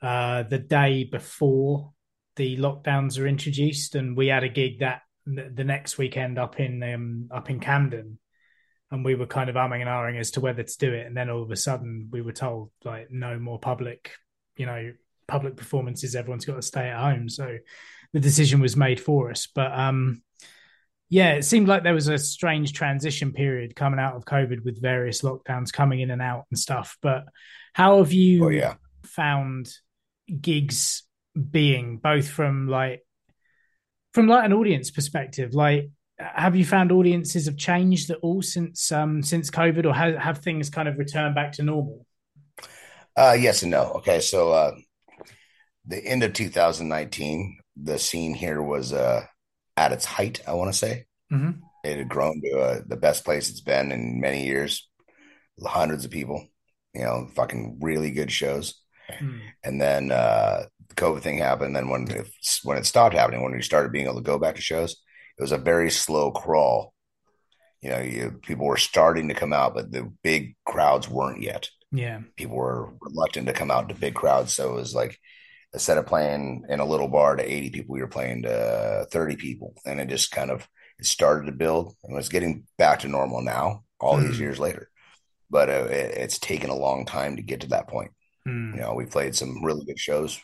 uh, 0.00 0.44
the 0.44 0.58
day 0.58 1.04
before 1.04 1.92
the 2.36 2.56
lockdowns 2.56 3.18
are 3.20 3.26
introduced, 3.26 3.94
and 3.94 4.16
we 4.16 4.28
had 4.28 4.44
a 4.44 4.48
gig 4.48 4.80
that 4.80 5.02
the 5.26 5.64
next 5.64 5.98
weekend 5.98 6.38
up 6.38 6.58
in 6.58 6.82
um, 6.82 7.28
up 7.30 7.50
in 7.50 7.60
Camden, 7.60 8.18
and 8.90 9.04
we 9.04 9.14
were 9.14 9.26
kind 9.26 9.48
of 9.50 9.56
umming 9.56 9.80
and 9.80 9.88
ahhing 9.88 10.18
as 10.18 10.32
to 10.32 10.40
whether 10.40 10.62
to 10.62 10.78
do 10.78 10.92
it, 10.92 11.06
and 11.06 11.16
then 11.16 11.30
all 11.30 11.42
of 11.42 11.50
a 11.50 11.56
sudden 11.56 12.08
we 12.10 12.22
were 12.22 12.32
told 12.32 12.70
like 12.84 13.08
no 13.10 13.38
more 13.38 13.58
public, 13.58 14.12
you 14.56 14.66
know, 14.66 14.92
public 15.28 15.56
performances. 15.56 16.14
Everyone's 16.14 16.44
got 16.44 16.56
to 16.56 16.62
stay 16.62 16.88
at 16.88 16.98
home, 17.00 17.28
so 17.28 17.58
the 18.12 18.20
decision 18.20 18.60
was 18.60 18.76
made 18.76 19.00
for 19.00 19.30
us. 19.30 19.46
But 19.54 19.72
um, 19.72 20.22
yeah, 21.08 21.32
it 21.32 21.44
seemed 21.44 21.68
like 21.68 21.82
there 21.82 21.94
was 21.94 22.08
a 22.08 22.18
strange 22.18 22.72
transition 22.72 23.32
period 23.32 23.76
coming 23.76 24.00
out 24.00 24.16
of 24.16 24.24
COVID 24.24 24.64
with 24.64 24.80
various 24.80 25.22
lockdowns 25.22 25.72
coming 25.72 26.00
in 26.00 26.10
and 26.10 26.22
out 26.22 26.46
and 26.50 26.58
stuff. 26.58 26.96
But 27.02 27.24
how 27.74 27.98
have 27.98 28.12
you 28.12 28.46
Oh 28.46 28.48
yeah. 28.48 28.74
found 29.04 29.70
gigs 30.40 31.02
being 31.50 31.98
both 31.98 32.28
from 32.28 32.68
like 32.68 33.04
from 34.14 34.28
like 34.28 34.44
an 34.44 34.52
audience 34.52 34.90
perspective? 34.90 35.54
Like, 35.54 35.90
have 36.18 36.54
you 36.54 36.64
found 36.64 36.92
audiences 36.92 37.46
have 37.46 37.56
changed 37.56 38.10
at 38.10 38.18
all 38.22 38.42
since 38.42 38.92
um 38.92 39.22
since 39.22 39.50
COVID, 39.50 39.86
or 39.86 39.94
have, 39.94 40.16
have 40.16 40.38
things 40.38 40.70
kind 40.70 40.88
of 40.88 40.98
returned 40.98 41.34
back 41.34 41.52
to 41.52 41.62
normal? 41.62 42.06
Uh, 43.16 43.36
yes 43.38 43.62
and 43.62 43.70
no. 43.70 43.92
Okay, 43.96 44.20
so 44.20 44.52
uh, 44.52 44.72
the 45.86 46.04
end 46.04 46.22
of 46.22 46.32
2019, 46.32 47.58
the 47.76 47.98
scene 47.98 48.34
here 48.34 48.62
was 48.62 48.92
uh, 48.92 49.24
at 49.76 49.92
its 49.92 50.04
height. 50.04 50.40
I 50.46 50.54
want 50.54 50.72
to 50.72 50.78
say 50.78 51.06
Mhm. 51.32 51.60
it 51.84 51.98
had 51.98 52.08
grown 52.08 52.40
to 52.42 52.58
uh, 52.60 52.80
the 52.86 52.96
best 52.96 53.24
place 53.24 53.50
it's 53.50 53.60
been 53.60 53.92
in 53.92 54.20
many 54.20 54.44
years. 54.44 54.88
Hundreds 55.62 56.04
of 56.04 56.10
people, 56.10 56.46
you 56.94 57.02
know, 57.02 57.28
fucking 57.34 57.78
really 57.80 58.10
good 58.10 58.32
shows. 58.32 58.74
Mm. 59.20 59.40
And 59.62 59.80
then 59.80 60.10
uh, 60.10 60.64
COVID 60.96 61.20
thing 61.22 61.38
happened. 61.38 61.74
Then 61.76 61.88
when 61.88 62.10
it, 62.10 62.28
when 62.62 62.78
it 62.78 62.86
stopped 62.86 63.14
happening, 63.14 63.42
when 63.42 63.52
we 63.52 63.62
started 63.62 63.92
being 63.92 64.04
able 64.06 64.16
to 64.16 64.22
go 64.22 64.38
back 64.38 64.56
to 64.56 64.62
shows, 64.62 64.92
it 65.38 65.42
was 65.42 65.52
a 65.52 65.58
very 65.58 65.90
slow 65.90 66.30
crawl. 66.30 66.92
You 67.80 67.90
know, 67.90 68.00
you, 68.00 68.40
people 68.42 68.66
were 68.66 68.76
starting 68.76 69.28
to 69.28 69.34
come 69.34 69.52
out, 69.52 69.74
but 69.74 69.90
the 69.90 70.12
big 70.22 70.54
crowds 70.64 71.08
weren't 71.08 71.42
yet 71.42 71.68
Yeah. 71.90 72.20
people 72.36 72.56
were 72.56 72.92
reluctant 73.00 73.46
to 73.48 73.52
come 73.52 73.70
out 73.70 73.88
to 73.88 73.94
big 73.94 74.14
crowds. 74.14 74.52
So 74.54 74.70
it 74.70 74.74
was 74.76 74.94
like 74.94 75.18
instead 75.72 75.98
of 75.98 76.06
playing 76.06 76.64
in 76.68 76.78
a 76.80 76.84
little 76.84 77.08
bar 77.08 77.34
to 77.36 77.42
80 77.42 77.70
people, 77.70 77.94
we 77.94 78.00
were 78.00 78.06
playing 78.08 78.42
to 78.42 79.06
30 79.10 79.36
people. 79.36 79.74
And 79.84 80.00
it 80.00 80.08
just 80.08 80.30
kind 80.30 80.50
of 80.50 80.68
it 80.98 81.06
started 81.06 81.46
to 81.46 81.52
build 81.52 81.96
and 82.04 82.16
it's 82.18 82.28
getting 82.28 82.64
back 82.78 83.00
to 83.00 83.08
normal 83.08 83.42
now, 83.42 83.82
all 83.98 84.16
these 84.18 84.36
Mhm. 84.36 84.40
years 84.40 84.58
later. 84.60 84.88
But 85.50 85.68
uh, 85.68 85.86
it, 85.90 86.16
it's 86.18 86.38
taken 86.38 86.70
a 86.70 86.74
long 86.76 87.04
time 87.04 87.36
to 87.36 87.42
get 87.42 87.62
to 87.62 87.68
that 87.68 87.88
point. 87.88 88.12
Mm. 88.46 88.74
You 88.76 88.80
know, 88.80 88.94
we 88.94 89.06
played 89.06 89.34
some 89.34 89.64
really 89.64 89.84
good 89.84 89.98
shows 89.98 90.40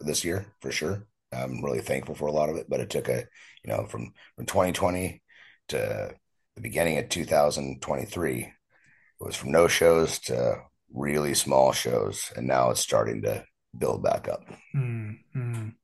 this 0.00 0.24
year 0.24 0.46
for 0.60 0.70
sure. 0.70 1.06
I'm 1.32 1.62
really 1.62 1.80
thankful 1.80 2.14
for 2.14 2.26
a 2.26 2.32
lot 2.32 2.48
of 2.48 2.56
it, 2.56 2.66
but 2.68 2.80
it 2.80 2.90
took 2.90 3.08
a, 3.08 3.24
you 3.64 3.72
know, 3.72 3.86
from, 3.86 4.12
from 4.36 4.46
2020 4.46 5.22
to 5.68 6.14
the 6.54 6.60
beginning 6.60 6.98
of 6.98 7.08
2023, 7.08 8.40
it 8.40 8.50
was 9.20 9.36
from 9.36 9.52
no 9.52 9.68
shows 9.68 10.18
to 10.20 10.56
really 10.92 11.34
small 11.34 11.72
shows. 11.72 12.32
And 12.36 12.46
now 12.46 12.70
it's 12.70 12.80
starting 12.80 13.22
to 13.22 13.44
build 13.76 14.02
back 14.02 14.28
up. 14.28 14.44
Mm, 14.74 15.18
mm. 15.36 15.74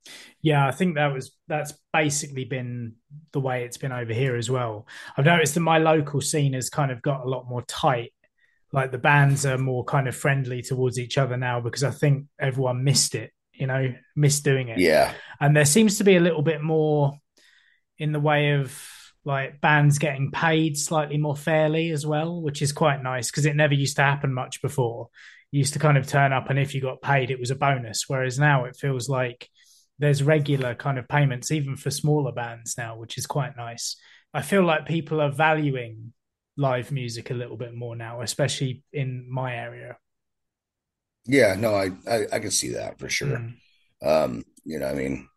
Yeah, 0.40 0.66
I 0.66 0.70
think 0.70 0.94
that 0.94 1.12
was 1.12 1.32
that's 1.46 1.74
basically 1.92 2.44
been 2.44 2.94
the 3.32 3.40
way 3.40 3.64
it's 3.64 3.76
been 3.76 3.92
over 3.92 4.12
here 4.12 4.36
as 4.36 4.50
well. 4.50 4.86
I've 5.16 5.26
noticed 5.26 5.54
that 5.54 5.60
my 5.60 5.78
local 5.78 6.20
scene 6.20 6.54
has 6.54 6.70
kind 6.70 6.90
of 6.90 7.02
got 7.02 7.24
a 7.24 7.28
lot 7.28 7.48
more 7.48 7.62
tight. 7.62 8.12
Like 8.72 8.90
the 8.90 8.98
bands 8.98 9.44
are 9.44 9.58
more 9.58 9.84
kind 9.84 10.08
of 10.08 10.16
friendly 10.16 10.62
towards 10.62 10.98
each 10.98 11.18
other 11.18 11.36
now 11.36 11.60
because 11.60 11.84
I 11.84 11.90
think 11.90 12.26
everyone 12.40 12.84
missed 12.84 13.14
it 13.14 13.30
you 13.52 13.66
know, 13.66 13.94
miss 14.16 14.40
doing 14.40 14.68
it. 14.68 14.78
Yeah. 14.78 15.12
And 15.40 15.56
there 15.56 15.64
seems 15.64 15.98
to 15.98 16.04
be 16.04 16.16
a 16.16 16.20
little 16.20 16.42
bit 16.42 16.62
more 16.62 17.12
in 17.98 18.12
the 18.12 18.20
way 18.20 18.52
of 18.52 18.76
like 19.24 19.60
bands 19.60 19.98
getting 19.98 20.30
paid 20.30 20.76
slightly 20.76 21.16
more 21.16 21.36
fairly 21.36 21.90
as 21.90 22.04
well, 22.04 22.42
which 22.42 22.62
is 22.62 22.72
quite 22.72 23.02
nice 23.02 23.30
because 23.30 23.46
it 23.46 23.54
never 23.54 23.74
used 23.74 23.96
to 23.96 24.02
happen 24.02 24.32
much 24.32 24.60
before. 24.62 25.08
You 25.50 25.58
used 25.58 25.74
to 25.74 25.78
kind 25.78 25.98
of 25.98 26.06
turn 26.06 26.32
up 26.32 26.50
and 26.50 26.58
if 26.58 26.74
you 26.74 26.80
got 26.80 27.02
paid, 27.02 27.30
it 27.30 27.38
was 27.38 27.50
a 27.50 27.56
bonus. 27.56 28.04
Whereas 28.08 28.38
now 28.38 28.64
it 28.64 28.76
feels 28.76 29.08
like 29.08 29.48
there's 29.98 30.22
regular 30.22 30.74
kind 30.74 30.98
of 30.98 31.06
payments, 31.06 31.52
even 31.52 31.76
for 31.76 31.90
smaller 31.90 32.32
bands 32.32 32.76
now, 32.76 32.96
which 32.96 33.18
is 33.18 33.26
quite 33.26 33.56
nice. 33.56 33.96
I 34.34 34.42
feel 34.42 34.64
like 34.64 34.86
people 34.86 35.20
are 35.20 35.30
valuing 35.30 36.12
live 36.56 36.90
music 36.90 37.30
a 37.30 37.34
little 37.34 37.56
bit 37.56 37.74
more 37.74 37.94
now, 37.94 38.22
especially 38.22 38.82
in 38.92 39.26
my 39.30 39.54
area. 39.54 39.96
Yeah, 41.26 41.54
no, 41.58 41.74
I 41.74 41.90
I, 42.08 42.26
I 42.32 42.38
can 42.38 42.50
see 42.50 42.70
that 42.70 42.98
for 42.98 43.08
sure. 43.08 43.38
Mm. 43.38 43.54
Um, 44.04 44.44
you 44.64 44.78
know, 44.78 44.86
I 44.88 44.94
mean, 44.94 45.28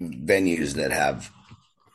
venues 0.00 0.74
that 0.74 0.90
have 0.90 1.30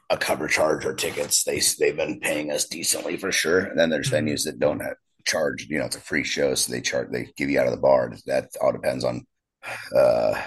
a 0.10 0.18
cover 0.18 0.48
charge 0.48 0.86
or 0.86 0.94
tickets, 0.94 1.44
they 1.44 1.62
they've 1.80 1.98
been 1.98 2.20
paying 2.20 2.52
us 2.52 2.66
decently 2.66 3.18
for 3.18 3.32
sure. 3.32 3.60
And 3.60 3.78
then 3.80 3.90
there's 3.90 4.10
Mhm. 4.10 4.24
venues 4.30 4.46
that 4.46 4.60
don't 4.60 4.80
have 4.80 4.96
charge. 5.26 5.68
You 5.70 5.80
know, 5.80 5.86
it's 5.86 5.98
a 5.98 6.02
free 6.02 6.24
show, 6.24 6.56
so 6.56 6.72
they 6.72 6.80
charge. 6.82 7.10
They 7.12 7.30
give 7.36 7.50
you 7.50 7.60
out 7.60 7.68
of 7.68 7.74
the 7.74 7.82
bar. 7.82 8.14
That 8.26 8.50
all 8.62 8.72
depends 8.72 9.04
on 9.04 9.26
uh, 9.94 10.42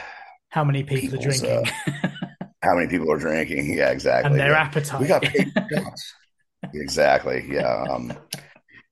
How 0.48 0.64
many 0.64 0.82
people 0.82 1.18
are 1.18 1.22
drinking 1.22 1.64
how 2.62 2.74
many 2.74 2.88
people 2.88 3.10
are 3.10 3.18
drinking. 3.18 3.72
Yeah, 3.74 3.90
exactly. 3.90 4.30
and 4.30 4.38
their 4.40 4.50
Yeah. 4.52 4.62
appetite? 4.62 5.00
We 5.00 5.06
got 5.06 5.22
paid 5.22 5.50
exactly. 6.74 7.46
Yeah. 7.50 7.84
Um, 7.90 8.12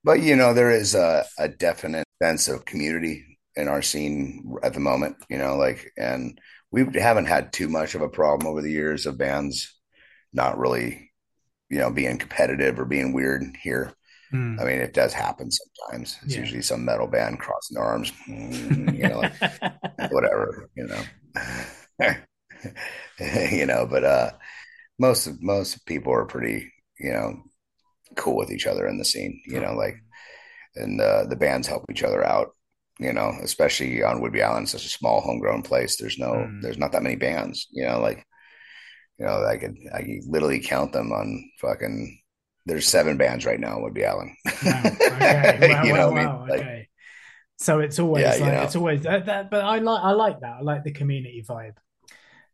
but 0.05 0.21
you 0.21 0.37
know, 0.37 0.55
there 0.55 0.71
is 0.71 0.95
a, 0.95 1.25
a 1.39 1.49
definite 1.49 2.07
sense 2.23 2.49
of 2.49 2.65
community 2.65 3.25
in 3.59 3.69
our 3.69 3.83
scene 3.83 4.57
at 4.65 4.75
the 4.75 4.81
moment. 4.81 5.17
You 5.31 5.39
know, 5.39 5.57
like, 5.57 5.93
and 5.99 6.41
we 6.73 6.87
haven't 7.01 7.27
had 7.27 7.53
too 7.53 7.69
much 7.69 7.97
of 7.97 8.03
a 8.03 8.11
problem 8.11 8.49
over 8.49 8.63
the 8.63 8.73
years 8.73 9.07
of 9.07 9.19
bands 9.19 9.75
not 10.33 10.59
really, 10.59 11.13
you 11.71 11.79
know, 11.79 11.91
being 11.91 12.19
competitive 12.19 12.81
or 12.81 12.87
being 12.87 13.13
weird 13.15 13.45
here. 13.63 13.95
Mm. 14.35 14.61
I 14.61 14.65
mean, 14.65 14.79
it 14.81 14.95
does 14.95 15.15
happen 15.15 15.51
sometimes. 15.51 16.19
It's 16.25 16.35
Yeah. 16.35 16.41
usually 16.41 16.63
some 16.63 16.85
metal 16.85 17.09
band 17.09 17.41
crossing 17.41 17.77
their 17.77 17.85
arms, 17.85 18.13
you 18.29 19.07
know, 19.09 19.19
like, 19.19 19.33
whatever, 20.11 20.69
you 20.77 20.87
know, 20.87 21.09
you 23.21 23.67
know, 23.67 23.87
but, 23.87 24.05
uh, 24.05 24.31
most 24.99 25.27
of, 25.27 25.43
most 25.43 25.87
people 25.87 26.13
are 26.13 26.27
pretty, 26.27 26.73
you 26.99 27.13
know, 27.13 27.45
cool 28.17 28.37
with 28.37 28.51
each 28.53 28.67
other 28.67 28.87
in 28.89 28.99
the 28.99 29.05
scene, 29.05 29.41
you 29.47 29.61
know, 29.61 29.75
like, 29.75 29.97
and, 30.77 31.01
uh, 31.01 31.25
the 31.27 31.37
bands 31.37 31.69
help 31.69 31.85
each 31.91 32.05
other 32.05 32.25
out, 32.25 32.51
you 32.99 33.13
know, 33.13 33.33
especially 33.43 34.03
on 34.03 34.21
Whidbey 34.21 34.43
Island, 34.45 34.69
such 34.69 34.87
a 34.87 34.89
small 34.91 35.21
homegrown 35.21 35.63
place. 35.63 35.97
There's 35.97 36.19
no, 36.19 36.49
Mm. 36.49 36.61
there's 36.61 36.79
not 36.79 36.93
that 36.93 37.03
many 37.03 37.17
bands, 37.17 37.69
you 37.71 37.87
know, 37.87 38.01
like, 38.01 38.25
you 39.19 39.27
know, 39.27 39.45
I 39.45 39.57
could, 39.59 39.77
I 39.95 40.03
could 40.03 40.25
literally 40.29 40.61
count 40.61 40.93
them 40.93 41.13
on 41.13 41.51
fucking, 41.61 42.21
there's 42.67 42.89
seven 42.89 43.17
bands 43.17 43.47
right 43.47 43.61
now 43.61 43.79
in 43.79 43.85
Whidbey 43.85 44.09
Island. 44.09 44.33
Wow, 44.63 44.99
okay. 45.13 45.61
Wow, 45.65 45.87
you 45.87 45.93
wow, 45.93 45.95
know 45.95 46.11
I 46.11 46.15
mean? 46.15 46.39
Like, 46.49 46.63
okay. 46.63 46.89
So 47.59 47.81
it's 47.81 47.99
always 47.99 48.35
Yeah, 48.35 48.37
like 48.41 48.45
you 48.45 48.51
know. 48.53 48.71
it's 48.71 48.77
always 48.77 49.03
that, 49.05 49.27
that, 49.27 49.51
but 49.51 49.65
I 49.65 49.79
like 49.79 50.03
I 50.05 50.13
like 50.13 50.41
that. 50.41 50.59
I 50.59 50.63
like 50.63 50.85
the 50.85 50.93
community 50.93 51.45
vibe. 51.49 51.77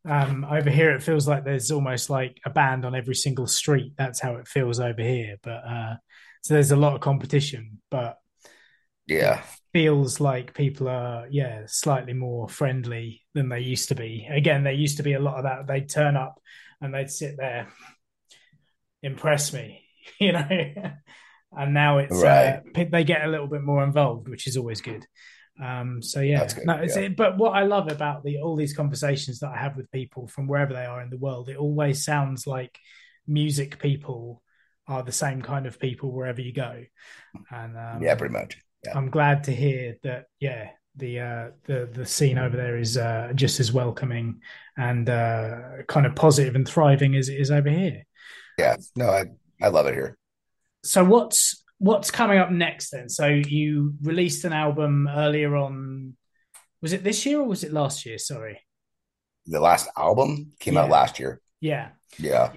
Um, 0.06 0.44
over 0.44 0.70
here, 0.70 0.92
it 0.92 1.02
feels 1.02 1.28
like 1.28 1.44
there's 1.44 1.70
almost 1.72 2.10
like 2.10 2.40
a 2.46 2.50
band 2.50 2.84
on 2.86 2.94
every 2.94 3.14
single 3.16 3.46
street. 3.46 3.94
That's 3.98 4.20
how 4.20 4.36
it 4.36 4.48
feels 4.48 4.80
over 4.80 5.02
here. 5.02 5.36
But 5.42 5.64
uh, 5.66 5.96
so 6.42 6.54
there's 6.54 6.72
a 6.72 6.76
lot 6.76 6.94
of 6.94 7.00
competition, 7.02 7.80
but 7.90 8.18
yeah. 9.06 9.42
Feels 9.74 10.20
like 10.20 10.54
people 10.54 10.88
are 10.88 11.26
yeah 11.30 11.64
slightly 11.66 12.12
more 12.14 12.48
friendly 12.48 13.20
than 13.34 13.48
they 13.50 13.60
used 13.60 13.88
to 13.90 13.94
be. 13.96 14.26
Again, 14.30 14.62
there 14.62 14.72
used 14.72 14.96
to 14.98 15.02
be 15.02 15.12
a 15.14 15.20
lot 15.20 15.36
of 15.36 15.42
that. 15.44 15.66
They'd 15.66 15.88
turn 15.88 16.16
up 16.16 16.40
and 16.80 16.94
they'd 16.94 17.10
sit 17.10 17.36
there, 17.36 17.66
impress 19.02 19.52
me, 19.52 19.84
you 20.20 20.32
know. 20.32 20.48
and 21.52 21.74
now 21.74 21.98
it's 21.98 22.22
Right. 22.22 22.62
uh, 22.76 22.84
they 22.90 23.04
get 23.04 23.24
a 23.24 23.28
little 23.28 23.48
bit 23.48 23.62
more 23.62 23.82
involved, 23.84 24.28
which 24.28 24.46
is 24.46 24.56
always 24.56 24.80
good. 24.80 25.04
Um, 25.62 26.02
so 26.02 26.20
yeah, 26.20 26.46
good, 26.46 26.66
no, 26.66 26.74
it's, 26.74 26.96
yeah. 26.96 27.08
but 27.08 27.36
what 27.36 27.50
I 27.50 27.64
love 27.64 27.90
about 27.90 28.24
the 28.24 28.38
all 28.38 28.56
these 28.56 28.74
conversations 28.76 29.40
that 29.40 29.50
I 29.50 29.56
have 29.58 29.76
with 29.76 29.90
people 29.92 30.26
from 30.28 30.46
wherever 30.48 30.72
they 30.72 30.84
are 30.86 31.02
in 31.02 31.10
the 31.10 31.18
world, 31.18 31.48
it 31.48 31.56
always 31.56 32.04
sounds 32.04 32.46
like 32.46 32.78
music 33.26 33.78
people 33.78 34.42
are 34.86 35.02
the 35.02 35.12
same 35.12 35.42
kind 35.42 35.66
of 35.66 35.78
people 35.80 36.12
wherever 36.12 36.40
you 36.40 36.52
go. 36.52 36.84
And 37.50 37.76
um, 37.76 38.02
Yeah, 38.02 38.14
pretty 38.16 38.32
much. 38.34 38.56
Yeah. 38.84 38.96
I'm 38.96 39.10
glad 39.10 39.44
to 39.44 39.52
hear 39.52 39.96
that. 40.02 40.26
Yeah, 40.40 40.70
the 40.96 41.20
uh, 41.20 41.48
the 41.64 41.88
the 41.92 42.06
scene 42.06 42.38
over 42.38 42.56
there 42.56 42.78
is 42.78 42.96
uh, 42.96 43.32
just 43.34 43.60
as 43.60 43.72
welcoming 43.72 44.40
and 44.76 45.08
uh, 45.08 45.82
kind 45.88 46.06
of 46.06 46.14
positive 46.14 46.54
and 46.54 46.66
thriving 46.66 47.16
as 47.16 47.28
it 47.28 47.40
is 47.40 47.50
over 47.50 47.70
here. 47.70 48.04
Yeah. 48.58 48.76
No, 48.96 49.08
I, 49.08 49.24
I 49.60 49.68
love 49.68 49.86
it 49.86 49.94
here. 49.94 50.16
So 50.84 51.04
what's 51.04 51.64
what's 51.78 52.10
coming 52.10 52.38
up 52.38 52.50
next 52.50 52.90
then? 52.90 53.08
So 53.08 53.26
you 53.26 53.94
released 54.02 54.44
an 54.44 54.52
album 54.52 55.08
earlier 55.08 55.56
on. 55.56 56.16
Was 56.82 56.92
it 56.92 57.02
this 57.02 57.24
year 57.24 57.40
or 57.40 57.46
was 57.46 57.64
it 57.64 57.72
last 57.72 58.04
year? 58.04 58.18
Sorry. 58.18 58.60
The 59.46 59.60
last 59.60 59.88
album 59.96 60.52
came 60.60 60.76
out 60.76 60.90
last 60.90 61.18
year. 61.18 61.40
Yeah. 61.60 61.90
Yeah. 62.18 62.52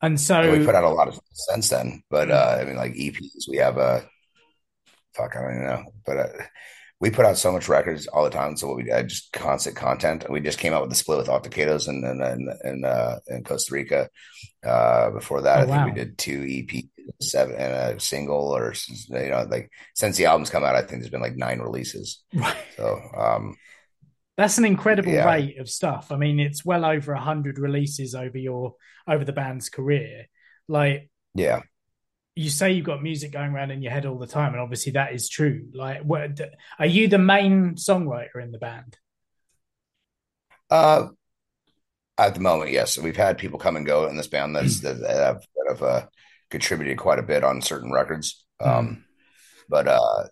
And 0.00 0.20
so 0.20 0.40
And 0.40 0.58
we 0.58 0.64
put 0.64 0.74
out 0.74 0.84
a 0.84 0.88
lot 0.88 1.08
of 1.08 1.18
since 1.32 1.68
then, 1.68 2.02
but 2.10 2.30
uh, 2.30 2.58
I 2.60 2.64
mean, 2.64 2.76
like 2.76 2.94
EPs, 2.94 3.48
we 3.48 3.58
have 3.58 3.78
a 3.78 4.04
fuck, 5.14 5.36
I 5.36 5.42
don't 5.42 5.54
even 5.56 5.66
know, 5.66 5.84
but 6.06 6.16
uh, 6.16 6.26
we 7.00 7.10
put 7.10 7.26
out 7.26 7.36
so 7.36 7.50
much 7.52 7.68
records 7.68 8.06
all 8.06 8.24
the 8.24 8.30
time. 8.30 8.56
So 8.56 8.68
what 8.68 8.76
we 8.76 8.84
did, 8.84 9.08
just 9.08 9.32
constant 9.32 9.76
content. 9.76 10.30
We 10.30 10.40
just 10.40 10.58
came 10.58 10.72
out 10.72 10.82
with 10.82 10.90
the 10.90 10.96
split 10.96 11.18
with 11.18 11.26
Octacados 11.28 11.88
and 11.88 12.04
and 12.04 12.22
and 12.22 12.48
in, 12.64 12.84
uh, 12.84 13.18
in 13.28 13.44
Costa 13.44 13.74
Rica. 13.74 14.08
Uh, 14.64 15.10
before 15.10 15.42
that, 15.42 15.58
Oh, 15.58 15.62
I 15.62 15.66
think 15.66 15.76
wow. 15.78 15.84
we 15.86 15.92
did 15.92 16.16
two 16.16 16.46
EP, 16.48 16.84
seven 17.20 17.56
and 17.56 17.96
a 17.96 18.00
single, 18.00 18.56
or 18.56 18.72
you 19.08 19.30
know, 19.30 19.46
like 19.50 19.70
since 19.96 20.16
the 20.16 20.26
album's 20.26 20.50
come 20.50 20.62
out, 20.62 20.76
I 20.76 20.82
think 20.82 21.02
there's 21.02 21.10
been 21.10 21.20
like 21.20 21.36
nine 21.36 21.58
releases. 21.58 22.22
right. 22.34 22.56
So 22.76 23.00
um, 23.16 23.56
That's 24.36 24.58
an 24.58 24.64
incredible 24.64 25.12
Yeah. 25.12 25.26
rate 25.26 25.58
of 25.58 25.68
stuff. 25.68 26.12
I 26.12 26.16
mean, 26.16 26.38
it's 26.38 26.64
well 26.64 26.84
over 26.84 27.12
a 27.12 27.20
hundred 27.20 27.58
releases 27.58 28.14
over 28.14 28.38
your 28.38 28.76
over 29.08 29.24
the 29.24 29.32
band's 29.32 29.68
career. 29.68 30.26
Like 30.68 31.10
yeah, 31.34 31.62
you 32.34 32.50
say 32.50 32.72
you've 32.72 32.86
got 32.86 33.02
music 33.02 33.32
going 33.32 33.52
around 33.52 33.70
in 33.70 33.82
your 33.82 33.92
head 33.92 34.06
all 34.06 34.18
the 34.18 34.26
time, 34.26 34.52
and 34.52 34.60
obviously 34.60 34.92
that 34.92 35.12
is 35.12 35.28
true. 35.28 35.68
Like, 35.74 36.02
what 36.02 36.40
are 36.78 36.86
you 36.86 37.08
the 37.08 37.18
main 37.18 37.74
songwriter 37.74 38.42
in 38.42 38.52
the 38.52 38.58
band? 38.58 38.96
Uh, 40.70 41.08
at 42.16 42.34
the 42.34 42.40
moment, 42.40 42.70
yes. 42.70 42.96
We've 42.98 43.16
had 43.16 43.38
people 43.38 43.58
come 43.58 43.76
and 43.76 43.86
go 43.86 44.06
in 44.06 44.16
this 44.16 44.28
band 44.28 44.56
that's 44.56 44.80
that 44.80 44.96
have, 45.00 45.42
that 45.56 45.66
have 45.68 45.82
uh, 45.82 46.06
contributed 46.50 46.98
quite 46.98 47.18
a 47.18 47.22
bit 47.22 47.44
on 47.44 47.60
certain 47.60 47.92
records. 47.92 48.44
Um, 48.60 49.04
but 49.68 49.88
uh, 49.88 50.24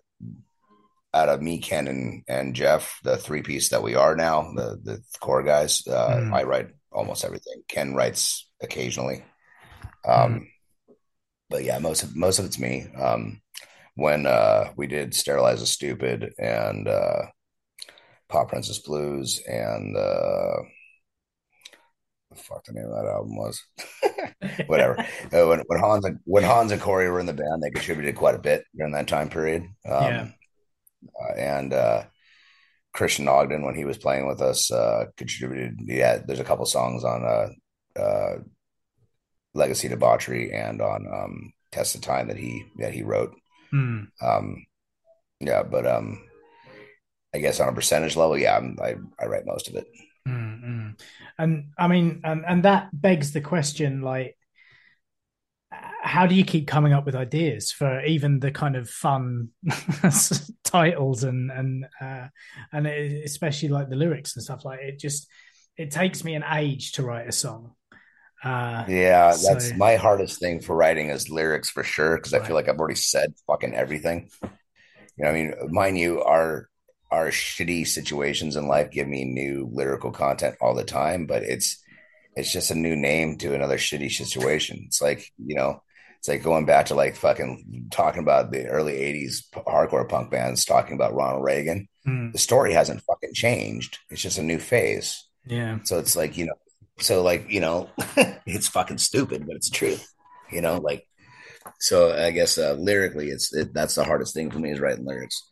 out 1.13 1.29
of 1.29 1.41
me, 1.41 1.59
Ken, 1.59 1.87
and, 1.87 2.23
and 2.27 2.55
Jeff, 2.55 2.99
the 3.03 3.17
three 3.17 3.41
piece 3.41 3.69
that 3.69 3.83
we 3.83 3.95
are 3.95 4.15
now, 4.15 4.53
the 4.55 4.79
the 4.81 5.03
core 5.19 5.43
guys, 5.43 5.85
uh, 5.87 6.17
Mm. 6.21 6.33
I 6.33 6.43
write 6.43 6.69
almost 6.91 7.25
everything. 7.25 7.63
Ken 7.67 7.93
writes 7.93 8.49
occasionally. 8.61 9.23
Um, 10.07 10.47
but 11.51 11.63
yeah, 11.63 11.77
most 11.77 12.03
of 12.03 12.15
most 12.15 12.39
of 12.39 12.45
it's 12.45 12.57
me. 12.57 12.87
Um, 12.99 13.41
when 13.95 14.25
uh, 14.25 14.71
we 14.77 14.87
did 14.87 15.13
Sterilize 15.13 15.61
a 15.61 15.67
Stupid 15.67 16.33
and 16.39 16.87
uh, 16.87 17.23
Pop 18.29 18.49
Princess 18.49 18.79
Blues 18.79 19.41
and 19.47 19.95
uh, 19.95 20.61
the 22.29 22.35
fuck 22.37 22.63
the 22.63 22.73
name 22.73 22.85
of 22.85 22.91
that 22.91 23.11
album 23.11 23.35
was. 23.35 23.61
Whatever. 24.67 25.05
Uh, 25.33 25.47
when 25.47 25.59
when 25.67 25.79
Hans 25.79 26.05
and 26.05 26.19
when 26.25 26.43
Hans 26.43 26.71
and 26.71 26.81
Corey 26.81 27.09
were 27.09 27.19
in 27.19 27.25
the 27.25 27.33
band, 27.33 27.61
they 27.61 27.69
contributed 27.69 28.15
quite 28.15 28.35
a 28.35 28.39
bit 28.39 28.65
during 28.75 28.91
that 28.93 29.07
time 29.07 29.29
period. 29.29 29.63
Um, 29.85 30.11
Yeah. 30.11 30.27
uh, 31.21 31.33
and 31.37 31.73
uh, 31.73 32.03
Christian 32.93 33.27
Ogden, 33.29 33.63
when 33.63 33.75
he 33.75 33.85
was 33.85 33.97
playing 33.97 34.27
with 34.27 34.41
us, 34.41 34.71
uh, 34.71 35.05
contributed. 35.15 35.79
Yeah, 35.83 36.17
there's 36.17 36.41
a 36.41 36.43
couple 36.43 36.65
songs 36.65 37.05
on 37.05 37.23
uh, 37.23 37.99
uh, 37.99 38.35
Legacy 39.53 39.87
Debauchery 39.87 40.53
and 40.53 40.81
on 40.81 41.07
um, 41.07 41.53
Test 41.71 41.95
of 41.95 42.01
Time 42.01 42.27
that 42.27 42.37
he 42.37 42.65
that 42.77 42.93
he 42.93 43.03
wrote. 43.03 43.33
Hmm. 43.69 44.03
Um, 44.21 44.65
yeah, 45.39 45.63
but 45.63 45.87
um, 45.87 46.23
I 47.33 47.39
guess 47.39 47.59
on 47.59 47.69
a 47.69 47.73
percentage 47.73 48.15
level, 48.15 48.37
yeah, 48.37 48.57
I'm, 48.57 48.77
I 48.81 48.95
I 49.19 49.25
write 49.25 49.45
most 49.45 49.69
of 49.69 49.75
it. 49.75 49.87
Mm, 50.27 50.63
mm. 50.63 51.01
And 51.37 51.71
I 51.77 51.87
mean, 51.87 52.21
and 52.23 52.43
and 52.47 52.63
that 52.63 52.89
begs 52.93 53.31
the 53.31 53.41
question, 53.41 54.01
like, 54.01 54.37
how 55.71 56.27
do 56.27 56.35
you 56.35 56.43
keep 56.43 56.67
coming 56.67 56.93
up 56.93 57.05
with 57.05 57.15
ideas 57.15 57.71
for 57.71 58.03
even 58.05 58.39
the 58.39 58.51
kind 58.51 58.75
of 58.75 58.89
fun 58.89 59.49
titles 60.63 61.23
and 61.23 61.51
and 61.51 61.85
uh, 61.99 62.27
and 62.71 62.87
especially 62.87 63.69
like 63.69 63.89
the 63.89 63.95
lyrics 63.95 64.35
and 64.35 64.43
stuff 64.43 64.65
like 64.65 64.79
it 64.81 64.99
just 64.99 65.27
it 65.77 65.91
takes 65.91 66.23
me 66.23 66.35
an 66.35 66.43
age 66.51 66.93
to 66.93 67.03
write 67.03 67.27
a 67.27 67.31
song. 67.31 67.73
Uh, 68.43 68.83
Yeah, 68.87 69.27
that's 69.31 69.69
So- 69.69 69.75
my 69.75 69.95
hardest 69.95 70.39
thing 70.39 70.61
for 70.61 70.75
writing 70.75 71.09
is 71.09 71.29
lyrics 71.29 71.69
for 71.69 71.83
sure 71.83 72.15
because 72.17 72.33
I 72.33 72.39
feel 72.45 72.55
like 72.55 72.67
I've 72.67 72.79
already 72.79 72.95
said 72.95 73.33
fucking 73.47 73.73
everything. 73.75 74.29
You 74.41 74.49
know, 75.25 75.29
I 75.29 75.33
mean, 75.33 75.53
mind 75.69 75.97
you, 75.97 76.21
our 76.23 76.67
our 77.11 77.27
shitty 77.27 77.85
situations 77.85 78.55
in 78.55 78.67
life 78.67 78.89
give 78.89 79.05
me 79.07 79.25
new 79.25 79.69
lyrical 79.71 80.11
content 80.11 80.55
all 80.61 80.73
the 80.73 80.85
time, 80.85 81.25
but 81.25 81.43
it's 81.43 81.83
it's 82.37 82.51
just 82.53 82.71
a 82.71 82.75
new 82.75 82.95
name 82.95 83.37
to 83.39 83.53
another 83.53 83.77
shitty 83.77 84.09
situation. 84.09 84.83
It's 84.87 85.01
like, 85.01 85.29
you 85.37 85.55
know, 85.55 85.83
it's 86.19 86.29
like 86.29 86.41
going 86.41 86.65
back 86.65 86.85
to 86.85 86.95
like 86.95 87.17
fucking 87.17 87.87
talking 87.91 88.21
about 88.23 88.51
the 88.51 88.67
early 88.67 88.93
80s 88.93 89.43
hardcore 89.67 90.07
punk 90.07 90.31
bands 90.31 90.63
talking 90.63 90.95
about 90.95 91.13
Ronald 91.13 91.43
Reagan. 91.43 91.89
Mm. 92.07 92.31
The 92.31 92.37
story 92.39 92.71
hasn't 92.73 93.01
fucking 93.03 93.33
changed. 93.33 93.99
It's 94.09 94.21
just 94.21 94.37
a 94.39 94.43
new 94.43 94.57
phase. 94.59 95.27
Yeah. 95.45 95.79
So 95.83 95.99
it's 95.99 96.15
like, 96.15 96.37
you 96.37 96.45
know, 96.45 96.53
so 97.01 97.23
like, 97.23 97.49
you 97.49 97.59
know, 97.59 97.89
it's 98.45 98.67
fucking 98.67 98.99
stupid, 98.99 99.45
but 99.45 99.55
it's 99.55 99.69
true. 99.69 99.97
You 100.51 100.61
know, 100.61 100.77
like 100.77 101.07
so 101.79 102.13
I 102.13 102.31
guess 102.31 102.57
uh, 102.57 102.73
lyrically 102.73 103.29
it's 103.29 103.53
it, 103.53 103.73
that's 103.73 103.95
the 103.95 104.03
hardest 104.03 104.33
thing 104.33 104.51
for 104.51 104.59
me 104.59 104.71
is 104.71 104.79
writing 104.79 105.05
lyrics. 105.05 105.47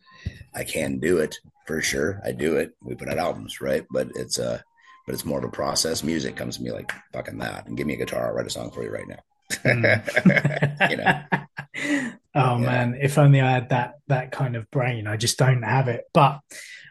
I 0.54 0.64
can 0.64 1.00
do 1.00 1.20
it 1.20 1.36
for 1.66 1.82
sure. 1.82 2.22
I 2.26 2.32
do 2.32 2.58
it. 2.58 2.72
We 2.82 2.96
put 2.96 3.10
out 3.10 3.18
albums, 3.18 3.62
right? 3.62 3.86
But 3.92 4.10
it's 4.16 4.40
uh 4.40 4.60
but 5.06 5.14
it's 5.14 5.26
more 5.26 5.40
of 5.40 5.46
a 5.46 5.50
process. 5.50 6.04
Music 6.04 6.36
comes 6.36 6.58
to 6.58 6.64
me 6.64 6.72
like 6.72 6.92
fucking 7.14 7.38
that. 7.40 7.68
And 7.68 7.78
give 7.78 7.88
me 7.88 7.94
a 7.94 7.98
guitar, 7.98 8.28
I'll 8.28 8.34
write 8.34 8.48
a 8.48 8.50
song 8.50 8.72
for 8.72 8.84
you 8.84 8.92
right 8.92 9.08
now. 9.08 9.20
Mm. 9.64 10.90
you 10.90 10.98
know. 10.98 12.14
Oh 12.36 12.58
yeah. 12.58 12.66
man, 12.66 12.98
if 13.02 13.18
only 13.18 13.42
I 13.42 13.52
had 13.52 13.70
that 13.70 13.96
that 14.08 14.32
kind 14.32 14.56
of 14.56 14.70
brain. 14.72 15.08
I 15.08 15.18
just 15.18 15.38
don't 15.38 15.64
have 15.64 15.88
it. 15.88 16.06
But 16.14 16.40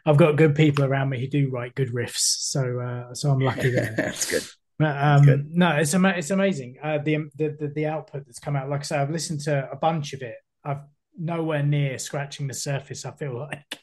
I've 0.09 0.17
got 0.17 0.37
good 0.37 0.55
people 0.55 0.85
around 0.85 1.11
me 1.11 1.21
who 1.21 1.27
do 1.27 1.51
write 1.51 1.75
good 1.75 1.93
riffs, 1.93 2.39
so 2.39 2.81
uh, 2.81 3.15
so 3.15 3.31
I'm 3.31 3.41
lucky 3.41 3.71
there. 3.71 3.93
that's 3.97 4.31
good. 4.31 4.43
Um, 4.81 5.23
good. 5.23 5.51
No, 5.51 5.73
it's 5.73 5.95
ama- 5.95 6.15
it's 6.17 6.31
amazing. 6.31 6.77
Uh, 6.83 6.97
the, 6.97 7.29
the, 7.37 7.57
the 7.61 7.69
the 7.75 7.87
output 7.87 8.25
that's 8.25 8.39
come 8.39 8.57
out. 8.57 8.71
Like 8.71 8.81
I 8.81 8.85
say, 8.85 8.97
I've 8.97 9.11
listened 9.11 9.41
to 9.41 9.69
a 9.71 9.77
bunch 9.77 10.15
of 10.15 10.23
it. 10.23 10.37
I've 10.65 10.81
nowhere 11.19 11.63
near 11.63 11.99
scratching 11.99 12.47
the 12.47 12.55
surface. 12.55 13.05
I 13.05 13.11
feel 13.11 13.37
like, 13.51 13.81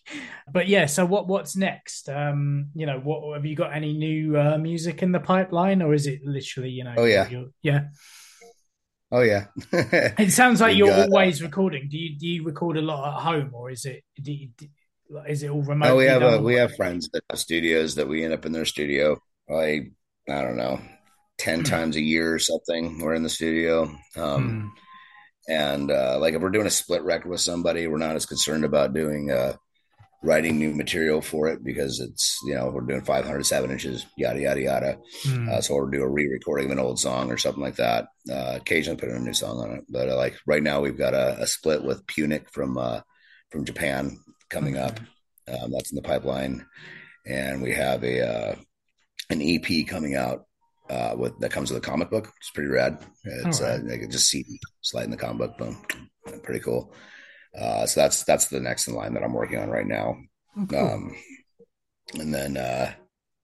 but 0.52 0.68
yeah. 0.68 0.88
So 0.88 1.06
what 1.06 1.28
what's 1.28 1.56
next? 1.56 2.10
Um, 2.10 2.70
you 2.74 2.88
know, 2.88 3.00
what 3.00 3.36
have 3.36 3.46
you 3.46 3.56
got 3.56 3.76
any 3.76 3.94
new 3.94 4.36
uh, 4.36 4.58
music 4.58 5.04
in 5.04 5.12
the 5.12 5.20
pipeline, 5.20 5.84
or 5.84 5.94
is 5.94 6.08
it 6.08 6.22
literally 6.26 6.72
you 6.72 6.86
know? 6.86 6.96
Oh 6.98 7.06
yeah, 7.06 7.30
yeah. 7.62 7.82
Oh 9.12 9.22
yeah. 9.22 9.46
it 9.72 10.32
sounds 10.32 10.60
like 10.60 10.76
you're 10.76 10.88
got, 10.88 11.10
always 11.10 11.44
recording. 11.44 11.88
Do 11.88 12.00
you 12.00 12.18
do 12.18 12.28
you 12.28 12.44
record 12.44 12.78
a 12.78 12.82
lot 12.82 13.16
at 13.16 13.22
home, 13.22 13.52
or 13.54 13.70
is 13.70 13.86
it 13.86 14.04
do 14.20 14.32
you, 14.32 14.50
do, 14.58 14.66
is 15.28 15.44
it 15.44 15.50
all 15.50 15.62
remote? 15.62 15.88
No, 15.88 15.96
we 15.96 16.06
have 16.06 16.22
a, 16.22 16.40
we 16.40 16.56
have 16.56 16.76
friends 16.76 17.10
that 17.14 17.24
have 17.30 17.40
studios 17.40 17.96
that 17.96 18.08
we 18.08 18.24
end 18.24 18.34
up 18.34 18.46
in 18.46 18.52
their 18.52 18.66
studio. 18.66 19.20
I 19.50 19.92
I 20.30 20.42
don't 20.42 20.58
know, 20.58 20.82
ten 21.38 21.62
mm. 21.62 21.70
times 21.70 21.96
a 21.96 22.02
year 22.02 22.34
or 22.34 22.40
something. 22.40 23.00
We're 23.00 23.16
in 23.16 23.24
the 23.24 23.30
studio. 23.30 23.84
Um, 24.18 24.72
mm. 24.72 24.72
And 25.48 25.92
uh, 25.92 26.18
like 26.20 26.34
if 26.34 26.42
we're 26.42 26.50
doing 26.50 26.66
a 26.66 26.72
split 26.72 27.04
record 27.04 27.30
with 27.30 27.42
somebody, 27.42 27.86
we're 27.88 27.98
not 27.98 28.16
as 28.16 28.26
concerned 28.26 28.66
about 28.66 28.96
doing 28.96 29.30
uh, 29.30 29.54
writing 30.26 30.58
new 30.58 30.74
material 30.74 31.22
for 31.22 31.48
it 31.48 31.64
because 31.64 32.00
it's 32.00 32.40
you 32.46 32.56
know 32.56 32.72
we're 32.74 32.82
doing 32.82 33.02
507 33.02 33.70
inches 33.70 34.06
yada 34.18 34.40
yada 34.40 34.62
yada 34.62 34.98
mm. 35.24 35.50
uh, 35.50 35.62
so 35.62 35.76
we'll 35.76 35.92
do 35.92 36.02
a 36.02 36.10
re-recording 36.10 36.66
of 36.66 36.72
an 36.72 36.80
old 36.80 37.00
song 37.00 37.32
or 37.32 37.38
something 37.38 37.62
like 37.62 37.76
that 37.76 38.08
uh, 38.32 38.54
occasionally 38.56 39.00
put 39.00 39.10
in 39.10 39.18
a 39.18 39.20
new 39.20 39.34
song 39.34 39.60
on 39.60 39.72
it 39.78 39.86
but 39.88 40.10
uh, 40.10 40.16
like 40.16 40.36
right 40.48 40.64
now 40.64 40.82
we've 40.82 40.98
got 40.98 41.14
a, 41.14 41.40
a 41.42 41.48
split 41.48 41.84
with 41.84 42.06
punic 42.08 42.50
from 42.52 42.78
uh, 42.78 43.02
from 43.52 43.66
japan 43.66 44.18
coming 44.50 44.78
okay. 44.78 44.86
up 44.86 45.00
um, 45.48 45.72
that's 45.72 45.92
in 45.92 45.96
the 45.96 46.02
pipeline 46.02 46.66
and 47.26 47.62
we 47.62 47.72
have 47.72 48.04
a 48.04 48.22
uh, 48.22 48.56
an 49.30 49.42
ep 49.42 49.88
coming 49.88 50.16
out 50.16 50.46
uh, 50.90 51.16
with 51.18 51.38
that 51.40 51.52
comes 51.52 51.72
with 51.72 51.84
a 51.84 51.86
comic 51.86 52.10
book 52.10 52.32
it's 52.38 52.52
pretty 52.52 52.70
rad 52.70 53.00
it's 53.24 53.62
right. 53.62 53.80
uh, 53.80 54.08
just 54.08 54.30
see 54.30 54.46
slide 54.82 55.06
in 55.06 55.12
the 55.12 55.18
comic 55.18 55.38
book 55.38 55.58
boom 55.58 55.78
pretty 56.44 56.60
cool 56.60 56.94
uh, 57.58 57.86
so 57.86 58.02
that's 58.02 58.24
that's 58.24 58.48
the 58.48 58.60
next 58.60 58.88
in 58.88 58.96
line 58.96 59.14
that 59.14 59.24
I'm 59.24 59.34
working 59.34 59.60
on 59.60 59.70
right 59.70 59.88
now. 59.88 60.18
Oh, 60.58 60.66
cool. 60.66 60.80
um, 60.80 61.16
and 62.14 62.34
then 62.34 62.58
uh, 62.58 62.94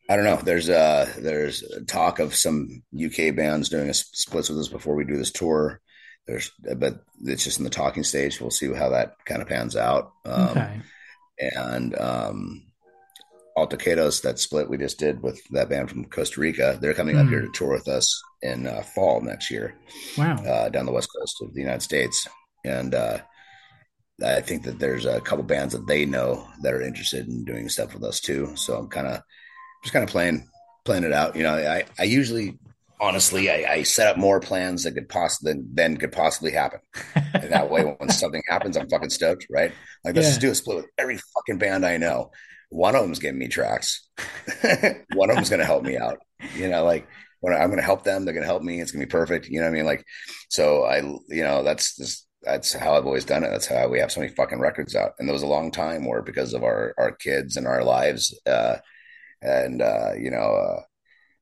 I 0.10 0.16
don't 0.16 0.26
know. 0.26 0.38
There's 0.38 0.70
uh 0.70 1.12
there's 1.18 1.64
talk 1.88 2.20
of 2.20 2.36
some 2.36 2.84
UK 2.94 3.36
bands 3.36 3.70
doing 3.70 3.90
a 3.90 3.94
splits 3.94 4.50
with 4.50 4.60
us 4.60 4.68
before 4.68 4.96
we 4.96 5.06
do 5.06 5.18
this 5.18 5.32
tour. 5.32 5.82
There's 6.28 6.52
but 6.78 7.04
it's 7.24 7.44
just 7.44 7.60
in 7.60 7.64
the 7.64 7.70
talking 7.70 8.04
stage. 8.04 8.40
We'll 8.42 8.52
see 8.52 8.72
how 8.74 8.90
that 8.90 9.16
kind 9.26 9.42
of 9.42 9.48
pans 9.48 9.76
out. 9.76 10.12
Um, 10.26 10.50
okay. 10.50 10.82
And 11.56 11.98
um, 12.00 12.64
Altercados, 13.58 14.22
that 14.22 14.40
split 14.40 14.70
we 14.70 14.78
just 14.78 15.00
did 15.00 15.22
with 15.22 15.42
that 15.50 15.70
band 15.70 15.90
from 15.90 16.06
Costa 16.06 16.40
Rica, 16.40 16.78
they're 16.80 16.94
coming 16.94 17.16
mm. 17.16 17.24
up 17.24 17.30
here 17.30 17.42
hmm. 17.42 17.48
to 17.48 17.52
tour 17.52 17.74
with 17.74 17.88
us 17.88 18.22
in 18.42 18.68
uh, 18.68 18.82
fall 18.96 19.22
next 19.22 19.52
year. 19.52 19.76
Wow. 20.18 20.36
Uh, 20.36 20.70
down 20.70 20.86
the 20.86 20.92
west 20.92 21.10
coast 21.18 21.42
of 21.42 21.54
the 21.54 21.62
United 21.62 21.82
States. 21.82 22.28
And 22.64 22.94
uh, 22.94 23.20
I 24.24 24.42
think 24.42 24.64
that 24.64 24.80
there's 24.80 25.06
a 25.06 25.22
couple 25.22 25.44
bands 25.44 25.74
that 25.74 25.88
they 25.88 26.06
know 26.06 26.48
that 26.62 26.74
are 26.74 26.82
interested 26.82 27.28
in 27.28 27.44
doing 27.44 27.70
stuff 27.70 27.94
with 27.94 28.04
us 28.04 28.20
too. 28.20 28.56
So 28.56 28.78
I'm 28.78 28.88
kind 28.88 29.08
of 29.08 29.22
just 29.84 29.94
kind 29.94 30.04
of 30.04 30.10
playing 30.10 30.48
playing 30.86 31.04
it 31.04 31.14
out. 31.14 31.36
You 31.36 31.44
know, 31.44 31.54
I 31.54 31.86
I 31.98 32.04
usually 32.04 32.60
honestly 33.02 33.50
I, 33.50 33.74
I 33.74 33.84
set 33.84 34.08
up 34.08 34.18
more 34.18 34.40
plans 34.40 34.84
that 34.84 34.94
could 34.94 35.10
possibly 35.10 35.54
than, 35.54 35.70
than 35.74 35.98
could 35.98 36.12
possibly 36.12 36.52
happen. 36.52 36.80
and 37.34 37.52
that 37.52 37.70
way, 37.70 37.84
when 37.84 38.10
something 38.10 38.44
happens, 38.48 38.78
I'm 38.78 38.88
fucking 38.88 39.10
stoked, 39.10 39.48
right? 39.50 39.72
Like 40.06 40.16
let's 40.16 40.28
yeah. 40.28 40.32
just 40.32 40.42
do 40.42 40.52
a 40.52 40.56
split 40.56 40.78
with 40.78 40.88
every 40.98 41.18
fucking 41.18 41.58
band 41.58 41.86
I 41.86 41.98
know. 41.98 42.32
One 42.70 42.96
of 42.96 43.02
them's 43.02 43.20
giving 43.20 43.40
me 43.40 43.50
tracks. 43.50 44.08
One 45.14 45.30
of 45.30 45.36
them's 45.36 45.50
going 45.50 45.60
to 45.60 45.66
help 45.66 45.84
me 45.84 45.98
out. 45.98 46.20
You 46.56 46.70
know, 46.70 46.86
like 46.86 47.06
when 47.42 47.54
I'm 47.54 47.68
going 47.68 47.80
to 47.80 47.84
help 47.84 48.06
them, 48.06 48.24
they're 48.24 48.34
going 48.34 48.44
to 48.44 48.48
help 48.48 48.64
me. 48.64 48.80
It's 48.80 48.92
going 48.92 49.02
to 49.02 49.08
be 49.08 49.12
perfect. 49.12 49.50
You 49.50 49.60
know 49.60 49.66
what 49.66 49.74
I 49.74 49.76
mean? 49.76 49.86
Like, 49.86 50.06
so 50.50 50.86
I, 50.86 51.00
you 51.28 51.44
know, 51.44 51.64
that's 51.64 51.98
just 51.98 52.26
that's 52.44 52.74
how 52.74 52.94
I've 52.94 53.06
always 53.06 53.26
done 53.26 53.44
it. 53.44 53.50
That's 53.50 53.68
how 53.68 53.90
we 53.90 54.00
have 54.00 54.12
so 54.12 54.22
many 54.22 54.32
fucking 54.34 54.60
records 54.60 54.96
out. 54.96 55.14
And 55.20 55.28
there 55.28 55.34
was 55.34 55.44
a 55.44 55.48
long 55.48 55.70
time 55.70 56.06
where 56.06 56.22
because 56.22 56.54
of 56.54 56.64
our 56.64 56.94
our 56.98 57.12
kids 57.12 57.58
and 57.58 57.68
our 57.68 57.84
lives, 57.84 58.34
uh, 58.46 58.78
and 59.42 59.82
uh, 59.82 60.14
you 60.18 60.32
know, 60.32 60.38
uh, 60.38 60.82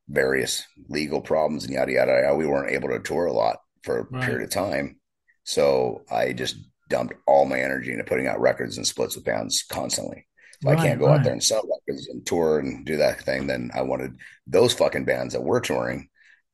various 0.09 0.65
legal 0.87 1.21
problems 1.21 1.63
and 1.63 1.73
yada 1.73 1.91
yada, 1.91 2.21
yada. 2.23 2.35
we 2.35 2.47
weren't 2.47 2.71
able 2.71 2.89
to 2.89 2.99
tour 2.99 3.27
a 3.27 3.33
lot 3.33 3.57
for 3.83 3.99
a 3.99 4.03
right. 4.03 4.23
period 4.23 4.43
of 4.43 4.49
time. 4.49 4.99
So 5.43 6.03
I 6.11 6.33
just 6.33 6.57
dumped 6.89 7.13
all 7.27 7.45
my 7.45 7.59
energy 7.59 7.91
into 7.91 8.03
putting 8.03 8.27
out 8.27 8.41
records 8.41 8.77
and 8.77 8.85
splits 8.85 9.15
with 9.15 9.25
bands 9.25 9.63
constantly. 9.69 10.25
If 10.61 10.67
right, 10.67 10.77
I 10.77 10.83
can't 10.83 10.99
go 10.99 11.07
right. 11.07 11.19
out 11.19 11.23
there 11.23 11.33
and 11.33 11.43
sell 11.43 11.63
records 11.63 12.07
and 12.07 12.25
tour 12.25 12.59
and 12.59 12.85
do 12.85 12.97
that 12.97 13.21
thing, 13.21 13.47
then 13.47 13.71
I 13.73 13.83
wanted 13.83 14.17
those 14.45 14.73
fucking 14.73 15.05
bands 15.05 15.33
that 15.33 15.43
were 15.43 15.61
touring 15.61 16.09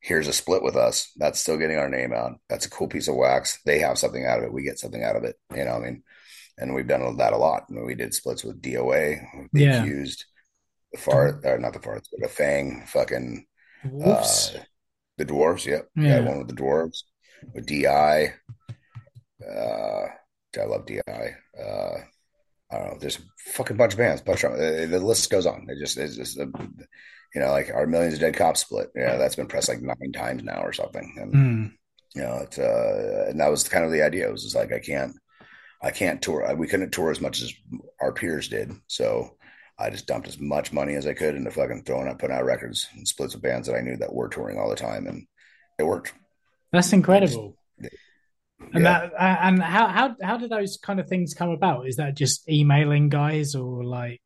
here's 0.06 0.28
a 0.28 0.32
split 0.32 0.62
with 0.62 0.76
us. 0.76 1.10
That's 1.16 1.40
still 1.40 1.58
getting 1.58 1.78
our 1.78 1.88
name 1.88 2.12
out. 2.12 2.38
That's 2.48 2.64
a 2.64 2.70
cool 2.70 2.86
piece 2.86 3.08
of 3.08 3.16
wax. 3.16 3.58
They 3.66 3.80
have 3.80 3.98
something 3.98 4.24
out 4.24 4.38
of 4.38 4.44
it. 4.44 4.52
We 4.52 4.62
get 4.62 4.78
something 4.78 5.02
out 5.02 5.16
of 5.16 5.24
it. 5.24 5.36
You 5.54 5.64
know, 5.64 5.72
I 5.72 5.78
mean, 5.80 6.04
and 6.58 6.74
we've 6.74 6.86
done 6.86 7.16
that 7.16 7.32
a 7.32 7.36
lot. 7.36 7.64
I 7.68 7.72
mean, 7.72 7.84
we 7.84 7.96
did 7.96 8.14
splits 8.14 8.44
with 8.44 8.62
DOA, 8.62 9.48
yeah. 9.52 9.82
accused, 9.82 10.24
the 10.92 10.98
far, 10.98 11.40
or 11.44 11.58
not 11.58 11.72
the 11.72 11.80
far, 11.80 11.94
but 11.94 12.04
the 12.20 12.28
Fang, 12.28 12.84
fucking, 12.86 13.46
uh, 13.84 14.26
the 15.18 15.24
dwarves. 15.24 15.66
Yep. 15.66 15.88
Yeah. 15.96 16.02
yeah. 16.02 16.20
One 16.20 16.38
with 16.38 16.48
the 16.48 16.54
dwarves, 16.54 17.02
with 17.54 17.66
DI. 17.66 18.32
Uh, 19.46 20.06
I 20.58 20.64
love 20.64 20.86
DI. 20.86 21.00
Uh, 21.06 21.98
I 22.70 22.78
don't 22.78 22.86
know. 22.86 22.98
There's 22.98 23.18
a 23.18 23.52
fucking 23.52 23.76
bunch 23.76 23.92
of 23.92 23.98
bands. 23.98 24.22
Bunch 24.22 24.44
of, 24.44 24.52
uh, 24.52 24.86
the 24.86 25.00
list 25.00 25.30
goes 25.30 25.46
on. 25.46 25.66
It 25.68 25.78
just, 25.78 25.98
it's 25.98 26.16
just, 26.16 26.40
uh, 26.40 26.46
you 27.36 27.42
know, 27.42 27.50
like 27.50 27.70
our 27.70 27.86
Millions 27.86 28.14
of 28.14 28.20
Dead 28.20 28.34
Cops 28.34 28.60
split. 28.60 28.90
Yeah, 28.96 29.16
that's 29.16 29.36
been 29.36 29.46
pressed 29.46 29.68
like 29.68 29.82
nine 29.82 30.12
times 30.14 30.42
now 30.42 30.62
or 30.62 30.72
something. 30.72 31.14
And 31.20 31.34
mm. 31.34 31.72
you 32.14 32.22
know, 32.22 32.38
it's 32.38 32.58
uh, 32.58 33.26
and 33.28 33.38
that 33.40 33.50
was 33.50 33.68
kind 33.68 33.84
of 33.84 33.92
the 33.92 34.02
idea. 34.02 34.26
It 34.26 34.32
was 34.32 34.44
just 34.44 34.56
like 34.56 34.72
I 34.72 34.78
can't, 34.78 35.12
I 35.82 35.90
can't 35.90 36.22
tour. 36.22 36.54
We 36.56 36.66
couldn't 36.66 36.92
tour 36.92 37.10
as 37.10 37.20
much 37.20 37.42
as 37.42 37.52
our 38.00 38.12
peers 38.12 38.48
did, 38.48 38.72
so 38.86 39.35
I 39.78 39.90
just 39.90 40.06
dumped 40.06 40.28
as 40.28 40.40
much 40.40 40.72
money 40.72 40.94
as 40.94 41.06
I 41.06 41.14
could 41.14 41.34
into 41.34 41.50
fucking 41.50 41.82
throwing 41.84 42.08
up, 42.08 42.18
putting 42.18 42.36
out 42.36 42.44
records 42.44 42.88
and 42.94 43.06
splits 43.06 43.34
of 43.34 43.42
bands 43.42 43.68
that 43.68 43.76
I 43.76 43.82
knew 43.82 43.96
that 43.98 44.14
were 44.14 44.28
touring 44.28 44.58
all 44.58 44.70
the 44.70 44.76
time, 44.76 45.06
and 45.06 45.26
it 45.78 45.84
worked. 45.84 46.14
That's 46.72 46.92
incredible. 46.92 47.56
Just, 47.80 47.94
and 48.72 48.84
yeah. 48.84 49.10
that 49.10 49.12
and 49.18 49.62
how 49.62 49.86
how 49.88 50.16
how 50.22 50.38
did 50.38 50.50
those 50.50 50.78
kind 50.78 50.98
of 50.98 51.08
things 51.08 51.34
come 51.34 51.50
about? 51.50 51.86
Is 51.86 51.96
that 51.96 52.16
just 52.16 52.48
emailing 52.48 53.10
guys 53.10 53.54
or 53.54 53.84
like 53.84 54.20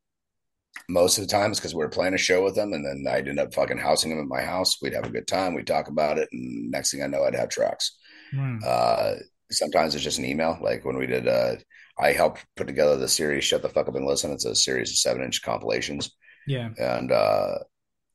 most 0.88 1.18
of 1.18 1.26
the 1.26 1.30
times, 1.30 1.58
because 1.58 1.74
we 1.74 1.78
were 1.78 1.88
playing 1.88 2.14
a 2.14 2.18
show 2.18 2.44
with 2.44 2.54
them 2.54 2.72
and 2.72 2.84
then 2.84 3.12
I'd 3.12 3.28
end 3.28 3.40
up 3.40 3.54
fucking 3.54 3.78
housing 3.78 4.10
them 4.10 4.20
at 4.20 4.26
my 4.26 4.42
house. 4.42 4.80
We'd 4.80 4.94
have 4.94 5.06
a 5.06 5.10
good 5.10 5.26
time. 5.26 5.54
We'd 5.54 5.66
talk 5.66 5.88
about 5.88 6.18
it. 6.18 6.28
And 6.32 6.70
next 6.70 6.90
thing 6.90 7.02
I 7.02 7.06
know, 7.06 7.24
I'd 7.24 7.34
have 7.34 7.48
tracks. 7.48 7.96
Mm. 8.34 8.64
Uh, 8.64 9.14
sometimes 9.50 9.94
it's 9.94 10.04
just 10.04 10.18
an 10.18 10.24
email. 10.24 10.58
Like 10.60 10.84
when 10.84 10.96
we 10.96 11.06
did, 11.06 11.26
uh, 11.26 11.56
I 12.00 12.12
helped 12.12 12.46
put 12.56 12.66
together 12.66 12.96
the 12.96 13.08
series, 13.08 13.44
Shut 13.44 13.62
the 13.62 13.68
Fuck 13.68 13.88
Up 13.88 13.94
and 13.94 14.06
Listen. 14.06 14.32
It's 14.32 14.46
a 14.46 14.54
series 14.54 14.90
of 14.90 14.96
seven 14.96 15.22
inch 15.22 15.42
compilations. 15.42 16.10
Yeah. 16.46 16.70
And, 16.78 17.12
uh, 17.12 17.58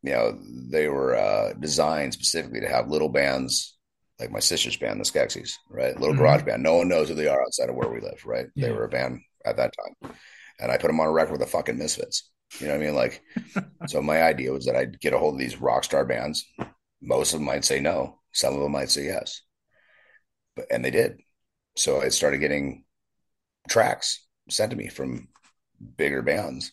you 0.02 0.12
know, 0.12 0.38
they 0.72 0.88
were 0.88 1.16
uh, 1.16 1.54
designed 1.54 2.14
specifically 2.14 2.62
to 2.62 2.70
have 2.70 2.90
little 2.90 3.10
bands 3.10 3.78
like 4.20 4.32
my 4.32 4.40
sister's 4.40 4.78
band, 4.78 5.00
the 5.00 5.04
Skeksis, 5.04 5.54
right? 5.70 5.94
Little 6.00 6.14
mm-hmm. 6.14 6.20
garage 6.20 6.44
band. 6.44 6.64
No 6.64 6.78
one 6.78 6.88
knows 6.88 7.10
who 7.10 7.16
they 7.16 7.28
are 7.28 7.42
outside 7.42 7.70
of 7.70 7.76
where 7.76 7.90
we 7.90 8.00
live, 8.00 8.26
right? 8.26 8.48
Yeah. 8.56 8.68
They 8.68 8.74
were 8.74 8.86
a 8.86 8.90
band 8.90 9.22
at 9.46 9.58
that 9.58 9.74
time. 9.74 10.16
And 10.60 10.72
I 10.72 10.78
put 10.78 10.88
them 10.88 11.00
on 11.00 11.08
a 11.08 11.12
record 11.12 11.34
with 11.34 11.42
the 11.42 11.48
fucking 11.48 11.78
Misfits. 11.78 12.32
You 12.60 12.68
know 12.68 12.74
what 12.74 12.82
I 12.82 12.86
mean? 12.86 12.96
Like, 12.96 13.22
so 13.88 14.02
my 14.02 14.24
idea 14.24 14.52
was 14.52 14.66
that 14.66 14.76
I'd 14.76 15.00
get 15.00 15.14
a 15.14 15.18
hold 15.18 15.36
of 15.36 15.40
these 15.40 15.60
rock 15.60 15.84
star 15.84 16.06
bands. 16.06 16.46
Most 17.02 17.34
of 17.34 17.40
them 17.40 17.46
might 17.46 17.66
say 17.66 17.82
no. 17.82 18.20
Some 18.32 18.54
of 18.54 18.62
them 18.62 18.72
might 18.72 18.90
say 18.90 19.06
yes. 19.06 19.42
But, 20.56 20.68
and 20.72 20.84
they 20.84 20.92
did. 20.92 21.20
So 21.76 22.02
I 22.02 22.08
started 22.10 22.40
getting 22.40 22.86
tracks 23.70 24.26
sent 24.50 24.72
to 24.72 24.78
me 24.78 24.88
from 24.88 25.28
bigger 25.98 26.22
bands. 26.22 26.72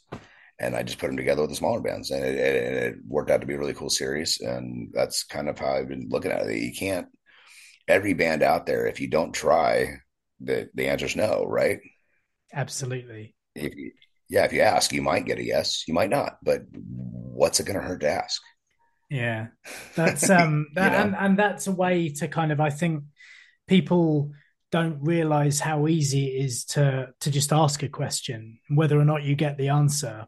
and 0.61 0.77
I 0.77 0.83
just 0.83 0.99
put 0.99 1.09
them 1.09 1.17
together 1.17 1.41
with 1.41 1.51
the 1.51 1.57
smaller 1.57 1.81
bands, 1.81 2.11
and 2.11 2.25
it, 2.25 2.37
it, 2.37 2.55
it, 2.55 2.95
worked 3.07 3.31
out 3.31 3.41
to 3.41 3.47
be 3.47 3.55
a 3.55 3.59
really 3.59 3.75
cool 3.75 3.91
series. 3.91 4.41
And 4.41 4.91
that's 4.93 5.25
kind 5.25 5.49
of 5.49 5.59
how 5.59 5.73
I've 5.75 5.89
been 5.89 6.09
looking 6.09 6.31
at 6.31 6.47
it. 6.47 6.57
You 6.57 6.73
can't 6.73 7.09
every 7.89 8.15
band 8.15 8.43
out 8.43 8.67
there 8.67 8.87
if 8.87 9.01
you 9.01 9.09
don't 9.09 9.33
try, 9.33 9.99
the 10.41 10.69
the 10.75 10.89
answer 10.89 11.07
is 11.07 11.17
no, 11.17 11.45
right? 11.47 11.81
Absolutely. 12.53 13.35
If 13.55 13.75
you, 13.75 13.93
yeah, 14.29 14.45
if 14.45 14.53
you 14.53 14.61
ask, 14.61 14.93
you 14.93 15.03
might 15.03 15.27
get 15.27 15.39
a 15.39 15.45
yes, 15.45 15.85
you 15.87 15.95
might 15.95 16.11
not, 16.11 16.39
but 16.43 16.63
what's 16.73 17.61
it 17.61 17.67
going 17.67 17.79
to 17.79 17.85
hurt 17.85 18.01
to 18.01 18.11
ask? 18.11 18.41
Yeah, 19.11 19.49
that's 19.95 20.29
um, 20.31 20.69
that, 20.75 20.85
you 20.85 20.91
know? 20.91 21.05
and 21.05 21.17
and 21.17 21.39
that's 21.39 21.67
a 21.67 21.73
way 21.73 22.09
to 22.11 22.29
kind 22.29 22.53
of 22.53 22.61
I 22.61 22.71
think 22.71 23.05
people 23.69 24.33
don't 24.73 24.99
realize 25.03 25.61
how 25.61 25.87
easy 25.87 26.27
it 26.27 26.45
is 26.45 26.65
to 26.65 27.11
to 27.21 27.31
just 27.31 27.53
ask 27.53 27.83
a 27.83 27.89
question. 27.89 28.59
Whether 28.69 28.99
or 28.99 29.05
not 29.05 29.23
you 29.23 29.37
get 29.37 29.57
the 29.57 29.69
answer 29.69 30.27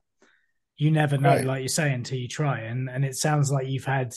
you 0.77 0.91
never 0.91 1.17
know 1.17 1.29
right. 1.29 1.45
like 1.45 1.63
you 1.63 1.69
say 1.69 1.93
until 1.93 2.19
you 2.19 2.29
try. 2.29 2.61
And 2.61 2.89
and 2.91 3.05
it 3.05 3.17
sounds 3.17 3.51
like 3.51 3.69
you've 3.69 3.85
had 3.85 4.15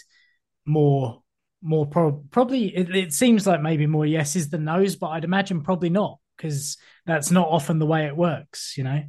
more 0.65 1.21
more 1.61 1.85
pro- 1.87 2.23
probably 2.31 2.75
it, 2.75 2.95
it, 2.95 3.13
seems 3.13 3.47
like 3.47 3.61
maybe 3.61 3.87
more 3.87 4.05
yeses 4.05 4.49
than 4.49 4.63
nos 4.63 4.95
but 4.95 5.07
i'd 5.07 5.23
imagine 5.23 5.63
probably 5.63 5.89
not 5.89 6.19
because 6.37 6.77
that's 7.07 7.31
not 7.31 7.47
often 7.47 7.79
the 7.79 7.85
way 7.85 8.05
it 8.05 8.15
works 8.15 8.75
you 8.77 8.83
know? 8.83 9.03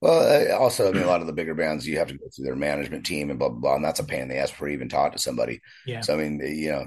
Well 0.00 0.60
also 0.60 0.88
i 0.88 0.92
mean 0.92 1.04
a 1.04 1.06
lot 1.06 1.20
of 1.20 1.28
the 1.28 1.32
bigger 1.32 1.54
bands 1.54 1.86
you 1.86 1.98
have 1.98 2.08
to 2.08 2.18
go 2.18 2.26
through 2.34 2.46
their 2.46 2.56
management 2.56 3.06
team 3.06 3.30
and 3.30 3.38
blah 3.38 3.48
blah 3.48 3.60
blah 3.60 3.74
and 3.76 3.84
that's 3.84 4.00
a 4.00 4.04
pain 4.04 4.22
in 4.22 4.28
the 4.28 4.38
ass 4.38 4.50
before 4.50 4.68
you 4.68 4.74
even 4.74 4.88
talk 4.88 5.12
to 5.12 5.18
somebody. 5.18 5.60
Yeah. 5.86 6.00
So 6.00 6.14
i 6.14 6.16
mean 6.16 6.40
you 6.44 6.70
know 6.70 6.86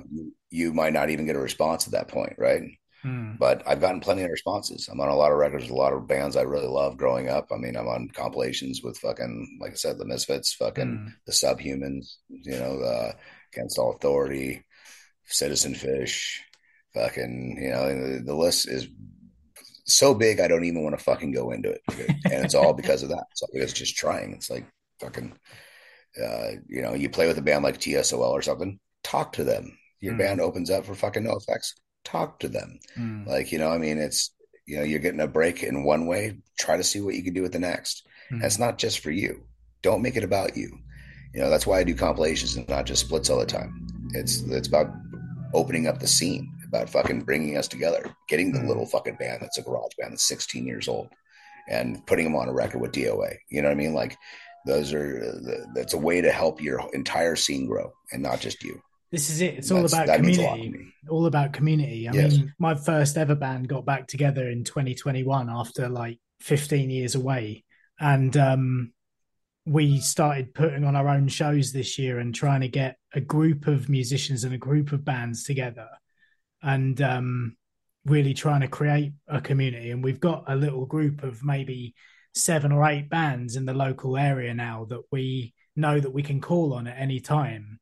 you 0.49 0.73
might 0.73 0.93
not 0.93 1.09
even 1.09 1.25
get 1.25 1.37
a 1.37 1.39
response 1.39 1.87
at 1.87 1.93
that 1.93 2.09
point 2.09 2.33
right 2.37 2.63
Hmm. 3.01 3.33
But 3.39 3.63
I've 3.67 3.81
gotten 3.81 3.99
plenty 3.99 4.21
of 4.23 4.29
responses. 4.29 4.87
I'm 4.87 4.99
on 5.01 5.09
a 5.09 5.15
lot 5.15 5.31
of 5.31 5.37
records 5.39 5.63
with 5.63 5.71
a 5.71 5.75
lot 5.75 5.93
of 5.93 6.07
bands 6.07 6.35
I 6.35 6.43
really 6.43 6.67
love 6.67 6.97
growing 6.97 7.29
up. 7.29 7.47
I 7.51 7.57
mean, 7.57 7.75
I'm 7.75 7.87
on 7.87 8.09
compilations 8.13 8.81
with 8.83 8.97
fucking, 8.99 9.57
like 9.59 9.71
I 9.71 9.75
said, 9.75 9.97
the 9.97 10.05
Misfits, 10.05 10.53
fucking 10.53 10.97
Hmm. 10.97 11.07
the 11.25 11.31
Subhumans, 11.31 12.15
you 12.29 12.57
know, 12.57 12.79
uh, 12.79 13.11
Against 13.53 13.77
All 13.79 13.93
Authority, 13.95 14.63
Citizen 15.25 15.73
Fish, 15.75 16.41
fucking, 16.93 17.57
you 17.61 17.69
know, 17.69 17.87
the, 18.17 18.19
the 18.23 18.35
list 18.35 18.67
is 18.67 18.87
so 19.85 20.13
big 20.13 20.39
I 20.39 20.47
don't 20.47 20.63
even 20.63 20.83
want 20.83 20.97
to 20.97 21.03
fucking 21.03 21.31
go 21.31 21.51
into 21.51 21.69
it. 21.71 21.81
And 22.25 22.45
it's 22.45 22.55
all 22.55 22.73
because 22.73 23.03
of 23.03 23.09
that. 23.09 23.25
So 23.33 23.33
it's 23.33 23.41
all 23.41 23.49
because 23.53 23.73
just 23.73 23.97
trying. 23.97 24.33
It's 24.33 24.49
like 24.49 24.65
fucking, 24.99 25.33
uh, 26.23 26.47
you 26.67 26.81
know, 26.81 26.93
you 26.93 27.09
play 27.09 27.27
with 27.27 27.37
a 27.37 27.41
band 27.41 27.63
like 27.63 27.79
TSOL 27.79 28.19
or 28.29 28.41
something, 28.41 28.79
talk 29.03 29.33
to 29.33 29.43
them. 29.43 29.77
Your 29.99 30.13
Mm. 30.13 30.17
band 30.19 30.41
opens 30.41 30.69
up 30.69 30.85
for 30.85 30.95
fucking 30.95 31.23
NOFX 31.23 31.73
talk 32.03 32.39
to 32.39 32.47
them. 32.47 32.79
Mm. 32.97 33.27
Like, 33.27 33.51
you 33.51 33.57
know, 33.57 33.69
I 33.69 33.77
mean, 33.77 33.97
it's, 33.97 34.31
you 34.65 34.77
know, 34.77 34.83
you're 34.83 34.99
getting 34.99 35.19
a 35.21 35.27
break 35.27 35.63
in 35.63 35.83
one 35.83 36.05
way, 36.07 36.37
try 36.59 36.77
to 36.77 36.83
see 36.83 37.01
what 37.01 37.15
you 37.15 37.23
can 37.23 37.33
do 37.33 37.41
with 37.41 37.51
the 37.53 37.59
next. 37.59 38.07
Mm. 38.31 38.35
And 38.35 38.43
it's 38.45 38.59
not 38.59 38.77
just 38.77 38.99
for 38.99 39.11
you. 39.11 39.43
Don't 39.81 40.01
make 40.01 40.15
it 40.15 40.23
about 40.23 40.55
you. 40.55 40.77
You 41.33 41.41
know, 41.41 41.49
that's 41.49 41.65
why 41.65 41.79
I 41.79 41.83
do 41.83 41.95
compilations 41.95 42.55
and 42.55 42.67
not 42.67 42.85
just 42.85 43.05
splits 43.05 43.29
all 43.29 43.39
the 43.39 43.45
time. 43.45 43.87
It's, 44.13 44.41
it's 44.41 44.67
about 44.67 44.91
opening 45.53 45.87
up 45.87 45.99
the 45.99 46.07
scene, 46.07 46.51
about 46.67 46.89
fucking 46.89 47.21
bringing 47.21 47.57
us 47.57 47.67
together, 47.67 48.03
getting 48.29 48.51
the 48.51 48.59
Mm. 48.59 48.67
little 48.67 48.85
fucking 48.85 49.15
band 49.15 49.41
that's 49.41 49.57
a 49.57 49.61
garage 49.61 49.93
band 49.97 50.13
that's 50.13 50.27
16 50.27 50.65
years 50.65 50.87
old 50.87 51.07
and 51.69 52.05
putting 52.05 52.25
them 52.25 52.35
on 52.35 52.49
a 52.49 52.53
record 52.53 52.81
with 52.81 52.91
DOA. 52.91 53.35
You 53.49 53.61
know 53.61 53.69
what 53.69 53.73
I 53.73 53.77
mean? 53.77 53.93
Like, 53.93 54.17
those 54.65 54.93
are, 54.93 55.39
that's 55.73 55.93
a 55.93 55.97
way 55.97 56.21
to 56.21 56.31
help 56.31 56.61
your 56.61 56.87
entire 56.93 57.35
scene 57.35 57.65
grow 57.65 57.91
and 58.11 58.21
not 58.21 58.39
just 58.39 58.63
you. 58.63 58.79
This 59.11 59.29
is 59.29 59.41
it. 59.41 59.55
It's 59.55 59.71
all 59.71 59.83
That's- 59.83 59.93
about 59.93 60.07
that 60.07 60.21
means 60.21 60.37
a 60.37 60.41
lot 60.43 60.55
to 60.55 60.61
community. 60.63 60.93
All 61.09 61.25
about 61.25 61.53
community. 61.53 62.07
I 62.07 62.13
Yes. 62.13 62.37
mean, 62.37 62.53
my 62.57 62.75
first 62.75 63.17
ever 63.17 63.35
band 63.35 63.67
got 63.67 63.85
back 63.85 64.07
together 64.07 64.49
in 64.49 64.63
2021 64.63 65.49
after 65.49 65.89
like 65.89 66.19
15 66.39 66.89
years 66.89 67.15
away, 67.15 67.65
and 67.99 68.35
um, 68.37 68.93
we 69.65 69.99
started 69.99 70.53
putting 70.53 70.85
on 70.85 70.95
our 70.95 71.07
own 71.09 71.27
shows 71.27 71.71
this 71.73 71.99
year 71.99 72.19
and 72.19 72.33
trying 72.33 72.61
to 72.61 72.67
get 72.69 72.97
a 73.13 73.21
group 73.21 73.67
of 73.67 73.89
musicians 73.89 74.43
and 74.43 74.53
a 74.53 74.57
group 74.57 74.91
of 74.93 75.03
bands 75.03 75.43
together, 75.43 75.89
and 76.63 77.01
um, 77.01 77.57
really 78.05 78.33
trying 78.33 78.61
to 78.61 78.67
create 78.67 79.11
a 79.27 79.41
community. 79.41 79.91
And 79.91 80.03
we've 80.03 80.19
got 80.21 80.45
a 80.47 80.55
little 80.55 80.85
group 80.85 81.21
of 81.23 81.43
maybe 81.43 81.93
seven 82.33 82.71
or 82.71 82.87
eight 82.87 83.09
bands 83.09 83.57
in 83.57 83.65
the 83.65 83.73
local 83.73 84.17
area 84.17 84.53
now 84.53 84.85
that 84.85 85.01
we 85.11 85.53
know 85.75 85.99
that 85.99 86.13
we 86.13 86.23
can 86.23 86.39
call 86.39 86.73
on 86.73 86.87
at 86.87 86.97
any 86.97 87.19
time 87.19 87.77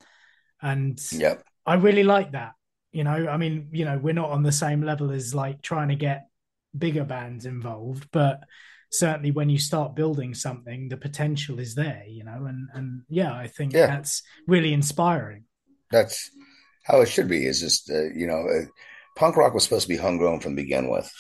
and 0.61 0.99
Yep. 1.11 1.44
I 1.65 1.76
really 1.76 2.03
like 2.03 2.31
that. 2.31 2.53
You 2.91 3.03
know, 3.03 3.27
I 3.27 3.38
mean, 3.38 3.69
you 3.72 3.86
know, 3.86 3.98
we're 3.98 4.14
not 4.14 4.31
on 4.31 4.44
the 4.44 4.52
same 4.52 4.81
level 4.81 5.11
as 5.11 5.36
like 5.36 5.61
trying 5.61 5.90
to 5.90 5.95
get 5.95 6.27
bigger 6.77 7.03
bands 7.03 7.45
involved, 7.45 8.07
but 8.11 8.44
certainly 8.91 9.31
when 9.31 9.49
you 9.49 9.60
start 9.60 9.95
building 9.95 10.34
something, 10.34 10.90
the 10.90 10.98
potential 10.98 11.60
is 11.60 11.76
there. 11.76 12.03
You 12.07 12.23
know, 12.23 12.45
and 12.45 12.68
and 12.73 13.02
yeah, 13.10 13.34
I 13.34 13.48
think 13.48 13.73
Yeah. 13.73 13.88
that's 13.88 14.23
really 14.48 14.73
inspiring. 14.73 15.44
that's 15.91 16.30
how 16.84 17.02
it 17.02 17.07
should 17.10 17.27
be 17.27 17.45
is 17.45 17.60
just 17.60 17.90
uh, 17.91 18.10
you 18.15 18.26
know 18.27 18.48
uh, 18.48 18.65
punk 19.15 19.36
rock 19.38 19.53
was 19.53 19.64
supposed 19.64 19.84
to 19.84 19.90
be 19.90 19.98
homegrown 19.98 20.40
from 20.40 20.56
the 20.56 20.64
begin 20.64 20.90
with 20.90 21.11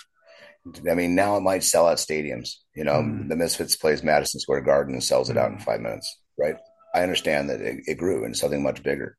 i 0.89 0.93
mean 0.93 1.15
now 1.15 1.37
it 1.37 1.41
might 1.41 1.63
sell 1.63 1.87
out 1.87 1.97
stadiums 1.97 2.49
you 2.75 2.83
know 2.83 2.99
Mm. 3.01 3.29
the 3.29 3.35
misfits 3.35 3.75
plays 3.75 4.03
madison 4.03 4.39
square 4.39 4.61
garden 4.61 4.93
and 4.93 5.03
sells 5.03 5.29
it 5.29 5.37
out 5.37 5.51
in 5.51 5.57
Mm. 5.57 5.63
five 5.63 5.81
minutes 5.81 6.07
right 6.37 6.55
i 6.93 7.01
understand 7.03 7.49
that 7.49 7.61
it, 7.61 7.77
it 7.87 7.97
grew 7.97 8.25
into 8.25 8.37
something 8.37 8.61
much 8.63 8.81
bigger 8.83 9.17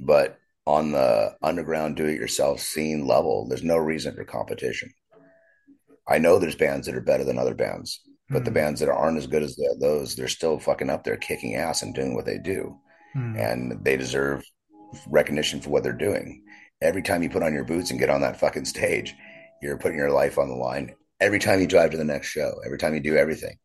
but 0.00 0.38
on 0.66 0.92
the 0.92 1.34
underground 1.42 1.96
do-it-yourself 1.96 2.60
scene 2.60 3.06
level 3.06 3.46
there's 3.48 3.62
no 3.62 3.76
reason 3.76 4.14
for 4.14 4.24
competition 4.24 4.90
i 6.08 6.18
know 6.18 6.38
there's 6.38 6.56
bands 6.56 6.86
that 6.86 6.94
are 6.96 7.00
better 7.00 7.24
than 7.24 7.38
other 7.38 7.54
bands 7.54 8.00
but 8.28 8.44
the 8.44 8.50
Mm. 8.50 8.54
bands 8.54 8.80
that 8.80 8.88
aren't 8.88 9.18
as 9.18 9.28
good 9.28 9.42
as 9.44 9.54
the, 9.54 9.76
those 9.80 10.16
they're 10.16 10.26
still 10.28 10.58
fucking 10.58 10.90
up 10.90 11.04
there 11.04 11.16
kicking 11.16 11.54
ass 11.54 11.82
and 11.82 11.94
doing 11.94 12.14
what 12.14 12.26
they 12.26 12.38
do 12.38 12.76
Mm. 13.14 13.38
and 13.38 13.84
they 13.84 13.96
deserve 13.96 14.44
recognition 15.08 15.60
for 15.60 15.70
what 15.70 15.82
they're 15.82 15.92
doing. 15.92 16.42
Every 16.82 17.02
time 17.02 17.22
you 17.22 17.30
put 17.30 17.42
on 17.42 17.54
your 17.54 17.64
boots 17.64 17.90
and 17.90 17.98
get 17.98 18.10
on 18.10 18.20
that 18.20 18.38
fucking 18.38 18.66
stage, 18.66 19.14
you're 19.62 19.78
putting 19.78 19.96
your 19.98 20.10
life 20.10 20.38
on 20.38 20.48
the 20.48 20.54
line. 20.54 20.94
Every 21.20 21.38
time 21.38 21.60
you 21.60 21.66
drive 21.66 21.90
to 21.92 21.96
the 21.96 22.04
next 22.04 22.28
show, 22.28 22.52
every 22.64 22.76
time 22.78 22.94
you 22.94 23.00
do 23.00 23.16
everything, 23.16 23.56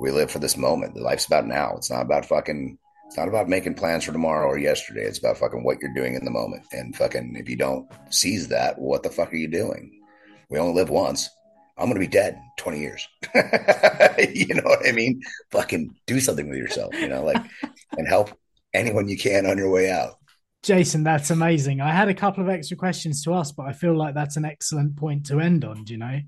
we 0.00 0.10
live 0.12 0.30
for 0.30 0.38
this 0.38 0.56
moment. 0.56 0.94
The 0.94 1.00
life's 1.00 1.26
about 1.26 1.46
now. 1.46 1.74
It's 1.76 1.90
not 1.90 2.02
about 2.02 2.26
fucking. 2.26 2.78
It's 3.12 3.18
not 3.18 3.28
about 3.28 3.46
making 3.46 3.74
plans 3.74 4.04
for 4.04 4.12
tomorrow 4.12 4.46
or 4.46 4.56
yesterday. 4.56 5.02
It's 5.02 5.18
about 5.18 5.36
fucking 5.36 5.62
what 5.62 5.76
you're 5.82 5.92
doing 5.92 6.14
in 6.14 6.24
the 6.24 6.30
moment. 6.30 6.62
And 6.72 6.96
fucking, 6.96 7.36
if 7.36 7.46
you 7.46 7.56
don't 7.56 7.86
seize 8.08 8.48
that, 8.48 8.78
what 8.78 9.02
the 9.02 9.10
fuck 9.10 9.34
are 9.34 9.36
you 9.36 9.48
doing? 9.48 10.00
We 10.48 10.58
only 10.58 10.72
live 10.72 10.88
once. 10.88 11.28
I'm 11.76 11.88
gonna 11.88 12.00
be 12.00 12.06
dead 12.06 12.36
in 12.36 12.42
20 12.56 12.80
years. 12.80 13.06
you 13.34 14.54
know 14.54 14.62
what 14.62 14.88
I 14.88 14.92
mean? 14.92 15.20
Fucking 15.50 15.94
do 16.06 16.20
something 16.20 16.48
with 16.48 16.56
yourself. 16.56 16.94
You 16.94 17.08
know, 17.08 17.22
like 17.22 17.36
and 17.98 18.08
help 18.08 18.30
anyone 18.72 19.10
you 19.10 19.18
can 19.18 19.44
on 19.44 19.58
your 19.58 19.70
way 19.70 19.90
out. 19.90 20.14
Jason, 20.62 21.04
that's 21.04 21.28
amazing. 21.28 21.82
I 21.82 21.92
had 21.92 22.08
a 22.08 22.14
couple 22.14 22.42
of 22.42 22.48
extra 22.48 22.78
questions 22.78 23.22
to 23.24 23.34
ask, 23.34 23.54
but 23.54 23.66
I 23.66 23.74
feel 23.74 23.94
like 23.94 24.14
that's 24.14 24.38
an 24.38 24.46
excellent 24.46 24.96
point 24.96 25.26
to 25.26 25.38
end 25.38 25.66
on. 25.66 25.84
Do 25.84 25.92
you 25.92 25.98
know? 25.98 26.18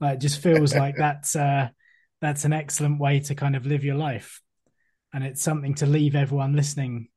Like, 0.00 0.16
it 0.16 0.20
just 0.20 0.42
feels 0.42 0.74
like 0.76 0.96
that's 0.98 1.34
uh, 1.34 1.70
that's 2.20 2.44
an 2.44 2.52
excellent 2.52 3.00
way 3.00 3.20
to 3.20 3.34
kind 3.34 3.56
of 3.56 3.64
live 3.64 3.84
your 3.84 3.96
life, 3.96 4.42
and 5.12 5.24
it's 5.24 5.42
something 5.42 5.74
to 5.76 5.86
leave 5.86 6.14
everyone 6.14 6.54
listening 6.54 7.08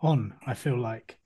on. 0.00 0.34
I 0.46 0.54
feel 0.54 0.78
like. 0.78 1.18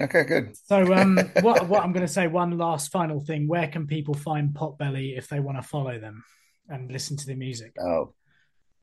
Okay, 0.00 0.24
good. 0.24 0.56
So, 0.66 0.92
um, 0.92 1.16
what 1.40 1.68
what 1.68 1.82
I'm 1.82 1.92
going 1.92 2.06
to 2.06 2.12
say, 2.12 2.26
one 2.26 2.58
last 2.58 2.90
final 2.90 3.20
thing: 3.20 3.46
where 3.46 3.68
can 3.68 3.86
people 3.86 4.14
find 4.14 4.54
Potbelly 4.54 5.16
if 5.16 5.28
they 5.28 5.40
want 5.40 5.58
to 5.58 5.68
follow 5.68 5.98
them 5.98 6.24
and 6.68 6.90
listen 6.90 7.16
to 7.16 7.26
the 7.26 7.34
music? 7.34 7.74
Oh, 7.80 8.14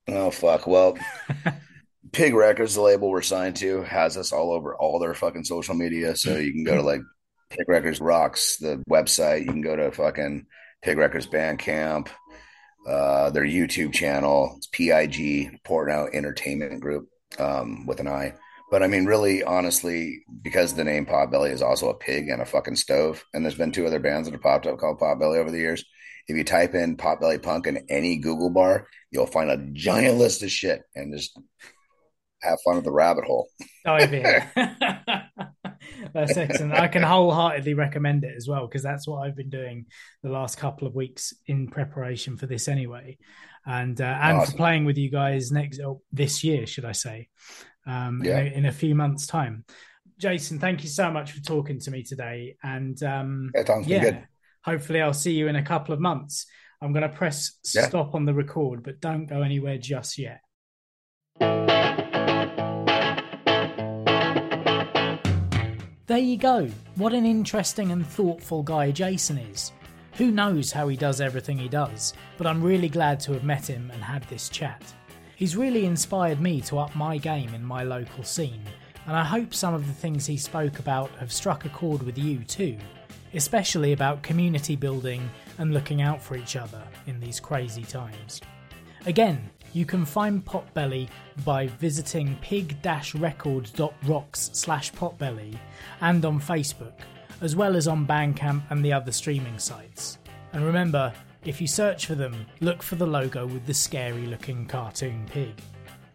oh, 0.07 0.31
fuck. 0.31 0.67
Well, 0.67 0.97
Pig 2.11 2.33
Records, 2.33 2.75
the 2.75 2.81
label 2.81 3.09
we're 3.09 3.21
signed 3.21 3.57
to, 3.57 3.83
has 3.83 4.17
us 4.17 4.31
all 4.31 4.51
over 4.51 4.75
all 4.75 4.99
their 4.99 5.13
fucking 5.13 5.43
social 5.43 5.75
media. 5.75 6.15
So 6.15 6.37
you 6.37 6.51
can 6.51 6.63
go 6.63 6.75
to 6.75 6.81
like 6.81 7.01
Pig 7.49 7.67
Records 7.67 7.99
Rocks, 7.99 8.57
the 8.57 8.81
website. 8.89 9.41
You 9.41 9.51
can 9.51 9.61
go 9.61 9.75
to 9.75 9.91
fucking 9.91 10.45
Pig 10.81 10.97
Records 10.97 11.27
Bandcamp, 11.27 12.07
uh, 12.87 13.29
their 13.29 13.45
YouTube 13.45 13.93
channel. 13.93 14.53
It's 14.57 14.67
PIG, 14.67 15.59
Portnow 15.63 16.13
Entertainment 16.13 16.81
Group, 16.81 17.09
um, 17.39 17.85
with 17.85 17.99
an 17.99 18.07
I. 18.07 18.33
But 18.69 18.83
I 18.83 18.87
mean, 18.87 19.05
really, 19.05 19.43
honestly, 19.43 20.23
because 20.41 20.73
the 20.73 20.83
name 20.83 21.05
Potbelly 21.05 21.51
is 21.51 21.61
also 21.61 21.89
a 21.89 21.97
pig 21.97 22.29
and 22.29 22.41
a 22.41 22.45
fucking 22.45 22.77
stove, 22.77 23.23
and 23.33 23.43
there's 23.43 23.57
been 23.57 23.71
two 23.71 23.85
other 23.85 23.99
bands 23.99 24.27
that 24.27 24.33
have 24.33 24.41
popped 24.41 24.65
up 24.65 24.79
called 24.79 24.99
Potbelly 24.99 25.37
over 25.37 25.51
the 25.51 25.57
years. 25.57 25.83
If 26.27 26.37
you 26.37 26.43
type 26.43 26.73
in 26.73 26.95
Potbelly 26.97 27.41
Punk 27.41 27.67
in 27.67 27.85
any 27.89 28.17
Google 28.17 28.49
bar, 28.49 28.87
you'll 29.11 29.25
find 29.25 29.49
a 29.49 29.65
giant 29.73 30.17
list 30.17 30.43
of 30.43 30.51
shit 30.51 30.83
and 30.95 31.13
just 31.13 31.37
have 32.41 32.59
fun 32.63 32.75
with 32.75 32.85
the 32.85 32.91
rabbit 32.91 33.25
hole. 33.25 33.49
dive 33.85 34.13
in. 34.13 34.43
that's 36.13 36.37
excellent. 36.37 36.73
I 36.73 36.87
can 36.87 37.03
wholeheartedly 37.03 37.73
recommend 37.73 38.23
it 38.23 38.33
as 38.35 38.47
well 38.47 38.67
because 38.67 38.83
that's 38.83 39.07
what 39.07 39.19
I've 39.25 39.35
been 39.35 39.49
doing 39.49 39.85
the 40.23 40.29
last 40.29 40.57
couple 40.57 40.87
of 40.87 40.95
weeks 40.95 41.33
in 41.47 41.67
preparation 41.67 42.37
for 42.37 42.47
this 42.47 42.67
anyway, 42.67 43.17
and 43.65 43.99
uh, 43.99 44.17
and 44.21 44.37
Awesome. 44.37 44.51
for 44.51 44.57
playing 44.57 44.85
with 44.85 44.97
you 44.97 45.09
guys 45.09 45.51
next 45.51 45.79
oh, 45.79 46.01
this 46.11 46.43
year, 46.43 46.65
should 46.65 46.85
I 46.85 46.93
say? 46.93 47.29
Um, 47.87 48.21
Yeah. 48.23 48.39
in, 48.39 48.47
a, 48.47 48.49
in 48.57 48.65
a 48.65 48.71
few 48.71 48.95
months' 48.95 49.27
time. 49.27 49.65
Jason, 50.17 50.59
thank 50.59 50.83
you 50.83 50.89
so 50.89 51.09
much 51.09 51.31
for 51.31 51.41
talking 51.41 51.79
to 51.79 51.91
me 51.91 52.03
today, 52.03 52.55
and 52.63 53.01
um, 53.03 53.51
Yeah, 53.55 54.03
yeah, 54.03 54.21
hopefully 54.63 55.01
I'll 55.01 55.13
see 55.13 55.33
you 55.33 55.47
in 55.47 55.55
a 55.55 55.63
couple 55.63 55.93
of 55.93 55.99
months. 55.99 56.45
I'm 56.81 56.93
going 56.93 57.09
to 57.09 57.15
press 57.15 57.59
Yeah. 57.73 57.87
stop 57.87 58.13
on 58.15 58.25
the 58.25 58.33
record, 58.33 58.83
but 58.83 58.99
don't 58.99 59.25
go 59.25 59.41
anywhere 59.41 59.77
just 59.77 60.17
yet. 60.17 60.41
There 66.11 66.19
you 66.19 66.35
go. 66.35 66.67
What 66.95 67.13
an 67.13 67.25
interesting 67.25 67.93
and 67.93 68.05
thoughtful 68.05 68.63
guy 68.63 68.91
Jason 68.91 69.37
is. 69.37 69.71
Who 70.15 70.29
knows 70.29 70.69
how 70.69 70.89
he 70.89 70.97
does 70.97 71.21
everything 71.21 71.57
he 71.57 71.69
does, 71.69 72.13
but 72.37 72.45
I'm 72.45 72.61
really 72.61 72.89
glad 72.89 73.17
to 73.21 73.31
have 73.31 73.45
met 73.45 73.69
him 73.69 73.89
and 73.93 74.03
had 74.03 74.23
this 74.23 74.49
chat. 74.49 74.83
He's 75.37 75.55
really 75.55 75.85
inspired 75.85 76.41
me 76.41 76.59
to 76.63 76.79
up 76.79 76.93
my 76.97 77.17
game 77.17 77.53
in 77.53 77.63
my 77.63 77.83
local 77.83 78.25
scene, 78.25 78.61
and 79.07 79.15
I 79.15 79.23
hope 79.23 79.53
some 79.53 79.73
of 79.73 79.87
the 79.87 79.93
things 79.93 80.25
he 80.25 80.35
spoke 80.35 80.79
about 80.79 81.09
have 81.11 81.31
struck 81.31 81.63
a 81.63 81.69
chord 81.69 82.03
with 82.03 82.17
you 82.17 82.43
too, 82.43 82.77
especially 83.33 83.93
about 83.93 84.21
community 84.21 84.75
building 84.75 85.29
and 85.59 85.73
looking 85.73 86.01
out 86.01 86.21
for 86.21 86.35
each 86.35 86.57
other 86.57 86.83
in 87.07 87.21
these 87.21 87.39
crazy 87.39 87.83
times. 87.83 88.41
Again, 89.05 89.49
you 89.73 89.85
can 89.85 90.05
find 90.05 90.45
Potbelly 90.45 91.09
by 91.45 91.67
visiting 91.67 92.35
pig-records.rocks 92.41 94.49
slash 94.53 94.91
potbelly 94.93 95.57
and 96.01 96.25
on 96.25 96.39
Facebook, 96.39 96.93
as 97.41 97.55
well 97.55 97.75
as 97.75 97.87
on 97.87 98.05
Bandcamp 98.05 98.63
and 98.69 98.83
the 98.83 98.93
other 98.93 99.11
streaming 99.11 99.59
sites. 99.59 100.17
And 100.53 100.65
remember, 100.65 101.13
if 101.45 101.59
you 101.59 101.67
search 101.67 102.05
for 102.05 102.15
them, 102.15 102.45
look 102.59 102.83
for 102.83 102.95
the 102.95 103.07
logo 103.07 103.47
with 103.47 103.65
the 103.65 103.73
scary 103.73 104.27
looking 104.27 104.67
cartoon 104.67 105.25
pig. 105.31 105.53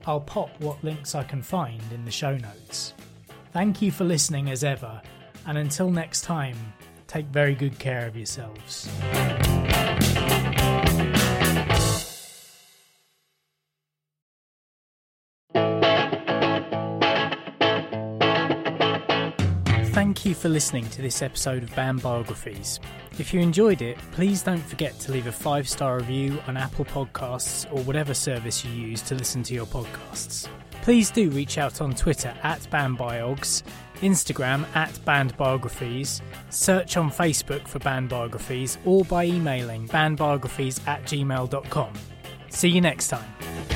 I'll 0.07 0.21
pop 0.21 0.51
what 0.61 0.83
links 0.85 1.15
I 1.15 1.25
can 1.25 1.43
find 1.43 1.83
in 1.93 2.05
the 2.05 2.11
show 2.11 2.37
notes. 2.37 2.95
Thank 3.53 3.83
you 3.83 3.91
for 3.91 4.05
listening 4.05 4.51
as 4.51 4.63
ever, 4.63 5.01
and 5.47 5.59
until 5.59 5.91
next 5.91 6.23
time, 6.23 6.57
take 7.09 7.27
very 7.27 7.55
good 7.55 7.79
care 7.79 8.07
of 8.07 8.17
yourselves. 8.17 8.89
For 20.41 20.51
listening 20.51 20.89
to 20.91 21.03
this 21.03 21.23
episode 21.23 21.63
of 21.65 21.75
Banned 21.75 22.03
Biographies. 22.03 22.79
If 23.19 23.35
you 23.35 23.41
enjoyed 23.41 23.83
it, 23.83 23.99
please 24.13 24.43
don't 24.43 24.63
forget 24.63 24.97
to 25.01 25.13
leave 25.13 25.27
a 25.27 25.33
five 25.33 25.69
star 25.69 25.97
review 25.97 26.41
on 26.47 26.57
Apple 26.57 26.85
Podcasts 26.85 27.67
or 27.73 27.83
whatever 27.83 28.15
service 28.15 28.65
you 28.65 28.71
use 28.71 29.03
to 29.03 29.15
listen 29.15 29.43
to 29.45 29.55
your 29.55 29.67
podcasts. 29.67 30.47
Please 30.83 31.11
do 31.11 31.31
reach 31.31 31.59
out 31.59 31.81
on 31.81 31.95
Twitter 31.95 32.33
at 32.45 32.61
BannedBiogs, 32.71 33.65
Instagram 33.97 34.65
at 34.77 34.93
BannedBiographies, 35.05 36.21
search 36.51 36.97
on 36.97 37.11
Facebook 37.11 37.67
for 37.67 37.81
Banned 37.81 38.11
Biographies, 38.11 38.79
or 38.85 39.05
by 39.05 39.25
emailing 39.25 39.89
bannedbiographies 39.89 40.87
at 40.87 41.03
gmail.com. 41.05 41.93
See 42.51 42.69
you 42.69 42.81
next 42.81 43.09
time. 43.09 43.76